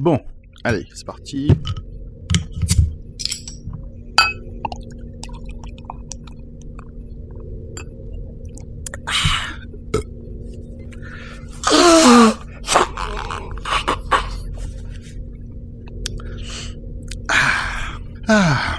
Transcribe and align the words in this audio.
Bon, 0.00 0.18
allez, 0.64 0.86
c'est 0.94 1.04
parti. 1.04 1.52
Ah. 18.26 18.78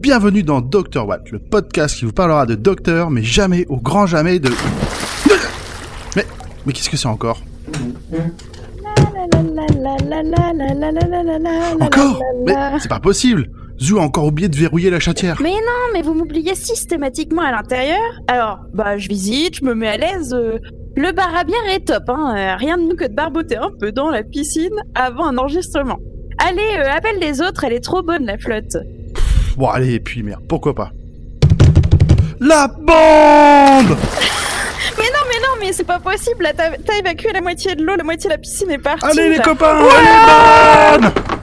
Bienvenue 0.00 0.42
dans 0.42 0.60
Dr 0.60 1.06
Watt, 1.06 1.30
le 1.30 1.38
podcast 1.38 1.96
qui 1.96 2.04
vous 2.04 2.12
parlera 2.12 2.46
de 2.46 2.56
docteur, 2.56 3.10
mais 3.10 3.22
jamais, 3.22 3.64
au 3.68 3.76
grand 3.76 4.06
jamais, 4.06 4.40
de... 4.40 4.50
Mais, 6.16 6.26
mais 6.66 6.72
qu'est-ce 6.72 6.90
que 6.90 6.96
c'est 6.96 7.06
encore? 7.06 7.44
Encore 11.80 12.22
Mais 12.46 12.54
c'est 12.78 12.88
pas 12.88 13.00
possible 13.00 13.48
Zou 13.80 13.98
a 13.98 14.02
encore 14.02 14.26
oublié 14.26 14.48
de 14.48 14.56
verrouiller 14.56 14.90
la 14.90 14.98
chatière. 14.98 15.38
Mais 15.40 15.52
non, 15.52 15.92
mais 15.92 16.02
vous 16.02 16.12
m'oubliez 16.12 16.54
systématiquement 16.56 17.42
à 17.42 17.52
l'intérieur. 17.52 18.00
Alors, 18.26 18.58
bah, 18.74 18.98
je 18.98 19.08
visite, 19.08 19.58
je 19.60 19.64
me 19.64 19.74
mets 19.74 19.88
à 19.88 19.96
l'aise. 19.96 20.34
euh, 20.34 20.58
le 20.96 21.12
bar 21.12 21.32
à 21.36 21.44
bière 21.44 21.64
est 21.70 21.86
top, 21.86 22.08
hein. 22.08 22.34
euh, 22.36 22.56
rien 22.56 22.76
de 22.76 22.82
mieux 22.82 22.96
que 22.96 23.04
de 23.06 23.14
barboter 23.14 23.56
un 23.56 23.70
peu 23.78 23.92
dans 23.92 24.10
la 24.10 24.24
piscine 24.24 24.74
avant 24.96 25.26
un 25.26 25.38
enregistrement. 25.38 25.98
Allez, 26.44 26.76
euh, 26.76 26.90
appelle 26.90 27.20
les 27.20 27.40
autres, 27.40 27.62
elle 27.62 27.72
est 27.72 27.84
trop 27.84 28.02
bonne 28.02 28.24
la 28.26 28.36
flotte. 28.36 28.76
Bon, 29.56 29.68
allez, 29.68 29.94
et 29.94 30.00
puis 30.00 30.24
merde, 30.24 30.42
pourquoi 30.48 30.74
pas 30.74 30.90
La 32.40 32.66
bombe 32.66 33.96
mais 35.68 35.74
c'est 35.74 35.84
pas 35.84 35.98
possible. 35.98 36.42
Là, 36.44 36.52
t'as 36.54 36.98
évacué 36.98 37.30
la 37.32 37.42
moitié 37.42 37.74
de 37.74 37.84
l'eau, 37.84 37.94
la 37.96 38.04
moitié 38.04 38.28
de 38.28 38.34
la 38.34 38.38
piscine 38.38 38.70
est 38.70 38.78
partie. 38.78 39.06
Allez 39.06 39.36
les 39.36 39.38
copains, 39.38 39.78
elle 39.78 41.04
est 41.04 41.37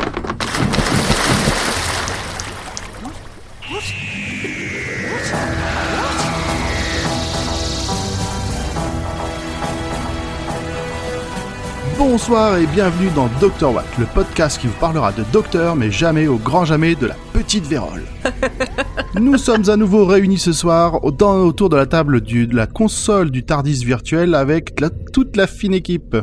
Bonsoir 12.17 12.57
et 12.59 12.65
bienvenue 12.65 13.09
dans 13.13 13.27
Dr 13.41 13.73
Watt, 13.73 13.85
le 13.99 14.05
podcast 14.05 14.57
qui 14.61 14.67
vous 14.67 14.79
parlera 14.79 15.11
de 15.11 15.25
docteur, 15.33 15.75
mais 15.75 15.91
jamais 15.91 16.27
au 16.27 16.37
grand 16.37 16.63
jamais 16.63 16.95
de 16.95 17.07
la 17.07 17.15
petite 17.33 17.65
vérole. 17.67 18.03
Nous 19.19 19.37
sommes 19.37 19.69
à 19.69 19.75
nouveau 19.75 20.05
réunis 20.05 20.37
ce 20.37 20.53
soir 20.53 21.01
dans- 21.11 21.39
autour 21.41 21.67
de 21.67 21.75
la 21.75 21.85
table 21.85 22.21
du- 22.21 22.47
de 22.47 22.55
la 22.55 22.67
console 22.67 23.31
du 23.31 23.43
Tardis 23.43 23.83
virtuel 23.83 24.33
avec 24.33 24.79
la- 24.79 24.91
toute 25.11 25.35
la 25.35 25.45
fine 25.45 25.73
équipe. 25.73 26.15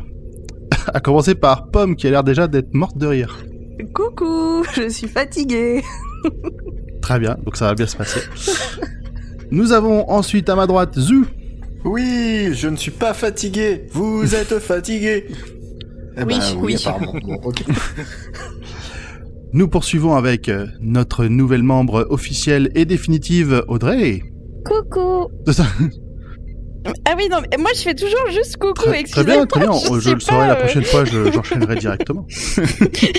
À 0.94 1.00
commencer 1.00 1.34
par 1.34 1.66
Pomme 1.66 1.94
qui 1.94 2.06
a 2.06 2.10
l'air 2.10 2.24
déjà 2.24 2.48
d'être 2.48 2.72
morte 2.72 2.96
de 2.96 3.06
rire. 3.08 3.36
Coucou, 3.92 4.64
je 4.74 4.88
suis 4.88 5.08
fatiguée. 5.08 5.82
Très 7.02 7.18
bien, 7.18 7.36
donc 7.44 7.54
ça 7.58 7.66
va 7.66 7.74
bien 7.74 7.86
se 7.86 7.98
passer. 7.98 8.20
Nous 9.50 9.72
avons 9.72 10.08
ensuite 10.10 10.48
à 10.48 10.56
ma 10.56 10.66
droite 10.66 10.98
Zu. 10.98 11.26
Oui, 11.84 12.48
je 12.54 12.68
ne 12.68 12.76
suis 12.76 12.92
pas 12.92 13.12
fatigué. 13.12 13.88
Vous 13.92 14.34
êtes 14.34 14.58
fatigué. 14.58 15.26
Eh 16.16 16.22
Oui, 16.24 16.38
ben, 16.38 16.56
oui. 16.60 16.74
apparemment. 16.76 17.14
Bon, 17.24 17.34
ok. 17.44 17.62
Nous 19.54 19.68
poursuivons 19.68 20.14
avec 20.14 20.48
euh, 20.48 20.66
notre 20.80 21.26
nouvelle 21.26 21.62
membre 21.62 22.06
officielle 22.10 22.70
et 22.74 22.84
définitive 22.86 23.64
Audrey. 23.68 24.22
Coucou. 24.64 25.28
Ah 27.06 27.14
oui, 27.16 27.28
non, 27.30 27.38
mais 27.50 27.56
moi 27.58 27.70
je 27.76 27.80
fais 27.82 27.94
toujours 27.94 28.28
juste 28.32 28.56
coucou, 28.56 28.74
Très, 28.86 29.04
très 29.04 29.22
bien, 29.24 29.46
très 29.46 29.60
bien. 29.60 29.72
je 29.72 30.00
Je, 30.00 30.08
sais 30.08 30.14
le 30.14 30.20
saurai 30.20 30.46
la 30.48 30.56
euh. 30.56 30.60
prochaine 30.60 30.82
fois, 30.84 31.04
je- 31.04 31.30
j'enchaînerai 31.30 31.76
directement. 31.76 32.26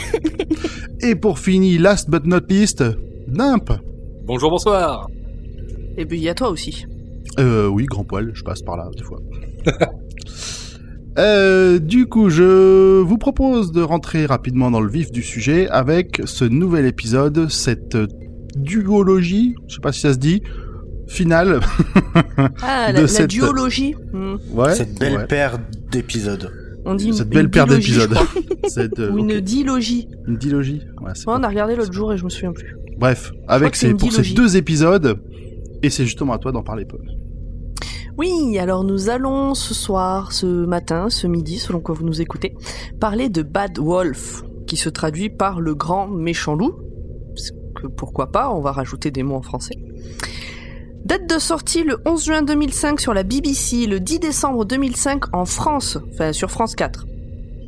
et 1.01 1.15
pour 1.15 1.39
finir, 1.39 1.79
last 1.81 2.09
but 2.09 2.25
not 2.25 2.41
least, 2.49 2.83
Nimp. 3.27 3.71
Bonjour, 4.25 4.49
bonsoir. 4.49 5.07
Et 5.97 6.05
puis 6.05 6.17
il 6.17 6.23
y 6.23 6.29
a 6.29 6.33
toi 6.33 6.49
aussi. 6.49 6.85
Euh, 7.39 7.67
oui, 7.67 7.85
grand 7.85 8.03
poil, 8.03 8.31
je 8.33 8.43
passe 8.43 8.61
par 8.63 8.75
là 8.75 8.89
des 8.97 9.03
fois. 9.03 9.19
Euh, 11.19 11.77
du 11.79 12.07
coup, 12.07 12.29
je 12.29 12.99
vous 12.99 13.17
propose 13.17 13.71
de 13.71 13.81
rentrer 13.81 14.25
rapidement 14.25 14.71
dans 14.71 14.81
le 14.81 14.89
vif 14.89 15.11
du 15.11 15.21
sujet 15.21 15.69
avec 15.69 16.21
ce 16.25 16.43
nouvel 16.45 16.85
épisode, 16.85 17.49
cette 17.51 17.97
duologie, 18.57 19.55
je 19.67 19.75
sais 19.75 19.81
pas 19.81 19.91
si 19.91 20.01
ça 20.01 20.13
se 20.13 20.17
dit, 20.17 20.41
finale. 21.07 21.59
Ah, 22.61 22.89
De 22.91 22.95
la, 22.95 23.01
la 23.01 23.07
cette- 23.07 23.29
duologie. 23.29 23.95
Hmm. 24.11 24.35
Ouais. 24.51 24.73
Cette 24.73 24.97
belle 24.99 25.17
ouais. 25.17 25.27
paire 25.27 25.59
d'épisodes. 25.91 26.51
On 26.85 26.95
dit 26.95 27.13
Cette 27.13 27.27
une 27.27 27.33
belle 27.33 27.49
paire 27.49 27.65
dilogie, 27.65 27.91
d'épisodes. 27.93 28.17
euh, 28.99 29.11
Ou 29.11 29.19
une 29.19 29.39
dilogie. 29.39 30.09
Une 30.27 30.37
dilogie. 30.37 30.81
Ouais, 31.01 31.11
c'est 31.13 31.27
Ouais, 31.27 31.35
on 31.37 31.43
a 31.43 31.47
regardé 31.47 31.75
l'autre 31.75 31.93
jour 31.93 32.11
et 32.11 32.17
je 32.17 32.23
me 32.25 32.29
souviens 32.29 32.51
plus. 32.51 32.75
Bref, 32.97 33.31
avec 33.47 33.75
ces, 33.75 33.91
une 33.91 33.97
pour 33.97 34.11
ces 34.11 34.33
deux 34.33 34.57
épisodes, 34.57 35.17
et 35.81 35.89
c'est 35.89 36.03
justement 36.05 36.33
à 36.33 36.37
toi 36.39 36.51
d'en 36.51 36.63
parler, 36.63 36.85
Paul. 36.85 37.01
Oui, 38.15 38.59
alors 38.59 38.83
nous 38.83 39.09
allons 39.09 39.55
ce 39.55 39.73
soir, 39.73 40.33
ce 40.33 40.45
matin, 40.45 41.09
ce 41.09 41.25
midi, 41.25 41.57
selon 41.57 41.79
que 41.79 41.91
vous 41.91 42.05
nous 42.05 42.21
écoutez, 42.21 42.55
parler 42.99 43.27
de 43.27 43.41
Bad 43.41 43.79
Wolf, 43.79 44.43
qui 44.67 44.77
se 44.77 44.89
traduit 44.89 45.31
par 45.31 45.59
le 45.59 45.73
grand 45.73 46.07
méchant 46.07 46.53
loup. 46.53 46.75
Parce 47.29 47.49
que 47.75 47.87
pourquoi 47.87 48.31
pas, 48.31 48.51
on 48.51 48.61
va 48.61 48.71
rajouter 48.71 49.09
des 49.09 49.23
mots 49.23 49.37
en 49.37 49.41
français. 49.41 49.75
Date 51.05 51.27
de 51.27 51.39
sortie 51.39 51.83
le 51.83 51.97
11 52.05 52.23
juin 52.23 52.41
2005 52.43 53.01
sur 53.01 53.15
la 53.15 53.23
BBC, 53.23 53.87
le 53.87 53.99
10 53.99 54.19
décembre 54.19 54.63
2005 54.65 55.33
en 55.35 55.45
France, 55.45 55.97
enfin 56.11 56.33
sur 56.33 56.51
France 56.51 56.75
4. 56.75 57.05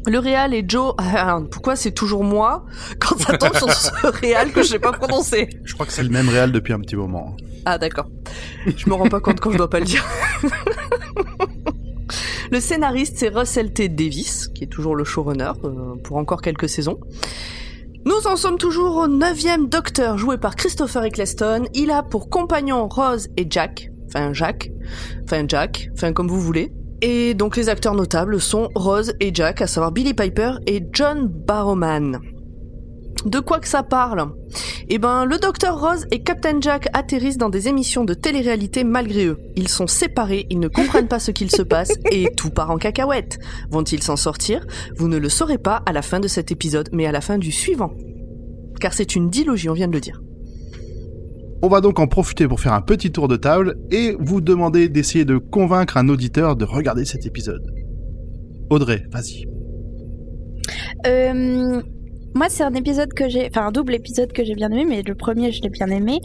Le 0.08 0.20
réal 0.20 0.54
est 0.54 0.70
Joe. 0.70 0.94
Ah, 0.98 1.40
pourquoi 1.52 1.76
c'est 1.76 1.92
toujours 1.92 2.24
moi 2.24 2.66
quand 3.00 3.18
ça 3.18 3.38
tombe 3.38 3.56
sur 3.56 3.72
ce 3.72 4.08
réal 4.22 4.52
que 4.52 4.62
je 4.62 4.70
sais 4.70 4.80
pas 4.80 4.92
prononcer 4.92 5.50
Je 5.64 5.74
crois 5.74 5.86
que 5.86 5.92
c'est 5.92 6.04
le 6.04 6.10
même 6.10 6.30
réel 6.30 6.52
depuis 6.52 6.74
un 6.74 6.80
petit 6.80 6.96
moment. 6.96 7.36
ah 7.66 7.78
d'accord. 7.78 8.08
Je 8.66 8.90
me 8.90 8.94
rends 8.94 9.10
pas 9.10 9.20
compte 9.20 9.40
quand 9.40 9.52
je 9.52 9.58
dois 9.58 9.70
pas 9.70 9.80
le 9.80 9.86
dire. 9.86 10.06
le 12.52 12.60
scénariste 12.60 13.18
c'est 13.18 13.30
Russell 13.30 13.74
T. 13.74 13.90
Davis, 13.90 14.48
qui 14.50 14.64
est 14.64 14.68
toujours 14.68 14.96
le 14.96 15.04
showrunner 15.04 15.52
euh, 15.64 15.96
pour 16.04 16.18
encore 16.18 16.42
quelques 16.42 16.70
saisons. 16.70 17.00
Nous 18.06 18.28
en 18.28 18.36
sommes 18.36 18.60
toujours 18.60 18.98
au 18.98 19.08
neuvième 19.08 19.68
Docteur 19.68 20.20
joué 20.20 20.38
par 20.38 20.56
Christopher 20.56 21.06
Eccleston. 21.06 21.64
Il 21.74 21.90
a 21.90 22.04
pour 22.04 22.30
compagnons 22.30 22.88
Rose 22.88 23.30
et 23.36 23.48
Jack, 23.50 23.90
enfin 24.08 24.32
Jack, 24.32 24.70
enfin 25.24 25.46
Jack, 25.48 25.90
enfin 25.94 26.14
comme 26.14 26.28
vous 26.28 26.40
voulez. 26.40 26.72
Et 27.08 27.36
donc 27.36 27.56
les 27.56 27.70
acteurs 27.70 27.94
notables 27.94 28.42
sont 28.42 28.72
Rose 28.74 29.14
et 29.20 29.30
Jack, 29.32 29.62
à 29.62 29.68
savoir 29.68 29.92
Billy 29.92 30.16
Piper 30.16 30.54
et 30.66 30.82
John 30.92 31.28
Barrowman. 31.28 32.20
De 33.28 33.40
quoi 33.40 33.60
que 33.60 33.68
ça 33.68 33.84
parle? 33.84 34.32
Eh 34.90 34.98
ben, 34.98 35.24
le 35.26 35.38
docteur 35.38 35.80
Rose 35.80 36.08
et 36.10 36.24
Captain 36.24 36.60
Jack 36.60 36.88
atterrissent 36.94 37.38
dans 37.38 37.52
des 37.52 37.68
émissions 37.68 38.06
de 38.06 38.16
télé-réalité 38.16 38.84
malgré 38.84 39.28
eux. 39.28 39.38
Ils 39.56 39.68
sont 39.68 39.86
séparés, 39.86 40.48
ils 40.50 40.60
ne 40.60 40.68
comprennent 40.68 41.08
pas 41.08 41.20
ce 41.20 41.30
qu'il 41.30 41.52
se 41.52 41.62
passe 41.62 41.92
et 42.12 42.26
tout 42.36 42.50
part 42.50 42.72
en 42.72 42.78
cacahuète. 42.78 43.38
Vont-ils 43.70 44.02
s'en 44.02 44.16
sortir? 44.16 44.66
Vous 44.98 45.08
ne 45.08 45.18
le 45.18 45.30
saurez 45.30 45.60
pas 45.60 45.84
à 45.86 45.94
la 45.94 46.02
fin 46.02 46.20
de 46.20 46.28
cet 46.28 46.52
épisode, 46.52 46.90
mais 46.92 47.06
à 47.06 47.12
la 47.12 47.22
fin 47.22 47.38
du 47.38 47.52
suivant. 47.52 47.94
Car 48.82 48.94
c'est 48.94 49.16
une 49.16 49.30
dilogie, 49.30 49.70
on 49.70 49.74
vient 49.74 49.88
de 49.88 49.94
le 49.94 50.02
dire. 50.02 50.24
On 51.66 51.68
va 51.68 51.82
donc 51.82 52.00
en 52.00 52.06
profiter 52.06 52.48
pour 52.48 52.60
faire 52.60 52.74
un 52.74 52.82
petit 52.82 53.12
tour 53.12 53.28
de 53.28 53.38
table 53.38 53.80
et 53.90 54.16
vous 54.20 54.40
demander 54.40 54.88
d'essayer 54.88 55.26
de 55.26 55.40
convaincre 55.40 55.98
un 55.98 56.10
auditeur 56.10 56.56
de 56.56 56.64
regarder 56.64 57.06
cet 57.06 57.26
épisode. 57.26 57.74
Audrey, 58.70 59.02
vas-y. 59.12 59.48
Euh, 61.08 61.82
moi, 62.36 62.46
c'est 62.50 62.62
un 62.62 62.76
épisode 62.76 63.12
que 63.14 63.28
j'ai, 63.30 63.48
enfin 63.48 63.66
un 63.66 63.72
double 63.72 63.96
épisode 63.96 64.32
que 64.32 64.46
j'ai 64.46 64.54
bien 64.54 64.70
aimé, 64.70 64.86
mais 64.88 65.02
le 65.02 65.16
premier, 65.16 65.52
je 65.52 65.64
l'ai 65.64 65.70
bien 65.70 65.88
aimé. 65.88 66.20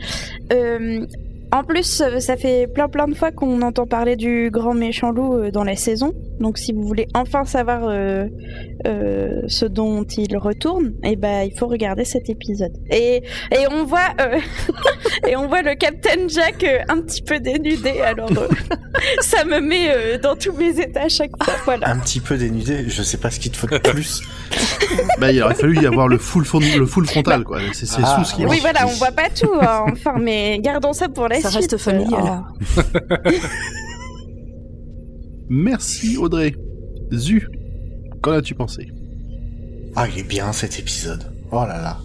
Euh, 0.52 1.06
en 1.52 1.64
plus, 1.64 2.02
ça 2.18 2.36
fait 2.36 2.66
plein 2.66 2.90
plein 2.90 3.08
de 3.08 3.14
fois 3.14 3.32
qu'on 3.32 3.62
entend 3.62 3.86
parler 3.86 4.16
du 4.16 4.50
grand 4.52 4.74
méchant 4.74 5.10
loup 5.10 5.38
euh, 5.38 5.50
dans 5.50 5.64
la 5.64 5.74
saison. 5.74 6.12
Donc, 6.40 6.58
si 6.58 6.72
vous 6.72 6.82
voulez 6.82 7.06
enfin 7.14 7.44
savoir 7.44 7.82
euh, 7.84 8.26
euh, 8.86 9.42
ce 9.46 9.66
dont 9.66 10.04
il 10.04 10.36
retourne, 10.38 10.92
eh 11.04 11.14
ben, 11.16 11.42
il 11.50 11.56
faut 11.58 11.66
regarder 11.66 12.04
cet 12.04 12.28
épisode. 12.30 12.72
Et 12.90 13.22
et 13.52 13.66
on 13.70 13.84
voit 13.84 14.08
euh, 14.20 14.38
et 15.28 15.36
on 15.36 15.46
voit 15.48 15.62
le 15.62 15.74
Captain 15.74 16.26
Jack 16.28 16.64
euh, 16.64 16.78
un 16.88 17.00
petit 17.02 17.22
peu 17.22 17.38
dénudé. 17.40 18.00
Alors, 18.00 18.30
euh, 18.32 18.48
ça 19.20 19.44
me 19.44 19.60
met 19.60 19.90
euh, 19.94 20.18
dans 20.18 20.34
tous 20.34 20.52
mes 20.52 20.80
états 20.80 21.02
à 21.04 21.08
chaque 21.08 21.30
fois. 21.42 21.52
Voilà. 21.64 21.90
Un 21.90 21.98
petit 21.98 22.20
peu 22.20 22.36
dénudé, 22.36 22.84
je 22.88 23.02
sais 23.02 23.18
pas 23.18 23.30
ce 23.30 23.38
qu'il 23.38 23.50
te 23.52 23.56
faut 23.58 23.66
de 23.66 23.76
plus. 23.90 24.22
Bah, 25.20 25.30
il 25.32 25.42
aurait 25.42 25.54
fallu 25.54 25.80
y 25.80 25.86
avoir 25.86 26.08
le 26.08 26.18
full, 26.18 26.44
fron- 26.44 26.60
le 26.60 26.86
full 26.86 27.06
frontal, 27.06 27.44
quoi. 27.44 27.58
C'est 27.72 27.86
c'est 27.86 28.00
Ah, 28.02 28.16
sous 28.18 28.24
ce 28.30 28.34
qui 28.34 28.46
Oui, 28.46 28.58
voilà, 28.60 28.86
on 28.86 28.92
voit 28.92 29.12
pas 29.12 29.28
tout, 29.28 29.52
hein, 29.60 29.84
enfin, 29.92 30.14
mais 30.20 30.58
gardons 30.60 30.92
ça 30.92 31.08
pour 31.08 31.28
la 31.28 31.36
Ça 31.40 31.50
suite. 31.50 31.70
reste 31.72 31.76
familial. 31.76 32.42
Oh. 32.76 32.80
Merci, 35.50 36.16
Audrey. 36.16 36.54
Zu, 37.12 37.48
qu'en 38.22 38.30
as-tu 38.30 38.54
pensé? 38.54 38.88
Ah, 39.96 40.06
il 40.08 40.20
est 40.20 40.28
bien 40.28 40.52
cet 40.52 40.78
épisode. 40.78 41.24
Oh 41.50 41.66
là 41.66 41.82
là. 41.82 41.98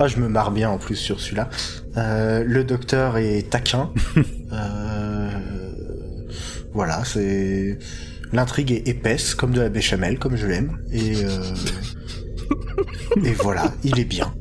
Ah, 0.00 0.08
je 0.08 0.18
me 0.18 0.28
marre 0.28 0.50
bien 0.50 0.68
en 0.68 0.78
plus 0.78 0.96
sur 0.96 1.20
celui-là. 1.20 1.48
Euh, 1.96 2.42
le 2.44 2.64
docteur 2.64 3.16
est 3.16 3.48
taquin. 3.50 3.90
Euh, 4.52 5.30
voilà, 6.74 7.04
c'est 7.06 7.78
l'intrigue 8.34 8.70
est 8.70 8.86
épaisse 8.86 9.34
comme 9.34 9.52
de 9.52 9.62
la 9.62 9.70
béchamel, 9.70 10.18
comme 10.18 10.36
je 10.36 10.46
l'aime. 10.46 10.78
Et 10.92 11.24
euh, 11.24 11.54
Et 13.24 13.32
voilà, 13.32 13.72
il 13.82 13.98
est 13.98 14.04
bien. 14.04 14.34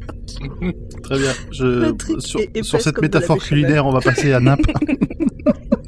Très 1.03 1.17
bien. 1.17 1.31
Je, 1.51 1.93
sur, 2.19 2.41
épaisse 2.41 2.65
sur 2.65 2.81
cette 2.81 3.01
métaphore 3.01 3.37
culinaire, 3.37 3.85
on 3.85 3.93
va 3.93 4.01
passer 4.01 4.33
à 4.33 4.41
Naples. 4.41 4.73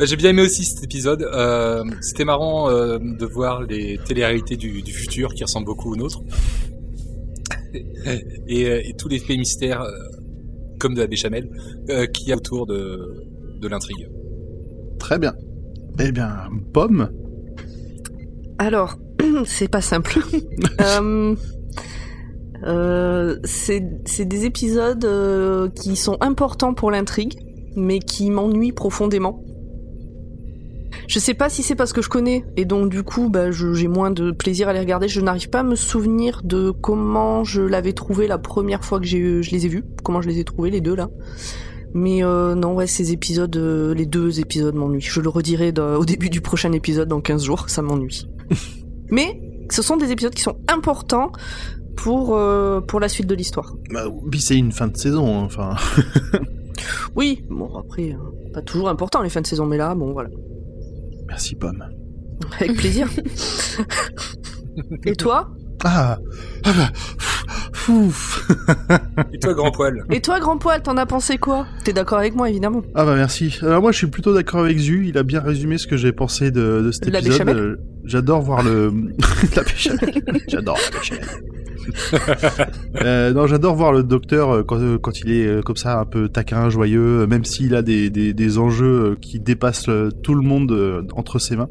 Bah, 0.00 0.06
j'ai 0.06 0.16
bien 0.16 0.30
aimé 0.30 0.40
aussi 0.40 0.64
cet 0.64 0.82
épisode. 0.82 1.28
Euh, 1.30 1.84
C'était 2.00 2.24
marrant 2.24 2.70
euh, 2.70 2.98
de 2.98 3.26
voir 3.26 3.60
les 3.64 3.98
téléréalités 4.06 4.56
du, 4.56 4.80
du 4.80 4.92
futur 4.94 5.34
qui 5.34 5.44
ressemblent 5.44 5.66
beaucoup 5.66 5.92
aux 5.92 5.96
nôtres. 5.96 6.22
et, 8.48 8.62
et 8.88 8.94
tous 8.96 9.08
les 9.08 9.18
faits 9.18 9.36
mystères, 9.36 9.82
euh, 9.82 9.90
comme 10.78 10.94
de 10.94 11.00
la 11.00 11.06
béchamel, 11.06 11.50
euh, 11.90 12.06
qu'il 12.06 12.28
y 12.28 12.32
a 12.32 12.36
autour 12.36 12.64
de, 12.66 13.26
de 13.60 13.68
l'intrigue. 13.68 14.08
Très 14.98 15.18
bien. 15.18 15.34
Eh 15.98 16.12
bien, 16.12 16.48
pomme. 16.72 17.10
Alors, 18.56 18.96
c'est 19.44 19.68
pas 19.68 19.82
simple. 19.82 20.18
Euh, 20.80 21.34
euh, 22.64 23.36
c'est 23.44 23.80
des 24.24 24.44
épisodes 24.46 25.04
euh, 25.04 25.68
qui 25.68 25.94
sont 25.94 26.16
importants 26.22 26.72
pour 26.72 26.90
l'intrigue, 26.90 27.38
mais 27.76 27.98
qui 27.98 28.30
m'ennuient 28.30 28.72
profondément. 28.72 29.42
Je 31.06 31.18
sais 31.18 31.34
pas 31.34 31.48
si 31.48 31.62
c'est 31.62 31.74
parce 31.74 31.92
que 31.92 32.02
je 32.02 32.08
connais, 32.08 32.44
et 32.56 32.64
donc 32.64 32.88
du 32.90 33.02
coup, 33.02 33.30
bah, 33.30 33.50
j'ai 33.50 33.88
moins 33.88 34.10
de 34.10 34.30
plaisir 34.30 34.68
à 34.68 34.72
les 34.72 34.80
regarder. 34.80 35.08
Je 35.08 35.20
n'arrive 35.20 35.48
pas 35.50 35.60
à 35.60 35.62
me 35.64 35.74
souvenir 35.76 36.40
de 36.44 36.70
comment 36.70 37.44
je 37.44 37.62
l'avais 37.62 37.92
trouvé 37.92 38.26
la 38.26 38.38
première 38.38 38.84
fois 38.84 39.00
que 39.00 39.06
j'ai- 39.06 39.42
je 39.42 39.50
les 39.50 39.66
ai 39.66 39.68
vus, 39.68 39.84
comment 40.04 40.20
je 40.22 40.28
les 40.28 40.38
ai 40.38 40.44
trouvés, 40.44 40.70
les 40.70 40.80
deux 40.80 40.94
là. 40.94 41.08
Mais 41.92 42.22
euh, 42.22 42.54
non, 42.54 42.74
ouais, 42.74 42.86
ces 42.86 43.10
épisodes, 43.12 43.56
euh, 43.56 43.94
les 43.94 44.06
deux 44.06 44.38
épisodes 44.38 44.74
m'ennuient. 44.74 45.00
Je 45.00 45.20
le 45.20 45.28
redirai 45.28 45.72
au 45.98 46.04
début 46.04 46.30
du 46.30 46.40
prochain 46.40 46.70
épisode 46.72 47.08
dans 47.08 47.20
15 47.20 47.42
jours, 47.44 47.68
ça 47.68 47.82
m'ennuie. 47.82 48.28
Mais 49.10 49.40
ce 49.70 49.82
sont 49.82 49.96
des 49.96 50.12
épisodes 50.12 50.34
qui 50.34 50.42
sont 50.42 50.56
importants 50.68 51.32
pour, 51.96 52.36
euh, 52.36 52.80
pour 52.80 53.00
la 53.00 53.08
suite 53.08 53.26
de 53.26 53.34
l'histoire. 53.34 53.74
Bah, 53.92 54.04
c'est 54.38 54.56
une 54.56 54.70
fin 54.72 54.86
de 54.86 54.96
saison, 54.96 55.40
hein, 55.40 55.42
enfin. 55.46 55.74
Oui, 57.16 57.44
bon 57.50 57.68
après, 57.76 58.12
euh, 58.12 58.52
pas 58.54 58.62
toujours 58.62 58.88
important 58.88 59.20
les 59.22 59.28
fins 59.28 59.40
de 59.42 59.46
saison, 59.46 59.66
mais 59.66 59.76
là, 59.76 59.94
bon 59.94 60.12
voilà. 60.12 60.30
Merci, 61.30 61.54
pomme. 61.54 61.84
Avec 62.58 62.76
plaisir. 62.76 63.08
Et 65.06 65.14
toi? 65.14 65.48
Ah, 65.84 66.18
ah 66.64 66.72
bah, 66.76 66.90
Fouf. 67.72 68.50
Et 69.32 69.38
toi, 69.38 69.54
grand 69.54 69.70
poil? 69.70 70.04
Et 70.10 70.20
toi, 70.20 70.40
grand 70.40 70.58
poil, 70.58 70.82
t'en 70.82 70.96
as 70.96 71.06
pensé 71.06 71.38
quoi? 71.38 71.66
T'es 71.84 71.92
d'accord 71.92 72.18
avec 72.18 72.34
moi, 72.34 72.50
évidemment. 72.50 72.82
Ah 72.94 73.04
bah 73.04 73.14
merci. 73.14 73.58
Alors 73.62 73.80
moi 73.80 73.92
je 73.92 73.98
suis 73.98 74.06
plutôt 74.08 74.34
d'accord 74.34 74.60
avec 74.60 74.78
Zu, 74.78 75.06
il 75.06 75.16
a 75.16 75.22
bien 75.22 75.40
résumé 75.40 75.78
ce 75.78 75.86
que 75.86 75.96
j'ai 75.96 76.12
pensé 76.12 76.50
de, 76.50 76.82
de 76.84 76.90
cet 76.90 77.06
La 77.06 77.20
épisode. 77.20 77.48
Euh, 77.48 77.76
J'adore 78.04 78.42
voir 78.42 78.62
le... 78.62 78.92
la. 79.56 79.62
J'adore 80.48 80.78
la 80.82 80.98
béchamel. 80.98 81.26
Euh, 83.02 83.32
non, 83.32 83.46
j'adore 83.46 83.76
voir 83.76 83.92
le 83.92 84.02
docteur 84.02 84.50
euh, 84.50 84.62
quand, 84.62 84.78
euh, 84.78 84.98
quand 84.98 85.20
il 85.20 85.30
est 85.30 85.64
comme 85.64 85.76
ça 85.76 86.00
un 86.00 86.04
peu 86.04 86.28
taquin, 86.28 86.68
joyeux, 86.68 87.26
même 87.26 87.44
s'il 87.44 87.74
a 87.74 87.82
des, 87.82 88.10
des, 88.10 88.34
des 88.34 88.58
enjeux 88.58 89.16
qui 89.20 89.40
dépassent 89.40 89.88
tout 90.22 90.34
le 90.34 90.42
monde 90.42 91.06
entre 91.14 91.38
ses 91.38 91.56
mains. 91.56 91.68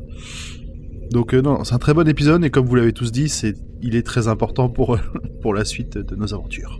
Donc 1.11 1.33
euh, 1.33 1.41
non, 1.41 1.63
c'est 1.63 1.73
un 1.73 1.79
très 1.79 1.93
bon 1.93 2.07
épisode 2.07 2.43
et 2.43 2.49
comme 2.49 2.65
vous 2.65 2.75
l'avez 2.75 2.93
tous 2.93 3.11
dit, 3.11 3.29
c'est 3.29 3.55
il 3.81 3.95
est 3.95 4.05
très 4.05 4.27
important 4.27 4.69
pour 4.69 4.97
pour 5.41 5.53
la 5.53 5.65
suite 5.65 5.97
de 5.97 6.15
nos 6.15 6.33
aventures. 6.33 6.79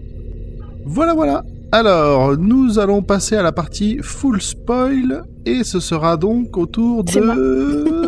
Voilà, 0.86 1.14
voilà. 1.14 1.44
Alors, 1.72 2.36
nous 2.38 2.80
allons 2.80 3.04
passer 3.04 3.36
à 3.36 3.44
la 3.44 3.52
partie 3.52 4.00
full 4.02 4.42
spoil 4.42 5.24
et 5.46 5.64
ce 5.64 5.80
sera 5.80 6.18
donc 6.18 6.58
autour 6.58 7.04
de 7.04 7.99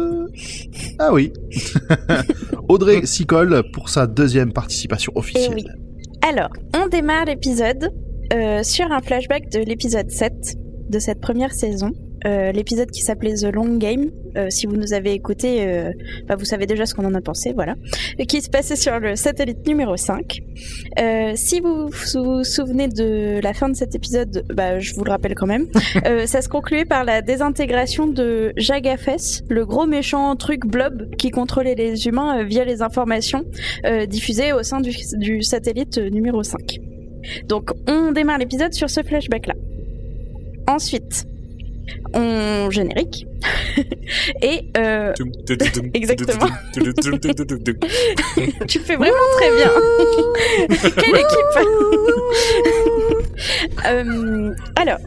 ah 1.00 1.14
oui, 1.14 1.34
Audrey 2.70 3.06
s'y 3.06 3.26
colle 3.26 3.64
pour 3.74 3.90
sa 3.90 4.08
deuxième 4.08 4.54
participation 4.54 5.12
officielle. 5.16 5.52
Eh 5.52 5.56
oui. 5.56 5.68
Alors, 6.28 6.50
on 6.76 6.88
démarre 6.88 7.26
l'épisode 7.26 7.92
euh, 8.34 8.64
sur 8.64 8.92
un 8.92 9.02
flashback 9.02 9.50
de 9.52 9.60
l'épisode 9.60 10.10
7 10.10 10.56
de 10.90 11.00
cette 11.00 11.20
première 11.20 11.54
saison. 11.54 11.92
Euh, 12.26 12.52
l'épisode 12.52 12.92
qui 12.92 13.02
s'appelait 13.02 13.36
The 13.36 13.54
Long 13.54 13.78
Game. 13.78 14.12
Euh, 14.38 14.48
si 14.50 14.66
vous 14.66 14.76
nous 14.76 14.94
avez 14.94 15.14
écouté, 15.14 15.66
euh, 15.66 15.92
bah, 16.28 16.36
vous 16.36 16.46
savez 16.46 16.66
déjà 16.66 16.86
ce 16.86 16.94
qu'on 16.94 17.06
en 17.06 17.14
a 17.14 17.22
pensé, 17.22 17.54
voilà. 17.54 17.76
Qui 18.28 18.42
se 18.42 18.50
passait 18.50 18.76
sur 18.76 19.00
le 19.00 19.16
satellite 19.16 19.66
numéro 19.68 19.98
5. 19.98 20.40
Euh, 21.00 21.32
si 21.36 21.60
vous 21.60 21.90
vous 22.14 22.44
souvenez 22.44 22.88
de 22.88 23.40
la 23.42 23.54
fin 23.54 23.70
de 23.70 23.76
cet 23.76 23.96
épisode, 23.96 24.46
bah, 24.54 24.80
je 24.80 24.94
vous 24.94 25.04
le 25.04 25.12
rappelle 25.12 25.36
quand 25.36 25.48
même. 25.48 25.68
Ça 26.26 26.42
se 26.42 26.50
concluait 26.50 26.86
par 26.86 27.04
la 27.04 27.22
désintégration 27.22 28.08
de 28.08 28.54
Jagafes, 28.56 29.42
le 29.50 29.66
gros 29.66 29.86
méchant 29.86 30.36
truc 30.36 30.66
blob 30.66 31.16
qui 31.16 31.32
contrôlait 31.32 31.76
les 31.76 32.08
humains 32.08 32.44
via 32.44 32.64
les 32.66 32.82
informations 32.82 33.44
diffusées 34.08 34.54
au 34.54 34.64
sein 34.64 34.80
du, 34.80 34.92
du 35.18 35.42
satellite 35.42 35.98
numéro 35.98 36.44
5. 36.44 36.80
Donc 37.48 37.72
on 37.88 38.12
démarre 38.12 38.38
l'épisode 38.38 38.74
sur 38.74 38.90
ce 38.90 39.02
flashback-là. 39.02 39.56
Ensuite, 40.68 41.26
on 42.14 42.70
générique. 42.70 43.26
Et 44.42 44.66
euh, 44.78 45.14
Exactement. 45.94 46.48
tu 48.68 48.80
fais 48.80 48.96
vraiment 48.96 49.18
très 49.38 49.52
bien. 49.56 49.72
Quelle 50.96 51.16
équipe 51.16 51.58
Euh, 53.88 54.54
Alors, 54.76 54.98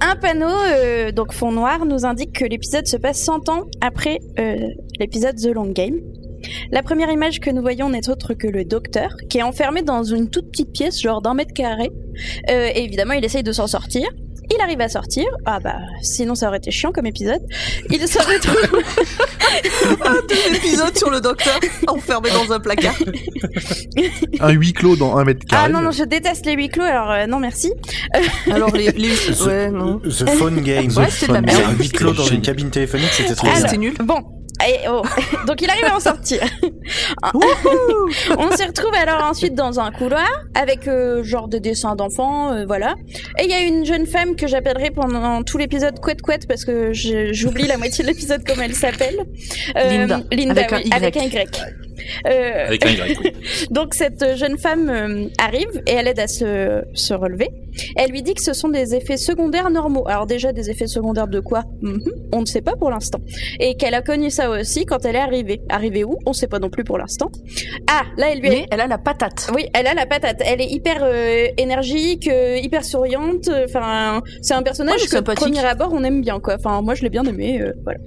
un 0.00 0.16
panneau, 0.16 0.48
euh, 0.48 1.12
donc 1.12 1.32
fond 1.32 1.52
noir, 1.52 1.86
nous 1.86 2.04
indique 2.04 2.32
que 2.32 2.44
l'épisode 2.44 2.86
se 2.86 2.96
passe 2.96 3.22
100 3.22 3.48
ans 3.48 3.64
après 3.80 4.18
euh, 4.38 4.56
l'épisode 4.98 5.36
The 5.36 5.54
Long 5.54 5.70
Game. 5.70 6.00
La 6.70 6.82
première 6.82 7.10
image 7.10 7.40
que 7.40 7.50
nous 7.50 7.62
voyons 7.62 7.90
n'est 7.90 8.08
autre 8.08 8.34
que 8.34 8.46
le 8.46 8.64
docteur, 8.64 9.10
qui 9.28 9.38
est 9.38 9.42
enfermé 9.42 9.82
dans 9.82 10.04
une 10.04 10.30
toute 10.30 10.50
petite 10.50 10.72
pièce, 10.72 11.00
genre 11.00 11.20
d'un 11.20 11.34
mètre 11.34 11.52
carré. 11.52 11.90
Euh, 12.50 12.70
et 12.74 12.84
évidemment, 12.84 13.14
il 13.14 13.24
essaye 13.24 13.42
de 13.42 13.52
s'en 13.52 13.66
sortir. 13.66 14.08
Il 14.50 14.60
arrive 14.62 14.80
à 14.80 14.88
sortir. 14.88 15.24
Ah 15.44 15.60
bah, 15.60 15.76
sinon 16.02 16.34
ça 16.34 16.48
aurait 16.48 16.58
été 16.58 16.70
chiant 16.70 16.90
comme 16.92 17.06
épisode. 17.06 17.40
Il 17.90 18.06
se 18.08 18.18
retrouve... 18.18 18.82
Deux 20.28 20.56
épisodes 20.56 20.96
sur 20.96 21.10
le 21.10 21.20
docteur 21.20 21.58
enfermé 21.86 22.30
dans 22.30 22.52
un 22.52 22.60
placard. 22.60 22.94
Un 24.40 24.50
huis 24.50 24.72
clos 24.72 24.96
dans 24.96 25.16
un 25.16 25.24
mètre 25.24 25.44
carré. 25.46 25.64
Ah 25.66 25.68
non, 25.68 25.80
non, 25.80 25.90
je 25.90 26.04
déteste 26.04 26.46
les 26.46 26.52
huis 26.54 26.68
clos, 26.68 26.84
alors 26.84 27.10
euh, 27.10 27.26
non 27.26 27.38
merci. 27.40 27.72
Alors 28.50 28.70
les, 28.74 28.90
les... 28.92 29.42
ouais 29.42 29.70
non. 29.70 29.98
The 30.00 30.28
Phone 30.30 30.60
Game. 30.62 30.88
Ouais, 30.96 31.08
c'était 31.10 31.28
de 31.28 31.46
la 31.46 31.52
C'est 31.52 31.58
merde. 31.58 31.62
un 31.70 31.82
huis 31.82 31.88
clos 31.90 32.12
dans 32.12 32.24
une 32.24 32.42
cabine 32.42 32.70
téléphonique, 32.70 33.10
c'était 33.12 33.34
trop 33.34 33.46
Ah, 33.50 33.54
bien. 33.54 33.60
c'était 33.62 33.76
nul. 33.78 33.94
Bon. 34.02 34.22
Et, 34.66 34.88
oh. 34.88 35.02
Donc 35.46 35.62
il 35.62 35.70
arrive 35.70 35.84
à 35.84 35.96
en 35.96 36.00
sortir. 36.00 36.40
On 37.32 38.50
se 38.50 38.66
retrouve 38.66 38.94
alors 38.94 39.22
ensuite 39.24 39.54
dans 39.54 39.78
un 39.78 39.90
couloir 39.90 40.28
avec 40.54 40.88
euh, 40.88 41.22
genre 41.22 41.48
des 41.48 41.60
dessins 41.60 41.94
d'enfants, 41.94 42.52
euh, 42.52 42.64
voilà. 42.66 42.94
Et 43.38 43.44
il 43.44 43.50
y 43.50 43.54
a 43.54 43.60
une 43.62 43.84
jeune 43.84 44.06
femme 44.06 44.36
que 44.36 44.46
j'appellerai 44.46 44.90
pendant 44.90 45.42
tout 45.42 45.58
l'épisode 45.58 46.00
Couette 46.00 46.22
Couette 46.22 46.46
parce 46.48 46.64
que 46.64 46.92
j'oublie 46.92 47.66
la 47.66 47.76
moitié 47.78 48.02
de 48.04 48.08
l'épisode 48.08 48.42
comment 48.46 48.62
elle 48.62 48.74
s'appelle. 48.74 49.16
Euh, 49.76 49.90
Linda. 49.90 50.20
Linda, 50.32 50.62
Avec 50.62 50.72
un 50.72 50.76
oui, 50.78 50.82
Y. 50.88 50.94
avec 50.94 51.16
un 51.16 51.22
Y. 51.22 51.62
Euh, 52.26 52.66
Avec 52.68 52.86
un 52.86 52.90
Y, 52.90 53.18
oui. 53.20 53.32
donc 53.70 53.94
cette 53.94 54.36
jeune 54.36 54.56
femme 54.58 54.88
euh, 54.88 55.26
arrive 55.38 55.82
et 55.86 55.92
elle 55.92 56.08
aide 56.08 56.20
à 56.20 56.26
se, 56.28 56.82
se 56.94 57.14
relever. 57.14 57.50
Elle 57.96 58.10
lui 58.10 58.22
dit 58.22 58.34
que 58.34 58.42
ce 58.42 58.52
sont 58.54 58.68
des 58.68 58.94
effets 58.94 59.16
secondaires 59.16 59.70
normaux. 59.70 60.08
Alors 60.08 60.26
déjà 60.26 60.52
des 60.52 60.70
effets 60.70 60.86
secondaires 60.86 61.28
de 61.28 61.40
quoi? 61.40 61.64
Mhm, 61.82 62.00
On 62.32 62.40
ne 62.40 62.46
sait 62.46 62.60
pas 62.62 62.74
pour 62.76 62.90
l'instant. 62.90 63.20
Et 63.60 63.76
qu'elle 63.76 63.94
a 63.94 64.02
connu 64.02 64.30
ça 64.30 64.47
aussi 64.48 64.84
quand 64.84 65.04
elle 65.04 65.16
est 65.16 65.20
arrivée. 65.20 65.60
Arrivée 65.68 66.04
où? 66.04 66.16
On 66.26 66.30
ne 66.30 66.34
sait 66.34 66.46
pas 66.48 66.58
non 66.58 66.70
plus 66.70 66.84
pour 66.84 66.98
l'instant. 66.98 67.30
Ah, 67.90 68.02
là 68.16 68.30
elle 68.32 68.40
lui 68.40 68.66
elle 68.70 68.80
a 68.80 68.86
la 68.86 68.98
patate. 68.98 69.50
Oui, 69.54 69.66
elle 69.74 69.86
a 69.86 69.94
la 69.94 70.06
patate. 70.06 70.42
Elle 70.44 70.60
est 70.60 70.70
hyper 70.70 70.98
euh, 71.02 71.46
énergique, 71.56 72.28
euh, 72.28 72.56
hyper 72.56 72.84
souriante. 72.84 73.48
Enfin, 73.64 74.22
c'est 74.42 74.54
un 74.54 74.62
personnage 74.62 74.96
Ouais, 75.00 75.04
que 75.06 75.10
sympathique. 75.10 75.42
premier 75.44 75.64
abord 75.64 75.90
on 75.92 76.02
aime 76.04 76.20
bien 76.20 76.40
quoi. 76.40 76.54
Enfin, 76.58 76.82
moi 76.82 76.94
je 76.94 77.02
l'ai 77.02 77.10
bien 77.10 77.24
aimé. 77.24 77.60
euh, 77.60 77.72
voilà. 77.84 77.98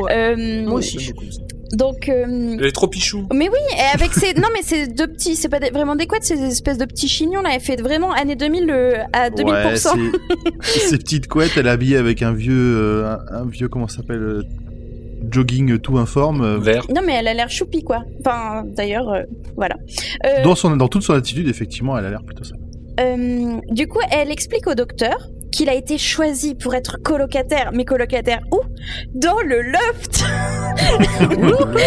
Ouais. 0.00 0.12
Euh, 0.12 0.62
Moi 0.66 0.74
aussi. 0.78 1.12
Donc, 1.72 2.08
euh, 2.08 2.56
Elle 2.58 2.64
est 2.66 2.72
trop 2.72 2.88
pichou. 2.88 3.26
mais 3.32 3.46
oui, 3.50 3.58
et 3.76 3.94
avec 3.94 4.14
ces 4.14 4.32
non 4.32 4.48
mais 4.54 4.60
c'est 4.62 4.86
deux 4.86 5.06
petits, 5.06 5.36
c'est 5.36 5.50
pas 5.50 5.58
vraiment 5.70 5.96
des 5.96 6.08
c'est 6.22 6.36
des 6.36 6.46
espèces 6.46 6.78
de 6.78 6.86
petits 6.86 7.08
chignons 7.08 7.42
là. 7.42 7.50
Elle 7.54 7.60
fait 7.60 7.76
vraiment 7.80 8.10
année 8.12 8.36
2000 8.36 8.70
euh, 8.70 8.96
à 9.12 9.28
2000%. 9.28 9.44
Ouais, 10.00 10.10
ces 10.62 10.96
petites 10.96 11.28
couettes, 11.28 11.52
elle 11.58 11.66
est 11.66 11.70
habillée 11.70 11.98
avec 11.98 12.22
un 12.22 12.32
vieux, 12.32 12.54
euh, 12.56 13.16
un, 13.30 13.42
un 13.42 13.46
vieux 13.46 13.68
comment 13.68 13.86
ça 13.86 13.98
s'appelle, 13.98 14.16
euh, 14.22 14.42
jogging 15.30 15.78
tout 15.78 15.98
informe. 15.98 16.42
euh, 16.42 16.58
Vert. 16.58 16.84
non 16.94 17.02
mais 17.04 17.14
elle 17.14 17.28
a 17.28 17.34
l'air 17.34 17.50
choupi 17.50 17.82
quoi. 17.82 18.04
Enfin 18.20 18.64
d'ailleurs, 18.66 19.08
euh, 19.10 19.22
voilà. 19.56 19.76
Euh, 20.26 20.42
Dans, 20.42 20.54
son, 20.54 20.76
dans 20.76 20.88
toute 20.88 21.02
son 21.02 21.14
attitude, 21.14 21.48
effectivement, 21.48 21.96
elle 21.98 22.04
a 22.06 22.10
l'air 22.10 22.22
plutôt 22.22 22.44
ça. 22.44 22.54
Euh, 23.00 23.60
du 23.70 23.86
coup, 23.86 24.00
elle 24.10 24.30
explique 24.30 24.66
au 24.66 24.74
docteur 24.74 25.28
qu'il 25.50 25.68
a 25.68 25.74
été 25.74 25.98
choisi 25.98 26.54
pour 26.54 26.74
être 26.74 26.98
colocataire. 27.02 27.70
Mais 27.72 27.84
colocataire 27.84 28.40
où? 28.52 28.60
Dans 29.14 29.40
le 29.40 29.62
loft. 29.62 30.24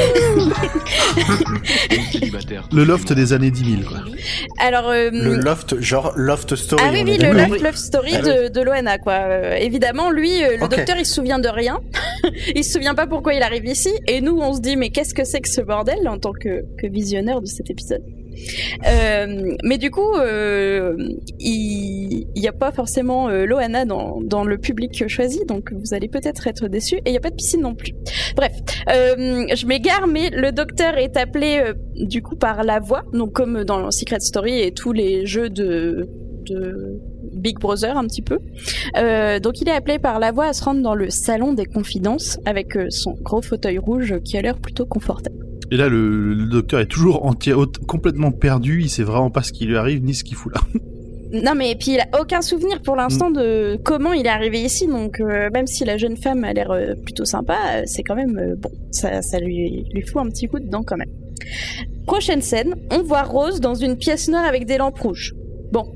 Le 2.71 2.83
loft 2.83 3.13
des 3.13 3.33
années 3.33 3.51
10 3.51 3.77
000, 3.83 3.89
quoi. 3.89 3.99
Alors, 4.59 4.89
euh, 4.89 5.09
Le 5.11 5.35
loft, 5.35 5.79
genre 5.81 6.13
Loft 6.15 6.55
Story. 6.55 6.83
ah 6.85 6.91
oui, 6.91 7.03
oui, 7.05 7.17
le 7.17 7.31
loft, 7.31 7.61
love 7.61 7.75
story 7.75 8.11
Ah 8.15 8.21
de, 8.21 8.47
de 8.49 8.61
Loana, 8.61 8.97
quoi. 8.97 9.13
Euh, 9.13 9.55
évidemment, 9.55 10.11
lui, 10.11 10.43
euh, 10.43 10.57
le 10.59 10.67
docteur, 10.67 10.97
il 10.97 11.05
se 11.05 11.13
souvient 11.13 11.39
de 11.39 11.49
rien. 11.49 11.79
il 12.55 12.63
se 12.63 12.71
souvient 12.73 12.95
pas 12.95 13.07
pourquoi 13.07 13.33
il 13.33 13.43
arrive 13.43 13.65
ici. 13.65 13.91
Et 14.07 14.21
nous, 14.21 14.37
on 14.39 14.53
se 14.53 14.61
dit, 14.61 14.75
mais 14.75 14.89
qu'est-ce 14.89 15.13
que 15.13 15.23
c'est 15.23 15.41
que 15.41 15.49
ce 15.49 15.61
bordel 15.61 16.07
en 16.07 16.17
tant 16.17 16.33
que, 16.33 16.63
que 16.77 16.87
visionneur 16.87 17.41
de 17.41 17.47
cet 17.47 17.69
épisode? 17.69 18.03
Euh, 18.87 19.55
mais 19.63 19.77
du 19.77 19.91
coup, 19.91 20.15
euh, 20.15 20.95
il 21.39 22.27
n'y 22.35 22.47
a 22.47 22.51
pas 22.51 22.71
forcément 22.71 23.29
euh, 23.29 23.45
Loana 23.45 23.85
dans, 23.85 24.43
le 24.43 24.57
public 24.57 25.07
choisi, 25.07 25.45
donc 25.47 25.71
vous 25.71 25.93
allez 25.93 26.07
peut-être 26.07 26.47
être 26.47 26.67
déçus. 26.67 26.95
Et 26.97 27.01
il 27.07 27.11
n'y 27.11 27.17
a 27.17 27.21
pas 27.21 27.29
de 27.29 27.35
piscine 27.35 27.61
non 27.61 27.75
plus. 27.75 27.93
Bref, 28.35 28.53
euh, 28.89 29.45
je 29.53 29.65
m'égare, 29.65 30.07
mais 30.07 30.29
le 30.29 30.51
docteur 30.51 30.97
est 30.97 31.17
appelé 31.17 31.61
du 31.95 32.21
coup 32.21 32.35
par 32.35 32.63
la 32.63 32.79
voix, 32.79 33.03
donc 33.13 33.33
comme 33.33 33.63
dans 33.63 33.91
Secret 33.91 34.19
Story 34.19 34.61
et 34.61 34.71
tous 34.71 34.93
les 34.93 35.25
jeux 35.25 35.49
de, 35.49 36.09
Big 37.33 37.59
Brother 37.59 37.97
un 37.97 38.05
petit 38.07 38.21
peu. 38.21 38.39
Donc 39.39 39.61
il 39.61 39.69
est 39.69 39.73
appelé 39.73 39.99
par 39.99 40.19
la 40.19 40.31
voix 40.31 40.47
à 40.47 40.53
se 40.53 40.63
rendre 40.63 40.81
dans 40.81 40.95
le 40.95 41.09
salon 41.09 41.53
des 41.53 41.65
confidences 41.65 42.39
avec 42.45 42.77
son 42.89 43.13
gros 43.21 43.41
fauteuil 43.41 43.77
rouge 43.77 44.15
qui 44.23 44.37
a 44.37 44.41
l'air 44.41 44.57
plutôt 44.57 44.85
confortable. 44.85 45.50
Et 45.71 45.77
là, 45.77 45.87
le, 45.87 46.33
le 46.33 46.45
docteur 46.45 46.81
est 46.81 46.85
toujours 46.85 47.25
entier, 47.25 47.53
complètement 47.87 48.31
perdu. 48.31 48.81
Il 48.81 48.89
sait 48.89 49.03
vraiment 49.03 49.31
pas 49.31 49.41
ce 49.41 49.53
qui 49.53 49.65
lui 49.65 49.77
arrive 49.77 50.03
ni 50.03 50.13
ce 50.13 50.23
qu'il 50.23 50.35
fout 50.35 50.53
là. 50.53 50.61
Non 51.33 51.55
mais 51.55 51.75
puis 51.75 51.91
il 51.93 51.99
a 51.99 52.19
aucun 52.19 52.41
souvenir 52.41 52.81
pour 52.81 52.97
l'instant 52.97 53.29
mm. 53.29 53.33
de 53.33 53.79
comment 53.83 54.11
il 54.11 54.25
est 54.25 54.29
arrivé 54.29 54.61
ici 54.61 54.85
donc 54.87 55.21
euh, 55.21 55.49
même 55.53 55.65
si 55.65 55.85
la 55.85 55.97
jeune 55.97 56.17
femme 56.17 56.43
a 56.43 56.51
l'air 56.51 56.71
euh, 56.71 56.93
plutôt 56.95 57.23
sympa 57.23 57.55
euh, 57.73 57.83
c'est 57.85 58.03
quand 58.03 58.15
même 58.15 58.55
bon 58.57 58.71
ça, 58.91 59.21
ça 59.21 59.39
lui, 59.39 59.85
lui 59.93 60.01
fout 60.01 60.21
un 60.21 60.29
petit 60.29 60.47
coup 60.47 60.59
dedans 60.59 60.83
quand 60.83 60.97
même. 60.97 61.09
Prochaine 62.05 62.41
scène 62.41 62.75
on 62.91 63.01
voit 63.03 63.23
Rose 63.23 63.61
dans 63.61 63.75
une 63.75 63.95
pièce 63.95 64.27
noire 64.27 64.43
avec 64.43 64.65
des 64.65 64.77
lampes 64.77 64.99
rouges. 64.99 65.33
Bon 65.71 65.91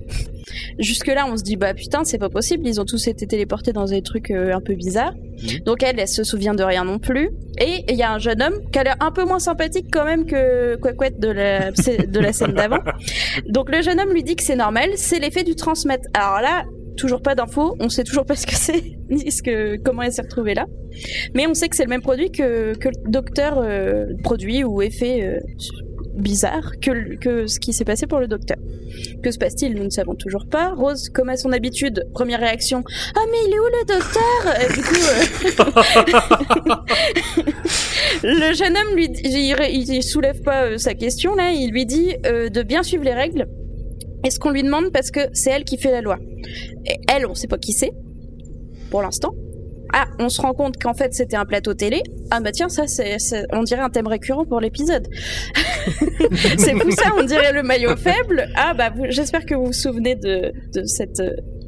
Jusque-là, 0.79 1.25
on 1.29 1.37
se 1.37 1.43
dit, 1.43 1.55
bah 1.55 1.73
putain, 1.73 2.03
c'est 2.03 2.17
pas 2.17 2.29
possible, 2.29 2.67
ils 2.67 2.79
ont 2.79 2.85
tous 2.85 3.07
été 3.07 3.25
téléportés 3.27 3.73
dans 3.73 3.85
des 3.85 4.01
trucs 4.01 4.31
euh, 4.31 4.53
un 4.53 4.61
peu 4.61 4.75
bizarres. 4.75 5.13
Mhm. 5.13 5.59
Donc 5.65 5.83
elle, 5.83 5.99
elle 5.99 6.07
se 6.07 6.23
souvient 6.23 6.53
de 6.53 6.63
rien 6.63 6.83
non 6.83 6.99
plus. 6.99 7.29
Et 7.59 7.83
il 7.89 7.95
y 7.95 8.03
a 8.03 8.11
un 8.11 8.19
jeune 8.19 8.41
homme 8.41 8.59
qui 8.71 8.79
a 8.79 8.83
l'air 8.83 8.95
un 8.99 9.11
peu 9.11 9.23
moins 9.25 9.39
sympathique 9.39 9.87
quand 9.91 10.05
même 10.05 10.25
que 10.25 10.75
Quaquette 10.75 11.19
de 11.19 11.29
la, 11.29 11.71
de 11.71 12.19
la 12.19 12.33
scène 12.33 12.53
d'avant. 12.53 12.79
Donc 13.49 13.71
le 13.71 13.81
jeune 13.81 13.99
homme 13.99 14.11
lui 14.11 14.23
dit 14.23 14.35
que 14.35 14.43
c'est 14.43 14.55
normal, 14.55 14.91
c'est 14.95 15.19
l'effet 15.19 15.43
du 15.43 15.55
transmettre. 15.55 16.07
Alors 16.13 16.41
là, 16.41 16.65
toujours 16.95 17.21
pas 17.21 17.35
d'infos, 17.35 17.75
on 17.79 17.89
sait 17.89 18.03
toujours 18.03 18.25
pas 18.25 18.35
ce 18.35 18.45
que 18.45 18.55
c'est, 18.55 18.83
ni 19.09 19.31
ce 19.31 19.41
que, 19.41 19.77
comment 19.77 20.01
elle 20.03 20.11
s'est 20.11 20.21
retrouvée 20.21 20.53
là. 20.53 20.65
Mais 21.33 21.47
on 21.47 21.53
sait 21.53 21.69
que 21.69 21.75
c'est 21.75 21.83
le 21.83 21.89
même 21.89 22.01
produit 22.01 22.31
que, 22.31 22.75
que 22.75 22.89
le 22.89 23.11
docteur 23.11 23.57
euh, 23.57 24.05
produit 24.23 24.63
ou 24.63 24.81
effet 24.81 25.23
euh, 25.23 25.39
bizarre 26.15 26.71
que, 26.81 27.15
que 27.15 27.47
ce 27.47 27.59
qui 27.59 27.73
s'est 27.73 27.85
passé 27.85 28.07
pour 28.07 28.19
le 28.19 28.27
docteur. 28.27 28.57
Que 29.21 29.31
se 29.31 29.37
passe-t-il 29.37 29.75
Nous 29.75 29.83
ne 29.83 29.89
savons 29.89 30.15
toujours 30.15 30.45
pas. 30.45 30.73
Rose, 30.73 31.09
comme 31.09 31.29
à 31.29 31.37
son 31.37 31.51
habitude, 31.51 32.07
première 32.13 32.39
réaction 32.39 32.83
Ah, 33.15 33.21
mais 33.31 33.37
il 33.47 33.53
est 33.53 33.59
où 33.59 33.65
le 33.65 33.85
docteur? 33.85 34.45
Du 34.75 34.81
coup, 34.83 34.95
euh, 36.63 36.75
le 38.23 38.53
jeune 38.53 38.75
homme 38.77 38.95
lui, 38.95 39.09
il, 39.23 40.03
soulève 40.03 40.41
pas 40.41 40.65
euh, 40.65 40.77
sa 40.77 40.93
question 40.93 41.35
là. 41.35 41.51
Il 41.51 41.71
lui 41.71 41.85
dit 41.85 42.15
euh, 42.25 42.49
de 42.49 42.63
bien 42.63 42.83
suivre 42.83 43.03
les 43.03 43.13
règles. 43.13 43.47
est 44.23 44.29
ce 44.29 44.39
qu'on 44.39 44.51
lui 44.51 44.63
demande 44.63 44.91
parce 44.91 45.11
que 45.11 45.21
c'est 45.33 45.51
elle 45.51 45.65
qui 45.65 45.77
fait 45.77 45.91
la 45.91 46.01
loi. 46.01 46.17
Et 46.85 46.97
elle, 47.11 47.25
on 47.25 47.35
sait 47.35 47.47
pas 47.47 47.57
qui 47.57 47.73
c'est 47.73 47.91
pour 48.89 49.01
l'instant. 49.01 49.33
Ah, 49.93 50.05
on 50.19 50.29
se 50.29 50.41
rend 50.41 50.53
compte 50.53 50.81
qu'en 50.81 50.93
fait 50.93 51.13
c'était 51.13 51.37
un 51.37 51.45
plateau 51.45 51.73
télé. 51.73 52.01
Ah 52.31 52.39
bah 52.39 52.51
tiens, 52.51 52.69
ça 52.69 52.83
on 53.53 53.63
dirait 53.63 53.81
un 53.81 53.89
thème 53.89 54.07
récurrent 54.07 54.45
pour 54.45 54.59
l'épisode. 54.59 55.07
c'est 56.57 56.73
fou 56.79 56.91
ça, 56.91 57.11
on 57.17 57.23
dirait 57.23 57.53
le 57.53 57.63
maillot 57.63 57.95
faible. 57.95 58.47
Ah 58.55 58.73
bah 58.73 58.91
j'espère 59.09 59.45
que 59.45 59.55
vous 59.55 59.67
vous 59.67 59.73
souvenez 59.73 60.15
de, 60.15 60.53
de 60.73 60.85
cette 60.85 61.21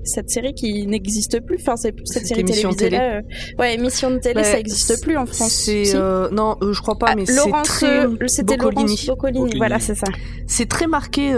cette 0.07 0.29
série 0.29 0.53
qui 0.53 0.87
n'existe 0.87 1.39
plus. 1.41 1.57
Enfin, 1.59 1.75
c'est 1.75 1.93
cette 2.05 2.25
série 2.25 2.43
télévisée 2.43 2.75
télé. 2.75 2.97
là. 2.97 3.17
Euh, 3.17 3.21
ouais, 3.59 3.75
émission 3.75 4.09
de 4.09 4.17
télé, 4.17 4.43
ça 4.43 4.57
n'existe 4.57 5.01
plus 5.03 5.17
en 5.17 5.25
France. 5.25 5.51
C'est 5.51 5.95
euh, 5.95 6.29
non, 6.31 6.57
euh, 6.61 6.73
je 6.73 6.81
crois 6.81 6.97
pas, 6.97 7.07
ah, 7.09 7.15
mais 7.15 7.25
c'est 7.25 7.51
très 7.63 8.07
c'était 8.27 8.57
Laurence 8.57 9.05
Boccolini. 9.05 9.57
Voilà, 9.57 9.79
c'est 9.79 9.95
ça. 9.95 10.07
C'est 10.47 10.67
très 10.67 10.87
marqué 10.87 11.35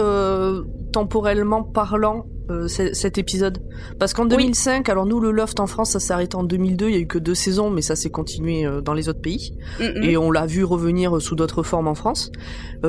temporellement 0.94 1.64
parlant 1.64 2.26
euh, 2.50 2.68
cet 2.68 3.18
épisode 3.18 3.60
Parce 4.00 4.14
qu'en 4.14 4.26
2005, 4.26 4.88
alors 4.90 5.06
nous 5.06 5.20
le 5.20 5.32
Loft 5.32 5.60
en 5.60 5.68
France, 5.68 5.92
ça 5.92 6.00
s'est 6.00 6.14
arrêté 6.14 6.36
en 6.36 6.44
2002, 6.44 6.88
il 6.90 6.94
y 6.94 6.98
a 6.98 7.00
eu 7.00 7.08
que 7.08 7.18
deux 7.18 7.36
saisons, 7.36 7.70
mais 7.70 7.82
ça 7.82 7.96
s'est 7.96 8.10
continué 8.10 8.66
euh, 8.66 8.82
dans 8.82 8.94
les 8.94 9.10
autres 9.10 9.22
pays. 9.22 9.58
Et 9.80 10.18
on 10.18 10.32
l'a 10.32 10.46
vu 10.46 10.64
revenir 10.64 11.18
euh, 11.18 11.20
sous 11.20 11.36
d'autres 11.36 11.64
formes 11.64 11.88
en 11.88 11.96
France. 11.96 12.32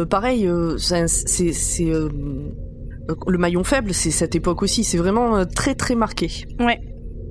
pareil, 0.08 0.48
c'est 0.78 1.90
le 3.26 3.38
maillon 3.38 3.64
faible, 3.64 3.92
c'est 3.92 4.10
cette 4.10 4.34
époque 4.34 4.62
aussi. 4.62 4.84
C'est 4.84 4.98
vraiment 4.98 5.44
très 5.44 5.74
très 5.74 5.94
marqué. 5.94 6.30
Ouais. 6.58 6.80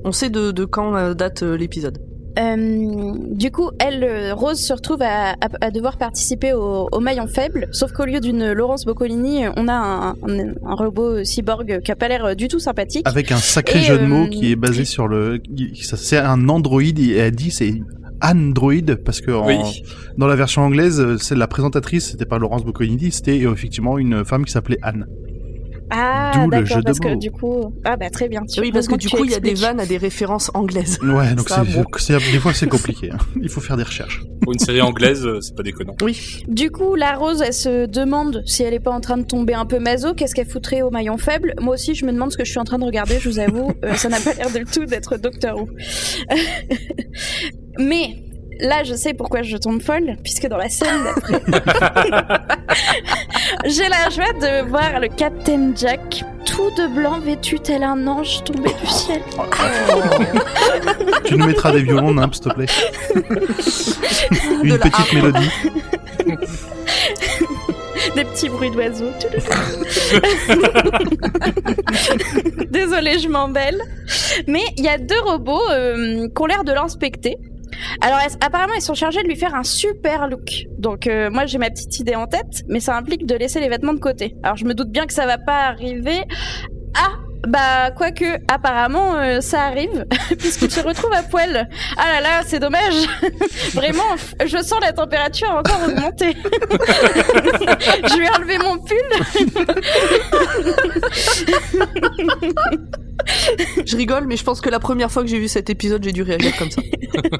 On 0.04 0.12
sait 0.12 0.30
de, 0.30 0.52
de 0.52 0.66
quand 0.66 1.14
date 1.14 1.44
l'épisode. 1.44 2.00
Euh, 2.38 3.14
du 3.32 3.52
coup, 3.52 3.72
elle, 3.80 4.04
euh, 4.04 4.34
Rose, 4.34 4.60
se 4.60 4.74
retrouve 4.74 5.02
à, 5.02 5.36
devoir 5.72 5.98
participer 5.98 6.54
au, 6.54 7.00
maillon 7.00 7.28
faible, 7.28 7.68
sauf 7.72 7.92
qu'au 7.92 8.06
lieu 8.06 8.20
d'une 8.20 8.52
Laurence 8.52 8.86
Boccolini, 8.86 9.46
on 9.58 9.68
a 9.68 9.74
un, 9.74 10.76
robot 10.76 11.24
cyborg 11.24 11.82
qui 11.82 11.92
a 11.92 11.96
pas 11.96 12.08
l'air 12.08 12.36
du 12.36 12.48
tout 12.48 12.60
sympathique. 12.60 13.08
Avec 13.08 13.32
un 13.32 13.38
sacré 13.38 13.82
jeu 13.82 13.98
de 13.98 14.06
mots 14.06 14.26
euh, 14.26 14.30
qui 14.30 14.52
est 14.52 14.56
basé 14.56 14.86
sur 14.86 15.08
le... 15.08 15.42
C'est 15.96 16.18
un 16.18 16.48
Android, 16.50 16.82
et 16.82 17.16
elle 17.16 17.36
dit 17.36 17.52
c'est 17.52 17.74
Android 18.22 18.74
parce 19.06 19.22
que 19.22 19.32
dans 20.18 20.28
la 20.28 20.36
version 20.36 20.62
anglaise, 20.62 21.18
c'est 21.18 21.36
la 21.36 21.48
présentatrice, 21.48 22.12
c'était 22.12 22.26
pas 22.26 22.38
Laurence 22.38 22.64
Boccolini, 22.64 23.12
c'était 23.12 23.38
effectivement 23.38 23.98
une 23.98 24.26
femme 24.26 24.46
qui 24.46 24.52
s'appelait 24.52 24.80
Anne. 24.82 25.08
Ah, 25.92 26.46
d'accord, 26.50 26.82
parce 26.84 27.00
que 27.00 27.16
du 27.16 27.32
coup, 27.32 27.74
ah 27.84 27.98
bah 27.98 28.10
très 28.10 28.30
bien. 28.30 28.42
oui, 28.60 28.72
parce 28.72 28.88
que 28.88 28.96
du 28.96 29.10
coup, 29.10 29.24
il 29.26 29.32
y 29.32 29.36
a 29.36 29.40
des 29.40 29.54
vannes 29.54 29.80
à 29.80 29.86
des 29.86 29.98
références 29.98 30.52
anglaises. 30.54 30.98
Ouais, 31.10 31.34
donc 31.34 31.50
c'est, 31.98 32.14
des 32.32 32.40
fois 32.40 32.54
c'est 32.54 32.68
compliqué. 32.68 33.10
Hein. 33.12 33.18
Il 33.42 33.50
faut 33.50 33.62
faire 33.62 33.76
des 33.78 33.84
recherches. 33.84 34.22
Pour 34.42 34.54
une 34.54 34.60
série 34.60 34.80
anglaise, 34.80 35.26
euh, 35.26 35.42
c'est 35.42 35.56
pas 35.56 35.64
déconnant. 35.64 35.96
Oui. 36.04 36.44
Du 36.48 36.70
coup, 36.70 36.96
la 36.96 37.14
Rose, 37.14 37.42
elle 37.42 37.54
se 37.54 37.88
demande 37.88 38.44
si 38.46 38.64
elle 38.64 38.74
est 38.74 38.80
pas 38.80 38.92
en 38.92 39.02
train 39.02 39.18
de 39.18 39.24
tomber 39.24 39.56
un 39.56 39.66
peu 39.66 39.80
maso. 39.80 40.14
Qu'est-ce 40.14 40.36
qu'elle 40.36 40.48
foutrait 40.48 40.82
au 40.82 40.92
maillon 40.92 41.18
faible? 41.18 41.56
Moi 41.60 41.74
aussi, 41.74 41.96
je 41.96 42.06
me 42.06 42.12
demande 42.12 42.32
ce 42.32 42.38
que 42.38 42.46
je 42.46 42.52
suis 42.52 42.60
en 42.60 42.64
train 42.64 42.78
de 42.78 42.86
regarder. 42.86 43.20
Je 43.20 43.28
vous 43.28 43.40
avoue, 43.40 43.72
euh, 43.84 43.96
ça 43.96 44.08
n'a 44.08 44.20
pas 44.20 44.34
l'air 44.34 44.52
du 44.52 44.64
tout 44.66 44.86
d'être 44.86 45.18
Doctor 45.18 45.58
Who. 45.58 45.68
Mais 47.80 48.29
là, 48.60 48.84
je 48.84 48.94
sais 48.94 49.14
pourquoi 49.14 49.42
je 49.42 49.58
tombe 49.58 49.82
folle, 49.82 50.16
puisque 50.24 50.48
dans 50.48 50.58
la 50.58 50.70
scène 50.70 51.04
d'après, 51.04 51.42
j'ai 53.66 53.88
la 53.88 54.10
joie 54.10 54.34
de 54.34 54.68
voir 54.68 55.00
le 55.00 55.08
Captain 55.08 55.72
Jack 55.76 56.24
tout 56.46 56.70
de 56.72 56.88
blanc 56.94 57.20
vêtu 57.20 57.60
tel 57.60 57.84
un 57.84 58.08
ange 58.08 58.44
tombé 58.44 58.70
du 58.82 58.88
ciel. 58.88 59.22
tu 61.26 61.36
nous 61.36 61.46
mettras 61.46 61.72
des 61.72 61.84
violons, 61.84 62.14
Nimp, 62.14 62.34
s'il 62.34 62.44
te 62.44 62.50
plaît. 62.50 62.66
Une 64.64 64.78
petite 64.78 65.14
mélodie. 65.14 65.50
des 68.16 68.24
petits 68.24 68.50
bruits 68.50 68.72
d'oiseaux. 68.72 69.12
Désolée, 72.70 73.20
je 73.20 73.28
m'embelle. 73.28 73.82
Mais 74.48 74.64
il 74.78 74.84
y 74.84 74.88
a 74.88 74.98
deux 74.98 75.20
robots 75.22 75.62
euh, 75.72 76.28
qui 76.28 76.42
ont 76.42 76.46
l'air 76.46 76.64
de 76.64 76.72
l'inspecter. 76.72 77.38
Alors 78.02 78.20
apparemment 78.42 78.74
ils 78.76 78.82
sont 78.82 78.94
chargés 78.94 79.22
de 79.24 79.28
lui 79.28 79.36
faire 79.36 79.56
un 79.56 79.64
super 79.64 80.28
look. 80.28 80.66
Donc 80.78 81.08
euh, 81.08 81.30
moi 81.30 81.46
j'ai 81.46 81.58
ma 81.58 81.70
petite 81.70 82.00
idée 82.00 82.16
en 82.16 82.28
tête, 82.28 82.64
mais 82.68 82.80
ça 82.80 82.96
implique 82.96 83.26
de 83.26 83.36
laisser 83.36 83.60
les 83.60 83.70
vêtements 83.70 83.94
de 83.94 84.00
côté. 84.00 84.36
Alors 84.44 84.58
je 84.58 84.66
me 84.66 84.74
doute 84.74 84.90
bien 84.92 85.06
que 85.06 85.14
ça 85.14 85.26
va 85.26 85.38
pas 85.38 85.68
arriver. 85.68 86.24
Ah 86.96 87.12
bah, 87.48 87.92
quoique, 87.92 88.26
apparemment, 88.48 89.16
euh, 89.18 89.40
ça 89.42 89.64
arrive, 89.64 90.06
puisqu'il 90.38 90.70
se 90.70 90.82
retrouve 90.82 91.14
à 91.14 91.24
poil. 91.24 91.70
Ah 91.98 92.14
là 92.14 92.22
là, 92.22 92.42
c'est 92.46 92.60
dommage. 92.60 93.08
Vraiment, 93.74 94.16
je 94.46 94.58
sens 94.58 94.80
la 94.82 94.92
température 94.92 95.50
encore 95.50 95.80
augmenter. 95.88 96.36
je 96.44 98.20
vais 98.20 98.30
enlever 98.38 98.58
mon 98.58 98.78
pull. 98.78 98.98
je 103.86 103.96
rigole, 103.96 104.26
mais 104.28 104.36
je 104.38 104.44
pense 104.44 104.60
que 104.62 104.70
la 104.70 104.80
première 104.80 105.12
fois 105.12 105.24
que 105.24 105.30
j'ai 105.30 105.40
vu 105.40 105.48
cet 105.48 105.70
épisode, 105.70 106.04
j'ai 106.04 106.12
dû 106.12 106.24
réagir 106.24 106.56
comme 106.58 106.72
ça. 106.72 106.82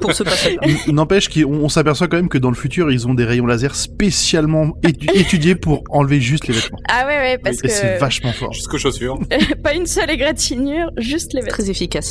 pour 0.00 0.12
ce 0.12 0.22
passage. 0.22 0.56
N'empêche 0.88 1.28
qu'on 1.28 1.68
s'aperçoit 1.68 2.08
quand 2.08 2.16
même 2.16 2.28
que 2.28 2.38
dans 2.38 2.50
le 2.50 2.56
futur, 2.56 2.90
ils 2.90 3.06
ont 3.06 3.14
des 3.14 3.24
rayons 3.24 3.46
laser 3.46 3.74
spécialement 3.74 4.76
étudiés 4.82 5.54
pour 5.54 5.84
enlever 5.90 6.20
juste 6.20 6.46
les 6.48 6.54
vêtements. 6.54 6.78
Ah 6.88 7.06
ouais, 7.06 7.18
ouais, 7.18 7.38
parce 7.38 7.60
que. 7.60 7.68
c'est 7.68 7.98
vachement 7.98 8.32
fort. 8.32 8.52
Jusqu'aux 8.52 8.78
chaussures. 8.78 9.18
Pas 9.62 9.74
une 9.74 9.86
seule 9.90 10.10
égratignure, 10.10 10.90
juste 10.96 11.32
les 11.34 11.40
vêtements. 11.40 11.56
Très 11.56 11.70
efficace. 11.70 12.10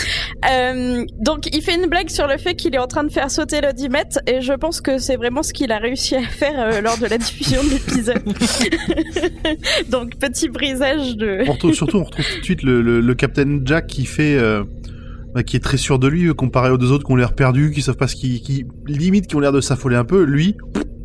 Euh, 0.50 1.06
donc, 1.20 1.48
il 1.54 1.62
fait 1.62 1.76
une 1.76 1.88
blague 1.88 2.10
sur 2.10 2.28
le 2.28 2.38
fait 2.38 2.56
qu'il 2.56 2.76
est 2.76 2.80
en 2.80 2.88
train 2.88 3.04
de 3.04 3.12
faire 3.12 3.32
sauter 3.32 3.62
l'audimat, 3.62 4.04
et 4.28 4.42
je 4.42 4.54
pense 4.54 4.82
que 4.82 4.98
c'est 4.98 5.16
vraiment 5.16 5.44
ce 5.44 5.54
qu'il 5.54 5.72
a 5.72 5.78
réussi 5.78 6.16
à 6.16 6.24
faire 6.24 6.60
euh, 6.60 6.82
lors 6.82 6.98
de 6.98 7.08
la 7.08 7.18
diffusion 7.18 7.64
de 7.64 7.70
l'épisode. 7.70 8.24
donc, 9.90 10.18
petit 10.18 10.50
brisage 10.50 11.16
de. 11.16 11.44
On 11.48 11.54
retrouve, 11.54 11.74
surtout, 11.74 11.98
on 11.98 12.04
retrouve 12.04 12.26
tout 12.26 12.40
de 12.40 12.46
suite 12.46 12.64
le, 12.64 12.82
le, 12.82 13.00
le 13.00 13.16
Captain 13.16 13.60
Jack 13.64 13.88
qui 13.88 14.06
fait 14.06 14.36
euh, 14.38 14.64
bah, 15.34 15.44
qui 15.44 15.56
est 15.56 15.60
très 15.60 15.78
sûr 15.78 16.00
de 16.00 16.08
lui 16.08 16.34
comparé 16.34 16.72
aux 16.72 16.78
deux 16.78 16.92
autres 16.92 17.06
qui 17.06 17.12
ont 17.12 17.16
l'air 17.16 17.34
perdus, 17.34 17.72
qui 17.72 17.82
savent 17.82 17.98
pas 17.98 18.08
ce 18.08 18.16
qui, 18.16 18.42
qui 18.42 18.66
limite 18.88 19.28
qui 19.28 19.36
ont 19.36 19.40
l'air 19.40 19.52
de 19.52 19.62
s'affoler 19.62 19.96
un 19.96 20.06
peu. 20.06 20.24
Lui, 20.24 20.58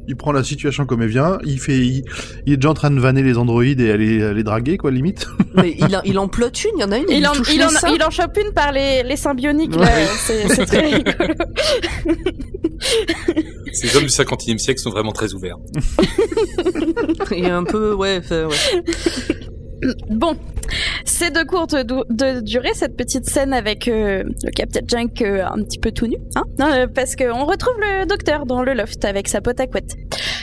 Il 0.06 0.16
prend 0.16 0.32
la 0.32 0.44
situation 0.44 0.84
comme 0.86 1.02
elle 1.02 1.08
vient. 1.08 1.38
Il 1.44 1.58
fait, 1.60 1.78
il, 1.78 2.04
il 2.46 2.52
est 2.52 2.56
déjà 2.56 2.70
en 2.70 2.74
train 2.74 2.90
de 2.90 3.00
vanner 3.00 3.22
les 3.22 3.38
androïdes 3.38 3.80
et 3.80 3.90
aller 3.90 4.34
les 4.34 4.42
draguer, 4.42 4.76
quoi, 4.76 4.90
limite. 4.90 5.26
Mais 5.54 5.74
il, 5.78 5.96
en- 5.96 6.02
il 6.04 6.18
en 6.18 6.28
une, 6.64 6.70
il 6.76 6.80
y 6.80 6.84
en 6.84 6.92
a 6.92 6.98
une, 6.98 7.04
il, 7.08 7.18
Il 7.18 7.26
en, 7.26 7.32
touche 7.32 7.52
il, 7.52 7.58
les 7.58 7.64
en, 7.64 7.68
seins. 7.70 7.88
il 7.94 8.02
en 8.02 8.10
chope 8.10 8.36
une 8.44 8.52
par 8.52 8.72
les, 8.72 9.02
les 9.02 9.16
seins 9.16 9.34
bioniques, 9.34 9.74
là. 9.76 9.86
C'est 10.26 10.66
très 10.66 10.86
rigolo. 10.96 11.34
Ces 13.72 13.96
hommes 13.96 14.04
du 14.04 14.08
50e 14.10 14.58
siècle 14.58 14.80
sont 14.80 14.90
vraiment 14.90 15.12
très 15.12 15.32
ouverts. 15.34 15.56
Il 17.30 17.44
est 17.44 17.50
un 17.50 17.64
peu, 17.64 17.94
ouais, 17.94 18.20
fait- 18.22 18.44
ouais. 18.44 18.54
Bon, 20.10 20.36
c'est 21.04 21.30
de 21.32 21.44
courte 21.46 21.74
de 21.74 22.40
durée 22.40 22.72
cette 22.74 22.96
petite 22.96 23.26
scène 23.28 23.52
avec 23.52 23.88
euh, 23.88 24.22
le 24.42 24.50
Captain 24.50 24.80
Junk 24.86 25.22
euh, 25.22 25.44
un 25.46 25.62
petit 25.62 25.78
peu 25.78 25.90
tout 25.92 26.06
nu, 26.06 26.16
hein, 26.36 26.44
Non, 26.58 26.70
euh, 26.72 26.86
parce 26.86 27.16
qu'on 27.16 27.44
retrouve 27.44 27.74
le 27.78 28.06
docteur 28.06 28.46
dans 28.46 28.62
le 28.62 28.74
loft 28.74 29.04
avec 29.04 29.28
sa 29.28 29.40
pote 29.40 29.60
à 29.60 29.66
couette. 29.66 29.94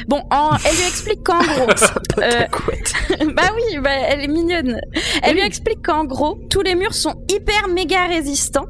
Bon, 0.08 0.22
en- 0.32 0.56
elle 0.66 0.76
lui 0.76 0.88
explique 0.88 1.24
qu'en 1.24 1.40
gros, 1.40 1.70
euh, 2.22 3.26
bah 3.36 3.50
oui, 3.56 3.80
bah, 3.82 3.90
elle 4.10 4.22
est 4.22 4.28
mignonne. 4.28 4.80
Elle 5.24 5.36
lui 5.36 5.42
explique 5.42 5.82
qu'en 5.84 6.06
gros, 6.06 6.40
tous 6.50 6.62
les 6.62 6.76
murs 6.76 6.94
sont 6.94 7.16
hyper 7.32 7.68
méga 7.74 8.08
résistants 8.08 8.66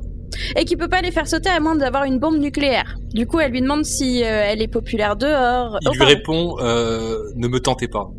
et 0.56 0.66
qu'il 0.66 0.78
peut 0.78 0.88
pas 0.88 1.02
les 1.02 1.12
faire 1.12 1.28
sauter 1.28 1.50
à 1.50 1.60
moins 1.60 1.76
d'avoir 1.76 2.06
une 2.06 2.18
bombe 2.20 2.38
nucléaire. 2.40 2.96
Du 3.14 3.28
coup, 3.28 3.40
elle 3.40 3.52
lui 3.52 3.62
demande 3.62 3.86
si 3.86 4.24
euh, 4.24 4.44
elle 4.48 4.62
est 4.62 4.68
populaire 4.68 5.16
dehors. 5.16 5.78
Il 5.82 5.98
lui 5.98 6.06
répond 6.06 6.56
ne 6.60 7.48
me 7.48 7.60
tentez 7.60 7.88
pas. 7.88 8.10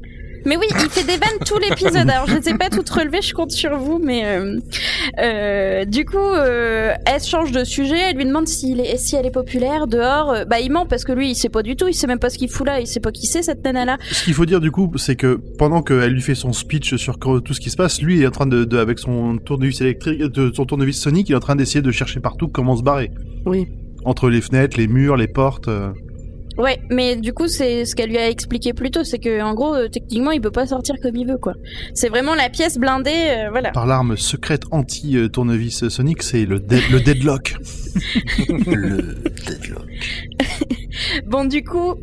Mais 0.46 0.56
oui, 0.56 0.66
il 0.70 0.90
fait 0.90 1.04
des 1.04 1.12
vannes 1.18 1.38
tout 1.46 1.58
l'épisode. 1.58 2.08
Alors 2.10 2.26
je 2.26 2.36
ne 2.36 2.42
sais 2.42 2.54
pas 2.54 2.68
toutes 2.70 2.88
relever, 2.90 3.22
je 3.22 3.32
compte 3.34 3.50
sur 3.52 3.76
vous, 3.78 3.98
mais 4.02 4.22
euh, 4.24 4.58
euh, 5.20 5.84
du 5.84 6.04
coup, 6.04 6.16
euh, 6.18 6.92
elle 7.06 7.22
change 7.22 7.52
de 7.52 7.64
sujet. 7.64 7.98
Elle 8.10 8.16
lui 8.16 8.24
demande 8.24 8.48
s'il 8.48 8.80
est, 8.80 8.96
si 8.96 9.16
elle 9.16 9.26
est 9.26 9.30
populaire 9.30 9.86
dehors. 9.86 10.30
Euh, 10.30 10.44
Bah 10.44 10.60
il 10.60 10.70
ment 10.72 10.86
parce 10.86 11.04
que 11.04 11.12
lui, 11.12 11.30
il 11.30 11.34
sait 11.34 11.48
pas 11.48 11.62
du 11.62 11.76
tout. 11.76 11.88
Il 11.88 11.94
sait 11.94 12.06
même 12.06 12.18
pas 12.18 12.30
ce 12.30 12.38
qu'il 12.38 12.48
fout 12.50 12.66
là. 12.66 12.80
Il 12.80 12.86
sait 12.86 13.00
pas 13.00 13.10
qui 13.12 13.26
c'est 13.26 13.42
cette 13.42 13.64
nana 13.64 13.84
là. 13.84 13.98
Ce 14.10 14.24
qu'il 14.24 14.34
faut 14.34 14.46
dire 14.46 14.60
du 14.60 14.70
coup, 14.70 14.90
c'est 14.96 15.16
que 15.16 15.40
pendant 15.58 15.82
qu'elle 15.82 16.12
lui 16.12 16.22
fait 16.22 16.34
son 16.34 16.52
speech 16.52 16.96
sur 16.96 17.18
tout 17.18 17.54
ce 17.54 17.60
qui 17.60 17.70
se 17.70 17.76
passe, 17.76 18.00
lui 18.02 18.16
il 18.16 18.22
est 18.22 18.26
en 18.26 18.30
train 18.30 18.46
de, 18.46 18.64
de- 18.64 18.78
avec 18.78 18.98
son 18.98 19.36
tournevis 19.38 19.80
électrique, 19.80 20.20
de, 20.22 20.52
son 20.54 20.64
tournevis 20.64 21.00
sonique, 21.00 21.28
il 21.28 21.32
est 21.32 21.36
en 21.36 21.40
train 21.40 21.56
d'essayer 21.56 21.82
de 21.82 21.90
chercher 21.92 22.20
partout 22.20 22.48
comment 22.48 22.76
se 22.76 22.82
barrer. 22.82 23.10
Oui. 23.46 23.66
Entre 24.04 24.28
les 24.28 24.40
fenêtres, 24.40 24.76
les 24.78 24.88
murs, 24.88 25.16
les 25.16 25.28
portes. 25.28 25.68
Ouais, 26.58 26.80
mais 26.90 27.16
du 27.16 27.32
coup, 27.32 27.48
c'est 27.48 27.84
ce 27.86 27.94
qu'elle 27.94 28.10
lui 28.10 28.18
a 28.18 28.28
expliqué 28.28 28.72
plus 28.74 28.90
tôt, 28.90 29.04
c'est 29.04 29.18
que 29.18 29.40
en 29.42 29.54
gros, 29.54 29.74
euh, 29.74 29.88
techniquement, 29.88 30.30
il 30.32 30.40
peut 30.40 30.50
pas 30.50 30.66
sortir 30.66 30.96
comme 31.02 31.16
il 31.16 31.26
veut, 31.26 31.38
quoi. 31.38 31.54
C'est 31.94 32.08
vraiment 32.08 32.34
la 32.34 32.50
pièce 32.50 32.78
blindée, 32.78 33.10
euh, 33.10 33.50
voilà. 33.50 33.70
Par 33.70 33.86
l'arme 33.86 34.16
secrète 34.16 34.64
anti-tournevis 34.70 35.88
sonique, 35.88 36.22
c'est 36.22 36.44
le, 36.44 36.58
dead- 36.60 36.90
le 36.90 37.00
deadlock. 37.00 37.56
Le 38.66 39.14
deadlock. 39.46 39.86
Bon, 41.26 41.44
du 41.44 41.62
coup, 41.62 41.94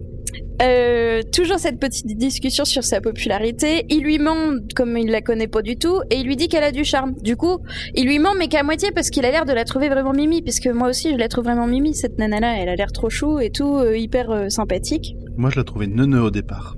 euh, 0.61 1.21
toujours 1.31 1.57
cette 1.59 1.79
petite 1.79 2.05
discussion 2.17 2.65
sur 2.65 2.83
sa 2.83 3.01
popularité. 3.01 3.85
Il 3.89 4.03
lui 4.03 4.19
ment 4.19 4.57
comme 4.75 4.97
il 4.97 5.09
la 5.09 5.21
connaît 5.21 5.47
pas 5.47 5.61
du 5.61 5.77
tout 5.77 6.01
et 6.09 6.17
il 6.17 6.25
lui 6.25 6.35
dit 6.35 6.47
qu'elle 6.47 6.63
a 6.63 6.71
du 6.71 6.83
charme. 6.83 7.13
Du 7.21 7.37
coup, 7.37 7.59
il 7.95 8.05
lui 8.05 8.19
ment 8.19 8.33
mais 8.37 8.47
qu'à 8.47 8.63
moitié 8.63 8.91
parce 8.91 9.09
qu'il 9.09 9.25
a 9.25 9.31
l'air 9.31 9.45
de 9.45 9.53
la 9.53 9.63
trouver 9.63 9.89
vraiment 9.89 10.13
mimi. 10.13 10.41
Puisque 10.41 10.67
moi 10.67 10.89
aussi, 10.89 11.11
je 11.11 11.17
la 11.17 11.27
trouve 11.27 11.45
vraiment 11.45 11.67
mimi 11.67 11.93
cette 11.95 12.17
nana-là. 12.17 12.57
Elle 12.57 12.69
a 12.69 12.75
l'air 12.75 12.91
trop 12.91 13.09
chou 13.09 13.39
et 13.39 13.51
tout, 13.51 13.77
euh, 13.77 13.97
hyper 13.97 14.31
euh, 14.31 14.49
sympathique. 14.49 15.15
Moi 15.37 15.49
je 15.49 15.57
la 15.57 15.63
trouvais 15.63 15.87
neuneu 15.87 16.21
au 16.21 16.31
départ. 16.31 16.75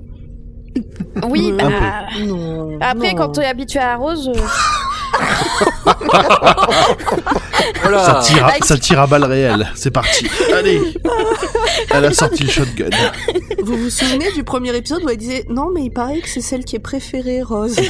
Oui, 1.30 1.52
Un 1.60 1.70
bah. 1.70 2.06
Non. 2.26 2.78
Après, 2.80 3.12
non. 3.14 3.18
quand 3.18 3.30
t'es 3.34 3.46
habitué 3.46 3.80
à 3.80 3.98
Rose, 3.98 4.32
Ça 7.92 8.22
tire, 8.24 8.46
à, 8.46 8.54
ça 8.64 8.78
tire 8.78 9.00
à 9.00 9.08
balles 9.08 9.26
réelles. 9.26 9.70
C'est 9.76 9.92
parti. 9.92 10.28
Allez. 10.56 10.80
Elle 11.90 12.06
a 12.06 12.14
sorti 12.14 12.44
le 12.44 12.50
shotgun. 12.50 12.90
Vous 13.64 13.76
vous 13.76 13.90
souvenez 13.90 14.32
du 14.32 14.44
premier 14.44 14.76
épisode 14.76 15.04
où 15.04 15.10
elle 15.10 15.18
disait 15.18 15.46
non 15.50 15.70
mais 15.74 15.84
il 15.84 15.92
paraît 15.92 16.22
que 16.22 16.30
c'est 16.30 16.42
celle 16.42 16.64
qui 16.64 16.76
est 16.76 16.80
préférée 16.80 17.42
Rose. 17.42 17.80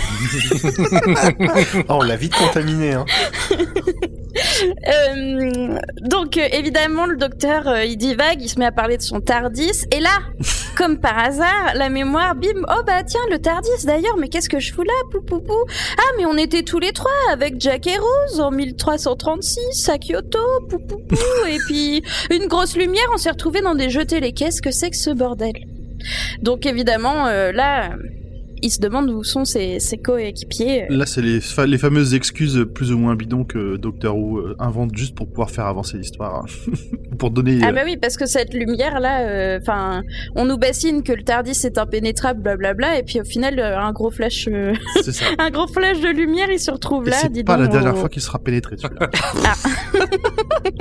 Oh, 1.90 1.98
on 2.00 2.02
l'a 2.02 2.16
vite 2.16 2.36
contaminé, 2.36 2.94
hein. 2.94 3.06
Euh, 4.88 5.78
donc 6.02 6.38
euh, 6.38 6.48
évidemment 6.52 7.06
le 7.06 7.18
docteur 7.18 7.68
euh, 7.68 7.84
il 7.84 7.98
divague, 7.98 8.42
il 8.42 8.50
se 8.50 8.60
met 8.60 8.66
à 8.66 8.72
parler 8.72 8.98
de 8.98 9.02
son 9.02 9.20
Tardis. 9.20 9.86
Et 9.92 10.00
là, 10.00 10.18
comme 10.78 11.00
par 11.00 11.18
hasard, 11.18 11.74
la 11.76 11.90
mémoire 11.90 12.36
bim, 12.36 12.64
oh 12.70 12.84
bah 12.86 13.04
tiens 13.04 13.20
le 13.30 13.40
Tardis 13.40 13.86
d'ailleurs, 13.86 14.18
mais 14.18 14.30
qu'est-ce 14.30 14.50
que 14.50 14.60
je 14.60 14.74
fous 14.74 14.84
là, 14.84 14.94
pou 15.12 15.22
pou 15.22 15.40
pou? 15.40 15.66
Ah 15.98 16.12
mais 16.18 16.26
on 16.26 16.38
était 16.38 16.64
tous 16.64 16.80
les 16.80 16.92
trois 16.92 17.12
avec 17.32 17.60
Jack 17.60 17.88
et 17.88 17.98
Rose 17.98 18.40
en 18.40 18.52
1336 18.52 19.90
à 19.90 19.98
Kyoto, 19.98 20.40
pou 20.70 20.80
pou 20.80 20.98
pou. 21.08 21.18
Et 21.50 21.58
puis 21.68 22.04
une 22.30 22.48
grosse 22.48 22.76
lumière, 22.76 23.06
on 23.14 23.18
s'est 23.18 23.32
retrouvés 23.32 23.62
dans 23.62 23.76
des 23.76 23.90
jeux 23.90 24.06
télé. 24.06 24.32
Qu'est-ce 24.32 24.62
que 24.62 24.72
c'est 24.72 24.90
que 24.90 24.98
ce 24.98 25.12
bordel? 25.12 25.54
Donc 26.42 26.66
évidemment 26.66 27.28
euh, 27.28 27.52
là, 27.52 27.92
il 28.62 28.70
se 28.72 28.80
demande 28.80 29.10
où 29.10 29.24
sont 29.24 29.46
ses, 29.46 29.80
ses 29.80 29.98
coéquipiers. 29.98 30.86
Là, 30.90 31.06
c'est 31.06 31.22
les, 31.22 31.42
fa- 31.42 31.66
les 31.66 31.78
fameuses 31.78 32.14
excuses 32.14 32.66
plus 32.74 32.92
ou 32.92 32.98
moins 32.98 33.16
bidons 33.16 33.44
que 33.44 33.78
Doctor 33.78 34.18
Who 34.18 34.38
euh, 34.40 34.56
invente 34.60 34.96
juste 34.96 35.16
pour 35.16 35.28
pouvoir 35.28 35.50
faire 35.50 35.66
avancer 35.66 35.98
l'histoire. 35.98 36.44
hein. 36.46 36.72
pour 37.20 37.32
donner. 37.32 37.60
Ah 37.64 37.70
euh, 37.70 37.72
bah 37.72 37.82
oui, 37.86 37.98
parce 37.98 38.18
que 38.18 38.26
cette 38.26 38.54
lumière-là, 38.54 39.58
enfin, 39.62 40.02
on 40.36 40.46
nous 40.46 40.58
bassine 40.58 41.04
que 41.04 41.12
le 41.14 41.24
Tardis 41.24 41.52
est 41.66 41.78
impénétrable, 41.78 42.42
blablabla, 42.42 42.98
et 43.00 43.04
puis 43.04 43.20
au 43.22 43.24
final, 43.24 43.60
euh, 43.60 43.78
un 43.78 43.92
gros 43.92 44.10
flash, 44.12 44.48
euh, 44.52 44.74
ça. 45.04 45.26
un 45.40 45.50
gros 45.52 45.68
flash 45.68 46.00
de 46.02 46.10
lumière, 46.10 46.48
il 46.52 46.60
se 46.60 46.72
retrouve 46.72 47.08
Et 47.08 47.12
là. 47.12 47.18
c'est 47.22 47.44
pas 47.44 47.58
la 47.58 47.68
dernière 47.68 47.94
on- 47.94 47.98
fois 47.98 48.10
qu'il 48.10 48.22
sera 48.22 48.40
pénétré 48.40 48.76
celui-là. 48.78 49.10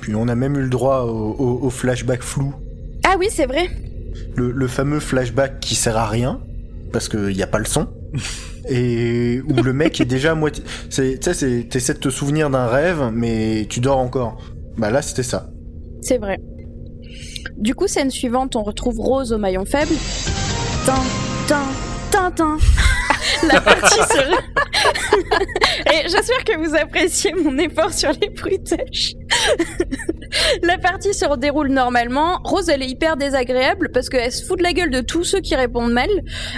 Puis 0.00 0.14
on 0.14 0.28
a 0.28 0.34
même 0.34 0.56
eu 0.56 0.62
le 0.62 0.68
droit 0.68 1.00
au, 1.02 1.34
au- 1.38 1.60
au 1.66 1.70
flashback 1.70 2.22
flou. 2.22 2.54
Ah 3.04 3.14
oui, 3.18 3.26
c'est 3.30 3.46
vrai. 3.46 3.68
Le, 4.36 4.50
le 4.50 4.66
fameux 4.66 5.00
flashback 5.00 5.60
qui 5.60 5.74
sert 5.74 5.96
à 5.96 6.06
rien, 6.08 6.40
parce 6.92 7.08
qu'il 7.08 7.34
n'y 7.34 7.42
a 7.42 7.46
pas 7.46 7.58
le 7.58 7.64
son. 7.64 7.88
Et 8.68 9.40
où 9.48 9.62
le 9.62 9.72
mec 9.72 10.00
est 10.00 10.04
déjà 10.04 10.32
à 10.32 10.34
moitié. 10.34 10.62
Tu 10.90 11.18
sais, 11.20 11.66
t'essaies 11.68 11.94
de 11.94 11.98
te 11.98 12.10
souvenir 12.10 12.50
d'un 12.50 12.66
rêve, 12.66 13.10
mais 13.12 13.66
tu 13.68 13.80
dors 13.80 13.98
encore. 13.98 14.40
Bah 14.76 14.90
là, 14.90 15.02
c'était 15.02 15.22
ça. 15.22 15.50
C'est 16.02 16.18
vrai. 16.18 16.38
Du 17.56 17.74
coup, 17.74 17.86
scène 17.86 18.10
suivante, 18.10 18.56
on 18.56 18.62
retrouve 18.62 18.98
Rose 19.00 19.32
au 19.32 19.38
maillon 19.38 19.64
faible. 19.64 19.94
Tin, 20.86 21.02
tin, 21.46 21.64
tin, 22.10 22.30
tin. 22.30 22.58
La 23.48 23.60
partie 23.60 23.94
se... 23.94 24.18
Et 25.92 26.08
j'espère 26.08 26.44
que 26.44 26.58
vous 26.58 26.74
appréciez 26.74 27.32
mon 27.34 27.56
effort 27.58 27.92
sur 27.92 28.10
les 28.20 28.30
bruitages. 28.30 29.14
la 30.62 30.78
partie 30.78 31.14
se 31.14 31.36
déroule 31.36 31.68
normalement. 31.68 32.38
Rose, 32.44 32.68
elle 32.68 32.82
est 32.82 32.88
hyper 32.88 33.16
désagréable 33.16 33.90
parce 33.92 34.08
qu'elle 34.08 34.32
se 34.32 34.44
fout 34.44 34.58
de 34.58 34.62
la 34.62 34.72
gueule 34.72 34.90
de 34.90 35.00
tous 35.00 35.24
ceux 35.24 35.40
qui 35.40 35.54
répondent 35.54 35.92
mal. 35.92 36.08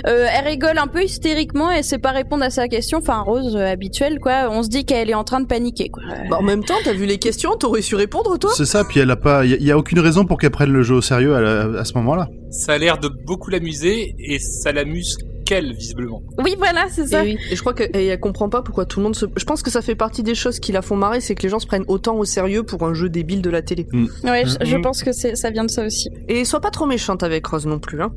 Euh, 0.07 0.27
elle 0.33 0.47
rigole 0.47 0.79
un 0.79 0.87
peu 0.87 1.03
hystériquement 1.03 1.71
et 1.71 1.83
sait 1.83 1.99
pas 1.99 2.11
répondre 2.11 2.45
à 2.45 2.51
sa 2.51 2.69
question. 2.69 2.99
Enfin, 2.99 3.21
Rose, 3.21 3.57
euh, 3.57 3.67
habituelle, 3.67 4.19
quoi. 4.21 4.49
On 4.51 4.63
se 4.63 4.69
dit 4.69 4.85
qu'elle 4.85 5.11
est 5.11 5.15
en 5.15 5.25
train 5.25 5.41
de 5.41 5.47
paniquer, 5.47 5.89
quoi. 5.89 6.03
Bah, 6.29 6.39
en 6.39 6.43
même 6.43 6.65
temps, 6.65 6.75
t'as 6.85 6.93
vu 6.93 7.07
les 7.07 7.19
questions, 7.19 7.57
t'aurais 7.57 7.83
su 7.83 7.95
répondre 7.95 8.39
toi 8.39 8.51
C'est 8.55 8.67
ça, 8.67 8.85
puis 8.85 9.01
elle 9.01 9.11
a 9.11 9.17
pas. 9.17 9.45
Il 9.45 9.63
y, 9.63 9.71
a 9.71 9.79
aucune 9.79 10.01
raison 10.01 10.25
pour 10.25 10.39
qu'elle 10.39 10.51
prenne 10.51 10.73
le 10.73 10.83
jeu 10.83 10.97
au 10.97 11.03
sérieux 11.03 11.35
à, 11.35 11.81
à 11.81 11.85
ce 11.85 11.95
moment-là. 11.95 12.29
Ça 12.51 12.73
a 12.73 12.79
l'air 12.79 12.99
de 12.99 13.09
beaucoup 13.09 13.51
l'amuser 13.51 14.15
et 14.19 14.39
ça 14.39 14.73
l'amuse 14.73 15.17
qu'elle, 15.45 15.73
visiblement. 15.75 16.23
Oui, 16.43 16.55
voilà, 16.59 16.87
c'est 16.91 17.03
Et, 17.03 17.07
ça. 17.07 17.23
oui. 17.23 17.39
Et 17.51 17.57
je 17.57 17.61
crois 17.61 17.75
qu'elle 17.75 17.91
elle 17.95 18.19
comprend 18.21 18.49
pas 18.49 18.63
pourquoi 18.63 18.85
tout 18.87 18.99
le 19.01 19.05
monde 19.05 19.15
se. 19.17 19.27
Je 19.37 19.45
pense 19.45 19.63
que 19.63 19.71
ça 19.71 19.83
fait 19.83 19.95
partie 19.95 20.23
des 20.23 20.35
choses 20.35 20.59
qui 20.61 20.73
la 20.73 20.83
font 20.83 20.97
marrer, 20.97 21.21
c'est 21.21 21.35
que 21.35 21.43
les 21.43 21.49
gens 21.49 21.59
se 21.59 21.67
prennent 21.67 21.85
autant 21.89 22.17
au 22.17 22.25
sérieux 22.25 22.63
pour 22.63 22.83
un 22.85 22.95
jeu 22.95 23.09
débile 23.09 23.43
de 23.43 23.51
la 23.51 23.63
télé. 23.63 23.87
Ouais, 24.25 24.45
je, 24.47 24.65
je 24.67 24.77
Mhm. 24.77 24.83
pense 24.83 25.03
que 25.03 25.13
ça 25.13 25.51
vient 25.51 25.65
de 25.65 25.71
ça 25.71 25.85
aussi. 25.85 26.09
Et 26.29 26.45
sois 26.45 26.61
pas 26.61 26.71
trop 26.71 26.87
méchante 26.87 27.23
avec 27.23 27.47
Rose 27.47 27.67
non 27.67 27.79
plus, 27.79 28.03
hein. 28.03 28.13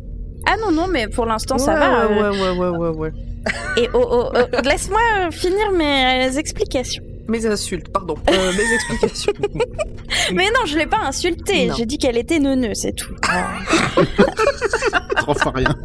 Ah 0.49 0.55
non, 0.65 0.71
non, 0.71 0.87
mais 0.87 1.07
pour 1.07 1.25
l'instant, 1.25 1.57
ça 1.57 1.73
Ouais, 1.73 1.79
va. 1.79 2.05
euh, 2.05 2.31
Ouais, 2.31 2.39
ouais, 2.39 2.57
ouais, 2.57 2.77
ouais, 2.77 2.97
ouais. 2.97 3.11
Et 3.77 3.87
oh, 3.93 4.05
oh, 4.09 4.29
oh, 4.33 4.61
laisse-moi 4.65 4.99
euh, 5.27 5.31
finir 5.31 5.71
mes 5.77 6.27
euh, 6.29 6.37
explications. 6.37 7.03
Mes 7.27 7.45
insultes, 7.45 7.89
pardon. 7.89 8.15
Euh, 8.29 8.53
mes 8.53 8.73
explications. 8.73 9.33
Mais 10.33 10.45
non, 10.45 10.65
je 10.65 10.77
l'ai 10.77 10.87
pas 10.87 11.01
insultée. 11.05 11.69
J'ai 11.75 11.85
dit 11.85 11.97
qu'elle 11.97 12.17
était 12.17 12.39
neuneu, 12.39 12.73
c'est 12.73 12.93
tout. 12.93 13.13
Enfin 15.29 15.51
rien. 15.53 15.75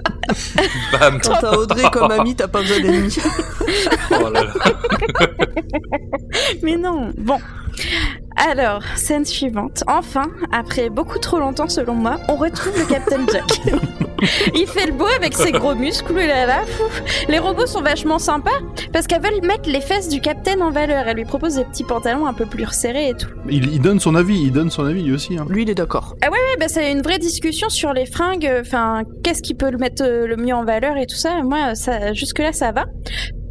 Bam 0.93 1.21
Quand 1.21 1.35
t'as 1.41 1.57
Audrey 1.57 1.83
comme 1.91 2.13
amie, 2.13 2.37
t'as 2.37 2.47
pas 2.47 2.61
besoin 2.61 2.79
d'ennemis. 2.79 3.19
Oh 4.13 4.29
là 4.29 4.45
là. 4.45 4.53
Mais 6.63 6.77
non. 6.77 7.11
Bon. 7.19 7.39
Alors, 8.37 8.83
scène 8.97 9.25
suivante. 9.25 9.85
Enfin, 9.87 10.27
après 10.53 10.91
beaucoup 10.91 11.19
trop 11.19 11.39
longtemps 11.39 11.69
selon 11.69 11.95
moi, 11.95 12.19
on 12.29 12.37
retrouve 12.37 12.73
le 12.79 12.85
Captain 12.87 13.25
Jack. 13.31 13.45
Il 14.55 14.67
fait 14.69 14.87
le 14.87 14.93
beau 14.93 15.07
avec 15.17 15.35
ses 15.35 15.51
gros 15.51 15.75
muscles, 15.75 16.15
là 16.15 16.47
là. 16.47 16.61
fouf. 16.67 17.03
Les 17.29 17.39
robots 17.41 17.67
sont 17.67 17.83
vachement 17.83 18.21
sympas 18.21 18.51
parce 18.93 19.07
qu'elles 19.09 19.21
veulent 19.23 19.43
mettre 19.45 19.69
les 19.69 19.81
fesses 19.81 20.09
du 20.09 20.21
Captain 20.21 20.61
en 20.61 20.71
valeur. 20.71 21.09
Elle 21.09 21.17
lui 21.17 21.25
propose 21.25 21.57
des 21.57 21.65
petits 21.65 21.83
pantalons 21.85 22.27
un 22.27 22.33
peu 22.33 22.47
plus 22.47 22.65
resserrés 22.65 23.09
et 23.09 23.15
tout. 23.15 23.27
Il, 23.49 23.73
il 23.73 23.81
donne 23.81 23.99
son 23.99 24.15
avis, 24.15 24.41
il 24.41 24.53
donne 24.53 24.71
son 24.71 24.85
avis 24.85 25.03
lui 25.03 25.13
aussi. 25.13 25.37
hein. 25.37 25.47
Lui, 25.49 25.63
il 25.63 25.71
est 25.71 25.75
d'accord. 25.75 26.15
Ouais, 26.23 26.39
bah, 26.61 26.67
c'est 26.69 26.93
une 26.93 27.03
vraie 27.03 27.19
discussion 27.19 27.69
sur 27.69 27.93
les 27.93 28.07
fringues. 28.07 28.49
Enfin, 28.61 29.03
qu'est-ce 29.25 29.43
qui 29.43 29.55
peut 29.55 29.71
le 29.71 29.79
mettre 29.79 30.05
euh, 30.05 30.27
le 30.29 30.37
mieux 30.37 30.55
en 30.55 30.65
valeur 30.65 30.97
et 30.97 31.07
tout 31.07 31.17
ça. 31.17 31.43
Moi, 31.43 31.75
ça, 31.75 32.13
jusque-là, 32.13 32.53
ça 32.53 32.71
va. 32.71 32.85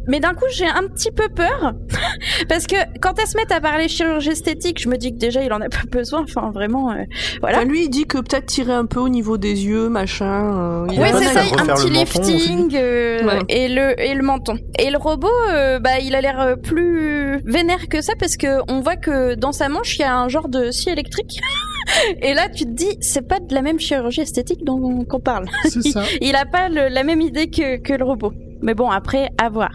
Mais 0.08 0.20
d'un 0.20 0.34
coup, 0.34 0.44
j'ai 0.52 0.66
un 0.66 0.82
petit 0.94 1.10
peu 1.10 1.28
peur. 1.28 1.72
parce 2.48 2.66
que 2.66 2.76
quand 3.00 3.14
elles 3.20 3.26
se 3.26 3.36
mettent 3.36 3.52
à 3.52 3.60
parler 3.60 3.88
chirurgie 3.88 4.30
esthétique, 4.30 4.80
je 4.80 4.88
me 4.88 4.96
dis 4.96 5.12
que 5.12 5.18
déjà, 5.18 5.42
il 5.42 5.52
en 5.52 5.60
a 5.60 5.68
pas 5.68 5.82
besoin. 5.90 6.22
Enfin, 6.22 6.50
vraiment, 6.52 6.90
euh, 6.92 6.96
voilà. 7.40 7.58
Enfin, 7.58 7.66
lui, 7.66 7.84
il 7.84 7.88
dit 7.88 8.04
que 8.06 8.18
peut-être 8.18 8.46
tirer 8.46 8.72
un 8.72 8.86
peu 8.86 9.00
au 9.00 9.08
niveau 9.08 9.38
des 9.38 9.64
yeux, 9.66 9.88
machin. 9.88 10.84
euh, 10.86 10.86
il 10.92 10.98
pas 10.98 11.12
c'est 11.18 11.24
ça, 11.26 11.40
un 11.40 11.66
petit 11.66 11.90
lifting 11.90 12.74
euh, 12.74 13.22
Ouais. 13.24 13.38
et 13.48 13.68
le 13.68 14.00
et 14.00 14.14
le 14.14 14.22
menton. 14.22 14.56
Et 14.78 14.90
le 14.90 14.98
robot, 14.98 15.28
euh, 15.50 15.78
bah, 15.78 15.98
il 16.02 16.14
a 16.14 16.20
l'air 16.20 16.40
euh, 16.40 16.56
plus 16.56 17.40
vénère 17.44 17.88
que 17.88 18.00
ça 18.00 18.14
parce 18.18 18.36
que 18.36 18.60
on 18.70 18.80
voit 18.80 18.96
que 18.96 19.34
dans 19.34 19.52
sa 19.52 19.68
manche, 19.68 19.96
il 19.98 20.02
y 20.02 20.04
a 20.04 20.16
un 20.16 20.28
genre 20.28 20.48
de 20.48 20.70
scie 20.70 20.90
électrique. 20.90 21.38
Et 22.22 22.32
là, 22.32 22.48
tu 22.48 22.64
te 22.64 22.70
dis, 22.70 22.96
c'est 23.00 23.26
pas 23.26 23.38
de 23.40 23.52
la 23.54 23.60
même 23.60 23.78
chirurgie 23.78 24.20
esthétique 24.22 24.64
dont 24.64 25.04
qu'on 25.04 25.20
parle. 25.20 25.46
C'est 25.64 25.82
ça. 25.82 26.02
Il 26.20 26.34
a 26.36 26.44
pas 26.46 26.68
le- 26.68 26.88
la 26.88 27.02
même 27.02 27.20
idée 27.20 27.50
que, 27.50 27.76
que 27.78 27.92
le 27.92 28.04
robot. 28.04 28.32
Mais 28.62 28.74
bon, 28.74 28.88
après, 28.90 29.28
à 29.40 29.48
voir. 29.48 29.70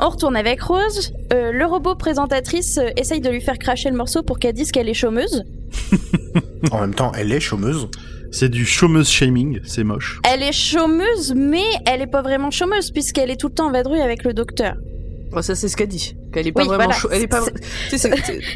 On 0.00 0.08
retourne 0.08 0.36
avec 0.36 0.62
Rose. 0.62 1.12
Euh, 1.32 1.52
le 1.52 1.64
robot 1.66 1.94
présentatrice 1.94 2.78
euh, 2.78 2.90
essaye 2.96 3.20
de 3.20 3.30
lui 3.30 3.40
faire 3.40 3.58
cracher 3.58 3.90
le 3.90 3.96
morceau 3.96 4.22
pour 4.22 4.38
qu'elle 4.38 4.54
dise 4.54 4.70
qu'elle 4.72 4.88
est 4.88 4.94
chômeuse. 4.94 5.44
En 6.70 6.80
même 6.80 6.94
temps, 6.94 7.12
elle 7.16 7.32
est 7.32 7.40
chômeuse. 7.40 7.88
C'est 8.30 8.48
du 8.48 8.64
chômeuse 8.64 9.08
shaming, 9.10 9.60
c'est 9.64 9.84
moche. 9.84 10.20
Elle 10.32 10.42
est 10.42 10.52
chômeuse, 10.52 11.34
mais 11.36 11.64
elle 11.86 12.00
est 12.00 12.06
pas 12.06 12.22
vraiment 12.22 12.50
chômeuse 12.50 12.90
puisqu'elle 12.90 13.30
est 13.30 13.36
tout 13.36 13.48
le 13.48 13.54
temps 13.54 13.66
en 13.68 13.72
vadrouille 13.72 14.00
avec 14.00 14.24
le 14.24 14.32
docteur. 14.32 14.74
Ouais, 15.32 15.42
ça, 15.42 15.54
c'est 15.54 15.68
ce 15.68 15.76
qu'elle 15.76 15.88
dit. 15.88 16.14
Qu'elle 16.32 16.46
est 16.46 16.52
pas 16.52 16.62
Oui, 16.62 16.68
vraiment 16.68 16.84
voilà. 16.84 17.16
Elle 17.16 17.22
est 17.22 17.26
pas. 17.26 17.42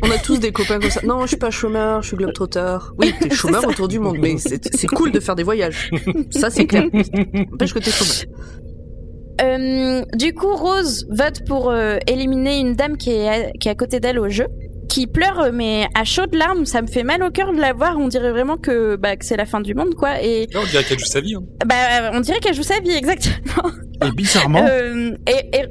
On 0.03 0.11
a 0.11 0.19
tous 0.19 0.39
des 0.39 0.53
copains 0.53 0.79
comme 0.79 0.91
ça. 0.91 1.01
Non, 1.05 1.23
je 1.23 1.29
suis 1.29 1.37
pas 1.37 1.51
chômeur, 1.51 2.03
je 2.03 2.09
suis 2.09 2.17
globetrotter. 2.17 2.77
Oui, 2.99 3.15
t'es 3.19 3.31
chômeur 3.35 3.67
autour 3.67 3.89
du 3.89 3.99
monde, 3.99 4.19
mais 4.21 4.37
c'est 4.39 4.75
c'est 4.75 4.87
cool 4.87 5.11
de 5.11 5.21
faire 5.21 5.35
des 5.37 5.43
voyages. 5.43 5.91
Ça, 6.31 6.51
c'est 6.51 6.67
clair. 6.67 6.85
N'empêche 6.93 7.73
que 7.73 7.79
t'es 7.79 7.91
chômeur. 7.91 8.37
Euh, 9.43 10.03
du 10.15 10.33
coup, 10.35 10.55
Rose 10.55 11.07
vote 11.11 11.45
pour 11.47 11.71
euh, 11.71 11.99
éliminer 12.07 12.59
une 12.59 12.75
dame 12.75 12.97
qui 12.97 13.11
est 13.11 13.29
à, 13.29 13.51
qui 13.53 13.69
est 13.69 13.71
à 13.71 13.75
côté 13.75 14.01
d'elle 14.01 14.19
au 14.19 14.29
jeu, 14.29 14.47
qui 14.89 15.07
pleure 15.07 15.51
mais 15.53 15.87
à 15.95 16.05
chaudes 16.05 16.35
larmes. 16.35 16.65
Ça 16.65 16.81
me 16.83 16.87
fait 16.87 17.03
mal 17.03 17.23
au 17.23 17.31
cœur 17.31 17.53
de 17.53 17.61
la 17.61 17.73
voir. 17.73 17.99
On 17.99 18.09
dirait 18.09 18.31
vraiment 18.31 18.57
que 18.57 18.97
bah, 18.97 19.17
que 19.17 19.25
c'est 19.25 19.37
la 19.37 19.47
fin 19.47 19.61
du 19.61 19.75
monde, 19.75 19.95
quoi. 19.95 20.23
Et 20.23 20.49
on 20.55 20.65
dirait 20.65 20.85
qu'elle 20.85 20.99
joue 20.99 21.07
sa 21.07 21.21
vie. 21.21 21.35
Hein. 21.35 21.43
bah, 21.67 22.11
on 22.15 22.21
dirait 22.21 22.39
qu'elle 22.41 22.55
joue 22.55 22.63
sa 22.63 22.81
vie 22.81 22.91
exactement. 22.97 23.71
Et 24.05 24.11
bizarrement, 24.13 24.65
Euh, 24.69 25.13
et, 25.27 25.59
et, 25.59 25.65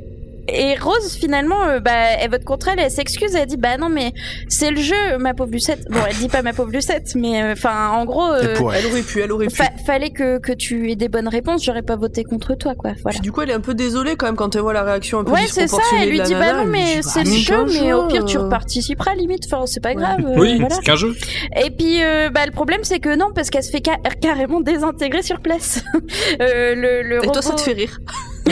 et 0.47 0.75
Rose, 0.77 1.17
finalement, 1.19 1.63
euh, 1.65 1.79
bah, 1.79 1.91
elle 2.19 2.29
vote 2.31 2.43
contre 2.43 2.67
elle, 2.69 2.79
elle 2.79 2.91
s'excuse, 2.91 3.35
elle 3.35 3.47
dit 3.47 3.57
Bah 3.57 3.77
non, 3.77 3.89
mais 3.89 4.13
c'est 4.47 4.71
le 4.71 4.79
jeu, 4.81 5.17
ma 5.19 5.33
pauvre 5.33 5.51
Lucette. 5.51 5.85
Bon, 5.89 5.99
elle 6.07 6.15
dit 6.15 6.27
pas 6.29 6.41
ma 6.41 6.53
pauvre 6.53 6.71
Lucette, 6.71 7.13
mais 7.15 7.41
euh, 7.41 7.53
enfin, 7.53 7.89
en 7.89 8.05
gros, 8.05 8.31
euh, 8.31 8.55
elle. 8.73 8.85
Aurait 8.85 9.01
pu, 9.01 9.21
elle 9.21 9.31
aurait 9.31 9.47
pu. 9.47 9.55
fa- 9.55 9.71
fallait 9.85 10.11
que, 10.11 10.37
que 10.39 10.51
tu 10.51 10.91
aies 10.91 10.95
des 10.95 11.09
bonnes 11.09 11.27
réponses, 11.27 11.63
j'aurais 11.65 11.81
pas 11.81 11.95
voté 11.95 12.23
contre 12.23 12.55
toi, 12.55 12.75
quoi. 12.75 12.91
Voilà. 13.03 13.17
Puis 13.17 13.21
du 13.21 13.31
coup, 13.31 13.41
elle 13.41 13.49
est 13.49 13.53
un 13.53 13.59
peu 13.59 13.73
désolée 13.73 14.15
quand 14.15 14.25
même 14.27 14.35
quand 14.35 14.55
elle 14.55 14.61
voit 14.61 14.73
la 14.73 14.83
réaction 14.83 15.19
un 15.19 15.23
peu 15.23 15.31
Ouais, 15.31 15.41
c'est 15.47 15.67
ça, 15.67 15.77
disproportionnée 15.77 16.03
elle 16.03 16.09
lui 16.09 16.21
dit 16.21 16.33
Bah 16.33 16.53
non, 16.53 16.65
mais 16.65 17.01
c'est 17.01 17.23
bah, 17.23 17.29
le 17.29 17.35
jeu, 17.37 17.65
mais 17.81 17.93
au 17.93 18.07
pire, 18.07 18.25
tu 18.25 18.37
reparticiperas, 18.37 19.15
limite, 19.15 19.43
enfin, 19.51 19.65
c'est 19.65 19.81
pas 19.83 19.93
grave. 19.93 20.19
euh, 20.25 20.35
oui, 20.37 20.57
voilà. 20.59 20.75
c'est 20.75 20.81
qu'un 20.83 20.95
jeu. 20.95 21.15
Et 21.63 21.69
puis, 21.71 22.03
euh, 22.03 22.29
bah, 22.29 22.45
le 22.45 22.51
problème, 22.51 22.81
c'est 22.83 22.99
que 22.99 23.15
non, 23.15 23.31
parce 23.33 23.49
qu'elle 23.49 23.63
se 23.63 23.71
fait 23.71 23.81
ca- 23.85 23.97
carrément 24.21 24.61
désintégrer 24.61 25.21
sur 25.23 25.39
place. 25.39 25.81
euh, 26.41 26.75
le, 26.75 27.01
le 27.09 27.23
Et 27.23 27.27
toi, 27.27 27.41
ça 27.41 27.53
te 27.53 27.61
fait 27.61 27.73
rire. 27.73 27.99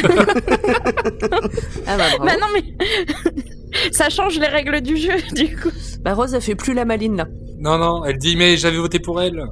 ah 2.14 2.24
bah. 2.24 2.26
Bah 2.26 2.36
non, 2.40 2.48
mais. 2.54 3.92
ça 3.92 4.10
change 4.10 4.40
les 4.40 4.48
règles 4.48 4.82
du 4.82 4.98
jeu, 4.98 5.16
du 5.34 5.56
coup. 5.56 5.72
Bah, 6.02 6.14
Rose, 6.14 6.34
elle 6.34 6.42
fait 6.42 6.56
plus 6.56 6.74
la 6.74 6.86
maline 6.86 7.18
là. 7.18 7.28
Non, 7.60 7.78
non, 7.78 8.04
elle 8.06 8.18
dit, 8.18 8.36
mais 8.36 8.58
j'avais 8.58 8.78
voté 8.78 9.00
pour 9.00 9.22
elle. 9.22 9.44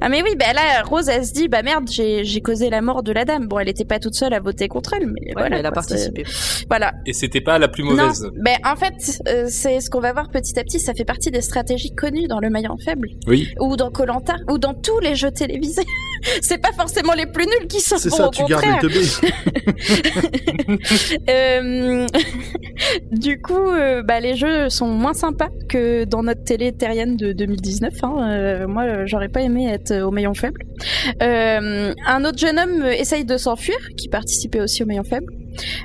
Ah 0.00 0.08
mais 0.08 0.22
oui, 0.22 0.30
bah 0.38 0.52
là, 0.54 0.82
Rose, 0.84 1.08
elle 1.08 1.24
se 1.24 1.32
dit, 1.32 1.48
bah 1.48 1.62
merde, 1.62 1.88
j'ai 1.90 2.24
j'ai 2.24 2.40
causé 2.40 2.70
la 2.70 2.80
mort 2.80 3.02
de 3.02 3.12
la 3.12 3.24
dame. 3.24 3.46
Bon, 3.48 3.58
elle 3.58 3.68
était 3.68 3.84
pas 3.84 3.98
toute 3.98 4.14
seule 4.14 4.34
à 4.34 4.40
voter 4.40 4.68
contre 4.68 4.94
elle, 4.94 5.06
mais 5.06 5.20
Ouais, 5.28 5.32
voilà. 5.34 5.50
mais 5.50 5.58
elle 5.60 5.66
a 5.66 5.70
quoi, 5.70 5.82
participé. 5.82 6.24
Voilà. 6.68 6.92
Et 7.06 7.12
c'était 7.12 7.40
pas 7.40 7.58
la 7.58 7.68
plus 7.68 7.82
mauvaise. 7.82 8.22
Non, 8.22 8.30
ben 8.42 8.56
en 8.64 8.76
fait, 8.76 9.20
euh, 9.28 9.46
c'est 9.48 9.80
ce 9.80 9.90
qu'on 9.90 10.00
va 10.00 10.12
voir 10.12 10.30
petit 10.30 10.58
à 10.58 10.64
petit. 10.64 10.80
Ça 10.80 10.94
fait 10.94 11.04
partie 11.04 11.30
des 11.30 11.40
stratégies 11.40 11.94
connues 11.94 12.26
dans 12.28 12.40
le 12.40 12.50
maillon 12.50 12.76
faible, 12.76 13.08
Oui. 13.26 13.48
ou 13.60 13.76
dans 13.76 13.90
Colanta, 13.90 14.36
ou 14.50 14.58
dans 14.58 14.74
tous 14.74 14.98
les 15.00 15.14
jeux 15.14 15.30
télévisés. 15.30 15.82
c'est 16.42 16.58
pas 16.60 16.72
forcément 16.72 17.12
les 17.14 17.26
plus 17.26 17.44
nuls 17.46 17.68
qui 17.68 17.80
sont 17.80 17.98
c'est 17.98 18.10
bons, 18.10 18.16
ça, 18.16 18.28
au 18.28 18.30
tu 18.30 18.44
gardes 18.44 18.84
les. 18.84 19.04
Euh, 21.28 22.06
du 23.10 23.40
coup, 23.40 23.54
euh, 23.70 24.02
bah, 24.02 24.20
les 24.20 24.34
jeux 24.36 24.68
sont 24.68 24.86
moins 24.88 25.12
sympas 25.14 25.48
que 25.68 26.04
dans 26.04 26.22
notre 26.22 26.44
télé 26.44 26.72
terrienne 26.72 27.16
de 27.16 27.32
2019. 27.32 27.92
hein. 28.02 28.28
Euh, 28.30 28.66
moi, 28.66 29.04
j'aurais 29.06 29.28
pas 29.28 29.40
aimé 29.42 29.63
être 29.72 29.90
euh, 29.90 30.06
au 30.06 30.10
maillon 30.10 30.34
faible. 30.34 30.60
Euh, 31.22 31.92
un 32.06 32.24
autre 32.24 32.38
jeune 32.38 32.58
homme 32.58 32.82
euh, 32.82 32.92
essaye 32.92 33.24
de 33.24 33.36
s'enfuir, 33.36 33.76
qui 33.96 34.08
participait 34.08 34.60
aussi 34.60 34.82
au 34.82 34.86
maillon 34.86 35.04
faible. 35.04 35.26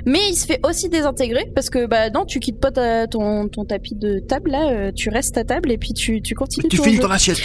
Mais 0.04 0.18
il 0.30 0.34
se 0.34 0.46
fait 0.46 0.60
aussi 0.66 0.88
désintégrer 0.88 1.50
parce 1.54 1.70
que 1.70 1.86
bah 1.86 2.10
non, 2.10 2.24
tu 2.24 2.40
quittes 2.40 2.60
pas 2.60 2.72
ta- 2.72 3.06
ton, 3.06 3.48
ton 3.48 3.64
tapis 3.64 3.94
de 3.94 4.18
table 4.18 4.50
là, 4.50 4.90
tu 4.92 5.10
restes 5.10 5.38
à 5.38 5.44
table 5.44 5.70
et 5.70 5.78
puis 5.78 5.92
tu, 5.92 6.20
tu 6.22 6.34
continues. 6.34 6.68
Tu 6.68 6.76
finis 6.78 6.98
ton 6.98 7.10
assiette. 7.10 7.40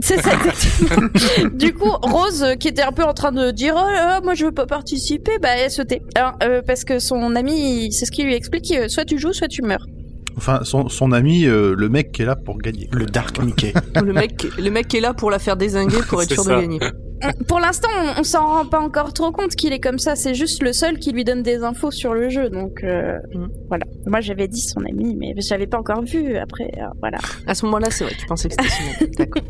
C'est 0.00 0.20
ça, 0.20 0.32
exactement. 0.34 1.08
du 1.54 1.72
coup, 1.72 1.90
Rose, 2.02 2.44
qui 2.58 2.68
était 2.68 2.82
un 2.82 2.92
peu 2.92 3.04
en 3.04 3.14
train 3.14 3.32
de 3.32 3.50
dire 3.50 3.74
Oh 3.76 4.24
moi 4.24 4.34
je 4.34 4.44
veux 4.46 4.52
pas 4.52 4.66
participer, 4.66 5.38
bah 5.40 5.50
elle 5.56 5.70
se 5.70 5.82
tait. 5.82 6.02
Alors, 6.16 6.32
euh, 6.42 6.62
parce 6.66 6.84
que 6.84 6.98
son 6.98 7.36
ami, 7.36 7.92
c'est 7.92 8.04
ce 8.04 8.10
qu'il 8.10 8.26
lui 8.26 8.34
explique 8.34 8.74
soit 8.88 9.04
tu 9.04 9.18
joues, 9.18 9.32
soit 9.32 9.48
tu 9.48 9.62
meurs. 9.62 9.86
Enfin, 10.36 10.60
son, 10.64 10.88
son 10.88 11.12
ami, 11.12 11.44
euh, 11.46 11.74
le 11.76 11.88
mec 11.88 12.12
qui 12.12 12.22
est 12.22 12.26
là 12.26 12.36
pour 12.36 12.58
gagner. 12.58 12.88
Le 12.92 13.06
Dark 13.06 13.40
Mickey. 13.42 13.72
le, 14.04 14.12
mec, 14.12 14.44
le 14.58 14.70
mec 14.70 14.88
qui 14.88 14.96
est 14.96 15.00
là 15.00 15.14
pour 15.14 15.30
la 15.30 15.38
faire 15.38 15.56
désinguer 15.56 15.98
pour 16.08 16.22
être 16.22 16.32
sûr 16.32 16.42
ça. 16.42 16.56
de 16.56 16.60
gagner. 16.62 16.78
On- 17.22 17.44
Pour 17.44 17.60
l'instant, 17.60 17.88
on, 18.16 18.20
on 18.20 18.24
s'en 18.24 18.46
rend 18.46 18.66
pas 18.66 18.80
encore 18.80 19.12
trop 19.14 19.30
compte 19.30 19.54
qu'il 19.54 19.72
est 19.72 19.78
comme 19.80 19.98
ça. 19.98 20.14
C'est 20.16 20.34
juste 20.34 20.62
le 20.62 20.72
seul 20.72 20.98
qui 20.98 21.12
lui 21.12 21.24
donne 21.24 21.42
des 21.42 21.62
infos 21.62 21.90
sur 21.90 22.12
le 22.12 22.28
jeu. 22.28 22.50
Donc 22.50 22.82
euh, 22.84 23.16
Mhm. 23.32 23.48
voilà. 23.68 23.84
Moi 24.06 24.20
j'avais 24.20 24.48
dit 24.48 24.60
son 24.60 24.80
ami, 24.80 25.14
mais 25.18 25.34
j'avais 25.38 25.66
pas 25.66 25.78
encore 25.78 26.02
vu. 26.02 26.36
Après, 26.36 26.70
euh, 26.78 26.82
voilà. 27.00 27.18
À 27.46 27.54
ce 27.54 27.64
moment-là, 27.66 27.90
c'est 27.90 28.04
vrai, 28.04 28.14
tu 28.18 28.26
pensais 28.26 28.48
que 28.48 28.54
c'était 28.58 28.68
son 28.68 29.04
mec. 29.04 29.14
D'accord. 29.18 29.42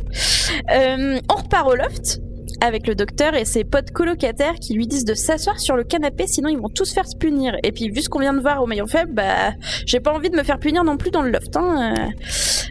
Euh, 0.72 1.18
on 1.30 1.42
repart 1.42 1.68
au 1.68 1.74
loft 1.74 2.20
avec 2.64 2.86
le 2.86 2.94
docteur 2.94 3.34
et 3.34 3.44
ses 3.44 3.64
potes 3.64 3.90
colocataires 3.90 4.54
qui 4.60 4.74
lui 4.74 4.86
disent 4.86 5.04
de 5.04 5.14
s'asseoir 5.14 5.60
sur 5.60 5.76
le 5.76 5.84
canapé, 5.84 6.24
sinon 6.26 6.48
ils 6.48 6.58
vont 6.58 6.68
tous 6.68 6.92
faire 6.92 7.06
se 7.06 7.16
punir. 7.16 7.54
Et 7.62 7.72
puis 7.72 7.90
vu 7.90 8.00
ce 8.02 8.08
qu'on 8.08 8.20
vient 8.20 8.32
de 8.34 8.40
voir 8.40 8.62
au 8.62 8.66
maillon 8.66 8.86
faible, 8.86 9.12
bah 9.14 9.52
j'ai 9.86 10.00
pas 10.00 10.12
envie 10.12 10.30
de 10.30 10.36
me 10.36 10.42
faire 10.42 10.58
punir 10.58 10.82
non 10.84 10.96
plus 10.96 11.10
dans 11.10 11.22
le 11.22 11.30
loft. 11.30 11.56
Hein. 11.56 11.94
Euh, 11.98 12.08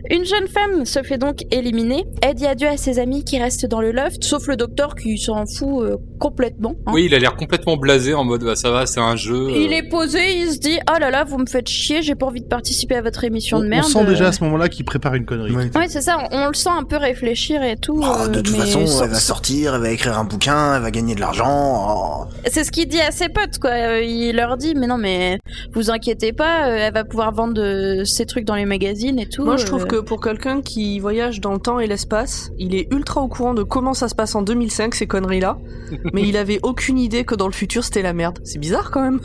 Une 0.10 0.26
jeune 0.26 0.48
femme 0.48 0.86
se 0.86 1.02
fait 1.04 1.18
donc 1.18 1.44
éliminer. 1.52 2.06
Elle 2.22 2.34
dit 2.36 2.46
adieu 2.48 2.68
à 2.68 2.78
ses 2.78 3.00
amis 3.00 3.24
qui 3.24 3.38
restent 3.40 3.66
dans 3.68 3.82
le 3.82 3.92
loft, 3.92 4.24
sauf 4.24 4.48
le 4.48 4.56
docteur 4.58 4.96
qui 4.96 5.18
s'en 5.18 5.46
fout 5.46 5.84
euh, 5.86 5.98
complètement. 6.20 6.76
hein. 6.86 6.92
Oui, 6.94 7.06
il 7.06 7.16
a 7.16 7.20
l'air 7.20 7.36
complètement 7.36 7.78
blasé 7.78 8.14
en 8.14 8.24
mode, 8.24 8.44
bah, 8.44 8.56
ça 8.56 8.72
va, 8.72 8.86
c'est 8.86 9.00
un 9.00 9.16
jeu. 9.16 9.36
euh, 9.50 9.52
Il 9.56 9.74
est 9.74 9.88
posé, 9.90 10.20
il 10.40 10.52
se 10.52 10.60
dit 10.60 10.78
oh 10.94 11.00
là 11.00 11.10
là, 11.12 11.24
vous 11.24 11.38
me 11.38 11.46
faites 11.46 11.68
chier, 11.70 12.02
j'ai 12.02 12.16
pas 12.16 12.26
envie 12.26 12.42
de 12.42 12.48
participer 12.48 12.96
à 12.96 13.02
votre 13.02 13.24
émission 13.24 13.58
On, 13.58 13.62
de 13.62 13.66
on 13.66 13.70
merde. 13.70 13.86
sent 13.86 14.06
déjà 14.06 14.28
à 14.28 14.32
ce 14.32 14.44
moment-là 14.46 14.70
qu'il 14.70 14.86
prépare 14.86 15.14
une 15.16 15.26
connerie. 15.26 15.52
Ouais, 15.54 15.88
c'est 15.88 16.02
ça, 16.02 16.18
on, 16.32 16.38
on 16.38 16.48
le 16.48 16.54
sent 16.54 16.70
un 16.70 16.84
peu 16.84 16.98
réfléchir 16.98 17.62
et 17.64 17.76
tout. 17.78 18.02
Oh, 18.04 18.28
de 18.28 18.40
euh, 18.40 18.42
toute 18.42 18.56
façon, 18.56 18.86
sans- 18.88 19.04
elle 19.04 19.10
va 19.12 19.20
sortir, 19.20 19.76
elle 19.76 19.82
va 19.84 19.92
écrire 19.92 20.18
un 20.18 20.24
bouquin, 20.24 20.76
elle 20.76 20.82
va 20.82 20.92
gagner 20.92 21.14
de 21.16 21.20
l'argent. 21.20 22.26
oh. 22.28 22.34
C'est 22.48 22.64
ce 22.64 22.72
qu'il 22.72 22.88
dit 22.88 23.00
à 23.00 23.12
ses 23.12 23.30
potes, 23.30 23.60
quoi. 23.60 23.72
Euh, 23.72 24.02
Il 24.02 24.36
leur 24.36 24.58
dit, 24.58 24.74
mais 24.76 24.88
non, 24.88 24.98
mais 24.98 25.38
vous 25.74 25.92
inquiétez 25.92 26.34
pas, 26.34 26.68
euh, 26.70 26.78
elle 26.80 26.94
va 26.94 27.04
pouvoir 27.04 27.32
vendre 27.34 27.62
euh, 27.62 28.04
ses 28.06 28.26
trucs 28.26 28.46
dans 28.46 28.56
les 28.56 28.66
magazines 28.66 29.20
et 29.20 29.28
tout. 29.30 29.44
Moi, 29.46 29.58
je 29.58 29.66
trouve 29.66 29.84
euh. 29.84 29.88
que 29.88 29.96
pour 29.98 30.20
quelqu'un 30.22 30.62
qui 30.62 31.00
voyage 31.00 31.40
dans 31.42 31.54
le 31.54 31.60
temps 31.60 31.80
et 31.80 31.88
l'espace, 31.88 32.50
il 32.58 32.74
est 32.76 32.92
ultra 32.92 33.22
au 33.22 33.28
courant 33.28 33.54
de 33.54 33.64
comment 33.64 33.94
ça 33.94 34.08
se 34.08 34.16
passe 34.16 34.36
en 34.36 34.42
2005, 34.42 34.96
ces 34.96 35.08
conneries-là. 35.08 35.58
mais 36.14 36.24
il 36.24 36.38
avait 36.38 36.60
aucune 36.64 36.98
idée 36.98 37.24
que 37.24 37.36
dans 37.36 37.48
le 37.48 37.54
futur, 37.54 37.84
c'était 37.84 38.02
la 38.02 38.14
merde. 38.14 38.40
C'est 38.44 38.60
bizarre 38.60 38.90
quand 38.92 39.02
même. 39.02 39.20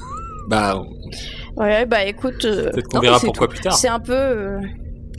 Bah, 0.49 0.81
Ouais, 1.57 1.87
bah 1.87 2.05
écoute, 2.05 2.45
euh, 2.45 2.71
peut-être 2.71 2.89
qu'on 2.89 2.99
Non, 2.99 3.03
verra 3.03 3.21
pourquoi 3.21 3.49
plus 3.49 3.61
tard. 3.61 3.75
c'est 3.77 3.89
un 3.89 4.01
peu. 4.01 4.13
euh, 4.13 4.59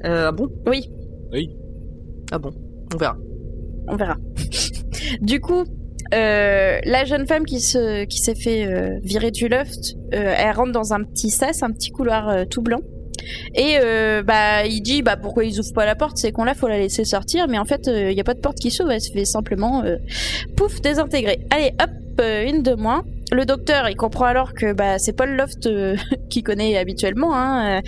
Euh, 0.06 0.28
ah 0.30 0.32
bon? 0.32 0.47
Oui. 0.67 0.89
Oui. 1.34 1.49
Ah 2.32 2.39
bon 2.39 2.52
On 2.93 2.97
verra. 2.97 3.17
On 3.89 3.95
verra. 3.95 4.15
du 5.21 5.39
coup. 5.41 5.63
euh, 6.13 6.80
la 6.86 7.06
jeune 7.06 7.28
femme 7.28 7.45
qui 7.45 7.60
se 7.60 8.06
qui 8.06 8.17
s'est 8.17 8.36
fait 8.36 8.65
euh, 8.65 8.99
virer 9.04 9.30
du 9.32 9.47
loft, 9.47 9.95
euh, 10.13 10.34
elle 10.38 10.56
rentre 10.56 10.71
dans 10.71 10.93
un 10.93 11.04
petit 11.04 11.30
sas, 11.30 11.62
un 11.62 11.71
petit 11.71 11.91
couloir 11.91 12.47
tout 12.47 12.62
blanc. 12.62 12.80
Et 13.54 13.78
bah 14.25 14.65
il 14.65 14.82
dit 14.82 15.02
bah 15.04 15.17
pourquoi 15.17 15.43
ils 15.43 15.60
ouvrent 15.60 15.73
pas 15.73 15.86
la 15.86 15.95
porte, 15.95 16.17
c'est 16.17 16.32
qu'on 16.32 16.45
là 16.45 16.56
faut 16.56 16.67
la 16.67 16.78
laisser 16.78 17.04
sortir, 17.04 17.47
mais 17.47 17.60
en 17.60 17.65
fait 17.65 17.82
il 17.88 18.13
y 18.13 18.21
a 18.21 18.23
pas 18.23 18.34
de 18.34 18.39
porte 18.39 18.58
qui 18.58 18.71
s'ouvre, 18.71 18.91
elle 18.91 19.02
se 19.02 19.12
fait 19.12 19.25
simplement 19.25 19.84
pouf 20.56 20.82
désintégrée. 20.82 21.45
Allez 21.52 21.73
hop 21.82 21.91
une 22.21 22.63
de 22.63 22.73
moins. 22.73 23.04
Le 23.32 23.46
docteur 23.46 23.89
il 23.89 23.96
comprend 23.96 24.26
alors 24.26 24.54
que 24.54 24.74
bah 24.74 24.98
c'est 24.98 25.13
pas 25.15 25.26
le 25.26 25.36
loft 25.36 25.65
euh, 25.68 25.96
qu'il 26.30 26.44
connaît 26.44 26.78
habituellement. 26.78 27.36
Hein. 27.36 27.80
Euh, 27.80 27.82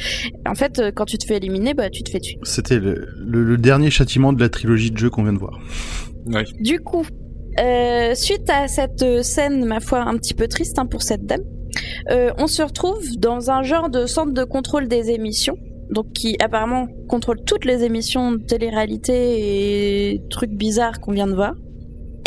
En 0.49 0.55
fait 0.55 0.81
quand 0.95 1.05
tu 1.05 1.17
te 1.17 1.25
fais 1.25 1.37
éliminer 1.37 1.73
bah 1.73 1.89
tu 1.89 2.03
te 2.03 2.09
fais 2.11 2.19
tuer. 2.19 2.37
C'était 2.43 2.79
le, 2.79 3.07
le- 3.19 3.43
le 3.43 3.57
dernier 3.57 3.89
châtiment 3.89 4.33
de 4.33 4.39
la 4.39 4.49
trilogie 4.49 4.91
de 4.91 4.97
jeux 4.97 5.09
qu'on 5.09 5.23
vient 5.23 5.33
de 5.33 5.39
voir. 5.39 5.59
Ouais. 6.27 6.43
Du 6.59 6.79
coup, 6.79 7.05
euh, 7.59 8.13
suite 8.13 8.49
à 8.49 8.67
cette 8.67 9.23
scène, 9.23 9.65
ma 9.65 9.79
foi, 9.79 10.01
un 10.01 10.15
petit 10.17 10.33
peu 10.35 10.47
triste 10.47 10.77
hein, 10.77 10.85
pour 10.85 11.01
cette 11.01 11.25
dame, 11.25 11.41
euh, 12.11 12.31
on 12.37 12.45
se 12.47 12.61
retrouve 12.61 13.01
dans 13.17 13.49
un 13.49 13.63
genre 13.63 13.89
de 13.89 14.05
centre 14.05 14.33
de 14.33 14.43
contrôle 14.43 14.87
des 14.87 15.09
émissions, 15.09 15.57
donc 15.89 16.11
qui 16.13 16.37
apparemment 16.39 16.87
contrôle 17.09 17.37
toutes 17.45 17.65
les 17.65 17.83
émissions 17.83 18.33
de 18.33 18.37
télé-réalité 18.43 20.13
et 20.13 20.21
trucs 20.29 20.51
bizarres 20.51 20.99
qu'on 20.99 21.11
vient 21.13 21.27
de 21.27 21.33
voir. 21.33 21.53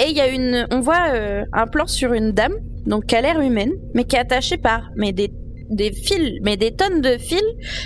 Et 0.02 0.10
il 0.10 0.16
y 0.16 0.20
a 0.20 0.28
une, 0.28 0.66
on 0.72 0.80
voit 0.80 1.12
euh, 1.14 1.44
un 1.52 1.66
plan 1.66 1.86
sur 1.86 2.12
une 2.12 2.32
dame, 2.32 2.54
donc 2.86 3.06
qui 3.06 3.16
a 3.16 3.20
l'air 3.20 3.40
humaine, 3.40 3.72
mais 3.94 4.04
qui 4.04 4.16
est 4.16 4.20
attachée 4.20 4.56
par 4.56 4.82
mais 4.96 5.12
des 5.12 5.30
des 5.70 5.92
fils, 5.92 6.40
mais 6.42 6.58
des 6.58 6.72
tonnes 6.72 7.00
de 7.00 7.16
fils, 7.16 7.40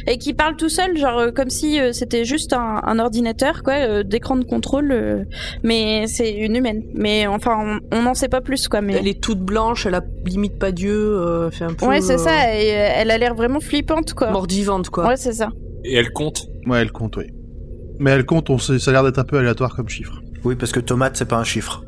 et 0.09 0.19
qui 0.19 0.35
parle 0.35 0.57
tout 0.57 0.69
seul, 0.69 0.97
genre 0.99 1.17
euh, 1.19 1.31
comme 1.31 1.49
si 1.49 1.79
euh, 1.81 1.93
c'était 1.93 2.25
juste 2.25 2.53
un, 2.53 2.81
un 2.83 2.99
ordinateur, 2.99 3.63
quoi, 3.63 3.75
euh, 3.75 4.03
d'écran 4.03 4.37
de 4.37 4.45
contrôle. 4.45 4.91
euh, 4.91 5.23
mais 5.63 6.07
c'est 6.09 6.33
une 6.33 6.57
humaine. 6.57 6.83
Mais 6.95 7.29
enfin, 7.29 7.79
on 7.93 8.03
n'en 8.03 8.15
sait 8.15 8.29
pas 8.29 8.41
plus, 8.41 8.67
quoi. 8.67 8.81
Mais 8.81 8.95
Elle 8.95 9.07
est 9.07 9.23
toute 9.23 9.39
blanche, 9.39 9.87
elle 9.87 9.95
a 9.95 10.03
limite 10.27 10.59
pas 10.59 10.73
Dieu, 10.73 10.93
euh, 10.93 11.51
fait 11.53 11.65
un 11.67 11.75
peu. 11.75 11.87
ouais, 11.87 12.01
c'est 12.01 12.15
euh, 12.15 12.19
ça. 12.19 12.53
Et, 12.61 12.73
euh, 12.73 12.89
elle 12.97 13.11
a 13.13 13.17
l'air 13.19 13.37
vraiment 13.37 13.61
flippante, 13.61 14.13
quoi. 14.13 14.33
Mort-vivante, 14.33 14.91
quoi. 14.91 15.07
Ouais, 15.07 15.17
c'est 15.17 15.35
ça. 15.35 15.51
Et 15.85 15.95
elle 15.95 16.11
compte? 16.13 16.47
Ouais, 16.67 16.81
elle 16.81 16.91
compte, 16.91 17.17
oui. 17.17 17.27
Mais 18.01 18.11
elle 18.11 18.27
compte, 18.27 18.51
on 18.51 18.59
sait, 18.59 18.81
ça 18.81 18.91
a 18.91 18.93
l'air 18.95 19.05
d'être 19.05 19.19
un 19.21 19.25
peu 19.25 19.39
aléatoire 19.39 19.77
comme 19.77 19.89
chiffre. 19.89 20.21
Oui, 20.45 20.57
parce 20.57 20.73
que 20.73 20.81
tomate, 20.81 21.17
c'est 21.17 21.29
pas 21.29 21.39
un 21.39 21.45
chiffre. 21.45 21.85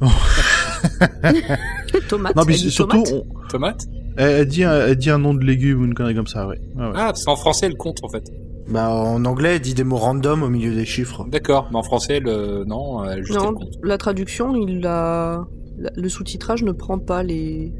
Tomate. 2.08 2.36
Non, 2.36 2.42
mais 2.46 2.54
elle 2.54 2.60
dit 2.60 2.70
surtout, 2.70 3.02
tomate. 3.02 3.12
on- 3.12 3.48
Tomate 3.48 3.86
elle, 4.16 4.30
elle 4.40 4.46
dit 4.46 4.62
un, 4.64 4.86
elle 4.86 4.96
dit 4.96 5.10
un 5.10 5.18
nom 5.18 5.34
de 5.34 5.44
légume 5.44 5.82
ou 5.82 5.84
une 5.86 5.94
connerie 5.94 6.14
comme 6.14 6.26
ça, 6.28 6.46
ouais. 6.46 6.60
Ouais, 6.76 6.82
ouais. 6.84 6.92
Ah, 6.94 7.06
parce 7.06 7.24
qu'en 7.24 7.34
français, 7.36 7.66
elle 7.66 7.76
compte 7.76 7.98
en 8.04 8.08
fait. 8.08 8.22
Bah, 8.68 8.90
en 8.94 9.24
anglais, 9.24 9.56
elle 9.56 9.60
dit 9.60 9.74
des 9.74 9.84
mots 9.84 9.96
random 9.96 10.42
au 10.42 10.48
milieu 10.48 10.72
des 10.74 10.84
chiffres. 10.84 11.26
D'accord, 11.30 11.68
mais 11.72 11.78
en 11.78 11.82
français, 11.82 12.16
elle, 12.18 12.28
euh, 12.28 12.64
non, 12.64 13.04
elle 13.04 13.24
juste 13.24 13.38
Non, 13.38 13.48
elle 13.48 13.54
compte. 13.54 13.74
la 13.82 13.98
traduction, 13.98 14.54
il 14.56 14.86
a... 14.86 15.44
la- 15.78 15.90
le 15.96 16.08
sous-titrage 16.08 16.62
ne 16.62 16.72
prend 16.72 16.98
pas 16.98 17.22
les 17.22 17.72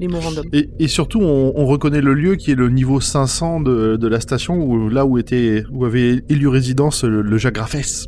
les 0.00 0.08
mots 0.08 0.18
random. 0.20 0.44
Et, 0.52 0.70
et 0.80 0.88
surtout, 0.88 1.20
on, 1.20 1.52
on 1.54 1.66
reconnaît 1.66 2.00
le 2.00 2.14
lieu 2.14 2.34
qui 2.36 2.50
est 2.52 2.56
le 2.56 2.68
niveau 2.70 3.00
500 3.00 3.60
de, 3.60 3.96
de 3.96 4.08
la 4.08 4.18
station, 4.20 4.56
où, 4.56 4.88
là 4.88 5.04
où 5.06 5.18
était, 5.18 5.64
où 5.72 5.84
avait 5.84 6.22
élu 6.28 6.48
résidence 6.48 7.04
le, 7.04 7.22
le 7.22 7.38
Jacques 7.38 7.58
Raffès. 7.58 8.06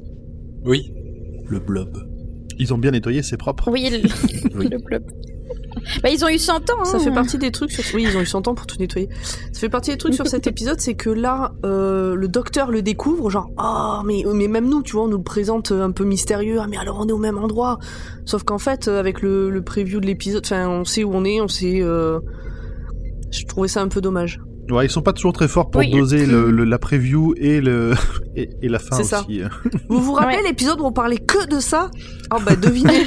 Oui. 0.65 0.93
Le 1.49 1.59
blob. 1.61 1.97
Ils 2.59 2.73
ont 2.75 2.79
bien 2.79 2.91
nettoyé, 2.93 3.23
c'est 3.23 3.37
propre. 3.37 3.71
Oui, 3.71 3.89
le, 3.91 4.09
Oui. 4.59 4.69
le 4.71 4.79
blob. 4.79 5.03
Bah, 6.03 6.09
ils 6.11 6.25
ont 6.25 6.29
eu 6.29 6.39
100 6.39 6.71
ans. 6.71 6.85
Ça 6.85 6.97
hein. 6.97 7.01
fait 7.01 7.11
partie 7.11 7.37
des 7.37 7.51
trucs 7.51 7.71
sur... 7.73 7.85
Oui, 7.95 8.07
ils 8.09 8.17
ont 8.17 8.21
eu 8.21 8.27
100 8.27 8.49
ans 8.49 8.55
pour 8.55 8.67
tout 8.67 8.77
nettoyer. 8.79 9.09
Ça 9.53 9.61
fait 9.61 9.69
partie 9.69 9.91
des 9.91 9.99
trucs 9.99 10.15
sur 10.15 10.27
cet 10.27 10.47
épisode, 10.47 10.81
c'est 10.81 10.95
que 10.95 11.11
là, 11.11 11.53
euh, 11.65 12.15
le 12.15 12.29
docteur 12.29 12.71
le 12.71 12.81
découvre, 12.81 13.29
genre, 13.29 13.51
ah, 13.59 14.03
mais, 14.07 14.23
mais 14.33 14.49
même 14.49 14.69
nous, 14.69 14.83
tu 14.83 14.93
vois, 14.93 15.05
on 15.05 15.09
nous 15.09 15.19
le 15.19 15.23
présente 15.23 15.73
un 15.73 15.91
peu 15.91 16.05
mystérieux, 16.05 16.59
ah, 16.61 16.67
mais 16.69 16.79
alors 16.79 16.99
on 17.01 17.09
est 17.09 17.13
au 17.13 17.19
même 17.19 17.39
endroit. 17.39 17.79
Sauf 18.25 18.45
qu'en 18.45 18.59
fait, 18.59 18.89
euh, 18.89 18.99
avec 19.01 19.21
le, 19.21 19.51
le 19.51 19.63
preview 19.63 20.01
de 20.01 20.07
l'épisode, 20.07 20.43
enfin, 20.47 20.69
on 20.69 20.85
sait 20.85 21.05
où 21.05 21.11
on 21.13 21.25
est, 21.25 21.41
on 21.41 21.49
sait... 21.49 21.81
euh, 21.83 22.21
Je 23.31 23.45
trouvais 23.45 23.69
ça 23.69 23.83
un 23.83 23.89
peu 23.89 24.01
dommage. 24.01 24.41
Ouais, 24.71 24.87
ils 24.87 24.91
sont 24.91 25.03
pas 25.03 25.13
toujours 25.13 25.33
très 25.35 25.47
forts 25.49 25.71
pour 25.71 25.81
Oui. 25.81 25.91
doser 25.91 26.25
le, 26.27 26.51
le- 26.53 26.65
la 26.65 26.79
preview 26.79 27.35
et 27.37 27.61
le 27.61 27.93
et, 28.37 28.49
et 28.63 28.69
la 28.69 28.79
fin 28.79 28.99
aussi. 29.01 29.09
ça. 29.11 29.27
Vous 29.89 30.01
vous 30.01 30.13
rappelez 30.15 30.37
Ouais. 30.39 30.43
l'épisode 30.49 30.81
où 30.81 30.85
on 30.85 30.93
parlait 30.93 31.19
que 31.19 31.47
de 31.49 31.61
ça? 31.61 31.91
Ah 32.31 32.37
bah 32.45 32.57
devinez 32.57 33.05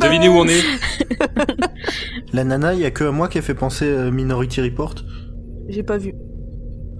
Devinez 0.00 0.28
où 0.28 0.32
on 0.32 0.46
est 0.46 0.60
La 2.32 2.44
nana, 2.44 2.74
il 2.74 2.80
y 2.80 2.84
a 2.84 2.90
que 2.90 3.04
à 3.04 3.10
moi 3.12 3.28
qui 3.28 3.38
a 3.38 3.42
fait 3.42 3.54
penser 3.54 3.88
à 3.94 4.10
Minority 4.10 4.60
Report. 4.60 4.94
J'ai 5.68 5.82
pas 5.82 5.96
vu. 5.96 6.12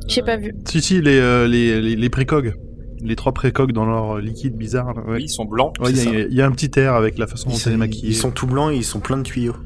J'ai 0.09 0.23
pas 0.23 0.37
vu. 0.37 0.55
Si, 0.69 0.81
si, 0.81 1.01
les, 1.03 1.19
euh, 1.19 1.47
les, 1.47 1.81
les, 1.81 1.97
les 1.97 2.09
précogs. 2.11 2.55
Les 3.03 3.17
trois 3.17 3.33
précogs 3.33 3.73
dans 3.73 3.85
leur 3.85 4.19
liquide 4.19 4.57
bizarre. 4.57 4.95
là, 4.95 5.03
ouais. 5.03 5.17
Oui, 5.17 5.23
ils 5.25 5.29
sont 5.29 5.45
blancs. 5.45 5.75
Il 5.91 6.31
y, 6.31 6.37
y 6.37 6.41
a 6.41 6.47
un 6.47 6.51
petit 6.53 6.71
air 6.79 6.95
avec 6.95 7.19
la 7.19 7.27
façon 7.27 7.49
Ils 7.51 7.53
dont 7.53 7.59
sont, 7.59 7.69
elle 7.71 7.75
est 7.77 7.79
maquillée. 7.79 8.09
ils 8.09 8.15
sont 8.17 8.31
tout 8.31 8.47
blancs 8.47 8.73
et 8.73 8.77
ils 8.77 8.85
sont 8.85 9.01
pleins 9.01 9.19
de 9.19 9.23
tuyaux. 9.23 9.57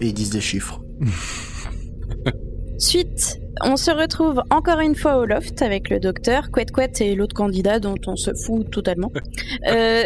Et 0.00 0.06
ils 0.08 0.14
disent 0.14 0.30
des 0.30 0.40
chiffres. 0.40 0.80
Suite, 2.78 3.40
on 3.64 3.76
se 3.76 3.90
retrouve 3.90 4.40
encore 4.50 4.78
une 4.78 4.94
fois 4.94 5.16
au 5.16 5.24
loft 5.24 5.62
avec 5.62 5.90
le 5.90 5.98
docteur, 5.98 6.50
Quet 6.52 6.66
Quet 6.66 6.92
et 7.00 7.14
l'autre 7.16 7.34
candidat 7.34 7.80
dont 7.80 7.96
on 8.06 8.14
se 8.14 8.30
fout 8.34 8.70
totalement. 8.70 9.12
Euh, 9.66 10.04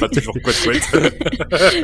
pas 0.00 0.08
toujours 0.12 0.34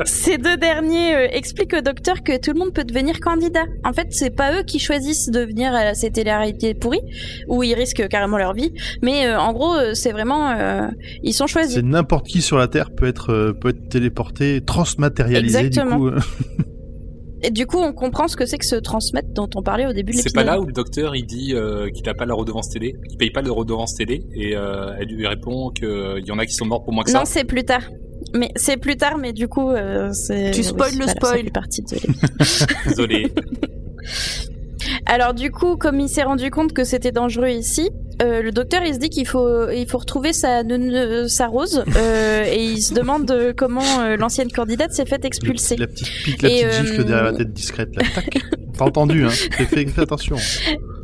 ces 0.04 0.38
deux 0.38 0.56
derniers 0.56 1.14
euh, 1.14 1.28
expliquent 1.30 1.74
au 1.74 1.80
docteur 1.80 2.22
que 2.22 2.38
tout 2.38 2.52
le 2.52 2.58
monde 2.58 2.72
peut 2.72 2.84
devenir 2.84 3.20
candidat. 3.20 3.64
En 3.84 3.92
fait, 3.92 4.08
c'est 4.10 4.30
pas 4.34 4.58
eux 4.58 4.62
qui 4.64 4.78
choisissent 4.78 5.30
de 5.30 5.40
venir 5.40 5.72
à 5.72 5.94
cette 5.94 6.14
télé-réalité 6.14 6.74
pourrie, 6.74 7.00
où 7.46 7.62
ils 7.62 7.74
risquent 7.74 8.08
carrément 8.08 8.38
leur 8.38 8.54
vie, 8.54 8.72
mais 9.02 9.26
euh, 9.26 9.38
en 9.38 9.52
gros, 9.52 9.74
euh, 9.74 9.94
c'est 9.94 10.12
vraiment... 10.12 10.50
euh, 10.50 10.88
ils 11.22 11.32
sont 11.32 11.46
choisis. 11.46 11.74
C'est 11.74 11.82
n'importe 11.82 12.26
qui 12.26 12.42
sur 12.42 12.58
la 12.58 12.66
Terre 12.66 12.90
peut 12.90 13.06
être, 13.06 13.32
euh, 13.32 13.52
peut 13.52 13.70
être 13.70 13.88
téléporté, 13.88 14.60
transmatérialisé 14.64 15.58
Exactement. 15.58 16.10
du 16.10 16.14
coup. 16.16 16.20
euh. 17.38 17.46
Et 17.46 17.50
du 17.50 17.66
coup, 17.66 17.78
on 17.78 17.92
comprend 17.92 18.28
ce 18.28 18.36
que 18.36 18.46
c'est 18.46 18.58
que 18.58 18.66
se 18.66 18.76
transmettre 18.76 19.28
dont 19.30 19.48
on 19.54 19.62
parlait 19.62 19.86
au 19.86 19.92
début 19.92 20.12
de 20.12 20.18
C'est 20.18 20.34
pas 20.34 20.44
là 20.44 20.60
où 20.60 20.66
le 20.66 20.72
docteur 20.72 21.16
il 21.16 21.26
dit 21.26 21.54
euh, 21.54 21.90
qu'il 21.90 22.08
a 22.08 22.14
pas 22.14 22.26
la 22.26 22.34
redevance 22.34 22.70
télé, 22.70 22.96
qu'il 23.08 23.18
paye 23.18 23.30
pas 23.30 23.42
de 23.42 23.50
redevance 23.50 23.94
télé, 23.94 24.26
et 24.34 24.56
euh, 24.56 24.94
elle 24.98 25.08
lui 25.08 25.26
répond 25.26 25.70
qu'il 25.70 26.24
y 26.24 26.30
en 26.30 26.38
a 26.38 26.46
qui 26.46 26.54
sont 26.54 26.66
morts 26.66 26.84
pour 26.84 26.92
moins 26.92 27.04
que 27.04 27.10
ça. 27.10 27.18
Non, 27.18 27.24
c'est 27.24 27.44
plus 27.44 27.64
tard. 27.64 27.82
Mais 28.34 28.50
c'est 28.56 28.76
plus 28.76 28.96
tard, 28.96 29.16
mais 29.18 29.32
du 29.32 29.48
coup, 29.48 29.70
euh, 29.70 30.12
c'est. 30.12 30.50
Tu 30.50 30.62
spoil 30.62 30.92
le 30.98 31.06
spoil. 31.06 31.50
Partie 31.50 31.82
de. 31.82 31.96
Désolé. 32.88 33.32
Alors 35.06 35.34
du 35.34 35.50
coup, 35.50 35.76
comme 35.76 36.00
il 36.00 36.08
s'est 36.08 36.22
rendu 36.22 36.50
compte 36.50 36.72
que 36.72 36.84
c'était 36.84 37.12
dangereux 37.12 37.48
ici, 37.48 37.90
euh, 38.22 38.42
le 38.42 38.50
docteur 38.52 38.82
il 38.84 38.94
se 38.94 38.98
dit 38.98 39.08
qu'il 39.10 39.26
faut 39.26 39.68
il 39.70 39.86
faut 39.88 39.98
retrouver 39.98 40.32
sa 40.32 40.62
neune- 40.62 41.28
sa 41.28 41.46
rose 41.46 41.84
euh, 41.96 42.44
et 42.44 42.62
il 42.64 42.80
se 42.82 42.94
demande 42.94 43.30
euh, 43.30 43.52
comment 43.56 44.00
euh, 44.00 44.16
l'ancienne 44.16 44.50
candidate 44.50 44.92
s'est 44.92 45.06
faite 45.06 45.24
expulser. 45.24 45.76
La 45.76 45.86
petite 45.86 46.08
pique, 46.24 46.42
la 46.42 46.48
Et, 46.50 46.64
petite 46.64 46.72
gifle 46.86 47.00
euh, 47.00 47.04
derrière 47.04 47.24
la 47.24 47.32
tête 47.38 47.52
discrète. 47.52 47.94
Là. 47.96 48.02
T'as 48.76 48.84
entendu, 48.84 49.24
hein 49.24 49.30
fais, 49.30 49.64
fais- 49.86 50.00
attention. 50.00 50.36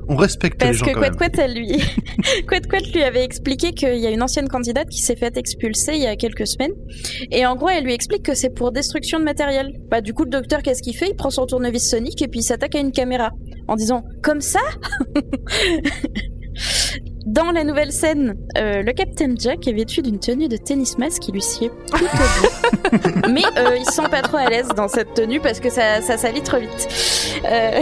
On 0.07 0.17
respecte 0.17 0.61
les 0.61 0.69
Parce 0.69 0.79
gens 0.81 0.85
que 0.85 0.91
quand 0.93 1.01
Quet. 1.01 1.31
Quet, 1.31 1.41
elle 1.43 1.55
lui, 1.55 1.69
Quet 2.49 2.61
Quet 2.71 2.91
lui 2.93 3.03
avait 3.03 3.25
expliqué 3.25 3.73
qu'il 3.73 3.97
y 3.97 4.07
a 4.07 4.11
une 4.11 4.23
ancienne 4.23 4.49
candidate 4.49 4.87
qui 4.91 5.01
s'est 5.01 5.17
faite 5.17 5.39
expulser 5.39 5.93
il 5.95 6.03
y 6.03 6.07
a 6.07 6.15
quelques 6.15 6.47
semaines. 6.47 6.73
Et 7.31 7.47
en 7.47 7.57
gros, 7.57 7.71
elle 7.71 7.85
lui 7.85 7.95
explique 7.95 8.23
que 8.23 8.35
c'est 8.35 8.51
pour 8.51 8.71
destruction 8.71 9.19
de 9.19 9.25
matériel. 9.25 9.73
Bah, 9.91 10.03
du 10.03 10.13
coup, 10.13 10.25
le 10.25 10.31
docteur, 10.31 10.61
qu'est-ce 10.63 10.83
qu'il 10.83 10.95
fait? 10.95 11.09
Il 11.09 11.17
prend 11.17 11.31
son 11.31 11.47
tournevis 11.47 11.89
sonique 11.89 12.21
et 12.21 12.29
puis 12.29 12.41
il 12.41 12.43
s'attaque 12.43 12.75
à 12.75 12.81
une 12.81 12.93
caméra. 12.93 13.31
En 13.67 13.77
disant, 13.77 14.05
comme 14.23 14.43
ça? 14.43 14.61
Dans 17.27 17.53
la 17.53 17.65
nouvelle 17.65 17.91
scène, 17.93 18.35
euh, 18.59 18.83
le 18.83 18.93
Captain 18.93 19.35
Jack 19.39 19.67
est 19.67 19.73
vêtu 19.73 20.03
d'une 20.03 20.19
tenue 20.19 20.49
de 20.49 20.57
tennis 20.57 20.99
mask 20.99 21.23
qui 21.23 21.33
lui 21.33 21.41
sied 21.41 21.71
plutôt 21.91 22.07
bien. 22.07 23.01
Mais 23.33 23.43
euh, 23.57 23.77
il 23.79 23.85
se 23.87 23.93
sent 23.93 24.09
pas 24.11 24.21
trop 24.23 24.37
à 24.37 24.49
l'aise 24.49 24.69
dans 24.77 24.89
cette 24.89 25.15
tenue 25.15 25.41
parce 25.41 25.59
que 25.59 25.71
ça, 25.71 26.01
ça 26.03 26.19
salit 26.19 26.43
trop 26.43 26.59
vite. 26.59 26.89
Euh, 27.51 27.81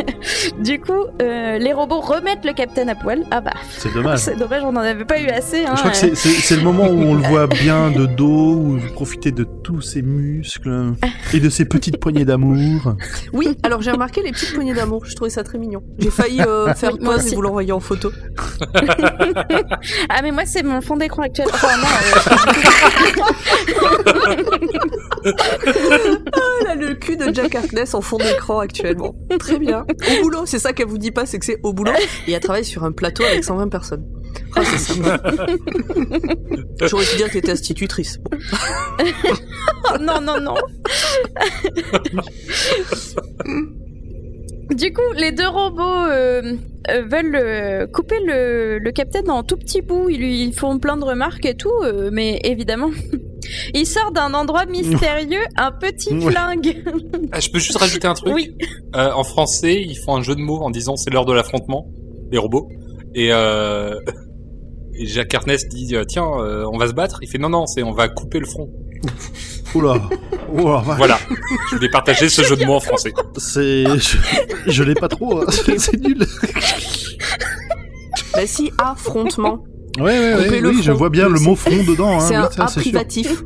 du 0.62 0.78
coup, 0.80 0.92
euh, 1.22 1.58
les 1.58 1.72
robots 1.72 2.00
remettent 2.00 2.44
le 2.44 2.52
Captain 2.52 2.86
à 2.88 2.94
poil. 2.94 3.24
Ah 3.30 3.40
bah, 3.40 3.54
C'est 3.70 3.92
dommage. 3.94 4.18
c'est 4.18 4.36
dommage, 4.36 4.62
on 4.64 4.72
n'en 4.72 4.80
avait 4.80 5.04
pas 5.06 5.20
eu 5.20 5.28
assez. 5.28 5.64
Hein. 5.64 5.72
Je 5.74 5.80
crois 5.80 5.90
que 5.90 5.96
c'est- 5.96 6.14
c'est 6.14 6.28
c'est 6.28 6.56
le 6.56 6.62
moment 6.62 6.84
où 6.84 7.00
on 7.02 7.14
le 7.14 7.22
voit 7.22 7.46
bien 7.46 7.90
de 7.90 8.04
dos, 8.06 8.54
où 8.56 8.78
vous 8.78 8.92
profitez 8.92 9.32
de 9.32 9.44
tous 9.44 9.80
ses 9.80 10.02
muscles 10.02 10.92
et 11.32 11.40
de 11.40 11.48
ses 11.48 11.64
petites 11.64 11.98
poignées 11.98 12.24
d'amour. 12.26 12.94
Oui, 13.32 13.56
alors 13.62 13.80
j'ai 13.80 13.90
remarqué 13.90 14.22
les 14.22 14.32
petites 14.32 14.52
poignées 14.54 14.74
d'amour, 14.74 15.04
je 15.06 15.14
trouvais 15.16 15.30
ça 15.30 15.42
très 15.44 15.58
mignon. 15.58 15.82
J'ai 15.98 16.10
failli 16.10 16.40
euh, 16.42 16.74
faire 16.74 16.98
pause 16.98 17.32
et 17.32 17.34
vous 17.34 17.42
l'envoyer 17.42 17.72
en 17.72 17.80
photo. 17.80 18.10
Ah 20.08 20.22
mais 20.22 20.32
moi 20.32 20.44
c'est 20.46 20.62
mon 20.62 20.80
fond 20.80 20.96
d'écran 20.96 21.22
actuel. 21.22 21.46
Enfin, 21.52 21.76
non, 21.76 21.86
euh, 25.24 25.36
Elle 26.60 26.66
a 26.68 26.74
le 26.88 26.94
cul 26.94 27.16
de 27.16 27.32
Jack 27.32 27.54
Harkness 27.54 27.94
en 27.94 28.00
fond 28.00 28.18
d'écran 28.18 28.58
actuellement. 28.58 29.14
Très 29.38 29.58
bien. 29.58 29.84
Au 29.88 30.22
boulot, 30.22 30.46
c'est 30.46 30.58
ça 30.58 30.72
qu'elle 30.72 30.88
vous 30.88 30.98
dit 30.98 31.10
pas, 31.10 31.26
c'est 31.26 31.38
que 31.38 31.44
c'est 31.46 31.60
au 31.62 31.72
boulot. 31.72 31.92
Et 32.26 32.32
elle 32.32 32.40
travaille 32.40 32.64
sur 32.64 32.84
un 32.84 32.92
plateau 32.92 33.24
avec 33.24 33.44
120 33.44 33.68
personnes. 33.68 34.04
Ah, 34.56 34.62
c'est 34.64 34.78
sympa. 34.78 35.20
J'aurais 36.82 37.04
pu 37.04 37.16
dire 37.16 37.28
que 37.28 37.32
t'étais 37.34 37.52
institutrice. 37.52 38.18
Bon. 38.18 38.38
oh, 39.94 39.98
non 40.00 40.20
non 40.20 40.40
non. 40.40 40.54
Du 44.76 44.92
coup, 44.92 45.00
les 45.16 45.32
deux 45.32 45.46
robots 45.48 45.82
euh, 45.82 46.54
euh, 46.90 47.02
veulent 47.02 47.34
euh, 47.36 47.86
couper 47.86 48.16
le, 48.24 48.78
le 48.78 48.90
capitaine 48.92 49.30
en 49.30 49.42
tout 49.42 49.56
petits 49.56 49.82
bouts. 49.82 50.08
Ils 50.08 50.18
lui 50.20 50.52
font 50.52 50.78
plein 50.78 50.96
de 50.96 51.04
remarques 51.04 51.44
et 51.44 51.54
tout, 51.54 51.70
euh, 51.82 52.10
mais 52.12 52.40
évidemment, 52.44 52.90
il 53.74 53.86
sort 53.86 54.12
d'un 54.12 54.32
endroit 54.34 54.64
mystérieux 54.66 55.42
un 55.56 55.72
petit 55.72 56.12
Ouais. 56.14 56.30
flingue. 56.32 56.82
Ah, 57.32 57.40
je 57.40 57.50
peux 57.50 57.58
juste 57.58 57.76
rajouter 57.76 58.06
un 58.08 58.14
truc. 58.14 58.32
Oui. 58.34 58.56
Euh, 58.96 59.10
en 59.12 59.24
français, 59.24 59.74
ils 59.80 59.96
font 59.96 60.16
un 60.16 60.22
jeu 60.22 60.34
de 60.34 60.40
mots 60.40 60.60
en 60.62 60.70
disant 60.70 60.96
c'est 60.96 61.10
l'heure 61.10 61.26
de 61.26 61.32
l'affrontement, 61.34 61.86
les 62.30 62.38
robots. 62.38 62.68
Et, 63.14 63.28
euh, 63.32 63.94
et 64.94 65.06
Jack 65.06 65.34
Harkness 65.34 65.68
dit 65.68 65.94
tiens, 66.08 66.30
euh, 66.38 66.64
on 66.72 66.78
va 66.78 66.86
se 66.88 66.94
battre. 66.94 67.18
Il 67.22 67.28
fait 67.28 67.38
non 67.38 67.50
non, 67.50 67.66
c'est 67.66 67.82
on 67.82 67.92
va 67.92 68.08
couper 68.08 68.38
le 68.38 68.46
front. 68.46 68.70
Oula. 69.74 70.00
Voilà. 70.52 71.18
je 71.70 71.76
voulais 71.76 71.88
partager 71.90 72.28
ce 72.28 72.42
jeu 72.42 72.56
de 72.56 72.64
mots 72.64 72.74
en 72.74 72.80
français. 72.80 73.12
C'est, 73.38 73.84
je, 73.98 74.16
je 74.66 74.82
l'ai 74.82 74.94
pas 74.94 75.08
trop. 75.08 75.40
hein. 75.40 75.46
C'est 75.78 75.98
nul. 76.00 76.26
Bah 78.34 78.46
si, 78.46 78.70
affrontement. 78.78 79.64
Ouais, 79.98 80.04
ouais, 80.18 80.34
ouais, 80.50 80.62
oui, 80.64 80.82
je 80.82 80.90
vois 80.90 81.10
bien 81.10 81.28
le 81.28 81.38
mot 81.38 81.54
front 81.54 81.84
dedans. 81.86 82.16
Hein, 82.18 82.20
c'est 82.20 82.36
oui, 82.38 82.42
un 82.44 82.50
ça, 82.50 82.64
A 82.64 82.66
c'est 82.68 82.72
sûr. 82.80 82.82
privatif. 82.82 83.42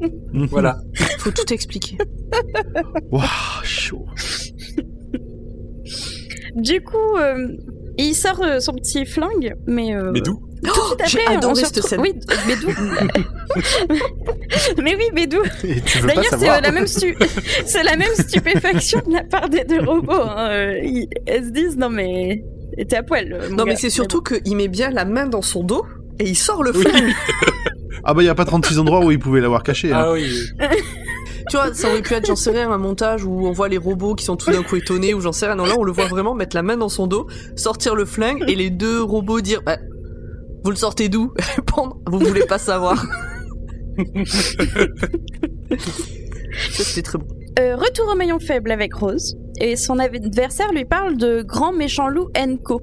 Voilà. 0.50 0.78
Faut 1.18 1.32
tout 1.32 1.52
expliquer. 1.52 1.98
Waouh, 3.10 3.24
chaud. 3.64 4.06
Du 6.54 6.80
coup, 6.82 7.16
euh, 7.18 7.48
il 7.98 8.14
sort 8.14 8.40
euh, 8.42 8.60
son 8.60 8.74
petit 8.74 9.04
flingue, 9.06 9.54
mais 9.66 9.94
euh, 9.94 10.10
Mais 10.12 10.20
d'où? 10.20 10.40
Tout 10.74 10.80
suite 10.86 11.02
j'ai 11.06 11.20
après, 11.22 11.34
on 11.34 11.38
adoré 11.38 11.54
se 11.56 11.60
cette 11.66 11.82
scène. 11.82 12.00
Oui, 12.00 12.12
mais 12.46 12.56
d'où 12.60 12.68
Mais 14.82 14.96
oui, 14.96 15.10
pas 15.14 16.06
D'ailleurs, 16.06 16.24
c'est 16.38 16.50
euh, 16.50 16.60
la 16.60 16.70
même 16.72 16.86
stu- 16.86 17.16
c'est 17.66 17.82
la 17.82 17.96
même 17.96 18.14
stupéfaction 18.14 19.00
de 19.06 19.12
la 19.12 19.24
part 19.24 19.48
des 19.48 19.64
deux 19.64 19.80
robots. 19.82 20.12
hein. 20.12 20.48
Euh, 20.50 20.78
Ils, 20.82 21.08
elles 21.26 21.44
se 21.46 21.50
disent 21.50 21.76
non 21.76 21.88
mais 21.90 22.42
t'es 22.88 22.96
à 22.96 23.02
poil. 23.02 23.48
Non, 23.52 23.64
mais 23.64 23.76
c'est 23.76 23.90
surtout 23.90 24.22
qu'il 24.22 24.56
met 24.56 24.68
bien 24.68 24.90
la 24.90 25.04
main 25.04 25.26
dans 25.26 25.42
son 25.42 25.62
dos 25.64 25.84
et 26.18 26.24
il 26.28 26.36
sort 26.36 26.62
le 26.62 26.74
Oui. 26.76 26.82
flingue. 26.84 27.12
Ah 28.08 28.14
bah 28.14 28.22
il 28.22 28.26
y 28.26 28.28
a 28.28 28.36
pas 28.36 28.44
36 28.44 28.78
endroits 28.78 29.04
où 29.04 29.10
il 29.10 29.18
pouvait 29.18 29.40
l'avoir 29.40 29.64
caché. 29.64 29.92
hein. 29.92 30.00
Ah 30.04 30.12
oui. 30.12 30.30
Tu 31.50 31.56
vois, 31.56 31.74
ça 31.74 31.88
aurait 31.88 32.02
pu 32.02 32.14
être, 32.14 32.26
j'en 32.26 32.36
sais 32.36 32.50
rien, 32.52 32.70
un 32.70 32.78
montage 32.78 33.24
où 33.24 33.48
on 33.48 33.52
voit 33.52 33.68
les 33.68 33.78
robots 33.78 34.14
qui 34.14 34.24
sont 34.24 34.36
tout 34.36 34.52
d'un 34.52 34.62
coup 34.62 34.76
étonnés 34.76 35.12
ou 35.12 35.20
j'en 35.20 35.32
sais 35.32 35.46
rien. 35.46 35.56
Non, 35.56 35.64
là, 35.64 35.74
on 35.76 35.82
le 35.82 35.90
voit 35.90 36.06
vraiment 36.06 36.32
mettre 36.34 36.54
la 36.54 36.62
main 36.62 36.76
dans 36.76 36.88
son 36.88 37.08
dos, 37.08 37.26
sortir 37.56 37.96
le 37.96 38.04
flingue 38.04 38.44
et 38.46 38.54
les 38.54 38.70
deux 38.70 39.02
robots 39.02 39.40
dire 39.40 39.60
bah, 39.66 39.78
Vous 40.66 40.72
le 40.72 40.76
sortez 40.76 41.08
d'où 41.08 41.32
Vous 42.08 42.18
voulez 42.18 42.44
pas 42.44 42.58
savoir. 42.58 43.00
Ça, 45.76 46.82
c'était 46.82 47.02
très 47.02 47.18
bon. 47.18 47.26
Euh, 47.60 47.76
retour 47.76 48.08
au 48.12 48.16
maillon 48.16 48.40
faible 48.40 48.72
avec 48.72 48.92
Rose 48.94 49.36
et 49.60 49.76
son 49.76 50.00
adversaire 50.00 50.72
lui 50.72 50.84
parle 50.84 51.18
de 51.18 51.42
grand 51.42 51.72
méchant 51.72 52.08
loup 52.08 52.30
Enco. 52.36 52.80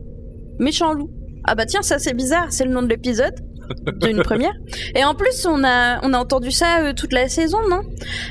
Méchant 0.59 0.93
loup. 0.93 1.09
Ah 1.43 1.55
bah 1.55 1.65
tiens, 1.65 1.81
ça 1.81 1.99
c'est 1.99 2.13
bizarre, 2.13 2.53
c'est 2.53 2.63
le 2.63 2.71
nom 2.71 2.83
de 2.83 2.87
l'épisode 2.87 3.35
d'une 4.01 4.21
première. 4.21 4.53
Et 4.95 5.03
en 5.03 5.13
plus, 5.15 5.45
on 5.45 5.63
a 5.63 5.99
on 6.03 6.13
a 6.13 6.17
entendu 6.17 6.51
ça 6.51 6.81
euh, 6.83 6.93
toute 6.93 7.13
la 7.13 7.27
saison, 7.29 7.57
non? 7.69 7.81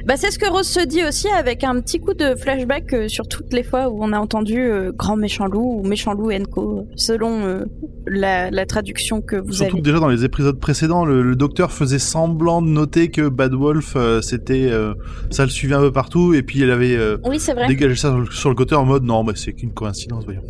Bah 0.07 0.15
c'est 0.17 0.31
ce 0.31 0.39
que 0.39 0.51
Rose 0.51 0.67
se 0.67 0.85
dit 0.87 1.05
aussi 1.05 1.29
avec 1.29 1.65
un 1.65 1.81
petit 1.81 2.01
coup 2.01 2.15
de 2.15 2.35
flashback 2.35 2.93
euh, 2.93 3.09
sur 3.09 3.27
toutes 3.29 3.53
les 3.53 3.63
fois 3.63 3.89
où 3.89 4.03
on 4.03 4.13
a 4.13 4.19
entendu 4.19 4.59
euh, 4.61 4.93
grand 4.93 5.17
méchant 5.17 5.47
loup 5.47 5.81
ou 5.81 5.87
méchant 5.87 6.13
loup 6.15 6.31
Enco 6.33 6.87
selon 6.97 7.65
la, 8.07 8.51
la 8.51 8.67
traduction 8.67 9.21
que 9.21 9.37
vous 9.37 9.53
Surtout 9.53 9.75
avez. 9.77 9.83
que 9.83 9.85
déjà 9.87 9.99
dans 10.01 10.09
les 10.09 10.25
épisodes 10.25 10.59
précédents, 10.59 11.05
le, 11.05 11.23
le 11.23 11.37
docteur 11.37 11.73
faisait 11.73 11.99
semblant 11.99 12.63
de 12.63 12.69
noter 12.69 13.09
que 13.11 13.29
Bad 13.29 13.55
Wolf, 13.55 13.97
c'était, 14.23 14.71
ça 15.31 15.45
le 15.45 15.51
suivait 15.51 15.75
un 15.75 15.81
peu 15.81 15.93
partout, 15.93 16.35
et 16.35 16.43
puis 16.43 16.61
il 16.61 16.71
avait 16.71 16.99
Oui, 17.25 17.39
dégagé 17.69 17.95
ça 17.97 18.09
sur 18.11 18.19
le, 18.19 18.27
sur 18.27 18.49
le 18.49 18.55
côté 18.55 18.75
en 18.75 18.85
mode 18.85 19.05
non, 19.05 19.25
bah 19.25 19.33
c'est 19.37 19.53
qu'une 19.53 19.73
coïncidence, 19.73 20.25
voyons. 20.25 20.43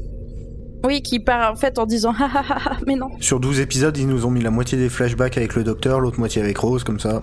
Oui, 0.84 1.02
qui 1.02 1.20
part 1.20 1.52
en 1.52 1.56
fait 1.56 1.78
en 1.78 1.86
disant 1.86 2.12
ah 2.18 2.30
ah 2.34 2.44
ah 2.48 2.58
ah, 2.66 2.76
mais 2.86 2.96
non. 2.96 3.10
Sur 3.20 3.40
12 3.40 3.60
épisodes, 3.60 3.96
ils 3.96 4.06
nous 4.06 4.26
ont 4.26 4.30
mis 4.30 4.42
la 4.42 4.50
moitié 4.50 4.78
des 4.78 4.88
flashbacks 4.88 5.36
avec 5.36 5.54
le 5.54 5.64
docteur, 5.64 6.00
l'autre 6.00 6.18
moitié 6.18 6.42
avec 6.42 6.58
Rose, 6.58 6.84
comme 6.84 7.00
ça. 7.00 7.22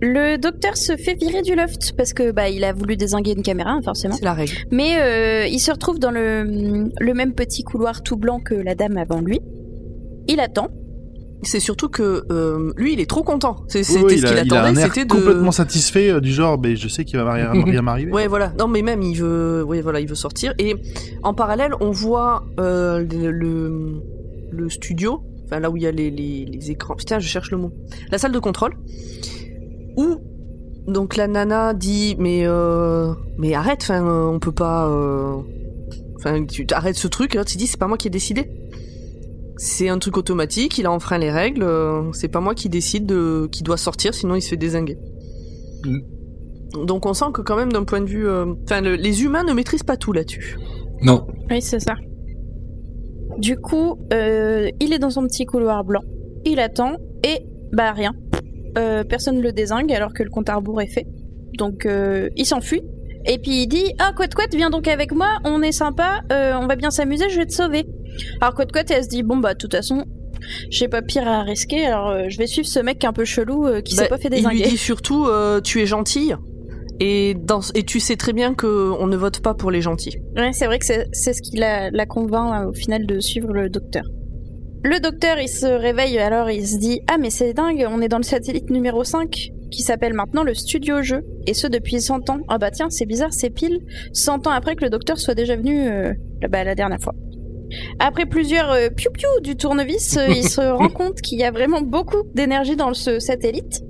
Le 0.00 0.36
docteur 0.36 0.76
se 0.76 0.96
fait 0.96 1.14
virer 1.14 1.42
du 1.42 1.54
loft 1.54 1.92
parce 1.96 2.12
que 2.12 2.32
bah 2.32 2.48
il 2.48 2.64
a 2.64 2.72
voulu 2.72 2.96
désinguer 2.96 3.34
une 3.36 3.42
caméra 3.42 3.70
hein, 3.70 3.80
forcément. 3.84 4.16
C'est 4.16 4.24
la 4.24 4.34
règle. 4.34 4.56
Mais 4.72 5.00
euh, 5.00 5.46
il 5.46 5.60
se 5.60 5.70
retrouve 5.70 6.00
dans 6.00 6.10
le, 6.10 6.88
le 6.98 7.14
même 7.14 7.34
petit 7.34 7.62
couloir 7.62 8.02
tout 8.02 8.16
blanc 8.16 8.40
que 8.40 8.54
la 8.54 8.74
dame 8.74 8.96
avant 8.96 9.20
lui. 9.20 9.40
Il 10.26 10.40
attend. 10.40 10.68
C'est 11.44 11.60
surtout 11.60 11.88
que 11.88 12.24
euh, 12.30 12.72
lui, 12.76 12.92
il 12.92 13.00
est 13.00 13.10
trop 13.10 13.24
content. 13.24 13.56
Oui, 13.74 13.84
C'était 13.84 14.04
oui, 14.04 14.18
ce 14.18 14.24
il, 14.24 14.28
qu'il 14.28 14.38
attendait, 14.52 14.80
c'était 14.80 15.04
de. 15.04 15.12
complètement 15.12 15.50
satisfait 15.50 16.10
euh, 16.10 16.20
du 16.20 16.32
genre, 16.32 16.58
mais 16.60 16.76
je 16.76 16.86
sais 16.88 17.04
qu'il 17.04 17.18
va 17.18 17.32
rien, 17.32 17.82
m'arriver. 17.82 18.12
Ouais, 18.12 18.28
voilà. 18.28 18.52
Non, 18.58 18.68
mais 18.68 18.82
même 18.82 19.02
il 19.02 19.16
veut, 19.16 19.62
voilà, 19.82 20.00
il 20.00 20.08
veut 20.08 20.14
sortir. 20.14 20.54
Et 20.58 20.76
en 21.24 21.34
parallèle, 21.34 21.72
on 21.80 21.90
voit 21.90 22.44
euh, 22.60 23.04
le, 23.10 23.30
le 23.30 24.02
le 24.52 24.68
studio, 24.68 25.22
enfin 25.46 25.60
là 25.60 25.70
où 25.70 25.76
il 25.78 25.82
y 25.82 25.86
a 25.86 25.90
les, 25.92 26.10
les, 26.10 26.44
les 26.44 26.70
écrans. 26.70 26.94
Putain, 26.94 27.18
je 27.18 27.26
cherche 27.26 27.50
le 27.50 27.56
mot. 27.56 27.72
La 28.10 28.18
salle 28.18 28.32
de 28.32 28.38
contrôle. 28.38 28.74
Où 29.96 30.18
donc 30.86 31.16
la 31.16 31.26
nana 31.26 31.74
dit 31.74 32.16
mais 32.18 32.44
mais 33.38 33.54
arrête, 33.54 33.80
enfin 33.82 34.04
on 34.04 34.38
peut 34.38 34.52
pas. 34.52 34.88
Enfin, 36.16 36.44
tu 36.44 36.66
arrêtes 36.72 36.96
ce 36.96 37.08
truc. 37.08 37.34
Et 37.34 37.38
l'autre 37.38 37.50
il 37.54 37.58
dit 37.58 37.66
c'est 37.66 37.78
pas 37.80 37.88
moi 37.88 37.96
qui 37.96 38.06
ai 38.06 38.10
décidé. 38.10 38.48
C'est 39.64 39.88
un 39.88 39.98
truc 39.98 40.16
automatique. 40.16 40.76
Il 40.78 40.86
a 40.86 40.90
enfreint 40.90 41.18
les 41.18 41.30
règles. 41.30 41.62
euh, 41.62 42.10
C'est 42.12 42.26
pas 42.26 42.40
moi 42.40 42.52
qui 42.54 42.68
décide 42.68 43.06
de 43.06 43.48
qui 43.52 43.62
doit 43.62 43.76
sortir, 43.76 44.12
sinon 44.12 44.34
il 44.34 44.42
se 44.42 44.48
fait 44.48 44.56
désinguer. 44.56 44.98
Donc 46.84 47.06
on 47.06 47.12
sent 47.14 47.26
que 47.32 47.42
quand 47.42 47.56
même 47.56 47.70
d'un 47.72 47.84
point 47.84 48.00
de 48.00 48.06
vue, 48.06 48.26
euh, 48.26 48.46
enfin 48.64 48.80
le- 48.80 48.96
les 48.96 49.22
humains 49.22 49.44
ne 49.44 49.52
maîtrisent 49.52 49.82
pas 49.84 49.96
tout 49.96 50.12
là-dessus. 50.12 50.56
Non. 51.02 51.26
Oui, 51.50 51.60
c'est 51.62 51.78
ça. 51.80 51.94
Du 53.38 53.56
coup, 53.56 53.98
euh, 54.12 54.68
il 54.80 54.92
est 54.92 54.98
dans 54.98 55.10
son 55.10 55.22
petit 55.26 55.44
couloir 55.44 55.84
blanc. 55.84 56.02
Il 56.44 56.58
attend 56.58 56.96
et 57.24 57.40
bah 57.72 57.92
rien. 57.92 58.12
Euh, 58.78 59.04
personne 59.04 59.36
ne 59.36 59.42
le 59.42 59.52
désingue 59.52 59.92
alors 59.92 60.12
que 60.12 60.22
le 60.24 60.30
compte 60.30 60.48
à 60.48 60.56
rebours 60.56 60.80
est 60.80 60.86
fait. 60.92 61.06
Donc 61.58 61.86
euh, 61.86 62.28
il 62.36 62.46
s'enfuit. 62.46 62.82
Et 63.26 63.38
puis 63.38 63.62
il 63.62 63.66
dit 63.68 63.92
Ah, 64.00 64.12
Quat 64.16 64.28
Quat, 64.34 64.46
viens 64.56 64.70
donc 64.70 64.88
avec 64.88 65.12
moi, 65.14 65.28
on 65.44 65.62
est 65.62 65.72
sympa, 65.72 66.22
euh, 66.32 66.54
on 66.60 66.66
va 66.66 66.74
bien 66.74 66.90
s'amuser, 66.90 67.28
je 67.30 67.36
vais 67.38 67.46
te 67.46 67.52
sauver. 67.54 67.84
Alors 68.40 68.54
Quat 68.54 68.66
Quat, 68.66 68.84
elle 68.90 69.04
se 69.04 69.08
dit 69.08 69.22
Bon, 69.22 69.36
bah, 69.38 69.54
de 69.54 69.58
toute 69.58 69.74
façon, 69.74 70.04
j'ai 70.70 70.88
pas 70.88 71.02
pire 71.02 71.26
à 71.28 71.42
risquer, 71.42 71.86
alors 71.86 72.08
euh, 72.10 72.24
je 72.28 72.38
vais 72.38 72.46
suivre 72.46 72.66
ce 72.68 72.80
mec 72.80 73.04
un 73.04 73.12
peu 73.12 73.24
chelou 73.24 73.66
euh, 73.66 73.80
qui 73.80 73.94
Bah, 73.96 74.02
s'est 74.04 74.08
pas 74.08 74.18
fait 74.18 74.28
il 74.28 74.36
lui 74.36 74.42
désinguer. 74.42 74.62
dit 74.70 74.76
surtout 74.76 75.26
euh, 75.26 75.60
tu 75.60 75.80
es 75.80 75.86
gentille 75.86 76.34
et 77.00 77.34
dans 77.34 77.60
et 77.74 77.84
tu 77.84 78.00
sais 78.00 78.16
très 78.16 78.32
bien 78.32 78.54
que 78.54 78.92
on 78.98 79.06
ne 79.06 79.16
vote 79.16 79.40
pas 79.40 79.54
pour 79.54 79.70
les 79.70 79.80
gentils. 79.80 80.18
Ouais, 80.36 80.52
c'est 80.52 80.66
vrai 80.66 80.78
que 80.78 80.84
c'est 80.84 81.32
ce 81.32 81.42
qui 81.42 81.56
la, 81.56 81.90
la 81.90 82.06
convainc 82.06 82.68
au 82.68 82.72
final 82.72 83.06
de 83.06 83.20
suivre 83.20 83.52
le 83.52 83.68
docteur. 83.70 84.04
Le 84.84 84.98
docteur, 84.98 85.38
il 85.38 85.48
se 85.48 85.66
réveille 85.66 86.18
alors 86.18 86.50
il 86.50 86.66
se 86.66 86.76
dit 86.76 87.00
Ah, 87.08 87.16
mais 87.18 87.30
c'est 87.30 87.54
dingue, 87.54 87.86
on 87.88 88.00
est 88.02 88.08
dans 88.08 88.18
le 88.18 88.24
satellite 88.24 88.68
numéro 88.70 89.04
5 89.04 89.30
qui 89.70 89.82
s'appelle 89.82 90.12
maintenant 90.12 90.42
le 90.42 90.52
Studio 90.54 91.00
Jeu, 91.02 91.22
et 91.46 91.54
ce 91.54 91.66
depuis 91.66 92.00
100 92.00 92.28
ans. 92.28 92.40
Ah 92.48 92.58
bah 92.58 92.70
tiens, 92.70 92.90
c'est 92.90 93.06
bizarre, 93.06 93.32
c'est 93.32 93.48
pile 93.48 93.78
100 94.12 94.46
ans 94.46 94.50
après 94.50 94.74
que 94.76 94.84
le 94.84 94.90
docteur 94.90 95.18
soit 95.18 95.34
déjà 95.34 95.56
venu 95.56 95.88
euh, 95.88 96.12
la 96.42 96.74
dernière 96.74 97.00
fois. 97.00 97.14
Après 97.98 98.26
plusieurs 98.26 98.70
euh, 98.72 98.88
piou-piou 98.88 99.28
du 99.42 99.56
tournevis, 99.56 100.16
euh, 100.16 100.26
il 100.28 100.48
se 100.48 100.60
rend 100.76 100.88
compte 100.88 101.20
qu'il 101.20 101.38
y 101.38 101.44
a 101.44 101.50
vraiment 101.50 101.80
beaucoup 101.82 102.22
d'énergie 102.34 102.76
dans 102.76 102.94
ce 102.94 103.18
satellite. 103.18 103.82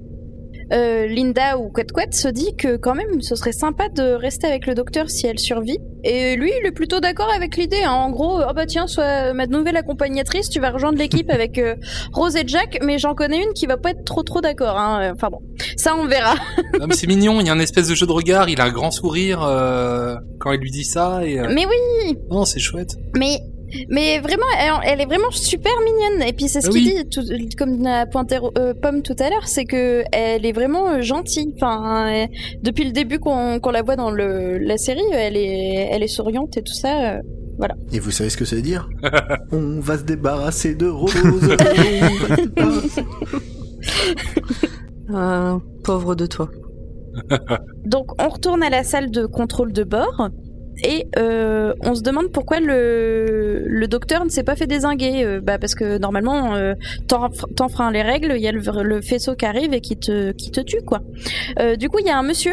Euh, 0.72 1.06
Linda 1.06 1.58
ou 1.58 1.68
Quet 1.70 1.84
Quet 1.94 2.12
se 2.12 2.28
dit 2.28 2.56
que 2.56 2.76
quand 2.78 2.94
même 2.94 3.20
ce 3.20 3.34
serait 3.34 3.52
sympa 3.52 3.90
de 3.90 4.14
rester 4.14 4.46
avec 4.46 4.66
le 4.66 4.74
docteur 4.74 5.10
si 5.10 5.26
elle 5.26 5.38
survit. 5.38 5.76
Et 6.02 6.34
lui, 6.36 6.50
il 6.62 6.66
est 6.66 6.72
plutôt 6.72 6.98
d'accord 6.98 7.28
avec 7.36 7.58
l'idée. 7.58 7.82
hein. 7.84 7.92
En 7.92 8.10
gros, 8.10 8.38
ah 8.38 8.54
bah 8.54 8.64
tiens, 8.64 8.86
sois 8.86 9.34
ma 9.34 9.46
nouvelle 9.46 9.76
accompagnatrice, 9.76 10.48
tu 10.48 10.60
vas 10.60 10.70
rejoindre 10.70 10.96
l'équipe 10.96 11.28
avec 11.30 11.58
euh, 11.58 11.74
Rose 12.14 12.36
et 12.36 12.44
Jack, 12.46 12.78
mais 12.82 12.98
j'en 12.98 13.14
connais 13.14 13.42
une 13.42 13.52
qui 13.52 13.66
va 13.66 13.76
pas 13.76 13.90
être 13.90 14.04
trop 14.04 14.22
trop 14.22 14.40
d'accord. 14.40 14.78
Hein. 14.78 15.12
Enfin 15.14 15.28
bon, 15.30 15.40
ça 15.76 15.94
on 15.94 16.06
verra. 16.06 16.36
C'est 16.92 17.06
mignon, 17.06 17.40
il 17.40 17.46
y 17.48 17.50
a 17.50 17.52
un 17.52 17.58
espèce 17.60 17.88
de 17.88 17.94
jeu 17.94 18.06
de 18.06 18.12
regard, 18.12 18.48
il 18.48 18.58
a 18.58 18.64
un 18.64 18.72
grand 18.72 18.92
sourire 18.92 19.42
euh, 19.42 20.14
quand 20.40 20.52
il 20.52 20.60
lui 20.60 20.70
dit 20.70 20.84
ça 20.84 21.20
et 21.22 21.38
Mais 21.48 21.66
oui, 21.66 22.16
non, 22.30 22.46
c'est 22.46 22.60
chouette. 22.60 22.96
mais 23.14 23.40
mais 23.88 24.18
vraiment, 24.20 24.44
elle, 24.60 24.92
elle 24.92 25.00
est 25.00 25.06
vraiment 25.06 25.30
super 25.30 25.72
mignonne. 25.84 26.28
Et 26.28 26.32
puis 26.32 26.48
c'est 26.48 26.60
ce 26.60 26.68
Ah 26.68 26.70
qu'il 26.70 26.86
oui. 26.86 26.94
dit, 27.04 27.08
tout- 27.08 27.56
comme 27.58 27.84
a 27.86 28.06
pointé 28.06 28.38
euh, 28.58 28.74
Pomme 28.74 29.02
tout 29.02 29.16
à 29.18 29.30
l'heure, 29.30 29.46
c'est 29.46 29.64
que 29.64 30.02
elle 30.12 30.44
est 30.46 30.52
vraiment 30.52 30.88
euh, 30.90 31.00
gentille. 31.02 31.52
Enfin, 31.56 32.06
euh, 32.08 32.26
depuis 32.62 32.84
le 32.84 32.92
début 32.92 33.18
qu'on 33.18 33.60
qu'on 33.60 33.70
la 33.70 33.82
voit 33.82 33.96
dans 33.96 34.10
le, 34.10 34.58
la 34.58 34.76
série, 34.78 35.00
elle 35.12 35.36
est 35.36 35.88
elle 35.90 36.02
est 36.02 36.08
souriante 36.08 36.56
et 36.56 36.62
tout 36.62 36.74
ça. 36.74 37.14
euh. 37.14 37.18
Et 37.92 38.00
vous 38.00 38.10
savez 38.10 38.28
ce 38.30 38.36
que 38.36 38.44
ça 38.44 38.56
veut 38.56 38.62
dire 38.62 38.88
On 39.52 39.78
va 39.78 39.96
se 39.98 40.02
débarrasser 40.02 40.74
de 40.74 40.88
Rose. 40.88 41.14
on 41.24 41.30
va 41.30 42.36
se 42.36 42.42
débarrasser. 42.42 43.04
Pauvre 45.84 46.14
de 46.14 46.26
toi. 46.26 46.48
Donc 47.84 48.20
on 48.20 48.28
retourne 48.28 48.62
à 48.62 48.70
la 48.70 48.84
salle 48.84 49.10
de 49.10 49.26
contrôle 49.26 49.72
de 49.72 49.84
bord 49.84 50.28
et 50.84 51.06
euh, 51.18 51.72
on 51.82 51.94
se 51.94 52.02
demande 52.02 52.30
pourquoi 52.32 52.60
le, 52.60 53.64
le 53.66 53.86
docteur 53.88 54.24
ne 54.24 54.30
s'est 54.30 54.42
pas 54.42 54.56
fait 54.56 54.66
désinguer. 54.66 55.24
Euh, 55.24 55.40
bah 55.40 55.58
parce 55.58 55.74
que 55.74 55.98
normalement, 55.98 56.54
euh, 56.54 56.74
t'en- 57.08 57.30
t'enfreins 57.56 57.90
les 57.92 58.02
règles, 58.02 58.32
il 58.36 58.42
y 58.42 58.48
a 58.48 58.52
le, 58.52 58.60
le 58.82 59.00
faisceau 59.00 59.34
qui 59.34 59.44
arrive 59.46 59.72
et 59.74 59.80
qui 59.80 59.96
te, 59.96 60.32
qui 60.32 60.50
te 60.50 60.60
tue 60.60 60.82
quoi. 60.86 61.00
Euh, 61.60 61.76
du 61.76 61.88
coup, 61.88 61.98
il 62.00 62.06
y 62.06 62.10
a 62.10 62.18
un 62.18 62.22
monsieur, 62.22 62.52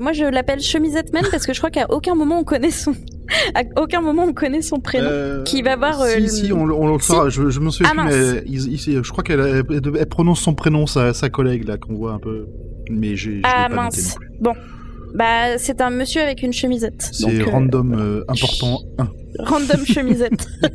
moi 0.00 0.12
je 0.12 0.24
l'appelle 0.24 0.60
Chemisette 0.60 1.12
Man 1.12 1.24
parce 1.30 1.46
que 1.46 1.52
je 1.52 1.58
crois 1.58 1.70
qu'à 1.70 1.86
aucun 1.90 2.14
moment 2.14 2.38
on 2.40 2.44
connaît 2.44 2.70
son, 2.70 2.92
à 3.54 3.62
aucun 3.80 4.00
moment 4.00 4.24
on 4.24 4.32
connaît 4.32 4.62
son 4.62 4.80
prénom. 4.80 5.10
Qui 5.44 5.62
va 5.62 5.76
voir, 5.76 6.04
Si, 6.06 6.20
le- 6.20 6.26
si, 6.28 6.52
on, 6.52 6.66
le- 6.66 6.74
on 6.74 6.92
le 6.92 6.98
Si. 7.00 7.06
saura. 7.06 7.28
Je, 7.28 7.48
je 7.50 7.60
m'en 7.60 7.70
souviens 7.70 7.92
Ah, 7.96 8.02
plus, 8.02 8.10
mince. 8.16 8.32
mais 8.34 8.42
il- 8.46 8.72
il- 8.88 9.04
je 9.04 9.10
crois 9.12 9.22
qu'elle 9.24 9.40
elle, 9.40 9.62
elle 9.98 10.06
prononce 10.06 10.40
son 10.40 10.54
prénom, 10.54 10.86
sa, 10.86 11.12
sa 11.14 11.28
collègue, 11.30 11.66
là, 11.68 11.76
qu'on 11.76 11.94
voit 11.94 12.12
un 12.12 12.18
peu. 12.18 12.46
Mais 12.90 13.16
j'ai. 13.16 13.40
Ah 13.44 13.66
pas 13.68 13.74
mince. 13.74 14.16
Bon. 14.40 14.52
Bah, 15.14 15.58
c'est 15.58 15.80
un 15.80 15.90
monsieur 15.90 16.22
avec 16.22 16.42
une 16.42 16.52
chemisette. 16.52 17.08
C'est 17.12 17.40
euh, 17.40 17.44
random 17.50 17.94
euh, 17.94 18.24
important 18.28 18.80
1. 18.98 19.08
Random 19.38 19.84
chemisette. 19.84 20.46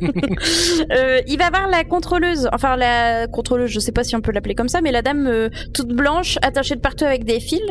Euh, 0.92 1.20
il 1.26 1.38
va 1.38 1.50
voir 1.50 1.68
la 1.68 1.84
contrôleuse, 1.84 2.48
enfin 2.52 2.76
la 2.76 3.26
contrôleuse, 3.26 3.70
je 3.70 3.80
sais 3.80 3.92
pas 3.92 4.04
si 4.04 4.14
on 4.16 4.20
peut 4.20 4.32
l'appeler 4.32 4.54
comme 4.54 4.68
ça, 4.68 4.80
mais 4.80 4.92
la 4.92 5.02
dame 5.02 5.26
euh, 5.26 5.48
toute 5.72 5.88
blanche, 5.88 6.38
attachée 6.42 6.74
de 6.74 6.80
partout 6.80 7.04
avec 7.04 7.24
des 7.24 7.40
fils. 7.40 7.62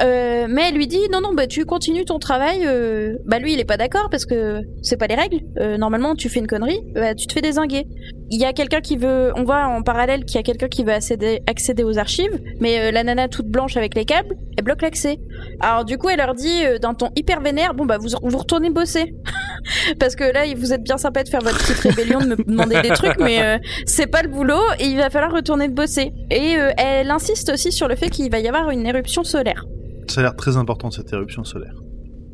Euh, 0.00 0.46
mais 0.48 0.68
elle 0.68 0.74
lui 0.74 0.86
dit 0.86 1.00
non 1.10 1.20
non 1.20 1.32
bah 1.32 1.46
tu 1.46 1.64
continues 1.64 2.04
ton 2.04 2.18
travail. 2.18 2.66
euh, 2.66 3.16
bah 3.24 3.38
lui 3.38 3.54
il 3.54 3.60
est 3.60 3.64
pas 3.64 3.76
d'accord 3.76 4.08
parce 4.10 4.26
que 4.26 4.60
c'est 4.82 4.96
pas 4.96 5.06
les 5.06 5.14
règles. 5.14 5.40
Euh, 5.58 5.76
normalement 5.76 6.14
tu 6.14 6.28
fais 6.28 6.40
une 6.40 6.46
connerie, 6.46 6.80
bah, 6.94 7.14
tu 7.14 7.26
te 7.26 7.32
fais 7.32 7.40
désinguer. 7.40 7.86
Il 8.30 8.40
y 8.40 8.44
a 8.44 8.52
quelqu'un 8.52 8.80
qui 8.80 8.96
veut, 8.96 9.32
on 9.36 9.44
voit 9.44 9.66
en 9.66 9.82
parallèle 9.82 10.24
qu'il 10.24 10.36
y 10.36 10.40
a 10.40 10.42
quelqu'un 10.42 10.68
qui 10.68 10.82
veut 10.82 10.92
accéder, 10.92 11.40
aux 11.84 11.98
archives, 11.98 12.40
mais 12.60 12.78
euh, 12.80 12.90
la 12.90 13.04
nana 13.04 13.28
toute 13.28 13.46
blanche 13.46 13.76
avec 13.76 13.94
les 13.94 14.04
câbles, 14.04 14.34
elle 14.58 14.64
bloque 14.64 14.82
l'accès. 14.82 15.18
Alors 15.60 15.84
du 15.84 15.96
coup 15.96 16.08
elle 16.08 16.18
leur 16.18 16.34
dit 16.34 16.62
d'un 16.80 16.94
ton 16.94 17.10
hyper 17.16 17.40
vénère 17.40 17.74
bon 17.74 17.86
bah 17.86 17.98
vous 17.98 18.08
vous 18.22 18.38
retournez 18.38 18.70
bosser. 18.70 19.14
Parce 19.98 20.14
que 20.14 20.22
là, 20.22 20.44
vous 20.56 20.72
êtes 20.72 20.84
bien 20.84 20.96
sympa 20.96 21.24
de 21.24 21.28
faire 21.28 21.40
votre 21.40 21.58
petite 21.58 21.78
rébellion, 21.78 22.20
de 22.20 22.26
me 22.26 22.36
demander 22.36 22.80
des 22.82 22.90
trucs, 22.90 23.18
mais 23.18 23.60
c'est 23.84 24.06
pas 24.06 24.22
le 24.22 24.28
boulot 24.28 24.60
et 24.78 24.84
il 24.84 24.96
va 24.96 25.10
falloir 25.10 25.32
retourner 25.32 25.66
de 25.66 25.74
bosser. 25.74 26.12
Et 26.30 26.54
elle 26.76 27.10
insiste 27.10 27.50
aussi 27.52 27.72
sur 27.72 27.88
le 27.88 27.96
fait 27.96 28.08
qu'il 28.08 28.30
va 28.30 28.38
y 28.38 28.46
avoir 28.46 28.70
une 28.70 28.86
éruption 28.86 29.24
solaire. 29.24 29.64
Ça 30.08 30.20
a 30.20 30.24
l'air 30.24 30.36
très 30.36 30.56
important 30.56 30.90
cette 30.90 31.12
éruption 31.12 31.44
solaire. 31.44 31.74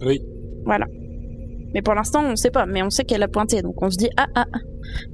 Oui. 0.04 0.20
Voilà. 0.64 0.86
Mais 1.74 1.82
pour 1.82 1.94
l'instant, 1.94 2.22
on 2.24 2.36
sait 2.36 2.50
pas, 2.50 2.66
mais 2.66 2.82
on 2.82 2.90
sait 2.90 3.04
qu'elle 3.04 3.22
a 3.22 3.28
pointé, 3.28 3.62
donc 3.62 3.80
on 3.82 3.90
se 3.90 3.96
dit 3.96 4.10
ah 4.16 4.26
ah, 4.34 4.44
ah. 4.52 4.58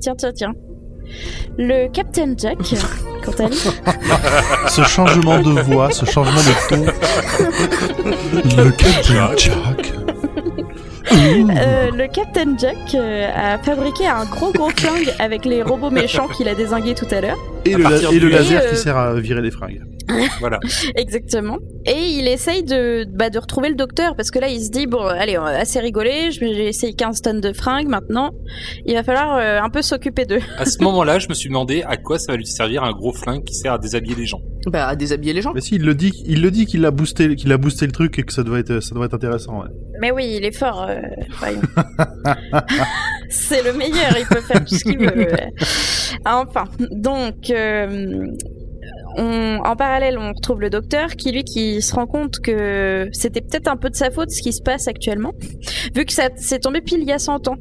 tiens 0.00 0.14
tiens 0.16 0.32
tiens. 0.32 0.52
Le 1.56 1.88
Captain 1.88 2.34
Jack, 2.36 2.58
quant 3.24 3.44
à 3.44 3.48
lui, 3.48 3.56
Ce 4.68 4.82
changement 4.82 5.40
de 5.40 5.60
voix, 5.62 5.90
ce 5.90 6.04
changement 6.04 6.40
de 6.40 6.68
ton. 6.68 6.84
Le 8.62 8.70
Captain 8.72 9.36
Jack. 9.36 9.92
euh, 11.10 11.90
le 11.92 12.06
Captain 12.12 12.56
Jack 12.58 12.76
euh, 12.94 13.28
a 13.34 13.58
fabriqué 13.58 14.06
un 14.06 14.24
gros 14.26 14.52
gros 14.52 14.70
flingue 14.70 15.10
avec 15.18 15.44
les 15.46 15.62
robots 15.62 15.90
méchants 15.90 16.28
qu'il 16.28 16.48
a 16.48 16.54
désingués 16.54 16.94
tout 16.94 17.08
à 17.10 17.20
l'heure. 17.20 17.38
Et 17.64 17.74
le, 17.74 17.82
la- 17.82 17.90
partir 17.90 18.10
et 18.10 18.14
le 18.18 18.20
du- 18.20 18.30
laser 18.30 18.62
Et, 18.62 18.66
euh, 18.66 18.70
qui 18.70 18.76
sert 18.76 18.96
à 18.96 19.14
virer 19.20 19.42
les 19.42 19.50
fringues. 19.50 19.82
Voilà. 20.40 20.58
Exactement. 20.96 21.58
Et 21.84 21.92
il 22.18 22.28
essaye 22.28 22.62
de, 22.62 23.04
bah, 23.04 23.28
de 23.28 23.38
retrouver 23.38 23.68
le 23.68 23.74
docteur 23.74 24.16
parce 24.16 24.30
que 24.30 24.38
là 24.38 24.48
il 24.48 24.62
se 24.64 24.70
dit 24.70 24.86
bon 24.86 25.02
allez 25.04 25.36
on 25.36 25.42
a 25.44 25.50
assez 25.50 25.80
rigolé, 25.80 26.30
j'ai 26.30 26.66
essayé 26.68 26.94
15 26.94 27.20
tonnes 27.20 27.40
de 27.42 27.52
fringues 27.52 27.88
maintenant, 27.88 28.30
il 28.86 28.94
va 28.94 29.02
falloir 29.02 29.36
euh, 29.36 29.60
un 29.60 29.68
peu 29.68 29.82
s'occuper 29.82 30.24
d'eux. 30.24 30.40
À 30.56 30.64
ce 30.64 30.78
moment-là, 30.82 31.18
je 31.18 31.28
me 31.28 31.34
suis 31.34 31.50
demandé 31.50 31.82
à 31.86 31.98
quoi 31.98 32.18
ça 32.18 32.32
va 32.32 32.36
lui 32.38 32.46
servir 32.46 32.84
un 32.84 32.92
gros 32.92 33.12
flingue 33.12 33.44
qui 33.44 33.54
sert 33.54 33.74
à 33.74 33.78
déshabiller 33.78 34.14
les 34.14 34.24
gens. 34.26 34.40
Bah, 34.66 34.86
à 34.88 34.96
déshabiller 34.96 35.34
les 35.34 35.42
gens. 35.42 35.52
Mais 35.54 35.60
si, 35.60 35.74
il 35.76 35.84
le 35.84 35.94
dit, 35.94 36.12
il 36.26 36.40
le 36.42 36.50
dit 36.50 36.64
qu'il 36.66 36.84
a 36.86 36.90
boosté, 36.90 37.36
qu'il 37.36 37.52
a 37.52 37.58
boosté 37.58 37.84
le 37.86 37.92
truc 37.92 38.18
et 38.18 38.22
que 38.22 38.32
ça 38.32 38.42
doit 38.42 38.58
être, 38.60 38.80
ça 38.80 38.94
doit 38.94 39.04
être 39.06 39.14
intéressant. 39.14 39.60
ouais. 39.60 39.68
Mais 40.00 40.10
oui 40.10 40.36
il 40.38 40.44
est 40.44 40.56
fort, 40.56 40.86
euh. 40.88 40.96
C'est 43.30 43.62
le 43.62 43.74
meilleur, 43.74 44.16
il 44.18 44.24
peut 44.26 44.40
faire 44.40 44.64
tout 44.64 44.74
ce 44.74 44.84
qu'il 44.84 44.98
veut. 44.98 45.14
ouais. 45.18 45.52
Enfin, 46.24 46.64
donc 46.90 47.47
euh, 47.50 48.26
en 49.16 49.76
parallèle, 49.76 50.18
on 50.18 50.32
retrouve 50.32 50.60
le 50.60 50.70
docteur 50.70 51.16
qui, 51.16 51.32
lui, 51.32 51.44
qui 51.44 51.82
se 51.82 51.94
rend 51.94 52.06
compte 52.06 52.38
que 52.40 53.08
c'était 53.12 53.40
peut-être 53.40 53.68
un 53.68 53.76
peu 53.76 53.90
de 53.90 53.96
sa 53.96 54.10
faute 54.10 54.30
ce 54.30 54.42
qui 54.42 54.52
se 54.52 54.62
passe 54.62 54.86
actuellement, 54.86 55.32
vu 55.94 56.04
que 56.04 56.12
ça 56.12 56.28
s'est 56.36 56.60
tombé 56.60 56.80
pile 56.80 57.00
il 57.00 57.08
y 57.08 57.12
a 57.12 57.18
100 57.18 57.48
ans. 57.48 57.56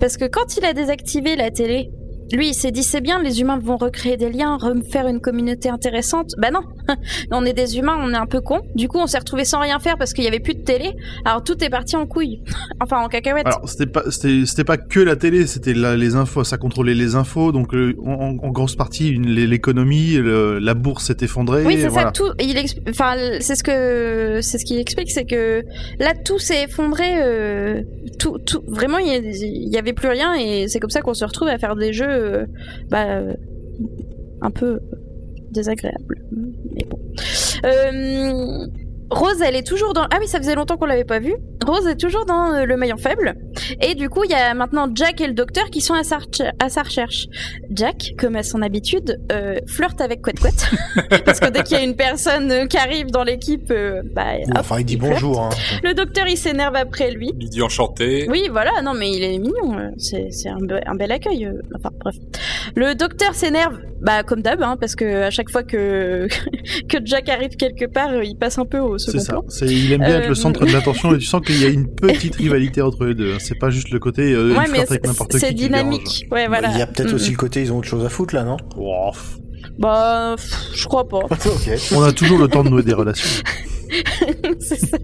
Parce 0.00 0.16
que 0.16 0.24
quand 0.24 0.56
il 0.56 0.64
a 0.64 0.72
désactivé 0.72 1.36
la 1.36 1.50
télé, 1.50 1.90
lui, 2.36 2.48
il 2.48 2.54
s'est 2.54 2.70
dit 2.70 2.82
c'est 2.82 3.00
bien, 3.00 3.22
les 3.22 3.40
humains 3.40 3.58
vont 3.62 3.76
recréer 3.76 4.16
des 4.16 4.30
liens, 4.30 4.56
refaire 4.56 5.06
une 5.08 5.20
communauté 5.20 5.68
intéressante. 5.68 6.32
Bah 6.38 6.50
non, 6.50 6.60
on 7.30 7.44
est 7.44 7.52
des 7.52 7.78
humains, 7.78 7.96
on 8.00 8.12
est 8.12 8.16
un 8.16 8.26
peu 8.26 8.40
cons. 8.40 8.62
Du 8.74 8.88
coup, 8.88 8.98
on 8.98 9.06
s'est 9.06 9.18
retrouvé 9.18 9.44
sans 9.44 9.60
rien 9.60 9.78
faire 9.78 9.96
parce 9.98 10.12
qu'il 10.12 10.24
y 10.24 10.28
avait 10.28 10.40
plus 10.40 10.54
de 10.54 10.62
télé. 10.62 10.92
Alors 11.24 11.42
tout 11.44 11.62
est 11.62 11.70
parti 11.70 11.96
en 11.96 12.06
couille, 12.06 12.42
enfin 12.80 12.98
en 13.02 13.08
cacahuète. 13.08 13.46
Alors, 13.46 13.68
c'était 13.68 13.86
pas, 13.86 14.10
c'était, 14.10 14.46
c'était 14.46 14.64
pas 14.64 14.76
que 14.76 15.00
la 15.00 15.16
télé, 15.16 15.46
c'était 15.46 15.74
les 15.74 16.14
infos, 16.16 16.44
ça 16.44 16.56
contrôlait 16.56 16.94
les 16.94 17.14
infos, 17.14 17.52
donc 17.52 17.74
euh, 17.74 17.94
en, 18.04 18.36
en 18.42 18.48
grosse 18.50 18.76
partie 18.76 19.12
l'économie, 19.14 20.18
la 20.22 20.74
bourse 20.74 21.06
s'est 21.06 21.16
effondrée. 21.22 21.64
Oui, 21.64 21.78
c'est 21.80 21.88
voilà. 21.88 22.08
ça. 22.08 22.12
Tout, 22.12 22.30
il 22.40 22.58
enfin, 22.88 23.14
c'est 23.40 23.54
ce 23.56 23.62
que, 23.62 24.40
c'est 24.42 24.58
ce 24.58 24.64
qu'il 24.64 24.78
explique, 24.78 25.10
c'est 25.10 25.24
que 25.24 25.62
là, 25.98 26.12
tout 26.24 26.38
s'est 26.38 26.64
effondré. 26.64 27.04
euh, 27.22 27.82
tout, 28.18 28.38
tout, 28.38 28.62
vraiment, 28.66 28.98
il 28.98 29.06
y, 29.08 29.10
a- 29.10 29.16
il 29.18 29.68
y 29.72 29.76
avait 29.78 29.92
plus 29.92 30.08
rien, 30.08 30.34
et 30.34 30.68
c'est 30.68 30.78
comme 30.80 30.90
ça 30.90 31.00
qu'on 31.00 31.14
se 31.14 31.24
retrouve 31.24 31.48
à 31.48 31.58
faire 31.58 31.76
des 31.76 31.92
jeux, 31.92 32.06
euh, 32.24 32.46
bah, 32.90 33.18
euh, 33.18 33.34
un 34.40 34.50
peu 34.50 34.80
désagréables. 35.50 36.24
Mais 36.32 36.84
bon. 36.88 36.98
Euh, 37.64 38.66
Rose, 39.14 39.40
elle 39.42 39.54
est 39.56 39.66
toujours 39.66 39.92
dans. 39.94 40.02
Ah 40.02 40.16
oui, 40.20 40.26
ça 40.26 40.38
faisait 40.38 40.54
longtemps 40.54 40.76
qu'on 40.76 40.86
l'avait 40.86 41.04
pas 41.04 41.20
vue. 41.20 41.34
Rose 41.64 41.86
est 41.86 41.96
toujours 41.96 42.26
dans 42.26 42.52
euh, 42.52 42.64
le 42.64 42.76
maillon 42.76 42.96
faible. 42.96 43.36
Et 43.80 43.94
du 43.94 44.08
coup, 44.10 44.24
il 44.24 44.30
y 44.30 44.34
a 44.34 44.52
maintenant 44.54 44.88
Jack 44.94 45.20
et 45.20 45.26
le 45.26 45.32
docteur 45.34 45.70
qui 45.70 45.80
sont 45.80 45.94
à 45.94 46.02
sa, 46.02 46.18
reche- 46.18 46.42
à 46.58 46.68
sa 46.68 46.82
recherche. 46.82 47.26
Jack, 47.70 48.10
comme 48.18 48.36
à 48.36 48.42
son 48.42 48.60
habitude, 48.60 49.18
euh, 49.32 49.54
flirte 49.66 50.00
avec 50.00 50.20
Quet 50.20 50.32
Quet. 50.32 51.18
Parce 51.24 51.40
que 51.40 51.48
dès 51.50 51.62
qu'il 51.62 51.76
y 51.76 51.80
a 51.80 51.84
une 51.84 51.96
personne 51.96 52.50
euh, 52.50 52.66
qui 52.66 52.76
arrive 52.76 53.06
dans 53.12 53.22
l'équipe, 53.24 53.70
euh, 53.70 54.02
bah, 54.14 54.34
hop, 54.48 54.52
enfin, 54.58 54.80
il 54.80 54.84
dit 54.84 54.94
il 54.94 55.00
bonjour. 55.00 55.40
Hein. 55.40 55.50
Le 55.84 55.94
docteur, 55.94 56.26
il 56.28 56.36
s'énerve 56.36 56.74
après 56.76 57.10
lui. 57.12 57.32
Il 57.40 57.48
dit 57.48 57.62
enchanté. 57.62 58.26
Oui, 58.28 58.48
voilà, 58.50 58.82
non, 58.82 58.92
mais 58.94 59.10
il 59.10 59.22
est 59.22 59.38
mignon. 59.38 59.78
euh, 59.78 59.90
C'est 59.96 60.48
un, 60.48 60.58
be- 60.58 60.82
un 60.86 60.94
bel 60.96 61.12
accueil. 61.12 61.46
euh, 61.46 61.52
Enfin, 61.76 61.90
bref. 62.00 62.16
Le 62.74 62.94
docteur 62.94 63.34
s'énerve, 63.34 63.78
bah, 64.02 64.22
comme 64.24 64.42
d'hab, 64.42 64.60
hein, 64.62 64.76
parce 64.78 64.96
que 64.96 65.22
à 65.22 65.30
chaque 65.30 65.50
fois 65.50 65.62
que, 65.62 66.26
que 66.88 66.98
Jack 67.04 67.28
arrive 67.28 67.56
quelque 67.56 67.86
part, 67.86 68.10
euh, 68.10 68.24
il 68.24 68.36
passe 68.36 68.58
un 68.58 68.66
peu 68.66 68.78
au 68.80 68.98
second 69.12 69.24
ça. 69.24 69.32
plan. 69.32 69.44
C'est, 69.48 69.66
il 69.66 69.92
aime 69.92 70.00
bien 70.00 70.18
être 70.18 70.24
Euh, 70.26 70.28
le 70.28 70.34
centre 70.34 70.64
de 70.66 70.72
l'attention 70.72 71.14
et 71.14 71.18
tu 71.18 71.24
sens 71.26 71.40
qu'il 71.44 71.60
y 71.60 71.64
a 71.64 71.68
une 71.68 71.88
petite 71.94 72.34
rivalité 72.36 72.82
entre 72.82 73.04
les 73.04 73.14
deux. 73.14 73.32
hein. 73.34 73.38
C'est 73.40 73.58
pas 73.58 73.70
juste 73.70 73.90
le 73.90 73.98
côté 73.98 74.32
euh, 74.32 74.54
ouais, 74.56 74.64
mais 74.70 74.78
avec 74.80 74.88
c'est- 74.88 75.06
n'importe 75.06 75.32
qui. 75.32 75.38
c'est 75.40 75.52
dynamique. 75.52 76.26
Ouais, 76.30 76.46
voilà. 76.48 76.70
Il 76.72 76.78
y 76.78 76.82
a 76.82 76.86
peut-être 76.86 77.12
Mm, 77.12 77.16
aussi 77.16 77.30
le 77.30 77.36
côté, 77.36 77.62
ils 77.62 77.72
ont 77.72 77.78
autre 77.78 77.88
chose 77.88 78.04
à 78.04 78.08
foutre 78.08 78.34
là, 78.34 78.44
non? 78.44 78.56
Bah, 79.78 80.36
je 80.74 80.84
crois 80.86 81.08
pas. 81.08 81.20
On 81.94 82.02
a 82.02 82.12
toujours 82.12 82.38
le 82.38 82.48
temps 82.48 82.62
de 82.64 82.68
nouer 82.68 82.82
des 82.82 82.94
relations. 82.94 83.42
c'est 84.60 84.78
ça. 84.78 84.96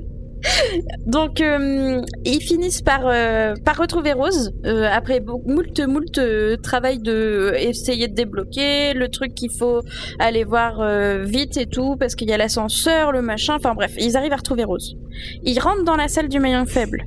Donc, 1.07 1.41
euh, 1.41 2.03
ils 2.25 2.41
finissent 2.41 2.83
par, 2.83 3.03
euh, 3.05 3.55
par 3.65 3.77
retrouver 3.77 4.13
Rose 4.13 4.53
euh, 4.65 4.89
après 4.91 5.21
beaucoup, 5.21 5.49
moult, 5.49 5.81
moult 5.81 6.21
travail 6.63 6.99
de 6.99 7.53
essayer 7.57 8.09
de 8.09 8.15
débloquer 8.15 8.95
le 8.95 9.09
truc 9.09 9.35
qu'il 9.35 9.51
faut 9.51 9.83
aller 10.19 10.45
voir 10.45 10.81
vite 11.23 11.57
et 11.57 11.67
tout 11.67 11.97
parce 11.97 12.15
qu'il 12.15 12.29
y 12.29 12.33
a 12.33 12.37
l'ascenseur, 12.37 13.13
le 13.13 13.23
machin. 13.23 13.57
Enfin 13.57 13.75
bref, 13.75 13.93
ils 13.99 14.17
arrivent 14.17 14.33
à 14.33 14.37
retrouver 14.37 14.65
Rose. 14.65 14.97
Ils 15.43 15.59
rentrent 15.59 15.85
dans 15.85 15.97
la 15.97 16.09
salle 16.09 16.29
du 16.29 16.41
maillon 16.41 16.67
faible. 16.67 17.05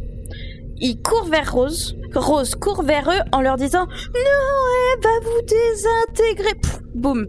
Ils 0.78 1.02
courent 1.02 1.30
vers 1.30 1.52
Rose. 1.52 1.96
Rose 2.14 2.56
court 2.56 2.84
vers 2.84 3.10
eux 3.10 3.22
en 3.32 3.42
leur 3.42 3.58
disant 3.58 3.86
Non, 3.86 4.22
elle 4.94 5.02
va 5.02 5.10
vous 5.24 5.42
désintégrer. 5.48 6.56
Pff, 6.62 6.80
boum. 6.94 7.28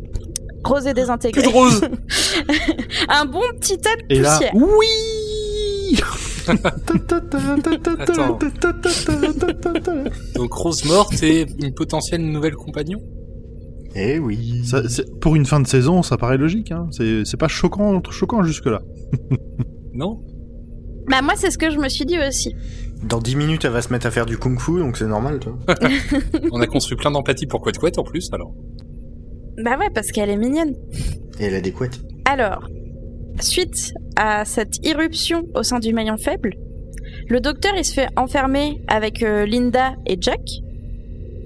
Rose 0.64 0.86
est 0.86 0.94
désintégrée. 0.94 1.46
Rose. 1.46 1.82
Un 3.08 3.26
bon 3.26 3.42
petit 3.60 3.78
tas 3.78 3.90
de 4.08 4.20
là, 4.20 4.32
poussière. 4.32 4.52
Oui 5.90 6.00
Donc 10.34 10.52
Rose 10.52 10.84
morte 10.84 11.22
et 11.22 11.46
une 11.58 11.74
potentielle 11.74 12.22
nouvelle 12.22 12.54
compagnon. 12.54 13.00
Eh 13.94 14.18
oui. 14.18 14.62
Ça, 14.64 14.82
pour 15.20 15.36
une 15.36 15.46
fin 15.46 15.60
de 15.60 15.66
saison, 15.66 16.02
ça 16.02 16.16
paraît 16.16 16.36
logique. 16.36 16.72
Hein. 16.72 16.88
C'est, 16.90 17.36
pas 17.36 17.48
choquant, 17.48 18.02
choquant 18.10 18.42
jusque-là. 18.42 18.80
Non 19.96 20.20
Bah 21.08 21.22
moi 21.22 21.34
c'est 21.36 21.52
ce 21.52 21.58
que 21.58 21.70
je 21.70 21.78
me 21.78 21.88
suis 21.88 22.04
dit 22.04 22.18
aussi. 22.18 22.52
Dans 23.04 23.20
10 23.20 23.36
minutes, 23.36 23.64
elle 23.64 23.70
va 23.70 23.80
se 23.80 23.92
mettre 23.92 24.06
à 24.06 24.10
faire 24.10 24.26
du 24.26 24.38
kung-fu, 24.38 24.80
donc 24.80 24.96
c'est 24.96 25.06
normal, 25.06 25.38
tu 25.38 25.50
vois. 25.50 25.76
On 26.50 26.60
a 26.60 26.66
construit 26.66 26.96
plein 26.96 27.12
d'empathie 27.12 27.46
pour 27.46 27.60
Quet 27.60 27.96
en 27.96 28.02
plus 28.02 28.28
alors. 28.32 28.52
Bah 29.62 29.78
ouais 29.78 29.90
parce 29.94 30.10
qu'elle 30.10 30.30
est 30.30 30.36
mignonne. 30.36 30.74
Et 31.38 31.44
elle 31.44 31.54
a 31.54 31.60
des 31.60 31.70
couettes. 31.70 32.00
Alors, 32.24 32.68
suite 33.42 33.94
à 34.16 34.44
cette 34.44 34.84
irruption 34.86 35.44
au 35.54 35.62
sein 35.62 35.78
du 35.78 35.92
maillon 35.92 36.16
faible, 36.16 36.54
le 37.28 37.40
docteur 37.40 37.72
il 37.76 37.84
se 37.84 37.94
fait 37.94 38.08
enfermer 38.16 38.82
avec 38.88 39.22
euh, 39.22 39.46
Linda 39.46 39.94
et 40.06 40.16
Jack. 40.20 40.40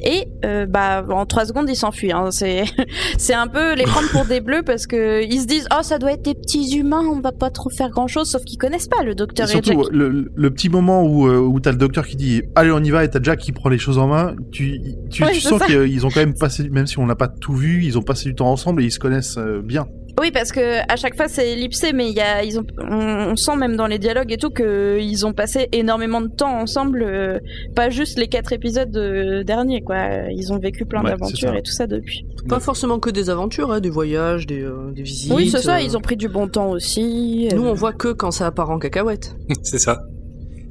Et 0.01 0.29
euh, 0.45 0.65
bah 0.67 1.05
en 1.11 1.27
trois 1.27 1.45
secondes 1.45 1.69
il 1.69 1.75
s'enfuit. 1.75 2.13
Hein. 2.13 2.31
C'est 2.31 2.63
c'est 3.19 3.35
un 3.35 3.49
peu 3.49 3.75
les 3.75 3.83
prendre 3.83 4.09
pour 4.11 4.25
des 4.27 4.41
bleus 4.41 4.63
parce 4.65 4.87
que 4.87 5.25
ils 5.25 5.41
se 5.41 5.47
disent 5.47 5.67
oh 5.77 5.83
ça 5.83 5.99
doit 5.99 6.13
être 6.13 6.23
des 6.23 6.35
petits 6.35 6.77
humains 6.77 7.03
on 7.05 7.21
va 7.21 7.33
pas 7.33 7.51
trop 7.51 7.69
faire 7.69 7.91
grand 7.91 8.07
chose 8.07 8.31
sauf 8.31 8.45
qu'ils 8.45 8.59
connaissent 8.59 8.87
pas 8.87 9.03
le 9.03 9.13
Et 9.13 9.15
docteur 9.17 9.49
et, 9.49 9.51
surtout, 9.51 9.73
Jack. 9.73 9.93
le, 9.93 10.31
le 10.33 10.51
petit 10.51 10.69
moment 10.69 11.03
où, 11.03 11.27
euh, 11.27 11.41
où 11.41 11.59
t'as 11.59 11.73
le 11.73 11.79
docteur 11.79 12.07
qui 12.07 12.15
dit 12.15 12.43
Allez, 12.55 12.71
on 12.71 12.79
y 12.79 12.91
va, 12.91 13.03
et 13.03 13.11
t'as 13.11 13.21
Jack 13.21 13.41
qui 13.41 13.51
prend 13.51 13.71
les 13.71 13.79
choses 13.79 13.99
en 13.99 14.07
main, 14.07 14.37
tu, 14.53 14.81
tu, 15.11 15.25
Ouais, 15.25 15.33
tu 15.33 15.41
c'est 15.41 15.49
sens 15.49 15.65
qu'ils 15.65 16.07
ont 16.07 16.11
quand 16.11 16.21
même 16.21 16.35
passé, 16.39 16.69
même 16.69 16.87
si 16.87 17.01
on 17.01 17.07
n'a 17.07 17.17
pas 17.17 17.27
tout 17.29 17.55
vu, 17.55 17.83
ils 17.83 17.99
ont 17.99 18.03
passé 18.03 18.29
du 18.29 18.37
temps 18.37 18.53
ensemble 18.53 18.83
et 18.83 18.87
ils 18.87 18.93
se 18.93 19.01
connaissent 19.01 19.39
bien. 19.65 19.89
Oui, 20.21 20.31
parce 20.33 20.53
que 20.53 20.81
à 20.93 20.97
chaque 20.97 21.17
fois 21.17 21.29
c'est 21.29 21.51
ellipsé, 21.53 21.93
mais 21.93 22.11
y 22.11 22.21
a, 22.21 22.43
ils 22.45 22.59
ont, 22.59 22.65
on, 22.79 23.31
on 23.33 23.37
sent 23.37 23.57
même 23.57 23.77
dans 23.77 23.87
les 23.87 23.99
dialogues 23.99 24.33
et 24.33 24.37
tout 24.37 24.51
que 24.51 24.99
ils 25.01 25.27
ont 25.27 25.33
passé 25.33 25.69
énormément 25.73 26.21
de 26.21 26.29
temps 26.29 26.59
ensemble, 26.59 27.03
euh, 27.03 27.39
pas 27.75 27.91
juste 27.91 28.19
les 28.19 28.29
quatre 28.29 28.53
épisodes 28.53 28.97
euh, 28.97 29.45
derniers, 29.45 29.81
quoi. 29.83 29.97
Ils 30.31 30.53
ont 30.53 30.59
vécu 30.59 30.85
plein 30.87 31.03
Ouais, 31.03 31.11
d'aventures 31.11 31.55
et 31.55 31.63
tout 31.63 31.73
ça 31.73 31.87
depuis. 31.87 32.25
Pas 32.49 32.61
forcément 32.61 32.99
que 32.99 33.11
des 33.11 33.31
aventures, 33.31 33.71
hein, 33.73 33.81
des 33.81 33.91
voyages, 33.91 34.47
des, 34.47 34.63
euh, 34.63 34.91
des 34.93 35.03
visites. 35.03 35.33
oui, 35.33 35.51
c'est 35.51 35.63
ça. 35.63 35.77
euh. 35.77 35.81
Ils 35.81 35.97
ont 35.97 36.01
pris 36.01 36.17
du 36.17 36.29
bon 36.29 36.49
temps 36.49 36.71
aussi. 36.71 37.49
Nous, 37.55 37.65
on 37.67 37.75
voit 37.75 37.93
que 37.93 38.09
quand 38.13 38.31
ça 38.31 38.51
part 38.51 38.71
en 38.71 38.79
cacahuète. 38.79 39.37
C'est 39.63 39.79
ça. 39.79 40.03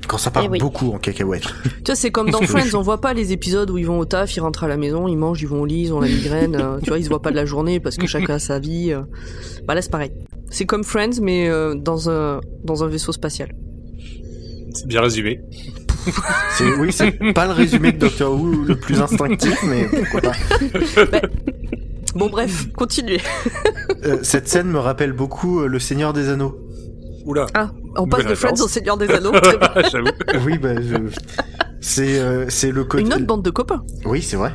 Quand 0.08 0.18
ça 0.18 0.32
part 0.32 0.43
Eh 0.45 0.49
oui. 0.49 0.60
beaucoup 0.60 0.91
en 0.93 0.97
cacahuète. 0.99 1.43
Tu 1.64 1.91
vois, 1.91 1.95
c'est 1.95 2.12
comme 2.12 2.30
dans 2.30 2.41
Friends, 2.41 2.74
on 2.76 2.82
voit 2.82 2.99
pas 3.01 3.14
les 3.14 3.32
épisodes 3.34 3.70
où 3.70 3.78
ils 3.78 3.86
vont 3.86 3.99
au 3.99 4.05
taf, 4.05 4.36
ils 4.36 4.39
rentrent 4.39 4.64
à 4.64 4.68
la 4.68 4.78
maison, 4.78 5.08
ils 5.08 5.16
mangent, 5.18 5.41
ils 5.41 5.47
vont 5.47 5.62
au 5.62 5.66
lit, 5.66 5.84
ils 5.84 5.93
ont 5.93 5.99
la 5.99 6.08
migraine. 6.08 6.55
euh, 6.55 6.80
tu 6.82 6.89
vois, 6.89 6.97
ils 6.99 7.03
se 7.03 7.10
voient 7.10 7.22
pas 7.22 7.32
de 7.32 7.36
la 7.36 7.45
journée 7.45 7.80
parce 7.80 7.97
que 7.97 8.08
chacun 8.08 8.36
a 8.36 8.39
sa 8.39 8.60
vie. 8.60 8.91
euh. 8.93 9.01
Bah 9.68 9.76
là, 9.76 9.82
c'est 9.82 9.91
pareil. 9.91 10.12
C'est 10.49 10.66
comme 10.66 10.84
Friends, 10.84 11.20
mais 11.22 11.49
euh, 11.49 11.76
dans 11.76 12.10
un 12.10 12.39
dans 12.64 12.84
un 12.84 12.88
vaisseau 12.88 13.12
spatial. 13.12 13.49
C'est 14.74 14.88
bien 14.88 15.01
résumé. 15.01 15.41
C'est, 16.58 16.72
oui, 16.76 16.93
c'est 16.93 17.12
pas 17.34 17.47
le 17.47 17.51
résumé 17.53 17.91
de 17.91 17.97
Doctor 17.97 18.34
Who 18.34 18.64
le 18.66 18.76
plus 18.78 19.01
instinctif, 19.01 19.58
mais 19.68 19.86
pourquoi 19.89 20.22
pas. 20.22 20.34
Bon, 22.16 22.30
bref, 22.30 22.68
continuez. 22.76 23.20
Euh, 24.03 24.18
cette 24.24 24.47
scène 24.47 24.68
me 24.68 24.80
rappelle 24.80 25.12
beaucoup 25.14 25.60
Le 25.60 25.78
Seigneur 25.80 26.14
des 26.14 26.30
Anneaux. 26.30 26.58
Oula. 27.28 27.45
Ah, 27.53 27.71
on 27.97 28.07
passe 28.07 28.25
de 28.25 28.36
Friends 28.36 28.61
au 28.61 28.69
Seigneur 28.69 28.97
des 28.97 29.09
Anneaux. 29.09 29.34
J'avoue. 29.91 30.07
Oui, 30.45 30.57
bah, 30.57 30.82
je... 30.82 30.95
C'est 31.82 32.19
euh, 32.19 32.45
c'est 32.49 32.71
le 32.71 32.86
côté. 32.86 33.03
Une 33.03 33.13
autre 33.13 33.25
bande 33.25 33.43
de 33.43 33.49
copains. 33.49 33.84
Oui, 34.05 34.21
c'est 34.21 34.38
vrai. 34.38 34.53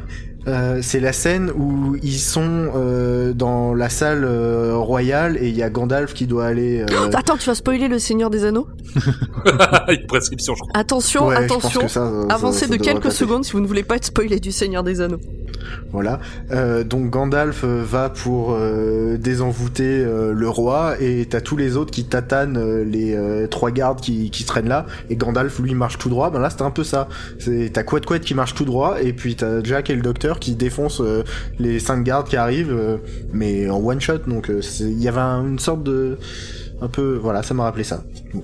Euh, 0.49 0.81
c'est 0.83 0.99
la 1.01 1.13
scène 1.13 1.51
où 1.57 1.97
ils 2.03 2.19
sont 2.19 2.71
euh, 2.75 3.33
dans 3.33 3.75
la 3.75 3.89
salle 3.89 4.25
euh, 4.25 4.75
royale 4.77 5.37
et 5.41 5.49
il 5.49 5.57
y 5.57 5.63
a 5.63 5.71
Gandalf 5.71 6.15
qui 6.15 6.27
doit 6.27 6.47
aller. 6.47 6.81
euh, 6.81 7.11
Attends, 7.15 7.37
tu 7.37 7.47
vas 7.47 7.55
spoiler 7.55 7.87
le 7.89 7.99
Seigneur 8.01 8.29
des 8.31 8.45
Anneaux 8.45 8.67
Une 9.89 10.07
prescription, 10.07 10.55
je 10.55 10.61
crois. 10.61 10.73
Attention, 10.75 11.27
ouais, 11.29 11.37
attention. 11.37 11.83
que 11.83 11.89
ça, 11.89 12.07
ça- 12.11 12.23
ça- 12.29 12.35
Avancez 12.35 12.67
ça 12.67 12.77
de 12.77 12.77
quelques 12.83 13.05
passer. 13.05 13.19
secondes 13.19 13.45
si 13.45 13.53
vous 13.53 13.61
ne 13.61 13.67
voulez 13.67 13.85
pas 13.85 13.97
être 13.97 14.07
spoilé 14.07 14.41
du 14.41 14.51
Seigneur 14.53 14.83
des 14.83 15.01
Anneaux. 15.01 15.21
Voilà. 15.93 16.19
Euh, 16.51 16.83
donc 16.83 17.11
Gandalf 17.11 17.65
va 17.65 18.11
pour 18.11 18.53
euh, 18.53 19.17
désenvoûter 19.17 20.03
euh, 20.05 20.33
le 20.33 20.49
roi 20.49 20.95
et 21.01 21.25
t'as 21.31 21.41
tous 21.41 21.57
les 21.57 21.77
autres 21.77 21.93
qui 21.93 22.05
tatanent 22.05 22.57
euh, 22.57 22.85
les 22.85 23.15
euh, 23.15 23.47
trois 23.47 23.71
gardes 23.71 24.01
qui, 24.01 24.31
qui 24.31 24.45
traînent 24.45 24.69
là 24.69 24.87
et 25.09 25.15
Gandalf 25.15 25.61
lui 25.61 25.75
marche 25.75 25.99
tout 25.99 26.09
droit. 26.09 26.31
Ben 26.31 26.41
là 26.41 26.51
c'était 26.51 26.63
un 26.65 26.73
peu 26.73 26.83
ça. 26.83 27.09
C'est 27.39 27.71
t'as 27.73 27.85
Quet 27.85 28.01
Quet 28.01 28.21
qui 28.21 28.35
marche 28.35 28.55
tout 28.55 28.65
droit 28.65 28.97
et 29.01 29.13
puis 29.13 29.37
t'as 29.37 29.63
Jack 29.63 29.89
et 29.91 29.95
le 29.95 30.03
docteur 30.03 30.32
qui 30.41 30.55
défoncent 30.55 31.01
euh, 31.01 31.23
les 31.59 31.79
cinq 31.79 32.05
gardes 32.05 32.29
qui 32.29 32.37
arrivent, 32.37 32.73
euh, 32.73 32.99
mais 33.33 33.69
en 33.71 33.79
one 33.79 34.01
shot. 34.01 34.19
Donc 34.27 34.51
euh, 34.51 34.61
c'est- 34.63 34.85
il 34.85 35.03
y 35.03 35.09
avait 35.09 35.21
un- 35.21 35.47
une 35.47 35.59
sorte 35.59 35.83
de 35.83 36.19
un 36.81 36.89
peu 36.89 37.17
voilà 37.17 37.43
ça 37.43 37.55
m'a 37.55 37.65
rappelé 37.65 37.85
ça. 37.85 38.05
Bon. 38.35 38.43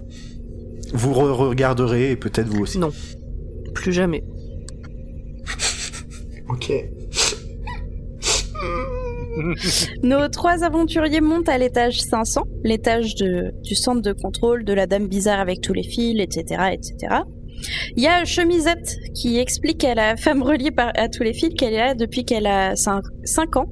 Vous 0.94 1.12
re- 1.12 1.32
regarderez 1.32 2.12
et 2.12 2.16
peut-être 2.16 2.48
vous 2.48 2.62
aussi. 2.62 2.78
Non. 2.78 2.90
Plus 3.74 3.92
jamais. 3.92 4.24
Ok. 6.50 6.72
Nos 10.02 10.28
trois 10.28 10.64
aventuriers 10.64 11.20
montent 11.20 11.48
à 11.48 11.58
l'étage 11.58 12.00
500, 12.00 12.42
l'étage 12.64 13.14
de- 13.16 13.52
du 13.62 13.74
centre 13.74 14.02
de 14.02 14.12
contrôle 14.12 14.64
de 14.64 14.72
la 14.72 14.86
dame 14.86 15.06
bizarre 15.08 15.40
avec 15.40 15.60
tous 15.60 15.72
les 15.74 15.82
fils, 15.84 16.20
etc., 16.20 16.62
etc. 16.72 17.22
Il 17.96 18.02
y 18.02 18.06
a 18.06 18.24
Chemisette 18.24 18.96
qui 19.14 19.38
explique 19.38 19.84
à 19.84 19.94
la 19.94 20.16
femme 20.16 20.42
reliée 20.42 20.70
par, 20.70 20.92
à 20.94 21.08
tous 21.08 21.22
les 21.22 21.32
fils 21.32 21.54
qu'elle 21.54 21.74
est 21.74 21.78
là 21.78 21.94
depuis 21.94 22.24
qu'elle 22.24 22.46
a 22.46 22.74
5 22.76 23.56
ans 23.56 23.66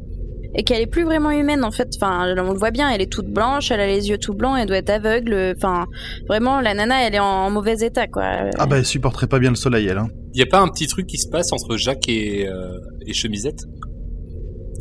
et 0.55 0.63
qu'elle 0.63 0.81
est 0.81 0.87
plus 0.87 1.05
vraiment 1.05 1.31
humaine 1.31 1.65
en 1.65 1.71
fait. 1.71 1.89
Enfin, 1.97 2.35
on 2.39 2.53
le 2.53 2.59
voit 2.59 2.71
bien, 2.71 2.91
elle 2.91 3.03
est 3.03 3.13
toute 3.13 3.29
blanche, 3.29 3.71
elle 3.71 3.81
a 3.81 3.87
les 3.87 4.09
yeux 4.09 4.19
tout 4.19 4.35
blancs, 4.35 4.57
elle 4.59 4.67
doit 4.67 4.79
être 4.79 4.91
aveugle. 4.91 5.55
Enfin, 5.57 5.85
vraiment, 6.29 6.61
la 6.61 6.75
nana, 6.75 7.07
elle 7.07 7.15
est 7.15 7.21
en, 7.21 7.47
en 7.47 7.51
mauvais 7.51 7.77
état 7.81 8.07
quoi. 8.07 8.51
Ah 8.59 8.67
bah 8.67 8.79
elle 8.79 8.87
supporterait 8.87 9.27
pas 9.27 9.39
bien 9.39 9.51
le 9.51 9.57
soleil 9.57 9.87
elle. 9.87 9.99
Hein. 9.99 10.09
Y 10.35 10.43
a 10.43 10.47
pas 10.47 10.61
un 10.61 10.69
petit 10.69 10.87
truc 10.87 11.07
qui 11.07 11.19
se 11.19 11.29
passe 11.29 11.53
entre 11.53 11.77
Jacques 11.77 12.09
et, 12.09 12.49
euh, 12.49 12.79
et 13.07 13.13
Chemisette? 13.13 13.65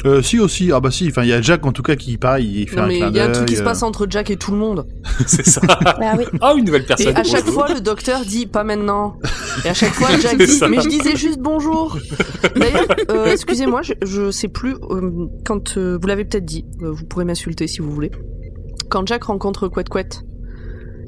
Euh, 0.06 0.22
si 0.22 0.40
aussi, 0.40 0.72
ah 0.72 0.80
bah 0.80 0.92
si, 0.92 1.08
enfin 1.10 1.24
il 1.24 1.30
y 1.30 1.34
a 1.34 1.42
Jack 1.42 1.66
en 1.66 1.72
tout 1.72 1.82
cas 1.82 1.96
qui 1.96 2.18
pareil, 2.18 2.62
il 2.62 2.70
fait 2.70 2.76
Non 2.76 2.84
un 2.84 2.88
mais 2.88 2.98
clin 2.98 3.10
il 3.10 3.16
y 3.16 3.20
a 3.20 3.26
un 3.26 3.32
truc 3.32 3.48
qui 3.48 3.56
se 3.56 3.62
euh, 3.62 3.66
passe 3.66 3.82
entre 3.82 4.06
Jack 4.10 4.30
et 4.30 4.38
tout 4.38 4.52
le 4.52 4.58
monde. 4.58 4.86
C'est 5.26 5.46
ça. 5.46 5.62
Bah 5.62 6.14
oui. 6.18 6.26
Ah, 6.42 6.54
une 6.56 6.66
nouvelle 6.66 6.84
Et 6.84 6.86
personne. 6.86 7.18
à 7.18 7.24
chaque 7.24 7.46
fois, 7.46 7.68
le 7.74 7.82
docteur 7.82 8.22
dit 8.24 8.46
pas 8.46 8.64
maintenant. 8.64 9.18
Et 9.66 9.70
à 9.70 9.74
chaque 9.74 9.94
fois, 9.94 10.10
Jack 10.22 10.38
dit 10.38 10.48
ça. 10.48 10.68
mais 10.70 10.80
je 10.82 10.90
disais 10.90 11.16
juste 11.16 11.40
bonjour. 11.40 11.98
D'ailleurs, 12.56 12.86
euh, 13.10 13.26
excusez-moi, 13.32 13.82
je, 13.82 13.94
je 14.04 14.30
sais 14.32 14.48
plus 14.48 14.76
euh, 14.92 15.28
quand 15.46 15.78
euh, 15.78 15.98
vous 16.00 16.08
l'avez 16.08 16.26
peut-être 16.26 16.46
dit. 16.46 16.66
euh, 16.84 16.92
vous 16.92 17.06
pourrez 17.06 17.26
m'insulter 17.26 17.66
si 17.68 17.80
vous 17.82 17.92
voulez. 17.92 18.12
Quand 18.90 19.08
Jack 19.08 19.24
rencontre 19.24 19.68
Quet 19.68 19.86
Quet, 19.90 20.10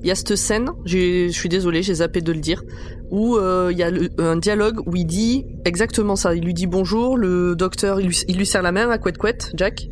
il 0.01 0.07
y 0.07 0.11
a 0.11 0.15
cette 0.15 0.35
scène. 0.35 0.69
Je 0.85 1.29
suis 1.29 1.49
désolée, 1.49 1.81
j'ai 1.83 1.95
zappé 1.95 2.21
de 2.21 2.31
le 2.31 2.39
dire. 2.39 2.63
Où 3.09 3.35
euh, 3.37 3.69
il 3.71 3.77
y 3.77 3.83
a 3.83 3.89
le- 3.89 4.09
un 4.17 4.35
dialogue 4.37 4.79
où 4.87 4.95
il 4.95 5.05
dit 5.05 5.45
exactement 5.65 6.15
ça. 6.15 6.35
Il 6.35 6.43
lui 6.43 6.53
dit 6.53 6.67
bonjour. 6.67 7.17
Le 7.17 7.55
docteur, 7.55 7.99
il 8.01 8.07
lui, 8.07 8.17
il 8.27 8.37
lui 8.37 8.45
serre 8.45 8.61
la 8.63 8.71
main 8.71 8.89
à 8.89 8.97
Quet 8.97 9.13
Quet, 9.13 9.37
Jack. 9.55 9.87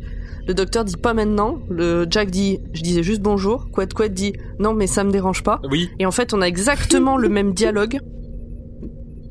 Le 0.46 0.54
docteur 0.54 0.84
dit 0.84 0.96
pas 0.96 1.12
maintenant. 1.14 1.58
Le 1.70 2.06
Jack 2.08 2.30
dit 2.30 2.60
je 2.72 2.82
disais 2.82 3.02
juste 3.02 3.20
bonjour. 3.22 3.68
Quet 3.74 3.88
Quet 3.94 4.10
dit 4.10 4.32
non 4.58 4.74
mais 4.74 4.86
ça 4.86 5.02
me 5.02 5.10
dérange 5.10 5.42
pas. 5.42 5.60
Oui. 5.70 5.88
Et 5.98 6.06
en 6.06 6.10
fait, 6.12 6.32
on 6.34 6.40
a 6.42 6.46
exactement 6.46 7.16
le 7.16 7.28
même 7.28 7.52
dialogue, 7.52 7.98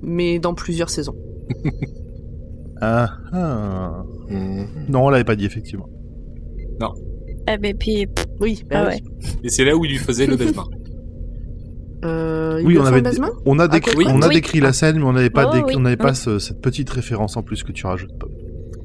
mais 0.02 0.40
dans 0.40 0.54
plusieurs 0.54 0.90
saisons. 0.90 1.16
Ah, 2.82 3.10
ah. 3.32 4.04
Mhm. 4.30 4.68
Non, 4.90 5.06
on 5.06 5.10
l'avait 5.10 5.24
pas 5.24 5.38
dit 5.38 5.46
effectivement. 5.46 5.88
Ah 7.48 7.58
bah 7.58 7.70
puis, 7.80 8.08
Oui, 8.40 8.64
bah 8.70 8.82
ah 8.84 8.88
ouais. 8.88 9.02
Et 9.44 9.50
c'est 9.50 9.64
là 9.66 9.76
où 9.76 9.86
il 9.86 9.92
lui 9.92 9.98
faisait 9.98 10.26
le 10.26 10.36
baise-main. 10.36 10.66
Euh, 12.04 12.58
il 12.62 12.68
Oui, 12.68 12.78
on 12.78 12.86
avait, 12.86 13.02
on 13.46 13.60
a, 13.60 13.64
Ah, 13.64 13.68
décrit, 13.68 13.96
oui. 13.98 14.06
on 14.08 14.22
a 14.22 14.28
Oui. 14.28 14.36
décrit 14.36 14.60
la 14.60 14.74
scène, 14.74 14.98
mais 15.00 15.06
on 15.06 15.14
n'avait 15.14 15.30
pas, 15.30 15.48
Oh, 15.48 15.54
décrit- 15.54 15.70
oui, 15.70 15.76
on 15.78 15.82
n'avait 15.82 15.98
pas 15.98 16.10
oui. 16.12 16.16
ce- 16.16 16.40
cette 16.40 16.62
petite 16.62 16.90
référence 16.90 17.36
en 17.38 17.42
plus 17.44 17.64
que 17.64 17.72
tu 17.72 17.86
rajoutes. 17.88 18.12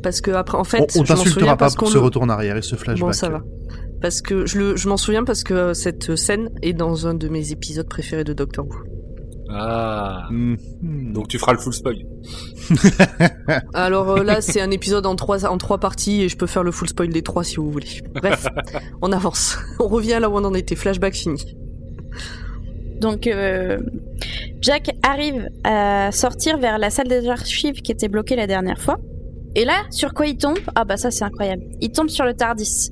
Parce 0.03 0.21
que 0.23 0.31
après, 0.31 0.57
en 0.57 0.65
fait, 0.65 0.93
on 0.97 1.01
on 1.01 1.05
t'insultera 1.05 1.57
pas 1.57 1.69
pour 1.69 1.77
qu'on 1.77 1.87
ce 1.87 1.99
retour 1.99 2.23
en 2.23 2.29
arrière 2.31 2.57
et 2.57 2.63
ce 2.63 2.77
flashback. 2.77 3.09
Bon, 3.09 3.13
ça 3.13 3.29
va. 3.29 3.43
Parce 4.01 4.23
que 4.23 4.47
je, 4.47 4.59
le- 4.59 4.77
je 4.77 4.89
m'en 4.89 4.97
souviens 4.97 5.25
parce 5.25 5.45
que 5.45 5.53
euh, 5.53 5.75
cette 5.75 6.17
scène 6.17 6.49
est 6.63 6.73
dans 6.73 7.07
un 7.07 7.13
de 7.13 7.29
mes 7.29 7.53
épisodes 7.53 7.87
préférés 7.89 8.25
de 8.25 8.33
Doctor 8.33 8.67
Who. 8.67 8.75
Ah. 9.53 10.29
Mhm. 10.31 11.13
Donc 11.13 11.29
tu 11.29 11.39
feras 11.39 11.53
le 11.53 11.59
full 11.59 11.73
spoil. 11.73 11.97
Alors 13.75 14.11
euh, 14.11 14.23
là, 14.23 14.41
c'est 14.41 14.61
un 14.61 14.71
épisode 14.71 15.07
en 15.07 15.17
trois, 15.17 15.45
en 15.47 15.59
trois 15.59 15.79
parties 15.79 16.23
et 16.23 16.29
je 16.29 16.37
peux 16.37 16.47
faire 16.47 16.63
le 16.63 16.71
full 16.71 16.89
spoil 16.89 17.09
des 17.11 17.23
trois 17.23 17.45
si 17.45 17.57
vous 17.57 17.71
voulez. 17.71 18.03
Bref, 18.15 18.47
on 19.03 19.13
avance. 19.13 19.59
On 19.79 19.89
revient 19.89 20.19
là 20.21 20.29
où 20.31 20.37
on 20.37 20.45
en 20.45 20.55
était. 20.55 20.77
Flashback 20.77 21.15
fini. 21.15 21.57
Donc, 23.01 23.27
euh, 23.27 23.79
Jack 24.61 24.91
arrive 25.03 25.49
à 25.65 26.13
sortir 26.13 26.59
vers 26.59 26.79
la 26.79 26.91
salle 26.91 27.09
des 27.09 27.29
archives 27.29 27.81
qui 27.81 27.93
était 27.93 28.09
bloquée 28.09 28.37
la 28.37 28.47
dernière 28.47 28.79
fois. 28.79 28.99
Et 29.55 29.65
là, 29.65 29.83
sur 29.91 30.15
quoi 30.15 30.27
il 30.27 30.37
tombe? 30.37 30.59
Ah 30.75 30.85
bah 30.85 30.97
ça 30.97 31.11
c'est 31.11 31.25
incroyable. 31.25 31.63
Il 31.81 31.91
tombe 31.91 32.09
sur 32.09 32.25
le 32.25 32.35
Tardis. 32.35 32.91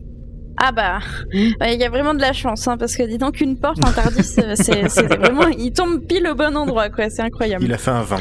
Ah 0.61 0.73
bah, 0.73 0.99
ouais, 1.33 1.75
il 1.75 1.81
y 1.81 1.85
a 1.85 1.89
vraiment 1.89 2.15
de 2.15 2.21
la 2.21 2.33
chance, 2.33 2.67
hein, 2.67 2.77
parce 2.77 2.97
que 2.97 3.03
dis 3.05 3.17
donc 3.19 3.41
une 3.41 3.57
porte 3.59 3.79
en 3.85 3.93
Tardis, 3.93 4.35
euh, 4.39 4.55
c'est 4.57 5.03
vraiment, 5.17 5.47
il 5.49 5.73
tombe 5.73 6.05
pile 6.07 6.27
au 6.27 6.35
bon 6.35 6.57
endroit, 6.57 6.89
quoi. 6.91 7.11
C'est 7.11 7.23
incroyable. 7.23 7.65
Il 7.65 7.73
a 7.73 7.79
fait 7.79 7.91
un 7.93 8.03
20. 8.03 8.17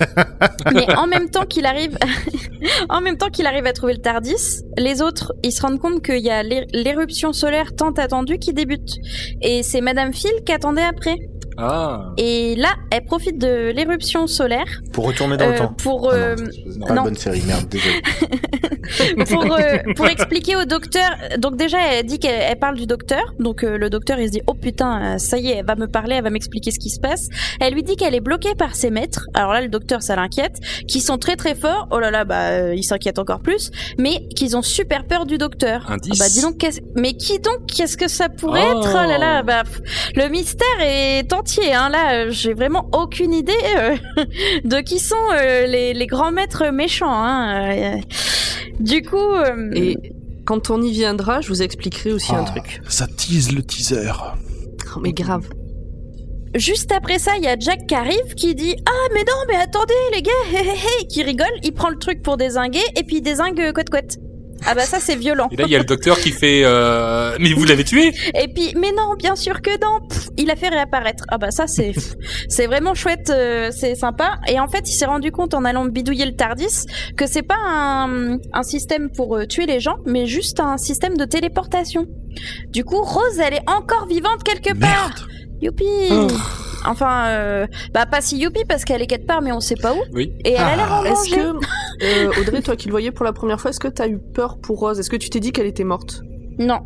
Mais 0.74 0.94
en 0.96 1.06
même 1.06 1.30
temps 1.30 1.44
qu'il 1.46 1.66
arrive, 1.66 1.96
en 2.88 3.00
même 3.00 3.16
temps 3.16 3.30
qu'il 3.30 3.46
arrive 3.46 3.66
à 3.66 3.72
trouver 3.72 3.94
le 3.94 4.00
Tardis, 4.00 4.62
les 4.76 5.02
autres, 5.02 5.32
ils 5.42 5.52
se 5.52 5.62
rendent 5.62 5.80
compte 5.80 6.02
qu'il 6.04 6.18
y 6.22 6.30
a 6.30 6.42
l'é- 6.42 6.66
l'éruption 6.72 7.32
solaire 7.32 7.74
tant 7.76 7.90
attendue 7.92 8.38
qui 8.38 8.52
débute. 8.52 8.96
Et 9.40 9.62
c'est 9.62 9.80
Madame 9.80 10.12
Phil 10.12 10.30
qui 10.44 10.52
attendait 10.52 10.82
après. 10.82 11.16
Ah. 11.58 12.12
Et 12.16 12.54
là, 12.56 12.70
elle 12.90 13.04
profite 13.04 13.38
de 13.38 13.70
l'éruption 13.74 14.26
solaire 14.26 14.64
Pour 14.92 15.06
retourner 15.06 15.36
dans 15.36 15.46
le 15.46 15.52
euh, 15.54 15.58
temps. 15.58 15.74
pour 15.78 16.10
Ah 16.10 16.14
euh, 16.14 16.36
non, 16.76 16.86
pas 16.86 16.94
non. 16.94 17.02
bonne 17.04 17.16
série, 17.16 17.42
merde, 17.46 17.68
désolé. 17.68 18.00
pour 19.28 19.44
euh, 19.44 19.78
pour 19.96 20.06
expliquer 20.06 20.56
au 20.56 20.64
docteur. 20.64 21.10
Donc 21.38 21.56
déjà, 21.56 21.78
elle 21.92 22.06
dit 22.06 22.18
qu'elle 22.18 22.40
elle 22.40 22.58
parle 22.58 22.76
du 22.76 22.86
docteur. 22.86 23.22
Donc 23.38 23.64
euh, 23.64 23.76
le 23.78 23.90
docteur, 23.90 24.18
il 24.18 24.26
se 24.26 24.32
dit 24.32 24.42
oh 24.46 24.54
putain, 24.54 25.18
ça 25.18 25.38
y 25.38 25.48
est, 25.48 25.56
elle 25.58 25.66
va 25.66 25.76
me 25.76 25.86
parler, 25.88 26.16
elle 26.16 26.24
va 26.24 26.30
m'expliquer 26.30 26.70
ce 26.70 26.78
qui 26.78 26.90
se 26.90 27.00
passe. 27.00 27.28
Elle 27.60 27.74
lui 27.74 27.82
dit 27.82 27.96
qu'elle 27.96 28.14
est 28.14 28.20
bloquée 28.20 28.54
par 28.54 28.74
ses 28.74 28.90
maîtres. 28.90 29.26
Alors 29.34 29.52
là, 29.52 29.60
le 29.60 29.68
docteur, 29.68 30.02
ça 30.02 30.16
l'inquiète. 30.16 30.58
Qui 30.88 31.00
sont 31.00 31.18
très 31.18 31.36
très 31.36 31.54
forts. 31.54 31.88
Oh 31.90 31.98
là 32.00 32.10
là, 32.10 32.24
bah 32.24 32.48
euh, 32.50 32.74
il 32.74 32.82
s'inquiète 32.82 33.18
encore 33.18 33.40
plus. 33.40 33.70
Mais 33.98 34.26
qu'ils 34.36 34.56
ont 34.56 34.62
super 34.62 35.04
peur 35.06 35.26
du 35.26 35.38
docteur. 35.38 35.90
Indice. 35.90 36.12
Ah 36.20 36.24
bah 36.24 36.28
dis 36.30 36.40
donc, 36.42 36.66
mais 36.96 37.14
qui 37.14 37.38
donc 37.38 37.66
Qu'est-ce 37.66 37.96
que 37.96 38.08
ça 38.08 38.28
pourrait 38.28 38.62
Oh. 38.74 38.78
être? 38.80 38.90
Oh 38.92 39.08
là 39.08 39.18
là, 39.18 39.42
bah 39.42 39.62
pff, 39.64 39.80
le 40.14 40.28
mystère 40.28 40.66
est 40.80 41.28
entier. 41.42 41.74
Hein. 41.74 41.88
Là, 41.88 42.14
euh, 42.14 42.26
j'ai 42.30 42.54
vraiment 42.54 42.88
aucune 42.92 43.32
idée 43.32 43.52
euh, 43.76 43.96
de 44.64 44.80
qui 44.80 44.98
sont 44.98 45.14
euh, 45.34 45.66
les, 45.66 45.92
les 45.92 46.06
grands 46.06 46.32
maîtres 46.32 46.66
méchants. 46.70 47.12
Hein. 47.12 47.70
Euh, 47.72 47.96
Du 48.80 49.02
coup, 49.02 49.16
euh, 49.34 49.70
Et 49.74 49.96
quand 50.44 50.70
on 50.70 50.80
y 50.82 50.90
viendra, 50.92 51.40
je 51.40 51.48
vous 51.48 51.62
expliquerai 51.62 52.12
aussi 52.12 52.32
un 52.34 52.44
Ah, 52.46 52.50
truc. 52.50 52.80
Ça 52.88 53.06
tease 53.06 53.52
le 53.52 53.62
teaser. 53.62 54.12
Oh, 54.96 55.00
mais 55.00 55.12
grave. 55.12 55.48
juste 56.54 56.92
après 56.92 57.18
ça, 57.18 57.32
il 57.38 57.44
y 57.44 57.48
a 57.48 57.56
Jack 57.58 57.86
qui 57.86 57.94
arrive 57.94 58.34
qui 58.36 58.54
dit 58.54 58.74
ah 58.86 59.04
mais 59.14 59.20
non 59.20 59.40
mais 59.48 59.56
attendez 59.56 59.94
les 60.14 60.20
gars, 60.22 60.30
hé, 60.52 60.56
hé, 60.66 60.70
hé 61.02 61.06
qui 61.06 61.22
rigole. 61.22 61.54
Il 61.62 61.72
prend 61.72 61.88
le 61.88 61.98
truc 61.98 62.22
pour 62.22 62.36
désinguer 62.36 62.82
et 62.96 63.04
puis 63.04 63.16
il 63.16 63.22
désingue 63.22 63.72
couette 63.72 63.88
couette. 63.90 64.16
Ah 64.66 64.74
bah 64.74 64.84
ça 64.84 64.98
c'est 65.00 65.16
violent. 65.16 65.48
Et 65.50 65.56
là, 65.56 65.64
il 65.66 65.70
y 65.70 65.76
a 65.76 65.78
le 65.78 65.84
docteur 65.84 66.18
qui 66.18 66.30
fait 66.30 66.62
euh... 66.64 67.36
Mais 67.40 67.52
vous 67.52 67.64
l'avez 67.64 67.84
tué 67.84 68.12
Et 68.34 68.48
puis, 68.48 68.74
mais 68.76 68.92
non, 68.96 69.14
bien 69.18 69.36
sûr 69.36 69.60
que 69.60 69.70
non. 69.80 70.06
Pff, 70.08 70.28
il 70.36 70.50
a 70.50 70.56
fait 70.56 70.68
réapparaître. 70.68 71.24
Ah 71.28 71.38
bah 71.38 71.50
ça, 71.50 71.66
c'est 71.66 71.92
c'est 72.48 72.66
vraiment 72.66 72.94
chouette, 72.94 73.30
euh, 73.30 73.70
c'est 73.70 73.94
sympa. 73.94 74.38
Et 74.48 74.60
en 74.60 74.68
fait, 74.68 74.88
il 74.88 74.92
s'est 74.92 75.06
rendu 75.06 75.30
compte 75.32 75.54
en 75.54 75.64
allant 75.64 75.84
bidouiller 75.86 76.26
le 76.26 76.36
Tardis 76.36 76.86
que 77.16 77.26
c'est 77.26 77.42
pas 77.42 77.58
un, 77.58 78.38
un 78.52 78.62
système 78.62 79.10
pour 79.10 79.36
euh, 79.36 79.46
tuer 79.46 79.66
les 79.66 79.80
gens, 79.80 79.96
mais 80.06 80.26
juste 80.26 80.60
un 80.60 80.76
système 80.76 81.16
de 81.16 81.24
téléportation. 81.24 82.06
Du 82.68 82.84
coup, 82.84 83.02
Rose, 83.02 83.38
elle 83.44 83.54
est 83.54 83.70
encore 83.70 84.06
vivante 84.06 84.42
quelque 84.44 84.78
part. 84.78 85.10
Merde. 85.10 85.41
Youpi. 85.62 85.84
Oh. 86.10 86.26
Enfin, 86.84 87.26
euh, 87.28 87.66
bah 87.94 88.06
pas 88.06 88.20
si 88.20 88.36
youpi 88.38 88.64
parce 88.68 88.84
qu'elle 88.84 89.00
est 89.02 89.06
quelque 89.06 89.26
part, 89.26 89.40
mais 89.40 89.52
on 89.52 89.60
sait 89.60 89.76
pas 89.76 89.94
où. 89.94 89.98
Oui. 90.12 90.32
Et 90.44 90.52
elle 90.52 90.56
a 90.58 90.76
l'air 90.76 90.92
en 90.92 91.04
Est-ce 91.04 91.30
danger. 91.30 91.58
que, 92.00 92.04
euh, 92.26 92.40
Audrey, 92.40 92.60
toi 92.62 92.74
qui 92.74 92.88
le 92.88 92.90
voyais 92.92 93.12
pour 93.12 93.24
la 93.24 93.32
première 93.32 93.60
fois, 93.60 93.70
est-ce 93.70 93.78
que 93.78 93.86
t'as 93.88 94.08
eu 94.08 94.18
peur 94.18 94.58
pour 94.60 94.80
Rose? 94.80 94.98
Est-ce 94.98 95.08
que 95.10 95.16
tu 95.16 95.30
t'es 95.30 95.38
dit 95.38 95.52
qu'elle 95.52 95.66
était 95.66 95.84
morte? 95.84 96.22
Non. 96.58 96.80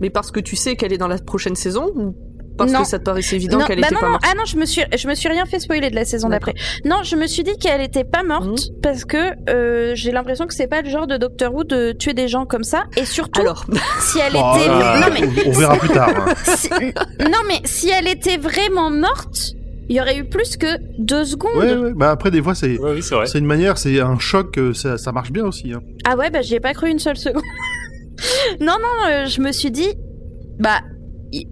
Mais 0.00 0.08
parce 0.10 0.30
que 0.30 0.40
tu 0.40 0.56
sais 0.56 0.76
qu'elle 0.76 0.92
est 0.92 0.98
dans 0.98 1.08
la 1.08 1.18
prochaine 1.18 1.56
saison 1.56 1.90
ou 1.94 2.14
parce 2.58 2.72
Non. 2.72 2.82
que 2.82 2.86
ça 2.88 2.98
te 2.98 3.04
paraissait 3.04 3.36
évident 3.36 3.58
qu'elle 3.64 3.80
bah 3.80 3.86
était 3.86 3.94
non, 3.94 4.00
pas 4.00 4.06
non, 4.06 4.12
morte 4.12 4.24
ah 4.30 4.34
non, 4.36 4.44
je 4.44 4.56
me 4.56 4.66
suis, 4.66 4.82
je 4.96 5.08
me 5.08 5.14
suis 5.14 5.28
rien 5.28 5.46
fait 5.46 5.58
spoiler 5.60 5.88
de 5.90 5.94
la 5.94 6.04
saison 6.04 6.28
d'après. 6.28 6.54
Non, 6.84 7.02
je 7.02 7.16
me 7.16 7.26
suis 7.26 7.42
dit 7.42 7.56
qu'elle 7.58 7.80
était 7.80 8.04
pas 8.04 8.22
morte 8.22 8.60
parce 8.82 9.04
que 9.04 9.16
euh, 9.50 9.92
j'ai 9.94 10.12
l'impression 10.12 10.46
que 10.46 10.54
c'est 10.54 10.66
pas 10.66 10.82
le 10.82 10.90
genre 10.90 11.06
de 11.06 11.16
Doctor 11.16 11.54
Who 11.54 11.64
de 11.64 11.92
tuer 11.92 12.12
des 12.12 12.28
gens 12.28 12.44
comme 12.46 12.64
ça. 12.64 12.84
Et 12.96 13.04
surtout, 13.06 13.40
Alors, 13.40 13.64
si 14.00 14.18
elle 14.18 14.32
Oh, 14.36 14.52
était, 14.56 14.68
euh, 14.68 15.00
non 15.00 15.06
mais, 15.12 15.42
on, 15.46 15.48
on 15.48 15.52
verra 15.52 15.76
plus 15.76 15.88
tard. 15.88 16.10
hein. 16.28 16.34
si- 16.56 16.68
non 16.70 17.38
mais 17.48 17.60
si 17.64 17.88
elle 17.90 18.08
était 18.08 18.36
vraiment 18.36 18.90
morte, 18.90 19.52
il 19.88 19.96
y 19.96 20.00
aurait 20.00 20.18
eu 20.18 20.24
plus 20.28 20.56
que 20.56 20.66
deux 20.98 21.24
secondes. 21.24 21.56
Ouais, 21.56 21.74
ouais. 21.74 21.92
Bah 21.96 22.10
après, 22.10 22.30
des 22.30 22.42
fois, 22.42 22.54
c'est 22.54 22.78
Ouais, 22.78 22.92
oui, 22.92 23.02
c'est 23.02 23.14
vrai. 23.14 23.26
c'est 23.26 23.38
une 23.38 23.46
manière, 23.46 23.76
c'est 23.78 23.98
un 24.00 24.18
choc, 24.18 24.56
euh, 24.58 24.72
ça, 24.74 24.98
ça 24.98 25.10
marche 25.12 25.32
bien 25.32 25.44
aussi. 25.46 25.72
Hein. 25.72 25.80
Ah 26.06 26.14
ouais, 26.16 26.30
bah 26.30 26.42
j'y 26.42 26.54
ai 26.54 26.60
pas 26.60 26.74
cru 26.74 26.88
une 26.90 26.98
seule 27.00 27.16
seconde. 27.16 27.42
non, 28.60 28.74
non, 28.80 29.08
euh, 29.10 29.26
je 29.26 29.40
me 29.40 29.50
suis 29.52 29.70
dit, 29.70 29.88
bah, 30.58 30.80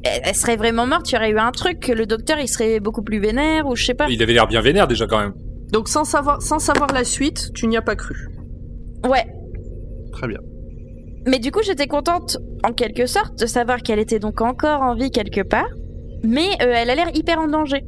elle 0.03 0.35
serait 0.35 0.57
vraiment 0.57 0.87
morte, 0.87 1.11
il 1.11 1.15
y 1.15 1.19
aurait 1.19 1.31
eu 1.31 1.39
un 1.39 1.53
truc, 1.53 1.89
le 1.89 2.07
docteur 2.07 2.39
il 2.41 2.49
serait 2.49 2.81
beaucoup 2.81 3.03
plus 3.03 3.21
vénère, 3.21 3.67
ou 3.67 3.77
je 3.77 3.85
sais 3.85 3.95
pas. 3.95 4.07
Il 4.09 4.23
avait 4.23 4.33
l'air 4.33 4.47
bien 4.47 4.61
vénère 4.61 4.89
déjà 4.89 5.07
quand 5.07 5.19
même. 5.19 5.35
Donc 5.73 5.89
sans 5.89 6.05
savoir, 6.05 6.43
sans 6.43 6.59
savoir 6.59 6.93
la 6.93 7.05
suite, 7.05 7.53
tu 7.55 7.67
n'y 7.67 7.77
as 7.77 7.83
pas 7.83 7.97
cru. 7.97 8.29
Ouais. 9.09 9.27
Très 10.13 10.27
bien. 10.27 10.39
Mais 11.27 11.39
du 11.39 11.51
coup, 11.51 11.61
j'étais 11.63 11.87
contente, 11.87 12.39
en 12.65 12.73
quelque 12.73 13.07
sorte, 13.07 13.39
de 13.39 13.47
savoir 13.47 13.83
qu'elle 13.83 13.99
était 13.99 14.19
donc 14.19 14.41
encore 14.41 14.83
en 14.83 14.95
vie 14.95 15.11
quelque 15.11 15.43
part, 15.43 15.69
mais 16.23 16.49
euh, 16.63 16.73
elle 16.75 16.91
a 16.91 16.95
l'air 16.95 17.11
hyper 17.15 17.39
en 17.39 17.49
danger. 17.49 17.85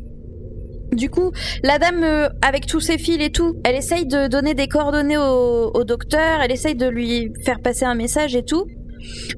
Du 0.92 1.08
coup, 1.08 1.30
la 1.62 1.78
dame, 1.78 2.02
euh, 2.02 2.28
avec 2.42 2.66
tous 2.66 2.80
ses 2.80 2.98
fils 2.98 3.22
et 3.22 3.30
tout, 3.30 3.56
elle 3.64 3.76
essaye 3.76 4.06
de 4.06 4.28
donner 4.28 4.54
des 4.54 4.68
coordonnées 4.68 5.16
au, 5.16 5.70
au 5.72 5.84
docteur, 5.84 6.40
elle 6.42 6.52
essaye 6.52 6.74
de 6.74 6.88
lui 6.88 7.32
faire 7.44 7.60
passer 7.60 7.84
un 7.84 7.94
message 7.94 8.34
et 8.34 8.44
tout, 8.44 8.66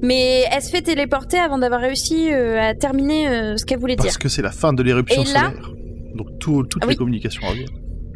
mais 0.01 0.43
elle 0.51 0.61
se 0.61 0.69
fait 0.69 0.81
téléporter 0.81 1.37
avant 1.37 1.57
d'avoir 1.57 1.81
réussi 1.81 2.31
euh, 2.31 2.59
à 2.61 2.73
terminer 2.75 3.27
euh, 3.29 3.57
ce 3.57 3.65
qu'elle 3.65 3.79
voulait 3.79 3.95
dire. 3.95 4.05
Parce 4.05 4.17
que 4.17 4.29
c'est 4.29 4.41
la 4.41 4.51
fin 4.51 4.73
de 4.73 4.83
l'éruption 4.83 5.21
Et 5.21 5.25
là- 5.33 5.49
solaire. 5.51 5.71
Donc 6.15 6.27
tout- 6.39 6.63
toutes 6.63 6.83
Ah 6.83 6.87
les 6.87 6.93
oui. 6.93 6.97
communications 6.97 7.45
reviennent. 7.47 7.67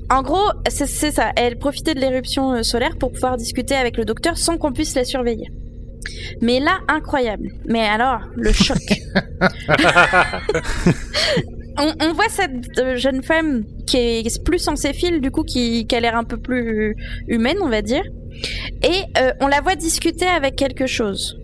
En 0.10 0.22
gros, 0.22 0.50
c'est 0.70 0.88
ça. 1.12 1.32
Elle 1.36 1.58
profitait 1.58 1.94
de 1.94 2.00
l'éruption 2.00 2.54
euh, 2.54 2.64
solaire 2.64 2.96
pour 2.98 3.12
pouvoir 3.12 3.36
discuter 3.38 3.76
avec 3.76 3.98
le 3.98 4.06
docteur 4.06 4.38
sans 4.38 4.58
qu'on 4.58 4.72
puisse 4.72 4.96
la 4.96 5.04
surveiller. 5.04 5.48
Mais 6.42 6.60
là, 6.62 6.78
incroyable. 6.88 7.50
Mais 7.68 7.82
alors, 7.82 8.22
le 8.36 8.54
choc. 8.54 8.78
on, 11.78 11.94
on 12.02 12.14
voit 12.14 12.30
cette 12.30 12.98
jeune 12.98 13.22
femme 13.24 13.64
qui 13.86 13.98
est 13.98 14.44
plus 14.44 14.60
sans 14.60 14.76
ses 14.76 14.94
fils, 14.94 15.20
du 15.22 15.32
coup, 15.32 15.44
qui, 15.44 15.86
qui 15.88 15.96
a 15.96 16.00
l'air 16.00 16.16
un 16.16 16.24
peu 16.24 16.38
plus 16.38 16.96
humaine, 17.28 17.58
on 17.62 17.70
va 17.70 17.82
dire. 17.82 18.04
Et 18.84 19.02
euh, 19.20 19.32
on 19.42 19.48
la 19.48 19.62
voit 19.62 19.76
discuter 19.76 20.26
avec 20.26 20.56
quelque 20.56 20.88
chose. 20.88 21.38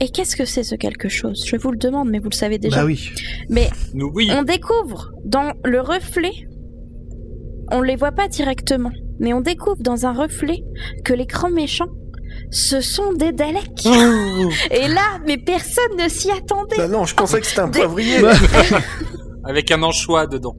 Et 0.00 0.08
qu'est-ce 0.08 0.36
que 0.36 0.44
c'est 0.44 0.62
ce 0.62 0.74
quelque 0.74 1.08
chose? 1.08 1.44
Je 1.46 1.56
vous 1.56 1.70
le 1.70 1.78
demande, 1.78 2.10
mais 2.10 2.18
vous 2.18 2.28
le 2.30 2.34
savez 2.34 2.58
déjà. 2.58 2.80
Bah 2.80 2.84
oui. 2.86 3.10
Mais 3.48 3.68
Nous, 3.94 4.10
oui. 4.14 4.30
on 4.32 4.42
découvre 4.42 5.10
dans 5.24 5.52
le 5.64 5.80
reflet, 5.80 6.32
on 7.72 7.82
les 7.82 7.96
voit 7.96 8.12
pas 8.12 8.28
directement, 8.28 8.92
mais 9.20 9.32
on 9.32 9.40
découvre 9.40 9.80
dans 9.80 10.06
un 10.06 10.12
reflet 10.12 10.64
que 11.04 11.14
les 11.14 11.26
grands 11.26 11.50
méchants, 11.50 11.88
ce 12.50 12.80
sont 12.80 13.12
des 13.14 13.32
Daleks. 13.32 13.86
Et 14.70 14.88
là, 14.88 15.18
mais 15.26 15.38
personne 15.38 15.96
ne 15.98 16.08
s'y 16.08 16.30
attendait. 16.30 16.76
Bah 16.76 16.88
non, 16.88 17.04
je 17.04 17.14
pensais 17.14 17.40
que 17.40 17.46
c'était 17.46 17.60
un 17.60 17.68
poivrier. 17.68 18.18
Avec 19.48 19.70
un 19.70 19.82
anchois 19.82 20.26
dedans. 20.26 20.56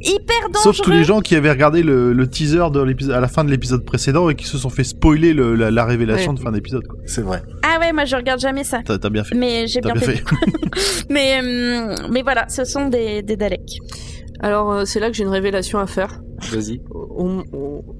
Hyper 0.00 0.48
dangereux. 0.52 0.62
Sauf 0.62 0.80
tous 0.80 0.90
les 0.90 1.04
gens 1.04 1.20
qui 1.20 1.36
avaient 1.36 1.50
regardé 1.50 1.82
le, 1.82 2.12
le 2.12 2.26
teaser 2.28 2.70
de 2.72 2.80
l'épisode 2.82 3.14
à 3.14 3.20
la 3.20 3.28
fin 3.28 3.44
de 3.44 3.50
l'épisode 3.50 3.84
précédent 3.84 4.28
et 4.30 4.34
qui 4.34 4.46
se 4.46 4.58
sont 4.58 4.70
fait 4.70 4.84
spoiler 4.84 5.32
le- 5.34 5.54
la, 5.54 5.70
la 5.70 5.84
révélation 5.84 6.32
Ouais. 6.32 6.38
de 6.38 6.42
fin 6.42 6.52
d'épisode. 6.52 6.82
C'est 7.06 7.22
vrai. 7.22 7.42
Ah 7.62 7.78
ouais, 7.80 7.92
moi 7.92 8.04
je 8.04 8.16
regarde 8.16 8.40
jamais 8.40 8.64
ça. 8.64 8.80
T'as 8.84 9.10
bien 9.10 9.24
fait. 9.24 9.34
Mais 9.34 9.66
j'ai 9.66 9.80
bien, 9.80 9.92
bien 9.94 10.02
fait. 10.02 10.16
fait. 10.16 11.04
mais, 11.10 11.38
hum, 11.40 11.94
mais 12.10 12.22
voilà, 12.22 12.48
ce 12.48 12.64
sont 12.64 12.88
des, 12.88 13.22
des 13.22 13.36
Daleks. 13.36 13.78
Alors 14.40 14.72
euh, 14.72 14.84
c'est 14.86 15.00
là 15.00 15.08
que 15.10 15.16
j'ai 15.16 15.22
une 15.24 15.28
révélation 15.28 15.78
à 15.78 15.86
faire. 15.86 16.20
Vas-y. 16.50 16.80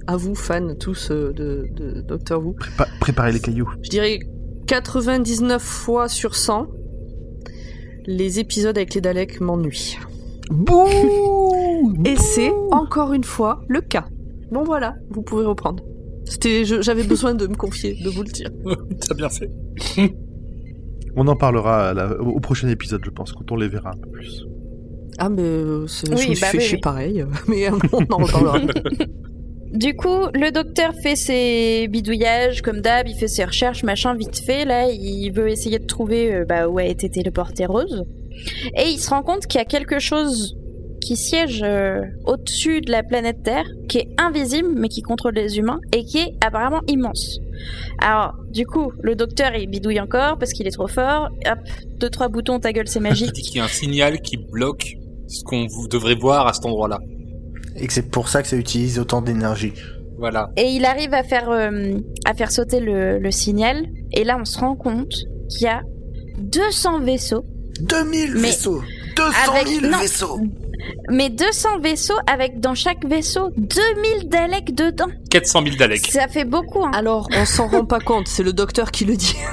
À 0.07 0.17
vous, 0.17 0.35
fans 0.35 0.75
tous 0.81 1.11
euh, 1.11 1.33
de, 1.35 1.67
de 1.73 2.01
Doctor 2.01 2.43
Who. 2.45 2.55
Prépa- 2.59 2.89
préparez 3.01 3.33
les 3.33 3.41
cailloux. 3.41 3.69
Je 3.83 3.91
dirais 3.91 4.19
99 4.67 5.61
fois 5.63 6.09
sur 6.09 6.35
100, 6.35 6.67
les 8.07 8.39
épisodes 8.41 8.77
avec 8.77 8.95
les 8.95 9.01
Daleks 9.03 9.41
m'ennuient. 9.41 9.99
Bouh 10.51 11.95
Et 12.05 12.17
c'est 12.17 12.51
encore 12.73 13.13
une 13.13 13.25
fois 13.25 13.63
le 13.69 13.81
cas. 13.81 14.07
Bon 14.51 14.65
voilà, 14.65 14.95
vous 15.11 15.23
pouvez 15.23 15.45
reprendre. 15.45 15.83
C'était, 16.25 16.65
j'avais 16.65 17.05
besoin 17.05 17.35
de 17.35 17.47
me 17.47 17.55
confier, 17.55 17.97
de 18.03 18.09
vous 18.11 18.23
le 18.23 18.29
dire. 18.31 18.51
T'as 19.09 19.15
bien 19.15 19.29
fait. 19.29 19.51
On 21.17 21.27
en 21.27 21.37
parlera 21.37 21.89
à 21.91 21.95
la- 21.95 22.21
au 22.21 22.39
prochain 22.41 22.69
épisode, 22.69 23.01
je 23.05 23.11
pense, 23.11 23.33
quand 23.33 23.51
on 23.51 23.57
les 23.57 23.67
verra 23.69 23.91
un 23.91 23.97
peu 24.01 24.09
plus. 24.11 24.47
Ah 25.19 25.29
mais 25.29 25.43
euh, 25.43 25.87
Oui, 25.87 25.89
je 26.07 26.11
me 26.13 26.17
suis 26.17 26.41
bah 26.41 26.47
fait 26.47 26.59
oui, 26.59 26.63
chier 26.65 26.77
oui. 26.77 26.81
pareil, 26.81 27.25
mais 27.49 27.69
euh, 27.69 27.73
on 27.93 28.05
en 28.15 28.19
reparlera. 28.19 28.61
Du 29.73 29.95
coup, 29.97 30.27
le 30.35 30.53
docteur 30.53 30.93
fait 31.03 31.17
ses 31.17 31.89
bidouillages 31.89 32.63
comme 32.63 32.81
d'hab, 32.81 33.09
il 33.09 33.17
fait 33.17 33.27
ses 33.29 33.45
recherches, 33.45 33.83
machin, 33.83 34.15
vite 34.15 34.39
fait. 34.39 34.65
Là, 34.65 34.89
il 34.91 35.31
veut 35.33 35.49
essayer 35.49 35.79
de 35.81 35.87
trouver 35.87 36.33
euh, 36.33 36.45
bah, 36.49 36.69
où 36.69 36.79
a 36.79 36.85
été 36.85 37.09
téléportée 37.11 37.67
Rose. 37.67 38.05
Et 38.77 38.89
il 38.89 38.99
se 38.99 39.11
rend 39.11 39.23
compte 39.23 39.47
qu'il 39.47 39.59
y 39.59 39.63
a 39.63 39.67
quelque 39.67 39.99
chose 39.99 40.57
qui 41.01 41.17
siège 41.17 41.63
euh, 41.65 42.03
au-dessus 42.27 42.81
de 42.83 42.91
la 42.91 43.03
planète 43.03 43.43
Terre, 43.43 43.65
qui 43.89 43.99
est 43.99 44.09
invisible, 44.19 44.69
mais 44.77 44.89
qui 44.89 45.03
contrôle 45.03 45.35
les 45.35 45.59
humains, 45.59 45.81
et 45.95 46.05
qui 46.05 46.19
est 46.19 46.35
apparemment 46.45 46.83
immense. 46.89 47.41
Alors, 48.01 48.35
du 48.51 48.67
coup, 48.67 48.93
le 49.03 49.15
docteur, 49.15 49.55
il 49.55 49.69
bidouille 49.69 50.01
encore 50.01 50.39
parce 50.39 50.53
qu'il 50.53 50.67
est 50.67 50.73
trop 50.73 50.89
fort. 50.89 51.29
Hop, 51.47 51.59
deux, 51.99 52.11
trois 52.11 52.29
boutons, 52.29 52.61
ta 52.61 52.73
gueule, 52.73 52.87
c'est 52.89 52.99
Il 53.01 53.03
magique. 53.03 53.33
dit 53.33 53.43
qu'il 53.43 53.57
y 53.57 53.61
a 53.61 53.65
un 53.65 53.69
signal 53.69 54.21
qui 54.21 54.37
bloque 54.37 54.95
ce 55.27 55.43
qu'on 55.45 55.67
devrait 55.91 56.15
voir 56.17 56.47
à 56.47 56.53
cet 56.53 56.67
endroit-là. 56.67 56.99
Et 57.77 57.87
que 57.87 57.93
c'est 57.93 58.11
pour 58.11 58.29
ça 58.29 58.43
que 58.43 58.49
ça 58.49 58.57
utilise 58.57 58.99
autant 58.99 59.23
d'énergie. 59.23 59.73
Voilà. 60.19 60.51
Et 60.57 60.67
il 60.69 60.85
arrive 60.85 61.15
à 61.15 61.23
faire, 61.23 61.49
euh, 61.51 61.99
à 62.27 62.35
faire 62.35 62.51
sauter 62.53 62.81
le, 62.81 63.19
le 63.19 63.31
signal. 63.31 63.87
Et 64.13 64.25
là, 64.25 64.37
on 64.39 64.45
se 64.45 64.59
rend 64.59 64.77
compte 64.77 65.15
qu'il 65.49 65.63
y 65.63 65.67
a 65.67 65.83
200 66.39 67.01
vaisseaux. 67.01 67.45
2000 67.81 68.33
Mais 68.35 68.41
vaisseaux 68.41 68.83
200 69.17 69.33
avec- 69.55 69.69
000 69.69 69.87
non. 69.93 69.99
vaisseaux 69.99 70.41
Mais 71.11 71.29
200 71.31 71.79
vaisseaux 71.81 72.15
avec 72.27 72.61
dans 72.61 72.75
chaque 72.75 73.05
vaisseau 73.07 73.51
2000 73.57 74.29
Daleks 74.29 74.75
dedans. 74.75 75.09
400 75.31 75.63
000 75.65 75.77
Daleks. 75.77 76.07
Ça 76.11 76.29
fait 76.29 76.45
beaucoup, 76.45 76.85
hein. 76.85 76.91
Alors, 76.95 77.29
on 77.37 77.45
s'en 77.45 77.67
rend 77.69 77.85
pas 77.85 78.01
compte, 78.01 78.29
c'est 78.29 78.43
le 78.43 78.53
docteur 78.53 78.91
qui 78.91 79.05
le 79.05 79.17
dit. 79.17 79.37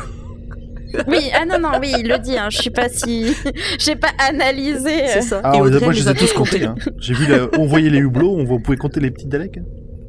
Oui, 1.08 1.20
ah 1.34 1.46
non, 1.46 1.60
non, 1.60 1.72
oui, 1.82 1.92
il 2.00 2.08
le 2.08 2.18
dit, 2.18 2.38
hein. 2.38 2.48
Je 2.50 2.60
sais 2.60 2.70
pas 2.70 2.88
si. 2.90 3.36
J'ai 3.78 3.98
pas 3.98 4.08
analysé. 4.18 5.04
euh. 5.04 5.08
C'est 5.14 5.22
ça. 5.22 5.42
Ah, 5.44 5.52
Et 5.56 5.60
on 5.62 5.66
les 5.66 5.74
a- 5.74 5.76
Audrey 5.76 5.86
moi 5.86 5.94
je 5.94 6.02
les 6.04 6.10
ai 6.10 6.14
tous 6.16 6.32
comptés. 6.34 6.64
Hein. 6.64 6.76
J'ai 7.00 7.14
vu, 7.14 7.28
la- 7.28 7.50
on 7.60 7.66
voyait 7.68 7.90
les 7.90 8.00
hublots, 8.00 8.34
on 8.36 8.46
pouvez 8.60 8.78
compter 8.78 9.02
les 9.02 9.12
petits 9.12 9.28
Daleks. 9.28 9.60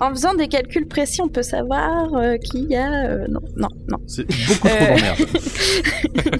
En 0.00 0.10
faisant 0.10 0.34
des 0.34 0.48
calculs 0.48 0.86
précis, 0.86 1.20
on 1.22 1.28
peut 1.28 1.42
savoir 1.42 2.14
euh, 2.14 2.36
qui 2.36 2.66
y 2.70 2.76
a. 2.76 3.06
euh, 3.10 3.26
non, 3.28 3.40
non, 3.56 3.68
non. 3.88 3.98
C'est 4.06 4.26
beaucoup 4.26 4.68
trop 4.68 4.68
Euh. 4.68 4.96
d'emmerde. 4.96 5.18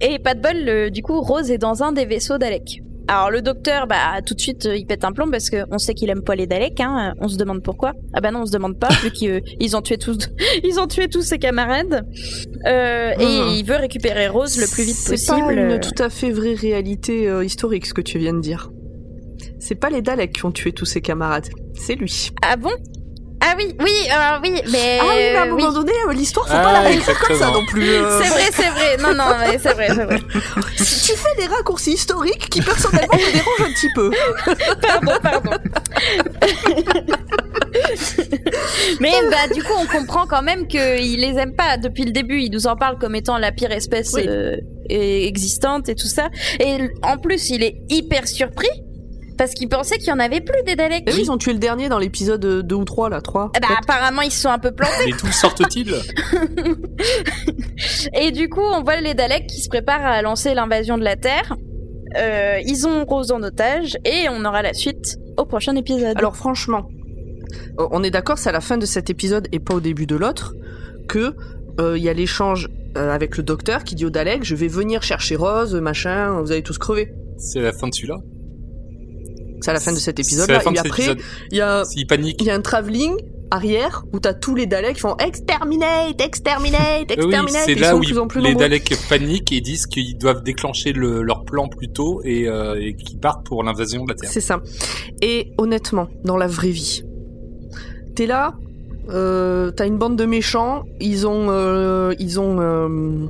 Et 0.00 0.18
pas 0.18 0.34
de 0.34 0.40
bol, 0.40 0.64
le- 0.64 0.90
du 0.90 1.02
coup, 1.02 1.20
Rose 1.20 1.50
est 1.50 1.58
dans 1.58 1.82
un 1.82 1.92
des 1.92 2.04
vaisseaux 2.04 2.38
Dalek. 2.38 2.82
Alors 3.08 3.30
le 3.30 3.42
docteur, 3.42 3.86
bah 3.88 4.20
tout 4.24 4.34
de 4.34 4.40
suite, 4.40 4.66
euh, 4.66 4.76
il 4.76 4.86
pète 4.86 5.04
un 5.04 5.12
plomb 5.12 5.28
parce 5.30 5.50
qu'on 5.50 5.78
sait 5.78 5.92
qu'il 5.92 6.08
aime 6.08 6.22
pas 6.22 6.36
les 6.36 6.46
Daleks. 6.46 6.80
Hein. 6.80 7.14
On 7.20 7.26
se 7.28 7.36
demande 7.36 7.62
pourquoi. 7.62 7.92
Ah 8.14 8.20
bah 8.20 8.30
non, 8.30 8.42
on 8.42 8.46
se 8.46 8.52
demande 8.52 8.78
pas 8.78 8.88
vu 9.02 9.10
qu'ils 9.10 9.30
euh, 9.30 9.40
ils 9.58 9.76
ont 9.76 9.82
tué 9.82 9.98
tous, 9.98 10.16
ils 10.64 10.78
ont 10.78 10.86
tué 10.86 11.08
tous 11.08 11.22
ses 11.22 11.38
camarades. 11.38 12.06
Euh. 12.66 13.12
Et 13.18 13.58
il 13.58 13.64
veut 13.64 13.76
récupérer 13.76 14.28
Rose 14.28 14.56
le 14.60 14.68
plus 14.70 14.84
vite 14.84 14.94
C'est 14.94 15.12
possible. 15.12 15.46
pas 15.46 15.52
euh. 15.52 15.74
une 15.74 15.80
tout 15.80 16.00
à 16.02 16.10
fait 16.10 16.30
vraie 16.30 16.54
réalité 16.54 17.28
euh, 17.28 17.44
historique 17.44 17.86
ce 17.86 17.94
que 17.94 18.02
tu 18.02 18.18
viens 18.18 18.34
de 18.34 18.40
dire. 18.40 18.70
C'est 19.64 19.76
pas 19.76 19.90
les 19.90 20.02
Daleks 20.02 20.32
qui 20.32 20.44
ont 20.44 20.50
tué 20.50 20.72
tous 20.72 20.86
ses 20.86 21.00
camarades, 21.00 21.46
c'est 21.76 21.94
lui. 21.94 22.32
Ah 22.42 22.56
bon? 22.56 22.72
Ah 23.44 23.54
oui, 23.56 23.74
oui, 23.80 23.90
euh, 24.10 24.38
oui, 24.42 24.60
mais 24.72 24.98
ah 25.00 25.04
oui, 25.08 25.14
mais 25.16 25.36
à 25.36 25.42
un 25.42 25.44
oui. 25.46 25.50
moment 25.62 25.72
donné, 25.72 25.92
euh, 26.08 26.12
l'histoire 26.12 26.48
faut 26.48 26.54
Ah, 26.56 26.62
pas 26.62 26.72
la 26.72 26.80
réécrire 26.80 27.18
comme 27.20 27.36
ça 27.36 27.50
non 27.52 27.64
plus. 27.66 27.88
euh. 27.88 28.20
C'est 28.22 28.28
vrai, 28.28 28.42
c'est 28.52 28.70
vrai. 28.70 28.96
Non, 29.00 29.14
non, 29.14 29.24
mais 29.40 29.58
c'est 29.58 29.72
vrai, 29.72 29.86
c'est 29.88 30.04
vrai. 30.04 30.18
Si 30.76 31.12
tu 31.12 31.16
fais 31.18 31.40
des 31.40 31.46
raccourcis 31.46 31.92
historiques 31.92 32.48
qui 32.50 32.60
personnellement 32.60 33.14
me 33.14 33.32
dérangent 33.32 33.60
un 33.60 33.72
petit 33.72 33.88
peu. 33.94 34.10
Pardon, 34.82 35.12
pardon. 35.22 35.50
Mais 39.00 39.12
bah 39.30 39.52
du 39.52 39.62
coup 39.62 39.72
on 39.80 39.86
comprend 39.86 40.26
quand 40.26 40.42
même 40.42 40.66
qu'il 40.66 41.20
les 41.20 41.38
aime 41.38 41.54
pas 41.54 41.78
depuis 41.78 42.04
le 42.04 42.10
début. 42.12 42.40
Il 42.42 42.50
nous 42.52 42.66
en 42.66 42.76
parle 42.76 42.98
comme 42.98 43.14
étant 43.14 43.38
la 43.38 43.50
pire 43.52 43.72
espèce 43.72 44.12
Oui. 44.14 44.24
euh, 44.28 44.56
existante 44.90 45.88
et 45.88 45.94
tout 45.94 46.06
ça. 46.06 46.28
Et 46.60 46.76
en 47.02 47.16
plus 47.18 47.50
il 47.50 47.62
est 47.62 47.76
hyper 47.88 48.28
surpris 48.28 48.68
parce 49.42 49.54
qu'il 49.54 49.68
pensait 49.68 49.98
qu'il 49.98 50.06
y 50.06 50.12
en 50.12 50.20
avait 50.20 50.40
plus 50.40 50.62
des 50.64 50.76
Daleks. 50.76 51.02
Et 51.10 51.12
oui, 51.12 51.22
ils 51.22 51.32
ont 51.32 51.36
tué 51.36 51.52
le 51.52 51.58
dernier 51.58 51.88
dans 51.88 51.98
l'épisode 51.98 52.64
2 52.64 52.74
ou 52.76 52.84
3 52.84 53.08
là, 53.08 53.20
3. 53.20 53.50
Eh 53.56 53.60
bah, 53.60 53.66
apparemment 53.76 54.22
ils 54.22 54.30
se 54.30 54.42
sont 54.42 54.50
un 54.50 54.60
peu 54.60 54.70
plantés. 54.70 55.06
Mais 55.06 55.12
d'où 55.12 55.32
sortent-ils 55.32 55.96
Et 58.14 58.30
du 58.30 58.48
coup 58.48 58.60
on 58.60 58.84
voit 58.84 59.00
les 59.00 59.14
Daleks 59.14 59.48
qui 59.48 59.60
se 59.60 59.68
préparent 59.68 60.06
à 60.06 60.22
lancer 60.22 60.54
l'invasion 60.54 60.96
de 60.96 61.02
la 61.02 61.16
Terre. 61.16 61.56
Euh, 62.16 62.60
ils 62.64 62.86
ont 62.86 63.04
Rose 63.04 63.32
en 63.32 63.42
otage 63.42 63.98
et 64.04 64.28
on 64.30 64.44
aura 64.44 64.62
la 64.62 64.74
suite 64.74 65.18
au 65.36 65.44
prochain 65.44 65.74
épisode. 65.74 66.16
Alors 66.16 66.36
franchement, 66.36 66.86
euh, 67.80 67.88
on 67.90 68.04
est 68.04 68.12
d'accord, 68.12 68.38
c'est 68.38 68.50
à 68.50 68.52
la 68.52 68.60
fin 68.60 68.78
de 68.78 68.86
cet 68.86 69.10
épisode 69.10 69.48
et 69.50 69.58
pas 69.58 69.74
au 69.74 69.80
début 69.80 70.06
de 70.06 70.14
l'autre 70.14 70.54
que 71.08 71.34
euh, 71.80 71.98
il 71.98 72.04
y 72.04 72.08
a 72.08 72.12
l'échange 72.12 72.68
euh, 72.96 73.10
avec 73.10 73.36
le 73.36 73.42
docteur 73.42 73.82
qui 73.82 73.96
dit 73.96 74.04
au 74.04 74.10
Dalek 74.10 74.44
je 74.44 74.54
vais 74.54 74.68
venir 74.68 75.02
chercher 75.02 75.34
Rose, 75.34 75.74
machin, 75.74 76.40
vous 76.40 76.52
allez 76.52 76.62
tous 76.62 76.78
crever. 76.78 77.12
C'est 77.38 77.60
la 77.60 77.72
fin 77.72 77.88
de 77.88 77.94
celui-là 77.94 78.18
C'est 79.62 79.70
à 79.70 79.74
la 79.74 79.80
fin 79.80 79.92
de 79.92 79.98
cet 79.98 80.18
épisode 80.18 80.50
la 80.50 80.60
fin 80.60 80.72
Et 80.72 80.78
après, 80.78 80.88
épisode. 81.02 81.18
il 81.50 81.56
y 81.58 81.60
a 81.60 81.84
S'il 81.84 82.06
panique. 82.06 82.40
il 82.40 82.46
y 82.46 82.50
a 82.50 82.54
un 82.54 82.60
travelling 82.60 83.14
arrière 83.50 84.04
où 84.14 84.18
t'as 84.18 84.32
tous 84.34 84.54
les 84.54 84.64
Daleks 84.66 84.94
qui 84.94 85.00
font 85.00 85.14
exterminate, 85.18 86.18
exterminate, 86.20 87.10
Euh, 87.10 87.14
Oui, 87.18 87.24
exterminate. 87.26 87.62
c'est 87.66 87.74
là 87.74 87.94
où 87.96 88.00
plus 88.00 88.14
plus 88.28 88.40
les. 88.40 88.54
Daleks 88.54 88.94
paniquent 89.08 89.52
et 89.52 89.60
disent 89.60 89.86
qu'ils 89.86 90.16
doivent 90.16 90.42
déclencher 90.42 90.92
le- 90.92 91.22
leur 91.22 91.44
plan 91.44 91.68
plus 91.68 91.88
tôt 91.88 92.22
et, 92.24 92.48
euh, 92.48 92.74
et 92.80 92.94
qu'ils 92.94 93.18
partent 93.18 93.44
pour 93.46 93.62
l'invasion 93.62 94.04
de 94.04 94.08
la 94.10 94.14
Terre. 94.16 94.30
C'est 94.32 94.40
ça. 94.40 94.60
Et 95.20 95.52
honnêtement, 95.58 96.08
dans 96.24 96.36
la 96.38 96.46
vraie 96.46 96.70
vie, 96.70 97.02
t'es 98.16 98.26
là, 98.26 98.54
euh, 99.10 99.70
t'as 99.70 99.86
une 99.86 99.98
bande 99.98 100.16
de 100.16 100.24
méchants, 100.24 100.84
ils 101.00 101.26
ont, 101.26 101.48
euh, 101.50 102.14
ils 102.18 102.40
ont 102.40 102.58
euh, 102.60 103.26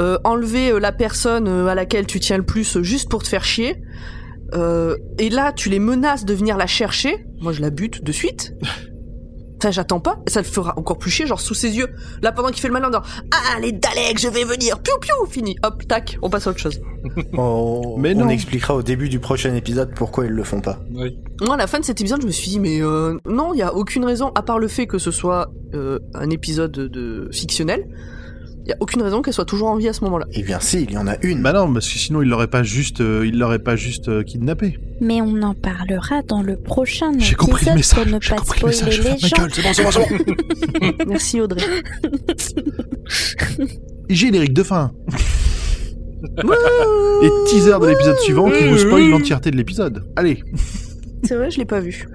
euh, 0.00 0.18
enlevé 0.24 0.78
la 0.78 0.92
personne 0.92 1.48
à 1.48 1.74
laquelle 1.74 2.06
tu 2.06 2.20
tiens 2.20 2.36
le 2.36 2.44
plus 2.44 2.82
juste 2.82 3.08
pour 3.08 3.22
te 3.22 3.28
faire 3.28 3.44
chier. 3.44 3.76
Euh, 4.54 4.96
et 5.18 5.28
là, 5.30 5.52
tu 5.52 5.68
les 5.68 5.78
menaces 5.78 6.24
de 6.24 6.34
venir 6.34 6.56
la 6.56 6.66
chercher. 6.66 7.26
Moi, 7.40 7.52
je 7.52 7.60
la 7.60 7.70
bute 7.70 8.02
de 8.02 8.12
suite. 8.12 8.54
Ça, 9.60 9.72
j'attends 9.72 9.98
pas. 9.98 10.20
Ça 10.28 10.40
le 10.40 10.46
fera 10.46 10.74
encore 10.78 10.98
plus 10.98 11.10
chier, 11.10 11.26
genre 11.26 11.40
sous 11.40 11.52
ses 11.54 11.76
yeux. 11.76 11.88
Là, 12.22 12.30
pendant 12.30 12.50
qu'il 12.50 12.60
fait 12.60 12.68
le 12.68 12.74
malin, 12.74 12.90
dans 12.90 13.02
Ah, 13.32 13.58
les 13.60 13.72
Daleks, 13.72 14.20
je 14.20 14.28
vais 14.28 14.44
venir. 14.44 14.78
Piou, 14.78 14.94
piou, 15.00 15.26
fini. 15.28 15.56
Hop, 15.64 15.82
tac, 15.88 16.16
on 16.22 16.30
passe 16.30 16.46
à 16.46 16.50
autre 16.50 16.60
chose. 16.60 16.80
On, 17.32 17.96
Mais 17.98 18.14
on 18.14 18.28
expliquera 18.28 18.76
au 18.76 18.82
début 18.82 19.08
du 19.08 19.18
prochain 19.18 19.52
épisode 19.56 19.90
pourquoi 19.96 20.26
ils 20.26 20.30
le 20.32 20.44
font 20.44 20.60
pas. 20.60 20.78
Oui. 20.94 21.18
Moi, 21.44 21.54
à 21.54 21.58
la 21.58 21.66
fin 21.66 21.80
de 21.80 21.84
cet 21.84 22.00
épisode, 22.00 22.20
je 22.22 22.26
me 22.28 22.30
suis 22.30 22.50
dit, 22.50 22.60
mais 22.60 22.80
euh, 22.80 23.18
non, 23.28 23.52
il 23.52 23.58
y 23.58 23.62
a 23.62 23.74
aucune 23.74 24.04
raison, 24.04 24.30
à 24.36 24.42
part 24.42 24.60
le 24.60 24.68
fait 24.68 24.86
que 24.86 24.98
ce 24.98 25.10
soit 25.10 25.50
euh, 25.74 25.98
un 26.14 26.30
épisode 26.30 26.70
de 26.70 27.28
fictionnel, 27.32 27.84
il 28.68 28.72
y 28.72 28.74
a 28.74 28.76
aucune 28.80 29.00
raison 29.00 29.22
qu'elle 29.22 29.32
soit 29.32 29.46
toujours 29.46 29.68
en 29.68 29.76
vie 29.76 29.88
à 29.88 29.94
ce 29.94 30.04
moment-là. 30.04 30.26
Eh 30.30 30.42
bien 30.42 30.60
si, 30.60 30.82
il 30.82 30.90
y 30.90 30.98
en 30.98 31.06
a 31.06 31.16
une. 31.22 31.40
Bah 31.40 31.54
non, 31.54 31.72
parce 31.72 31.90
que 31.90 31.98
sinon 31.98 32.20
il 32.20 32.28
l'aurait 32.28 32.48
pas 32.48 32.62
juste, 32.62 33.00
euh, 33.00 33.26
il 33.26 33.38
l'aurait 33.38 33.60
pas 33.60 33.76
juste 33.76 34.10
euh, 34.10 34.22
kidnappé. 34.22 34.78
Mais 35.00 35.22
on 35.22 35.40
en 35.40 35.54
parlera 35.54 36.20
dans 36.20 36.42
le 36.42 36.56
prochain 36.56 37.12
J'ai 37.12 37.32
épisode 37.32 37.36
compris 37.38 37.66
le 37.66 37.74
message. 37.76 38.04
pour 38.04 38.12
ne 38.12 38.18
pas 38.18 38.36
compris 38.36 38.60
le 38.60 38.66
message. 38.66 38.98
les 38.98 39.04
gens. 39.04 39.16
c'est 39.50 39.62
bon, 39.62 39.72
c'est 39.72 39.82
bon, 39.84 39.90
c'est 39.90 40.80
bon. 40.80 41.04
Merci 41.08 41.40
Audrey. 41.40 41.62
Générique 44.10 44.52
de 44.52 44.62
fin. 44.62 44.92
Et 47.22 47.28
teaser 47.48 47.78
de 47.80 47.86
l'épisode 47.86 48.18
suivant 48.18 48.50
qui 48.50 48.68
vous 48.68 48.76
spoil 48.76 49.08
l'entièreté 49.08 49.50
de 49.50 49.56
l'épisode. 49.56 50.04
Allez. 50.14 50.42
C'est 51.24 51.36
vrai, 51.36 51.50
je 51.50 51.56
l'ai 51.56 51.64
pas 51.64 51.80
vu. 51.80 52.06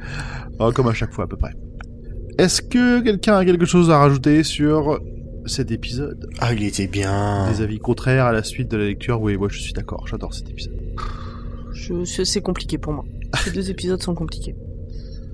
Oh, 0.60 0.72
comme 0.72 0.88
à 0.88 0.94
chaque 0.94 1.14
fois 1.14 1.24
à 1.24 1.28
peu 1.28 1.36
près. 1.36 1.52
Est-ce 2.38 2.62
que 2.62 3.02
quelqu'un 3.02 3.38
a 3.38 3.46
quelque 3.46 3.66
chose 3.66 3.90
à 3.90 3.98
rajouter 3.98 4.44
sur 4.44 5.00
cet 5.46 5.72
épisode 5.72 6.30
Ah, 6.40 6.54
il 6.54 6.64
était 6.64 6.88
bien. 6.88 7.50
Des 7.52 7.62
avis 7.62 7.80
contraires 7.80 8.26
à 8.26 8.32
la 8.32 8.44
suite 8.44 8.70
de 8.72 8.78
la 8.78 8.86
lecture 8.86 9.22
Oui, 9.22 9.38
moi 9.38 9.48
je 9.50 9.60
suis 9.60 9.74
d'accord, 9.74 10.08
j'adore 10.08 10.34
cet 10.34 10.50
épisode. 10.50 10.74
Je, 11.74 12.06
c'est 12.06 12.26
c'est 12.26 12.42
compliqué 12.42 12.78
pour 12.78 12.94
moi. 12.94 13.06
Ces 13.44 13.52
deux 13.52 13.70
épisodes 13.72 14.02
sont 14.02 14.16
compliqués. 14.16 14.56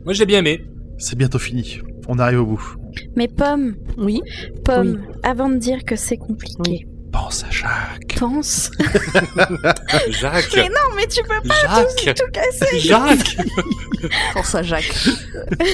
Moi, 0.06 0.14
j'ai 0.14 0.26
bien 0.26 0.40
aimé. 0.40 0.66
C'est 0.98 1.18
bientôt 1.18 1.40
fini. 1.40 1.80
On 2.08 2.18
arrive 2.18 2.40
au 2.42 2.46
bout. 2.46 2.76
Mais 3.16 3.28
Pomme, 3.28 3.76
Oui. 3.98 4.22
Pomme, 4.64 5.02
avant 5.24 5.50
de 5.50 5.58
dire 5.58 5.84
que 5.84 5.96
c'est 5.96 6.18
compliqué, 6.18 6.88
Pense 7.12 7.44
à 7.44 7.50
Jacques. 7.50 8.18
pense. 8.20 8.70
Jacques. 10.10 10.54
Mais 10.56 10.70
non, 10.70 10.96
mais 10.96 11.08
tu 11.08 11.22
peux 11.24 11.48
pas 11.48 11.56
Jacques. 11.62 12.16
tout 12.16 12.32
casser. 12.32 12.80
Jacques. 12.80 13.38
Pense 14.34 14.56
à 14.56 14.64
Jacques. 14.64 14.94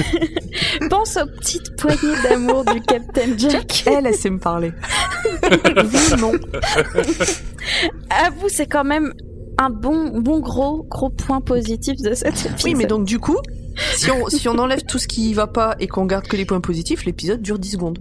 Pense 0.90 1.18
aux 1.18 1.28
petites 1.28 1.76
poignées 1.76 2.16
d'amour 2.24 2.64
du 2.66 2.82
Captain 2.82 3.38
Jack. 3.38 3.84
Elle, 3.86 4.08
elle 4.08 4.16
sait 4.16 4.30
me 4.30 4.40
parler. 4.40 4.72
oui, 5.44 6.20
non. 6.20 6.32
Avoue, 8.10 8.50
c'est 8.50 8.68
quand 8.68 8.84
même 8.86 9.14
un 9.58 9.70
bon, 9.70 10.20
bon 10.20 10.40
gros, 10.40 10.84
gros 10.84 11.10
point 11.10 11.42
positif 11.42 12.02
de 12.02 12.14
cet 12.14 12.30
épisode. 12.30 12.62
Oui, 12.64 12.76
mais 12.76 12.86
donc 12.86 13.06
du 13.06 13.20
coup, 13.20 13.38
si 13.96 14.10
on, 14.12 14.28
si 14.30 14.48
on 14.48 14.58
enlève 14.58 14.84
tout 14.86 15.00
ce 15.00 15.08
qui 15.08 15.34
va 15.34 15.48
pas 15.48 15.76
et 15.80 15.88
qu'on 15.88 16.06
garde 16.06 16.28
que 16.28 16.38
les 16.38 16.46
points 16.46 16.62
positifs, 16.62 17.06
l'épisode 17.06 17.42
dure 17.42 17.60
10 17.60 17.72
secondes. 17.72 18.00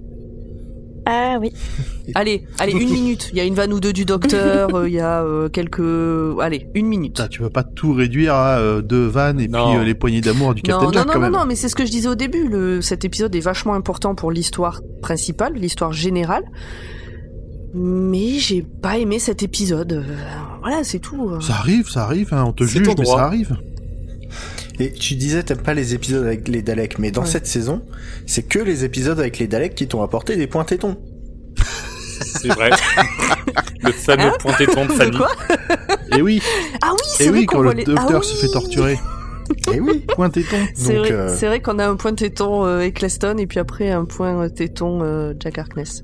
Ah 1.07 1.37
oui. 1.41 1.53
Allez, 2.15 2.45
allez, 2.59 2.73
une 2.73 2.91
minute. 2.91 3.31
Il 3.33 3.39
y 3.39 3.41
a 3.41 3.45
une 3.45 3.55
vanne 3.55 3.73
ou 3.73 3.81
deux 3.81 3.93
du 3.95 4.05
docteur, 4.05 4.75
euh, 4.75 4.87
il 4.89 4.95
y 4.95 5.01
a 5.01 5.23
euh, 5.23 5.49
quelques... 5.49 5.81
Allez, 6.39 6.69
une 6.75 6.87
minute. 6.87 7.15
Putain, 7.17 7.29
tu 7.29 7.41
vas 7.43 7.49
pas 7.49 7.63
tout 7.63 7.95
réduire 7.95 8.35
à 8.35 8.59
euh, 8.59 8.83
deux 8.83 9.07
vannes 9.07 9.41
et 9.41 9.49
Non. 9.49 9.71
puis 9.71 9.79
euh, 9.79 9.85
les 9.85 9.95
poignées 9.95 10.21
d'amour 10.21 10.55
du 10.55 10.61
Captain 10.61 10.85
non, 10.85 10.93
Jack 10.93 11.07
non, 11.07 11.13
quand 11.15 11.19
non, 11.19 11.25
même. 11.25 11.33
non, 11.33 11.47
mais 11.47 11.57
c'est 11.57 11.71
ce 11.71 11.75
que 11.75 11.87
je 11.87 11.91
disais 11.91 12.09
au 12.09 12.15
début. 12.15 12.47
Le, 12.47 12.83
cet 12.83 13.07
épisode 13.07 13.35
est 13.35 13.41
vachement 13.41 13.73
important 13.73 14.15
pour 14.15 14.31
l'histoire 14.31 14.83
principale, 15.01 15.55
l'histoire 15.55 15.95
générale. 15.95 16.45
Mais 17.73 18.39
j'ai 18.39 18.63
pas 18.63 18.99
aimé 18.99 19.19
cet 19.19 19.43
épisode. 19.43 20.05
Voilà, 20.61 20.85
c'est 20.85 21.01
tout. 21.01 21.41
Ça 21.41 21.55
arrive, 21.55 21.89
ça 21.89 22.05
arrive, 22.05 22.33
hein, 22.33 22.45
on 22.47 22.53
te 22.53 22.65
juge, 22.65 22.87
mais 22.99 23.05
ça 23.05 23.25
arrive. 23.25 23.57
Et 24.81 24.91
tu 24.93 25.15
disais 25.15 25.43
t'aimes 25.43 25.63
pas 25.63 25.75
les 25.75 25.95
épisodes 25.95 26.25
avec 26.25 26.49
les 26.49 26.63
Daleks, 26.63 26.99
mais 26.99 27.11
dans 27.11 27.23
Ouais. 27.23 27.29
cette 27.29 27.47
saison, 27.47 27.83
c'est 28.27 28.43
que 28.43 28.59
les 28.59 28.85
épisodes 28.85 29.19
avec 29.21 29.39
les 29.39 29.47
Daleks 29.47 29.75
qui 29.75 29.87
t'ont 29.87 30.03
apporté 30.03 30.37
des 30.37 30.47
points 30.47 30.65
tétons. 30.65 30.97
C'est 32.21 32.49
vrai. 32.49 32.71
le 33.83 33.93
fameux 33.93 34.23
Hein 34.25 34.33
point 34.41 34.53
téton 34.55 34.87
de 34.87 35.17
quoi 35.17 35.29
Et 36.17 36.23
oui, 36.23 36.41
Ah 36.83 36.91
oui, 36.93 36.99
c'est 37.07 37.25
et 37.27 37.29
vrai 37.29 37.39
oui, 37.41 37.47
qu'on 37.47 37.57
quand 37.59 37.63
le 37.63 37.71
les... 37.73 37.85
docteur 37.85 38.21
ah 38.21 38.27
se 38.27 38.35
fait 38.37 38.49
torturer. 38.53 38.99
Eh 39.75 39.79
oui. 39.79 40.03
Point 40.09 40.31
téton. 40.31 40.57
C'est 40.75 40.97
vrai, 40.97 41.13
euh, 41.13 41.37
c'est 41.37 41.47
vrai 41.47 41.61
qu'on 41.61 41.79
a 41.79 41.87
un 41.87 41.97
point 41.97 42.15
téton 42.15 42.65
euh, 42.65 42.81
Eccleston 42.81 43.37
et 43.37 43.47
puis 43.47 43.59
après 43.59 43.91
un 43.91 44.07
point 44.07 44.43
euh, 44.45 44.49
téton 44.49 45.01
euh, 45.03 45.35
Jack 45.39 45.59
Harkness. 45.59 46.03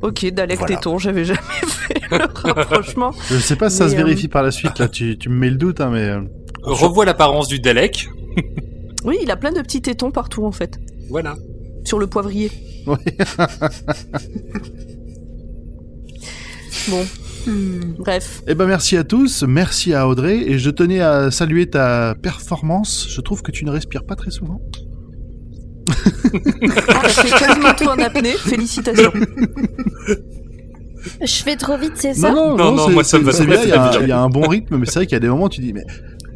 Ok, 0.00 0.24
Dalek 0.32 0.58
Voilà. 0.58 0.76
téton, 0.76 0.98
j'avais 0.98 1.26
jamais 1.26 1.38
fait 1.66 2.00
le 2.10 2.24
rapprochement. 2.52 3.12
Je 3.28 3.36
sais 3.36 3.56
pas 3.56 3.68
si 3.68 3.76
ça 3.76 3.84
Mais, 3.84 3.90
se 3.90 3.96
vérifie 3.96 4.28
par 4.28 4.42
la 4.42 4.50
suite, 4.50 4.78
là, 4.78 4.88
tu, 4.88 5.18
tu 5.18 5.28
me 5.28 5.34
mets 5.34 5.50
le 5.50 5.56
doute, 5.56 5.82
hein, 5.82 5.90
mais... 5.92 6.14
euh, 6.66 6.72
Revois 6.72 7.04
l'apparence 7.04 7.48
du 7.48 7.58
Dalek. 7.60 8.08
Oui, 9.04 9.16
il 9.22 9.30
a 9.30 9.36
plein 9.36 9.50
de 9.50 9.62
petits 9.62 9.80
tétons 9.80 10.10
partout 10.10 10.44
en 10.44 10.52
fait, 10.52 10.78
Voilà. 11.08 11.34
sur 11.84 11.98
le 11.98 12.06
poivrier. 12.06 12.50
Ouais. 12.86 12.98
Bon, 16.88 17.04
Hmm. 17.46 17.94
bref. 17.98 18.42
Eh 18.46 18.54
ben 18.54 18.66
merci 18.66 18.98
à 18.98 19.04
tous, 19.04 19.44
merci 19.48 19.94
à 19.94 20.06
Audrey, 20.06 20.42
et 20.46 20.58
je 20.58 20.68
tenais 20.68 21.00
à 21.00 21.30
saluer 21.30 21.70
ta 21.70 22.14
performance. 22.20 23.06
Je 23.08 23.18
trouve 23.22 23.40
que 23.40 23.50
tu 23.50 23.64
ne 23.64 23.70
respires 23.70 24.04
pas 24.04 24.14
très 24.14 24.30
souvent. 24.30 24.60
Ah, 25.88 27.08
fait 27.08 27.30
quasiment 27.30 27.72
tout 27.76 27.86
en 27.86 27.98
apnée, 27.98 28.32
félicitations. 28.32 29.12
Je 31.22 31.32
fais 31.42 31.56
trop 31.56 31.78
vite, 31.78 31.94
c'est 31.94 32.12
ça 32.12 32.30
Non, 32.30 32.50
non, 32.50 32.56
Non, 32.58 32.72
non, 32.74 32.86
c'est- 32.88 32.92
moi, 32.92 33.04
ça 33.04 33.18
me 33.18 33.24
va 33.24 33.32
c'est 33.32 33.46
très 33.46 33.56
bien, 33.56 33.62
il 33.62 33.68
y, 33.70 33.72
a 33.72 33.76
bien, 33.76 33.84
un- 33.88 33.92
c'est 33.92 34.00
il 34.02 34.08
y 34.08 34.12
a 34.12 34.20
un 34.20 34.28
bon 34.28 34.46
rythme, 34.46 34.76
mais 34.76 34.84
c'est 34.84 34.96
vrai 34.96 35.06
qu'il 35.06 35.14
y 35.14 35.16
a 35.16 35.20
des 35.20 35.28
moments 35.30 35.46
où 35.46 35.48
tu 35.48 35.62
dis, 35.62 35.72
mais, 35.72 35.84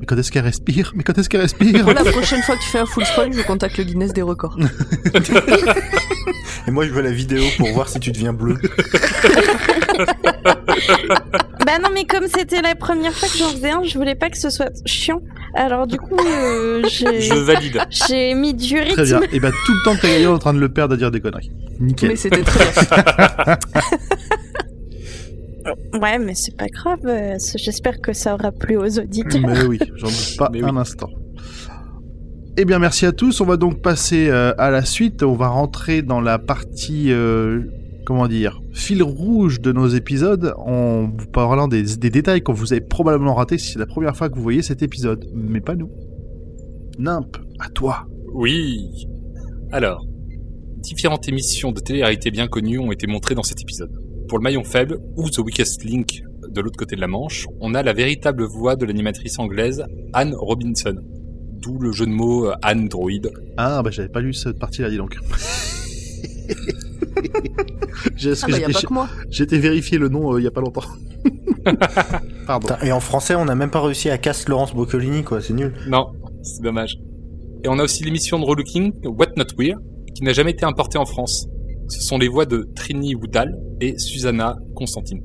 mais 0.05 0.07
quand 0.07 0.19
est-ce 0.19 0.31
qu'elle 0.31 0.45
respire 0.45 0.93
Mais 0.95 1.03
quand 1.03 1.17
est-ce 1.17 1.31
qu'elle 1.31 1.41
respire 1.41 1.87
la 1.87 2.05
prochaine 2.05 2.43
fois 2.43 2.57
que 2.57 2.63
tu 2.63 2.69
fais 2.69 2.81
un 2.81 2.85
full 2.85 3.07
spoil, 3.07 3.33
je 3.33 3.41
contacte 3.41 3.79
le 3.79 3.85
Guinness 3.85 4.13
des 4.13 4.21
records. 4.21 4.59
Et 6.67 6.71
moi 6.71 6.85
je 6.87 6.91
veux 6.91 7.01
la 7.01 7.11
vidéo 7.11 7.43
pour 7.57 7.73
voir 7.73 7.89
si 7.89 7.99
tu 8.01 8.13
deviens 8.13 8.35
bleu. 8.35 8.59
Bah 11.65 11.79
non, 11.83 11.89
mais 11.95 12.05
comme 12.05 12.27
c'était 12.27 12.61
la 12.61 12.75
première 12.75 13.15
fois 13.15 13.27
que 13.27 13.39
j'en 13.39 13.49
faisais 13.49 13.71
un, 13.71 13.83
je 13.85 13.97
voulais 13.97 14.15
pas 14.15 14.29
que 14.29 14.37
ce 14.37 14.51
soit 14.51 14.69
chiant. 14.85 15.23
Alors 15.55 15.87
du 15.87 15.97
coup, 15.97 16.15
euh, 16.19 16.83
j'ai 16.89 17.21
Je 17.23 17.33
valide. 17.35 17.81
j'ai 17.91 18.35
mis 18.35 18.53
du 18.53 18.79
rythme. 18.79 18.93
Très 18.93 19.05
bien. 19.05 19.21
Et 19.33 19.41
ben 19.41 19.51
tout 19.65 19.73
le 19.73 19.83
temps 19.83 19.97
que 19.97 20.03
t'as 20.03 20.09
gagné 20.09 20.27
en 20.27 20.39
train 20.39 20.53
de 20.53 20.59
le 20.59 20.69
perdre 20.69 20.93
à 20.95 20.99
dire 20.99 21.11
des 21.11 21.23
conneries. 21.23 21.53
Nickel. 21.81 22.11
Mais 22.11 22.17
c'était 22.17 22.43
très 22.43 22.67
bien. 22.67 23.57
Ouais, 26.01 26.19
mais 26.19 26.35
c'est 26.35 26.57
pas 26.57 26.67
grave. 26.67 27.01
euh, 27.07 27.37
J'espère 27.57 28.01
que 28.01 28.13
ça 28.13 28.35
aura 28.35 28.53
plu 28.53 28.77
aux 28.77 28.99
auditeurs. 28.99 29.41
Mais 29.41 29.65
oui, 29.65 29.79
j'en 29.97 30.07
doute 30.09 30.35
pas 30.39 30.49
Mais 30.53 30.63
oui. 30.63 30.69
un 30.71 30.77
instant. 30.77 31.09
Eh 32.57 32.65
bien, 32.65 32.79
merci 32.79 33.07
à 33.07 33.13
tous. 33.13 33.41
On 33.41 33.45
va 33.47 33.57
donc 33.57 33.81
passer 33.83 34.29
euh, 34.29 34.53
à 34.59 34.71
la 34.71 34.85
suite. 34.85 35.23
On 35.23 35.35
va 35.35 35.49
rentrer 35.49 36.03
dans 36.03 36.21
la 36.21 36.39
partie, 36.39 37.11
euh, 37.11 37.63
comment 38.07 38.29
dire, 38.29 38.61
fil 38.73 39.03
rouge 39.03 39.61
de 39.61 39.73
nos 39.73 39.89
épisodes 39.89 40.55
en 40.59 41.05
vous 41.09 41.27
parlant 41.33 41.67
des, 41.67 41.83
des 41.97 42.11
détails 42.11 42.43
que 42.43 42.53
vous 42.53 42.73
avez 42.73 42.81
probablement 42.83 43.35
ratés 43.35 43.59
si 43.59 43.73
c'est 43.73 43.79
la 43.79 43.87
première 43.87 44.17
fois 44.17 44.29
que 44.29 44.37
vous 44.37 44.43
voyez 44.43 44.63
cet 44.63 44.83
épisode. 44.83 45.25
Mais 45.35 45.61
pas 45.61 45.75
nous. 45.75 45.91
Nimp, 46.99 47.37
à 47.59 47.69
toi. 47.71 48.07
Oui. 48.35 49.07
Alors, 49.73 50.05
différentes 50.77 51.29
émissions 51.29 51.73
de 51.73 51.81
télé-réalité 51.81 52.31
bien 52.31 52.47
connues 52.47 52.79
ont 52.79 52.93
été 52.93 53.07
montrées 53.09 53.35
dans 53.35 53.43
cet 53.43 53.61
épisode. 53.63 53.91
Pour 54.29 54.39
le 54.39 54.43
maillon 54.43 54.65
faible, 54.65 54.99
ou 55.17 55.29
The 55.29 55.39
Weakest 55.39 55.85
Link 55.85 56.23
de 56.49 56.61
l'autre 56.61 56.79
côté 56.79 56.97
de 56.97 57.01
la 57.01 57.09
Manche, 57.09 57.47
on 57.61 57.75
a 57.75 57.83
la 57.83 57.93
véritable 57.93 58.45
voix 58.45 58.77
de 58.77 58.87
l'animatrice 58.87 59.39
anglaise 59.39 59.85
Anne 60.13 60.35
Robinson. 60.35 60.97
D'où 61.53 61.79
le 61.79 61.93
jeu 61.93 62.07
de 62.07 62.11
mots 62.11 62.47
euh, 62.47 62.55
Anne 62.63 62.89
Droid. 62.89 63.31
Ah, 63.57 63.83
bah 63.83 63.91
j'avais 63.91 64.09
pas 64.09 64.21
lu 64.21 64.33
cette 64.35 64.59
partie-là, 64.59 64.91
dis 64.91 64.97
donc. 64.97 65.17
Ah 68.17 68.49
bah, 68.49 69.09
été 69.45 69.59
vérifier 69.59 69.99
le 69.99 70.09
nom 70.09 70.35
euh, 70.35 70.41
il 70.41 70.45
y 70.45 70.47
a 70.47 70.51
pas 70.51 70.61
longtemps. 70.61 70.83
Pardon. 72.47 72.69
Et 72.83 72.93
en 72.93 73.01
français, 73.01 73.35
on 73.35 73.45
n'a 73.45 73.55
même 73.55 73.71
pas 73.71 73.81
réussi 73.81 74.11
à 74.11 74.19
casse 74.19 74.49
Laurence 74.49 74.75
Boccolini, 74.75 75.23
quoi. 75.23 75.41
C'est 75.41 75.55
nul. 75.55 75.75
Non, 75.89 76.13
c'est 76.43 76.63
dommage. 76.63 76.97
Et 77.65 77.69
on 77.69 77.79
a 77.79 77.83
aussi 77.83 78.05
l'émission 78.05 78.39
de 78.39 78.45
Relooking, 78.45 78.93
What 79.07 79.29
Not 79.37 79.47
Weird, 79.59 79.81
qui 80.15 80.23
n'a 80.23 80.33
jamais 80.33 80.51
été 80.51 80.65
importée 80.65 80.99
en 80.99 81.07
France. 81.07 81.47
Ce 81.89 82.01
sont 82.01 82.19
les 82.19 82.29
voix 82.29 82.47
de 82.47 82.69
Trini 82.75 83.15
Woodall 83.15 83.59
et 83.81 83.99
Susanna 83.99 84.57
Constantine. 84.75 85.21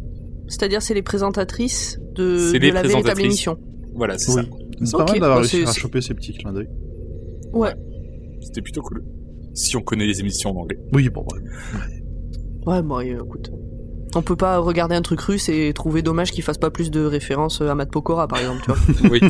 C'est-à-dire, 0.47 0.81
c'est 0.81 0.93
les 0.93 1.01
présentatrices 1.03 1.99
de, 2.15 2.51
de 2.53 2.57
les 2.57 2.71
la 2.71 2.81
véritable 2.81 3.21
émission. 3.21 3.57
Voilà, 3.93 4.17
c'est 4.17 4.31
Oui. 4.33 4.43
ça. 4.43 4.85
C'est 4.85 4.91
pas 4.97 5.05
mal 5.05 5.19
d'avoir 5.19 5.41
bah, 5.41 5.47
réussi 5.47 5.63
à 5.63 5.73
choper 5.73 6.01
ces 6.01 6.13
petits 6.13 6.33
clins 6.33 6.53
d'œil. 6.53 6.67
Ouais. 7.53 7.73
C'était 8.41 8.61
plutôt 8.61 8.81
cool. 8.81 9.03
Si 9.53 9.75
on 9.75 9.81
connaît 9.81 10.05
les 10.07 10.19
émissions 10.21 10.51
en 10.51 10.61
anglais. 10.61 10.79
Oui, 10.93 11.09
bon, 11.09 11.25
ouais. 11.33 11.41
Ouais, 12.65 12.81
bon, 12.81 12.99
écoute. 12.99 13.51
On 14.15 14.21
peut 14.23 14.35
pas 14.35 14.57
regarder 14.57 14.95
un 14.95 15.01
truc 15.01 15.21
russe 15.21 15.49
et 15.49 15.71
trouver 15.73 16.01
dommage 16.01 16.31
qu'il 16.31 16.43
fasse 16.43 16.57
pas 16.57 16.71
plus 16.71 16.89
de 16.89 17.05
références 17.05 17.61
à 17.61 17.75
Matt 17.75 17.91
Pokora, 17.91 18.27
par 18.27 18.39
exemple, 18.39 18.61
tu 18.63 18.71
vois. 18.71 18.79
Oui. 19.11 19.19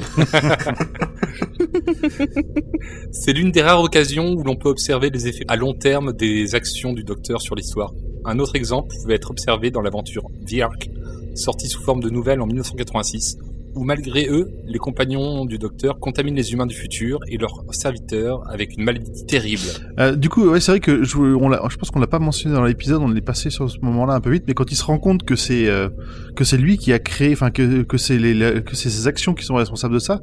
C'est 3.12 3.34
l'une 3.34 3.52
des 3.52 3.62
rares 3.62 3.82
occasions 3.82 4.32
où 4.34 4.44
l'on 4.44 4.56
peut 4.56 4.70
observer 4.70 5.10
les 5.10 5.28
effets 5.28 5.46
à 5.48 5.56
long 5.56 5.74
terme 5.74 6.14
des 6.14 6.56
actions 6.56 6.94
du 6.94 7.04
docteur 7.04 7.42
sur 7.42 7.56
l'histoire. 7.56 7.94
Un 8.26 8.40
autre 8.40 8.56
exemple 8.56 8.96
pouvait 9.02 9.16
être 9.16 9.32
observé 9.32 9.72
dans 9.72 9.82
l'aventure 9.82 10.24
The 10.48 10.62
Ark, 10.62 10.90
sortie 11.36 11.68
sous 11.68 11.82
forme 11.82 12.02
de 12.02 12.10
nouvelle 12.10 12.42
en 12.42 12.48
1986, 12.48 13.38
où 13.76 13.84
malgré 13.84 14.28
eux, 14.30 14.50
les 14.66 14.80
compagnons 14.80 15.46
du 15.46 15.58
docteur 15.58 16.00
contaminent 16.00 16.36
les 16.36 16.52
humains 16.54 16.66
du 16.66 16.76
futur 16.76 17.20
et 17.28 17.38
leurs 17.38 17.64
serviteurs 17.72 18.42
avec 18.50 18.76
une 18.78 18.84
maladie 18.84 19.26
terrible. 19.26 19.62
Euh, 20.00 20.16
du 20.16 20.30
coup, 20.30 20.46
ouais, 20.50 20.60
c'est 20.60 20.72
vrai 20.72 20.80
que 20.80 21.04
je, 21.04 21.18
on 21.18 21.52
je 21.70 21.78
pense 21.78 21.92
qu'on 21.92 22.00
l'a 22.00 22.08
pas 22.08 22.20
mentionné 22.20 22.56
dans 22.56 22.64
l'épisode, 22.64 23.02
on 23.02 23.16
est 23.16 23.22
passé 23.22 23.50
sur 23.50 23.70
ce 23.70 23.78
moment-là 23.82 24.14
un 24.14 24.22
peu 24.22 24.32
vite, 24.32 24.44
mais 24.48 24.54
quand 24.54 24.72
il 24.72 24.76
se 24.76 24.84
rend 24.84 24.98
compte 25.00 25.24
que 25.24 25.36
c'est 25.36 25.68
euh, 25.68 25.90
que 26.36 26.44
c'est 26.44 26.58
lui 26.58 26.78
qui 26.78 26.94
a 26.94 27.00
créé, 27.00 27.32
enfin 27.34 27.52
que 27.52 27.84
que 27.84 27.98
c'est 27.98 28.18
les, 28.18 28.34
les- 28.34 28.64
que 28.64 28.76
c'est 28.76 28.90
ses 28.90 29.08
actions 29.08 29.34
qui 29.34 29.46
sont 29.46 29.56
responsables 29.56 29.94
de 29.94 30.00
ça, 30.00 30.20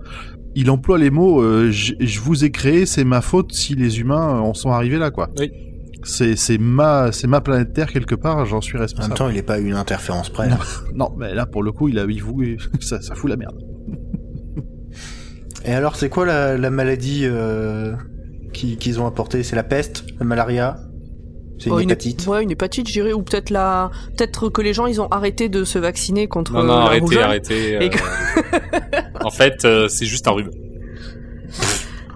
il 0.55 0.71
emploie 0.71 0.99
les 0.99 1.11
mots 1.11 1.43
euh, 1.43 1.71
je 1.71 1.95
je 2.01 2.21
vous 2.21 2.45
ai 2.45 2.51
créé, 2.51 2.87
c'est 2.87 3.05
ma 3.05 3.21
faute 3.21 3.53
si 3.53 3.75
les 3.75 4.01
humains 4.01 4.41
en 4.41 4.55
sont 4.55 4.71
arrivés 4.71 4.99
là, 4.99 5.11
quoi. 5.11 5.29
Oui. 5.39 5.51
C'est 6.07 6.59
ma 6.59 7.41
planète 7.41 7.73
Terre 7.73 7.93
quelque 7.93 8.15
part, 8.15 8.47
j'en 8.47 8.61
suis 8.61 8.75
En 8.77 8.81
même 8.81 8.83
responsable. 8.83 9.15
temps, 9.15 9.29
il 9.29 9.37
est 9.37 9.43
pas 9.43 9.59
une 9.59 9.75
interférence 9.75 10.31
près. 10.31 10.49
Non. 10.49 10.57
Non, 10.95 11.15
mais 11.19 11.35
là 11.35 11.47
pour 11.47 11.63
le 11.63 11.73
coup, 11.73 11.89
il 11.89 11.99
a 11.99 12.05
il 12.05 12.23
vous 12.23 12.43
ça 12.81 13.01
ça 13.03 13.15
fout 13.15 13.29
la 13.31 13.37
merde. 13.37 13.57
Et 15.65 15.73
alors, 15.73 15.97
c'est 15.97 16.09
quoi 16.09 16.25
la, 16.27 16.57
la 16.57 16.71
maladie 16.71 17.23
euh, 17.25 17.95
qui- 18.53 18.77
qu'ils 18.77 19.01
ont 19.01 19.07
apportée? 19.07 19.43
C'est 19.43 19.57
la 19.57 19.65
peste, 19.65 20.05
la 20.21 20.25
malaria? 20.25 20.79
C'est 21.59 21.71
une 21.71 21.75
Oh, 21.77 21.81
hépatite? 21.81 22.25
Ouais, 22.29 22.43
une 22.45 22.51
hépatite, 22.53 22.87
je 22.87 22.93
dirais, 22.93 23.13
ou 23.13 23.23
peut-être 23.23 23.51
la, 23.51 23.91
peut-être 24.17 24.49
que 24.51 24.61
les 24.63 24.73
gens 24.75 24.87
ils 24.87 25.01
ont 25.01 25.09
arrêté 25.09 25.49
de 25.49 25.65
se 25.65 25.79
vacciner 25.81 26.29
contre 26.29 26.53
Non, 26.53 26.63
non, 26.63 26.77
la 26.79 26.85
arrêtez, 26.85 27.19
arrêtez. 27.19 27.77
Euh, 27.79 27.89
en 29.25 29.31
fait, 29.31 29.65
euh, 29.65 29.89
c'est 29.89 30.07
juste 30.07 30.29
un 30.29 30.33
rhume. 30.33 30.51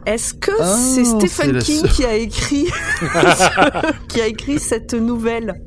Est-ce 0.06 0.34
que 0.34 0.50
Ah, 0.60 0.64
c'est 0.76 1.04
Stephen 1.04 1.58
King 1.58 1.82
qui 1.88 2.04
a 2.04 2.16
écrit 2.16 2.66
qui 4.08 4.20
a 4.20 4.26
écrit 4.26 4.58
cette 4.58 4.94
nouvelle 4.94 5.60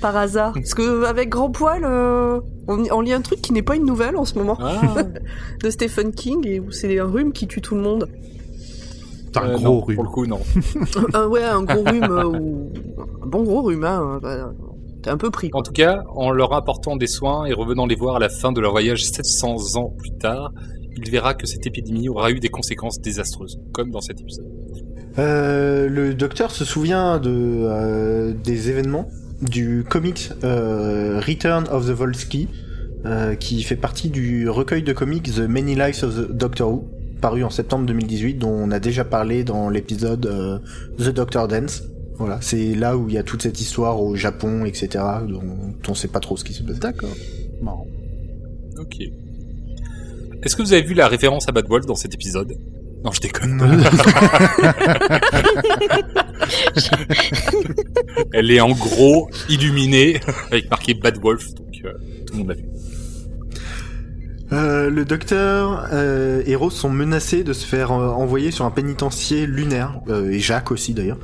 par 0.00 0.16
hasard? 0.16 0.52
Parce 0.54 0.74
que 0.74 1.04
avec 1.04 1.28
Grand 1.28 1.50
Poil, 1.50 1.82
euh, 1.84 2.40
on, 2.68 2.84
on 2.90 3.00
lit 3.00 3.12
un 3.12 3.20
truc 3.20 3.40
qui 3.42 3.52
n'est 3.52 3.62
pas 3.62 3.76
une 3.76 3.84
nouvelle 3.86 4.16
en 4.16 4.24
ce 4.24 4.38
moment 4.38 4.56
Ah, 4.60 4.96
de 5.62 5.70
Stephen 5.70 6.12
King 6.12 6.46
et 6.46 6.60
où 6.60 6.70
c'est 6.72 6.98
un 6.98 7.04
rhume 7.06 7.32
qui 7.32 7.46
tue 7.46 7.60
tout 7.60 7.74
le 7.74 7.82
monde. 7.82 8.08
T'as 9.32 9.42
un 9.42 9.50
euh, 9.50 9.54
gros 9.56 9.62
non, 9.64 9.80
rhume. 9.80 9.96
Pour 9.96 10.04
le 10.04 10.10
coup, 10.10 10.26
non. 10.26 10.40
Un- 11.14 11.26
ouais, 11.26 11.42
un 11.44 11.62
gros 11.62 11.82
rhume 11.84 12.04
euh, 12.04 12.24
ou 12.24 12.72
un 13.22 13.26
bon 13.26 13.42
gros 13.42 13.62
rhume. 13.62 13.84
Hein, 13.84 14.18
bah, 14.22 14.52
T'es 15.02 15.10
un 15.10 15.18
peu 15.18 15.30
pris. 15.30 15.50
Quoi. 15.50 15.60
En 15.60 15.62
tout 15.62 15.72
cas, 15.72 16.02
en 16.14 16.30
leur 16.30 16.54
apportant 16.54 16.96
des 16.96 17.08
soins 17.08 17.44
et 17.44 17.52
revenant 17.52 17.84
les 17.84 17.94
voir 17.94 18.16
à 18.16 18.18
la 18.20 18.30
fin 18.30 18.52
de 18.52 18.60
leur 18.60 18.70
voyage 18.70 19.04
700 19.04 19.76
ans 19.76 19.92
plus 19.98 20.12
tard, 20.18 20.50
il 20.96 21.10
verra 21.10 21.34
que 21.34 21.46
cette 21.46 21.66
épidémie 21.66 22.08
aura 22.08 22.30
eu 22.30 22.40
des 22.40 22.48
conséquences 22.48 23.00
désastreuses, 23.00 23.58
comme 23.72 23.90
dans 23.90 24.00
cet 24.00 24.20
épisode. 24.20 24.46
Euh, 25.18 25.88
le 25.88 26.14
docteur 26.14 26.50
se 26.50 26.64
souvient 26.64 27.18
de 27.18 27.30
euh, 27.30 28.32
des 28.32 28.70
événements 28.70 29.08
du 29.42 29.84
comics 29.88 30.30
euh, 30.42 31.20
Return 31.20 31.66
of 31.70 31.86
the 31.86 31.90
Volsky, 31.90 32.48
euh, 33.06 33.34
qui 33.34 33.62
fait 33.62 33.76
partie 33.76 34.08
du 34.10 34.48
recueil 34.48 34.82
de 34.82 34.92
comics 34.92 35.34
The 35.34 35.40
Many 35.40 35.74
Lives 35.74 36.02
of 36.02 36.16
the 36.16 36.32
Doctor 36.32 36.70
Who, 36.70 36.88
paru 37.20 37.44
en 37.44 37.50
septembre 37.50 37.86
2018, 37.86 38.34
dont 38.34 38.50
on 38.50 38.70
a 38.70 38.80
déjà 38.80 39.04
parlé 39.04 39.44
dans 39.44 39.68
l'épisode 39.68 40.26
euh, 40.26 40.58
The 40.98 41.10
Doctor 41.10 41.48
Dance. 41.48 41.82
Voilà, 42.16 42.38
c'est 42.40 42.74
là 42.74 42.96
où 42.96 43.08
il 43.08 43.14
y 43.14 43.18
a 43.18 43.22
toute 43.22 43.42
cette 43.42 43.60
histoire 43.60 44.00
au 44.00 44.14
Japon, 44.14 44.64
etc., 44.64 45.04
dont 45.28 45.42
on 45.88 45.94
sait 45.94 46.08
pas 46.08 46.20
trop 46.20 46.36
ce 46.36 46.44
qui 46.44 46.52
se 46.54 46.62
passe. 46.62 46.78
D'accord. 46.78 47.14
Marrant. 47.60 47.86
Ok. 48.78 48.98
Est-ce 50.44 50.56
que 50.56 50.62
vous 50.62 50.72
avez 50.72 50.82
vu 50.82 50.94
la 50.94 51.08
référence 51.08 51.48
à 51.48 51.52
Bad 51.52 51.66
Wolf 51.68 51.86
dans 51.86 51.94
cet 51.94 52.14
épisode? 52.14 52.54
Non, 53.02 53.12
je 53.12 53.20
déconne. 53.20 53.60
Elle 58.32 58.50
est 58.50 58.60
en 58.60 58.72
gros 58.72 59.28
illuminée 59.48 60.20
avec 60.50 60.70
marqué 60.70 60.94
Bad 60.94 61.18
Wolf, 61.18 61.54
donc 61.54 61.80
euh, 61.84 61.92
tout 62.26 62.32
le 62.34 62.38
monde 62.38 62.48
l'a 62.48 62.54
vu. 62.54 62.64
Euh, 64.52 64.90
le 64.90 65.04
docteur 65.04 65.88
euh, 65.92 66.42
et 66.46 66.54
Rose 66.54 66.74
sont 66.74 66.90
menacés 66.90 67.44
de 67.44 67.52
se 67.52 67.66
faire 67.66 67.92
euh, 67.92 68.08
envoyer 68.08 68.50
sur 68.50 68.64
un 68.64 68.70
pénitencier 68.70 69.46
lunaire, 69.46 70.00
euh, 70.08 70.30
et 70.30 70.38
Jacques 70.38 70.70
aussi 70.70 70.92
d'ailleurs. 70.92 71.18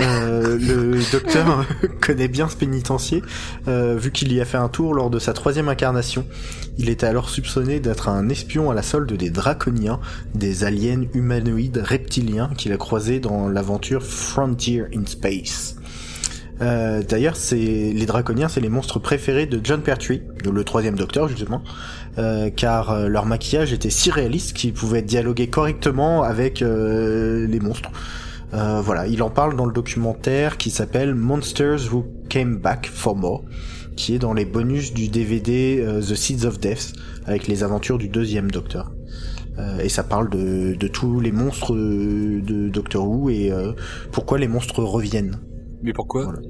Euh, 0.00 0.58
le 0.58 0.98
docteur 1.12 1.64
connaît 2.00 2.28
bien 2.28 2.48
ce 2.48 2.56
pénitencier, 2.56 3.22
euh, 3.68 3.96
vu 3.96 4.10
qu'il 4.10 4.32
y 4.32 4.40
a 4.40 4.44
fait 4.44 4.56
un 4.56 4.68
tour 4.68 4.92
lors 4.94 5.08
de 5.08 5.18
sa 5.18 5.32
troisième 5.32 5.68
incarnation. 5.68 6.26
Il 6.76 6.88
était 6.88 7.06
alors 7.06 7.30
soupçonné 7.30 7.78
d'être 7.78 8.08
un 8.08 8.28
espion 8.28 8.70
à 8.70 8.74
la 8.74 8.82
solde 8.82 9.12
des 9.12 9.30
draconiens, 9.30 10.00
des 10.34 10.64
aliens 10.64 11.04
humanoïdes 11.14 11.80
reptiliens 11.84 12.50
qu'il 12.56 12.72
a 12.72 12.76
croisés 12.76 13.20
dans 13.20 13.48
l'aventure 13.48 14.02
Frontier 14.02 14.84
in 14.94 15.06
Space. 15.06 15.76
Euh, 16.62 17.02
D'ailleurs, 17.02 17.36
c'est 17.36 17.56
les 17.56 18.06
draconiens, 18.06 18.48
c'est 18.48 18.60
les 18.60 18.68
monstres 18.68 18.98
préférés 18.98 19.46
de 19.46 19.60
John 19.62 19.82
Pertwee, 19.82 20.22
le 20.44 20.64
troisième 20.64 20.96
docteur 20.96 21.28
justement, 21.28 21.62
euh, 22.18 22.50
car 22.50 22.90
euh, 22.90 23.08
leur 23.08 23.26
maquillage 23.26 23.72
était 23.72 23.90
si 23.90 24.10
réaliste 24.10 24.54
qu'ils 24.54 24.72
pouvaient 24.72 25.02
dialoguer 25.02 25.48
correctement 25.48 26.22
avec 26.22 26.62
euh, 26.62 27.46
les 27.46 27.60
monstres. 27.60 27.90
Euh, 28.52 28.80
voilà, 28.80 29.06
il 29.06 29.22
en 29.22 29.30
parle 29.30 29.56
dans 29.56 29.66
le 29.66 29.72
documentaire 29.72 30.56
qui 30.56 30.70
s'appelle 30.70 31.14
Monsters 31.14 31.92
Who 31.92 32.06
Came 32.28 32.58
Back 32.58 32.86
for 32.92 33.16
More, 33.16 33.42
qui 33.96 34.14
est 34.14 34.18
dans 34.18 34.32
les 34.32 34.44
bonus 34.44 34.94
du 34.94 35.08
DVD 35.08 35.84
The 36.00 36.14
Seeds 36.14 36.46
of 36.46 36.60
Death, 36.60 36.92
avec 37.26 37.48
les 37.48 37.64
aventures 37.64 37.98
du 37.98 38.08
deuxième 38.08 38.50
Docteur. 38.50 38.92
Euh, 39.58 39.78
et 39.78 39.88
ça 39.88 40.02
parle 40.02 40.30
de, 40.30 40.74
de 40.74 40.88
tous 40.88 41.20
les 41.20 41.30
monstres 41.30 41.74
de 41.74 42.68
Doctor 42.68 43.08
Who 43.08 43.30
et 43.30 43.52
euh, 43.52 43.72
pourquoi 44.10 44.38
les 44.38 44.48
monstres 44.48 44.82
reviennent. 44.82 45.38
Mais 45.82 45.92
pourquoi? 45.92 46.24
Voilà. 46.24 46.40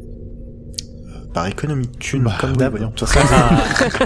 Par 1.35 1.47
économie 1.49 1.89
de 1.89 1.97
thunes, 1.99 2.23
Bah, 2.23 2.37
comme 2.41 2.53
oui, 2.53 2.57
d'hab. 2.59 2.95
toute 2.95 3.09
façon, 3.09 3.35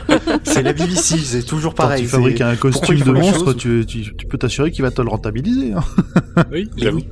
c'est 0.45 0.63
la 0.63 0.73
BBC, 0.73 1.19
c'est 1.19 1.43
toujours 1.43 1.75
Quand 1.75 1.83
pareil. 1.85 2.03
tu 2.03 2.09
c'est- 2.09 2.17
fabriques 2.17 2.41
un 2.41 2.57
costume 2.57 2.97
ils 2.99 3.05
de 3.05 3.13
monstre, 3.13 3.53
tu, 3.53 3.85
tu, 3.87 4.17
tu 4.17 4.27
peux 4.27 4.39
t'assurer 4.39 4.71
qu'il 4.71 4.83
va 4.83 4.91
te 4.91 5.03
le 5.03 5.09
rentabiliser. 5.11 5.73
Hein. 5.75 5.85
Oui, 6.53 6.69
j'avoue. 6.77 6.99
oui. 6.99 7.09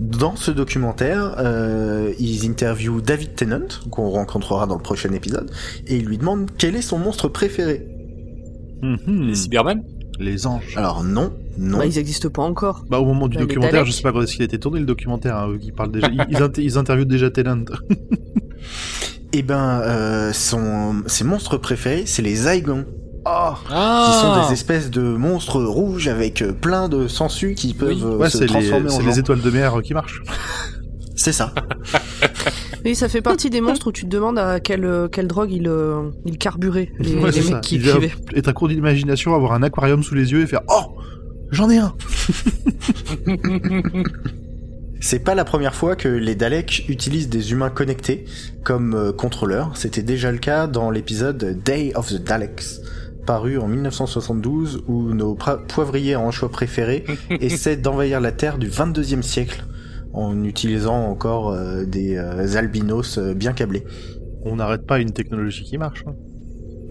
Dans 0.00 0.36
ce 0.36 0.50
documentaire, 0.50 1.34
euh, 1.38 2.12
ils 2.18 2.46
interviewent 2.48 3.02
David 3.02 3.34
Tennant, 3.34 3.66
qu'on 3.90 4.08
rencontrera 4.08 4.66
dans 4.66 4.76
le 4.76 4.82
prochain 4.82 5.12
épisode, 5.12 5.50
et 5.86 5.96
ils 5.96 6.04
lui 6.06 6.16
demandent 6.18 6.50
quel 6.56 6.74
est 6.76 6.82
son 6.82 6.98
monstre 6.98 7.28
préféré. 7.28 7.86
Mhm. 8.82 9.26
Les 9.28 9.34
Cybermen? 9.34 9.82
Les 10.18 10.46
anges. 10.46 10.74
Alors 10.76 11.04
non, 11.04 11.30
non. 11.58 11.78
Bah, 11.78 11.86
ils 11.86 11.98
existent 11.98 12.30
pas 12.30 12.42
encore. 12.42 12.84
Bah, 12.88 13.00
au 13.00 13.04
moment 13.04 13.28
du 13.28 13.36
Bah, 13.36 13.42
documentaire, 13.42 13.84
je 13.84 13.92
sais 13.92 14.00
pas 14.02 14.12
quand 14.12 14.22
est-ce 14.22 14.32
qu'il 14.32 14.42
a 14.42 14.46
été 14.46 14.58
tourné 14.58 14.80
le 14.80 14.86
documentaire, 14.86 15.36
hein, 15.36 15.56
qui 15.60 15.72
parle 15.72 15.92
déjà. 15.92 16.08
ils, 16.10 16.24
ils, 16.30 16.42
inter- 16.42 16.62
ils 16.62 16.78
interviewent 16.78 17.04
déjà 17.06 17.30
Tennant. 17.30 17.64
Eh 19.32 19.42
ben, 19.42 19.80
euh, 19.82 20.32
son, 20.32 21.02
ses 21.06 21.24
monstres 21.24 21.56
préférés, 21.58 22.04
c'est 22.06 22.22
les 22.22 22.34
Zygons, 22.36 22.86
Oh 23.28 23.54
qui 23.66 23.72
Ah 23.72 24.20
sont 24.22 24.46
des 24.48 24.52
espèces 24.52 24.88
de 24.90 25.00
monstres 25.02 25.60
rouges 25.62 26.06
avec 26.08 26.42
euh, 26.42 26.52
plein 26.52 26.88
de 26.88 27.08
sangsues 27.08 27.54
qui 27.54 27.74
peuvent 27.74 27.88
Oui. 27.90 28.02
euh, 28.04 28.16
Ouais, 28.18 28.30
se 28.30 28.38
c'est 28.38 28.44
les, 28.44 28.50
transformer 28.50 28.86
en 28.90 28.96
c'est 28.96 29.02
les 29.02 29.18
étoiles 29.18 29.40
de 29.42 29.50
mer 29.50 29.80
qui 29.82 29.94
marchent. 29.94 30.22
C'est 31.16 31.32
ça. 31.32 31.52
Oui, 32.84 32.94
ça 32.94 33.08
fait 33.08 33.22
partie 33.22 33.50
des 33.50 33.60
monstres 33.60 33.88
où 33.88 33.92
tu 33.92 34.04
te 34.04 34.08
demandes 34.10 34.38
à 34.38 34.60
quelle, 34.60 35.08
quelle 35.10 35.26
drogue 35.26 35.50
ils 35.50 35.62
il 36.24 36.30
il 36.32 36.38
carburaient, 36.38 36.92
les, 37.00 37.16
Ouais, 37.16 37.32
mecs 37.32 37.42
ça. 37.42 37.58
qui 37.58 37.76
Il 37.76 37.88
écrivaient. 37.88 38.12
être 38.36 38.46
à 38.46 38.52
court 38.52 38.68
d'imagination, 38.68 39.34
avoir 39.34 39.54
un 39.54 39.62
aquarium 39.64 40.04
sous 40.04 40.14
les 40.14 40.30
yeux 40.30 40.42
et 40.42 40.46
faire 40.46 40.60
Oh 40.68 40.94
J'en 41.50 41.68
ai 41.68 41.78
un 41.78 41.92
C'est 45.00 45.18
pas 45.20 45.34
la 45.34 45.44
première 45.44 45.74
fois 45.74 45.94
que 45.94 46.08
les 46.08 46.34
Daleks 46.34 46.86
utilisent 46.88 47.28
des 47.28 47.52
humains 47.52 47.70
connectés 47.70 48.24
comme 48.64 48.94
euh, 48.94 49.12
contrôleurs. 49.12 49.76
C'était 49.76 50.02
déjà 50.02 50.32
le 50.32 50.38
cas 50.38 50.66
dans 50.66 50.90
l'épisode 50.90 51.62
Day 51.64 51.92
of 51.94 52.08
the 52.08 52.22
Daleks, 52.22 52.64
paru 53.26 53.58
en 53.58 53.68
1972, 53.68 54.82
où 54.88 55.12
nos 55.12 55.36
poivriers 55.68 56.14
à 56.14 56.20
anchois 56.20 56.50
préférés 56.50 57.04
essaient 57.40 57.76
d'envahir 57.76 58.20
la 58.20 58.32
Terre 58.32 58.58
du 58.58 58.68
22e 58.68 59.22
siècle 59.22 59.64
en 60.12 60.42
utilisant 60.44 61.04
encore 61.04 61.50
euh, 61.50 61.84
des 61.84 62.16
euh, 62.16 62.56
albinos 62.56 63.18
euh, 63.18 63.34
bien 63.34 63.52
câblés. 63.52 63.84
On 64.42 64.56
n'arrête 64.56 64.86
pas 64.86 64.98
une 64.98 65.12
technologie 65.12 65.64
qui 65.64 65.76
marche. 65.76 66.04
hein. 66.06 66.14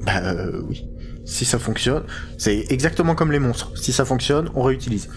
Bah 0.05 0.21
euh, 0.23 0.61
oui. 0.67 0.85
Si 1.25 1.43
ça 1.43 1.57
fonctionne, 1.57 2.03
c'est 2.37 2.65
exactement 2.69 3.15
comme 3.15 3.31
les 3.31 3.39
monstres. 3.39 3.71
Si 3.75 3.91
ça 3.91 4.05
fonctionne, 4.05 4.49
on 4.53 4.61
réutilise. 4.61 5.09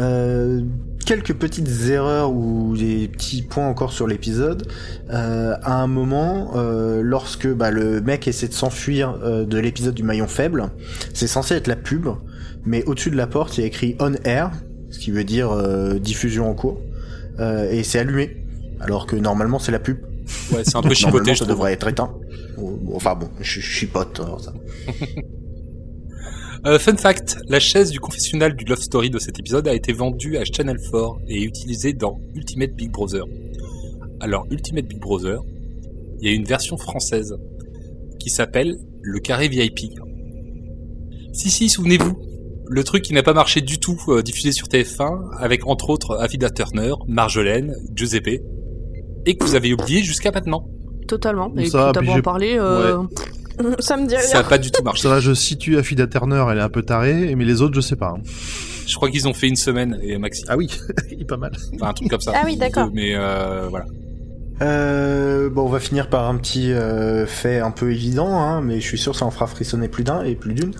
Euh, 0.00 0.62
quelques 1.04 1.34
petites 1.34 1.88
erreurs 1.88 2.32
ou 2.32 2.76
des 2.76 3.08
petits 3.08 3.42
points 3.42 3.66
encore 3.68 3.92
sur 3.92 4.06
l'épisode. 4.06 4.66
Euh, 5.10 5.54
à 5.62 5.74
un 5.74 5.86
moment, 5.86 6.52
euh, 6.56 7.02
lorsque 7.02 7.46
bah, 7.46 7.70
le 7.70 8.00
mec 8.00 8.26
essaie 8.26 8.48
de 8.48 8.54
s'enfuir 8.54 9.18
euh, 9.22 9.44
de 9.44 9.58
l'épisode 9.58 9.94
du 9.94 10.02
maillon 10.02 10.26
faible, 10.26 10.70
c'est 11.12 11.26
censé 11.26 11.54
être 11.54 11.66
la 11.66 11.76
pub, 11.76 12.08
mais 12.64 12.84
au-dessus 12.84 13.10
de 13.10 13.16
la 13.16 13.26
porte, 13.26 13.56
il 13.58 13.60
y 13.60 13.64
a 13.64 13.66
écrit 13.66 13.96
on 14.00 14.14
air, 14.24 14.50
ce 14.90 14.98
qui 14.98 15.10
veut 15.10 15.24
dire 15.24 15.50
euh, 15.50 15.98
diffusion 15.98 16.48
en 16.48 16.54
cours, 16.54 16.80
euh, 17.38 17.70
et 17.70 17.82
c'est 17.82 17.98
allumé, 17.98 18.44
alors 18.80 19.06
que 19.06 19.16
normalement 19.16 19.58
c'est 19.58 19.72
la 19.72 19.80
pub. 19.80 19.98
Ouais, 20.52 20.62
c'est 20.64 20.76
un 20.76 20.82
peu 20.82 20.94
chipoté, 20.94 21.34
je 21.34 21.40
ça 21.40 21.44
devrait 21.44 21.72
être 21.72 21.86
éteint. 21.86 22.14
Enfin 22.94 23.14
bon, 23.14 23.28
je 23.40 23.60
je 23.60 23.66
chipote. 23.66 24.20
alors 24.20 24.40
ça. 24.40 24.52
Euh, 26.66 26.78
fun 26.78 26.96
fact, 26.96 27.36
la 27.48 27.60
chaise 27.60 27.90
du 27.90 28.00
confessionnal 28.00 28.56
du 28.56 28.64
Love 28.64 28.80
Story 28.80 29.10
de 29.10 29.18
cet 29.18 29.38
épisode 29.38 29.68
a 29.68 29.74
été 29.74 29.92
vendue 29.92 30.38
à 30.38 30.44
Channel 30.44 30.78
4 30.78 31.18
et 31.28 31.42
utilisée 31.42 31.92
dans 31.92 32.18
Ultimate 32.34 32.70
Big 32.72 32.90
Brother. 32.90 33.24
Alors, 34.20 34.46
Ultimate 34.50 34.86
Big 34.86 34.98
Brother, 34.98 35.40
il 36.20 36.28
y 36.28 36.32
a 36.32 36.34
une 36.34 36.44
version 36.44 36.78
française 36.78 37.36
qui 38.18 38.30
s'appelle 38.30 38.76
le 39.02 39.18
carré 39.20 39.48
VIP. 39.48 39.90
Si, 41.34 41.50
si, 41.50 41.68
souvenez-vous, 41.68 42.14
le 42.66 42.82
truc 42.84 43.02
qui 43.02 43.12
n'a 43.12 43.22
pas 43.22 43.34
marché 43.34 43.60
du 43.60 43.78
tout 43.78 43.98
euh, 44.08 44.22
diffusé 44.22 44.52
sur 44.52 44.68
TF1 44.68 45.36
avec 45.38 45.66
entre 45.66 45.90
autres 45.90 46.16
Afida 46.18 46.48
Turner, 46.48 46.94
Marjolaine, 47.06 47.74
Giuseppe 47.94 48.40
et 49.26 49.36
que 49.36 49.44
vous 49.44 49.54
avez 49.54 49.74
oublié 49.74 50.02
jusqu'à 50.02 50.30
maintenant. 50.30 50.66
Totalement. 51.06 51.52
Et 51.58 51.66
Ça, 51.66 51.92
puis 51.94 52.08
en 52.08 52.14
j'ai- 52.16 52.22
parler. 52.22 52.56
Euh... 52.58 53.02
Ça 53.78 53.96
me 53.96 54.06
dit 54.06 54.14
Ça 54.14 54.20
rien. 54.20 54.42
n'a 54.42 54.48
pas 54.48 54.58
du 54.58 54.70
tout 54.70 54.82
marché. 54.82 55.02
Ça 55.02 55.20
je 55.20 55.32
situe 55.32 55.78
Affida 55.78 56.06
Turner, 56.06 56.44
elle 56.50 56.58
est 56.58 56.62
un 56.62 56.68
peu 56.68 56.82
tarée, 56.82 57.34
mais 57.36 57.44
les 57.44 57.62
autres, 57.62 57.74
je 57.74 57.80
sais 57.80 57.96
pas. 57.96 58.14
hein. 58.16 58.22
Je 58.86 58.94
crois 58.96 59.10
qu'ils 59.10 59.26
ont 59.28 59.32
fait 59.34 59.48
une 59.48 59.56
semaine 59.56 59.98
et 60.02 60.18
maxi. 60.18 60.44
Ah 60.48 60.56
oui, 60.56 60.68
il 61.10 61.22
est 61.22 61.24
pas 61.24 61.36
mal. 61.36 61.52
Enfin, 61.74 61.88
un 61.88 61.92
truc 61.94 62.10
comme 62.10 62.20
ça. 62.20 62.32
Ah 62.34 62.42
oui, 62.44 62.56
d'accord. 62.56 62.90
Mais 62.92 63.14
euh, 63.14 63.66
voilà. 63.70 63.86
Euh, 64.62 65.50
bon, 65.50 65.62
on 65.62 65.68
va 65.68 65.80
finir 65.80 66.08
par 66.08 66.28
un 66.28 66.36
petit 66.36 66.70
euh, 66.72 67.26
fait 67.26 67.58
un 67.60 67.70
peu 67.72 67.90
évident, 67.90 68.28
hein, 68.40 68.60
mais 68.60 68.80
je 68.80 68.86
suis 68.86 68.98
sûr 68.98 69.12
que 69.12 69.18
ça 69.18 69.24
en 69.24 69.30
fera 69.30 69.46
frissonner 69.46 69.88
plus 69.88 70.04
d'un 70.04 70.22
et 70.22 70.34
plus 70.36 70.54
d'une. 70.54 70.72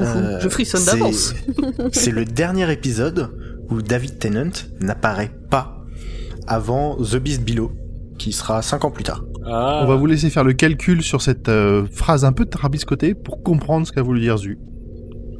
Euh, 0.00 0.40
Je 0.40 0.48
frissonne 0.48 0.84
d'avance. 0.84 1.32
C'est 1.92 2.10
le 2.10 2.24
dernier 2.24 2.70
épisode 2.72 3.30
où 3.70 3.80
David 3.80 4.18
Tennant 4.18 4.50
n'apparaît 4.80 5.30
pas 5.50 5.84
avant 6.48 6.96
The 6.96 7.16
Beast 7.16 7.42
Below, 7.42 7.70
qui 8.18 8.32
sera 8.32 8.60
5 8.60 8.84
ans 8.86 8.90
plus 8.90 9.04
tard. 9.04 9.22
Ah. 9.46 9.80
On 9.82 9.86
va 9.86 9.96
vous 9.96 10.06
laisser 10.06 10.30
faire 10.30 10.44
le 10.44 10.52
calcul 10.52 11.02
sur 11.02 11.22
cette 11.22 11.48
euh, 11.48 11.84
phrase 11.90 12.24
un 12.24 12.32
peu 12.32 12.46
tarabiscotée 12.46 13.14
pour 13.14 13.42
comprendre 13.42 13.86
ce 13.86 13.92
qu'a 13.92 14.02
voulu 14.02 14.20
dire 14.20 14.36
Zu. 14.36 14.58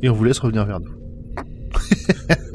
Et 0.03 0.09
on 0.09 0.15
vous 0.15 0.25
laisse 0.25 0.39
revenir 0.39 0.65
vers 0.65 0.81
nous. 0.81 0.93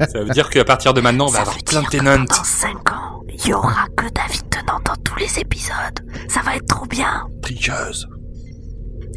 Ça 0.00 0.22
veut 0.22 0.30
dire 0.30 0.50
qu'à 0.50 0.64
partir 0.64 0.94
de 0.94 1.00
maintenant, 1.00 1.26
on 1.26 1.30
va 1.30 1.40
avoir 1.40 1.58
plein 1.64 1.82
de 1.82 1.86
Tennant. 1.86 2.24
Dans 2.24 2.44
5 2.44 2.92
ans, 2.92 3.22
il 3.28 3.48
y 3.48 3.54
aura 3.54 3.86
que 3.96 4.04
David 4.12 4.48
Tennant 4.50 4.80
dans 4.84 4.96
tous 5.02 5.18
les 5.18 5.40
épisodes. 5.40 6.00
Ça 6.28 6.40
va 6.44 6.56
être 6.56 6.66
trop 6.66 6.86
bien. 6.86 7.26
Tricheuse. 7.42 8.08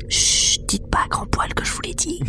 Chut, 0.09 0.65
dites 0.67 0.89
pas 0.89 0.99
à 1.05 1.07
grand 1.09 1.25
poil 1.25 1.53
que 1.53 1.65
je 1.65 1.71
vous 1.71 1.81
l'ai 1.81 1.93
dit. 1.93 2.21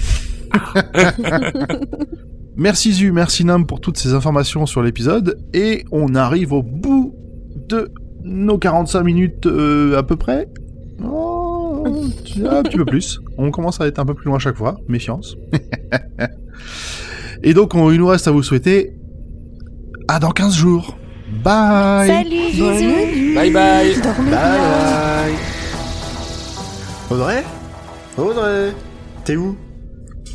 Merci 2.56 2.92
Zu, 2.92 3.12
merci 3.12 3.46
Nam 3.46 3.66
pour 3.66 3.80
toutes 3.80 3.96
ces 3.96 4.12
informations 4.12 4.66
sur 4.66 4.82
l'épisode. 4.82 5.38
Et 5.54 5.84
on 5.90 6.14
arrive 6.14 6.52
au 6.52 6.62
bout 6.62 7.14
de 7.68 7.90
nos 8.24 8.58
45 8.58 9.02
minutes 9.02 9.46
euh, 9.46 9.96
à 9.98 10.02
peu 10.02 10.16
près. 10.16 10.48
Oh, 11.04 11.84
un 12.48 12.62
petit 12.62 12.76
peu 12.76 12.84
plus. 12.84 13.20
On 13.38 13.50
commence 13.50 13.80
à 13.80 13.86
être 13.86 13.98
un 13.98 14.04
peu 14.06 14.14
plus 14.14 14.26
loin 14.26 14.36
à 14.36 14.40
chaque 14.40 14.56
fois. 14.56 14.76
Méfiance. 14.88 15.36
Et 17.42 17.54
donc, 17.54 17.74
on- 17.74 17.90
il 17.90 17.98
nous 17.98 18.06
reste 18.06 18.28
à 18.28 18.30
vous 18.30 18.42
souhaiter 18.42 18.92
à 20.08 20.18
dans 20.18 20.30
15 20.30 20.54
jours. 20.54 20.96
Bye 21.42 22.08
Salut, 22.08 22.28
bisous. 22.52 23.34
Bye 23.34 23.50
bye. 23.52 23.94
Dormez 24.02 24.30
Bye 24.30 24.30
bye 24.30 25.34
Audrey? 27.10 27.44
Audrey? 28.18 28.72
T'es 29.24 29.36
où? 29.36 29.56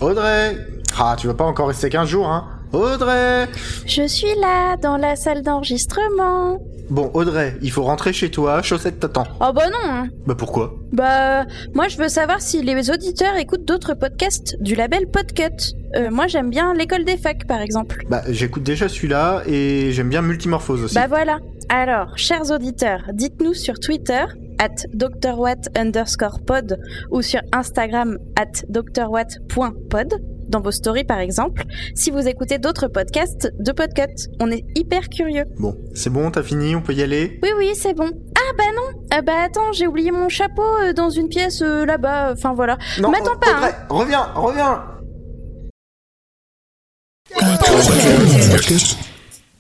Audrey? 0.01 0.57
Ah, 0.97 1.15
tu 1.17 1.27
vas 1.27 1.33
pas 1.35 1.43
encore 1.45 1.67
rester 1.67 1.89
15 1.89 2.09
jours, 2.09 2.27
hein 2.27 2.45
Audrey 2.73 3.47
Je 3.85 4.07
suis 4.07 4.35
là, 4.39 4.75
dans 4.77 4.97
la 4.97 5.15
salle 5.15 5.41
d'enregistrement. 5.41 6.59
Bon, 6.89 7.11
Audrey, 7.13 7.53
il 7.61 7.71
faut 7.71 7.83
rentrer 7.83 8.13
chez 8.13 8.31
toi, 8.31 8.61
chaussette 8.61 8.99
t'attend. 8.99 9.25
Oh 9.41 9.51
bah 9.53 9.69
non 9.69 9.89
hein. 9.89 10.07
Bah 10.25 10.35
pourquoi? 10.37 10.73
Bah, 10.93 11.45
moi 11.73 11.89
je 11.89 11.97
veux 11.97 12.07
savoir 12.07 12.39
si 12.39 12.61
les 12.61 12.89
auditeurs 12.89 13.35
écoutent 13.35 13.65
d'autres 13.65 13.93
podcasts 13.93 14.55
du 14.61 14.73
label 14.73 15.07
Podcut. 15.07 15.75
Euh, 15.97 16.09
moi 16.09 16.27
j'aime 16.27 16.49
bien 16.49 16.73
l'école 16.73 17.03
des 17.03 17.17
facs 17.17 17.45
par 17.45 17.59
exemple. 17.61 18.05
Bah 18.09 18.21
j'écoute 18.29 18.63
déjà 18.63 18.87
celui-là 18.87 19.43
et 19.45 19.91
j'aime 19.91 20.07
bien 20.07 20.21
Multimorphose 20.21 20.83
aussi. 20.83 20.95
Bah 20.95 21.07
voilà. 21.07 21.39
Alors, 21.69 22.17
chers 22.17 22.49
auditeurs, 22.51 23.03
dites-nous 23.11 23.53
sur 23.53 23.77
Twitter, 23.77 24.23
at 24.57 24.87
drwatt 24.93 25.67
underscore 25.77 26.39
pod, 26.39 26.79
ou 27.11 27.21
sur 27.21 27.41
Instagram, 27.51 28.17
at 28.37 28.63
drwatt.pod, 28.69 30.13
dans 30.49 30.61
vos 30.61 30.71
stories 30.71 31.03
par 31.03 31.19
exemple, 31.19 31.63
si 31.95 32.11
vous 32.11 32.27
écoutez 32.27 32.57
d'autres 32.57 32.87
podcasts 32.87 33.51
de 33.59 33.71
Podcut. 33.71 34.29
On 34.39 34.51
est 34.51 34.65
hyper 34.75 35.09
curieux. 35.09 35.45
Bon, 35.59 35.75
c'est 35.93 36.09
bon, 36.09 36.31
t'as 36.31 36.43
fini, 36.43 36.75
on 36.75 36.81
peut 36.81 36.93
y 36.93 37.03
aller? 37.03 37.39
Oui, 37.43 37.49
oui, 37.57 37.71
c'est 37.75 37.93
bon. 37.93 38.09
Ah 38.35 38.53
bah 38.57 38.63
non 38.75 39.01
Ah 39.11 39.21
bah 39.21 39.43
attends, 39.45 39.71
j'ai 39.71 39.87
oublié 39.87 40.11
mon 40.11 40.29
chapeau 40.29 40.63
euh, 40.81 40.93
dans 40.93 41.09
une 41.09 41.29
pièce 41.29 41.61
euh, 41.61 41.85
là-bas, 41.85 42.33
enfin 42.33 42.53
voilà. 42.53 42.77
Non, 42.99 43.09
M'attends 43.09 43.37
pas, 43.37 43.57
Audrey, 43.57 43.75
reviens, 43.89 44.23
reviens 44.35 44.83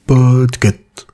Podcast. 0.07 1.06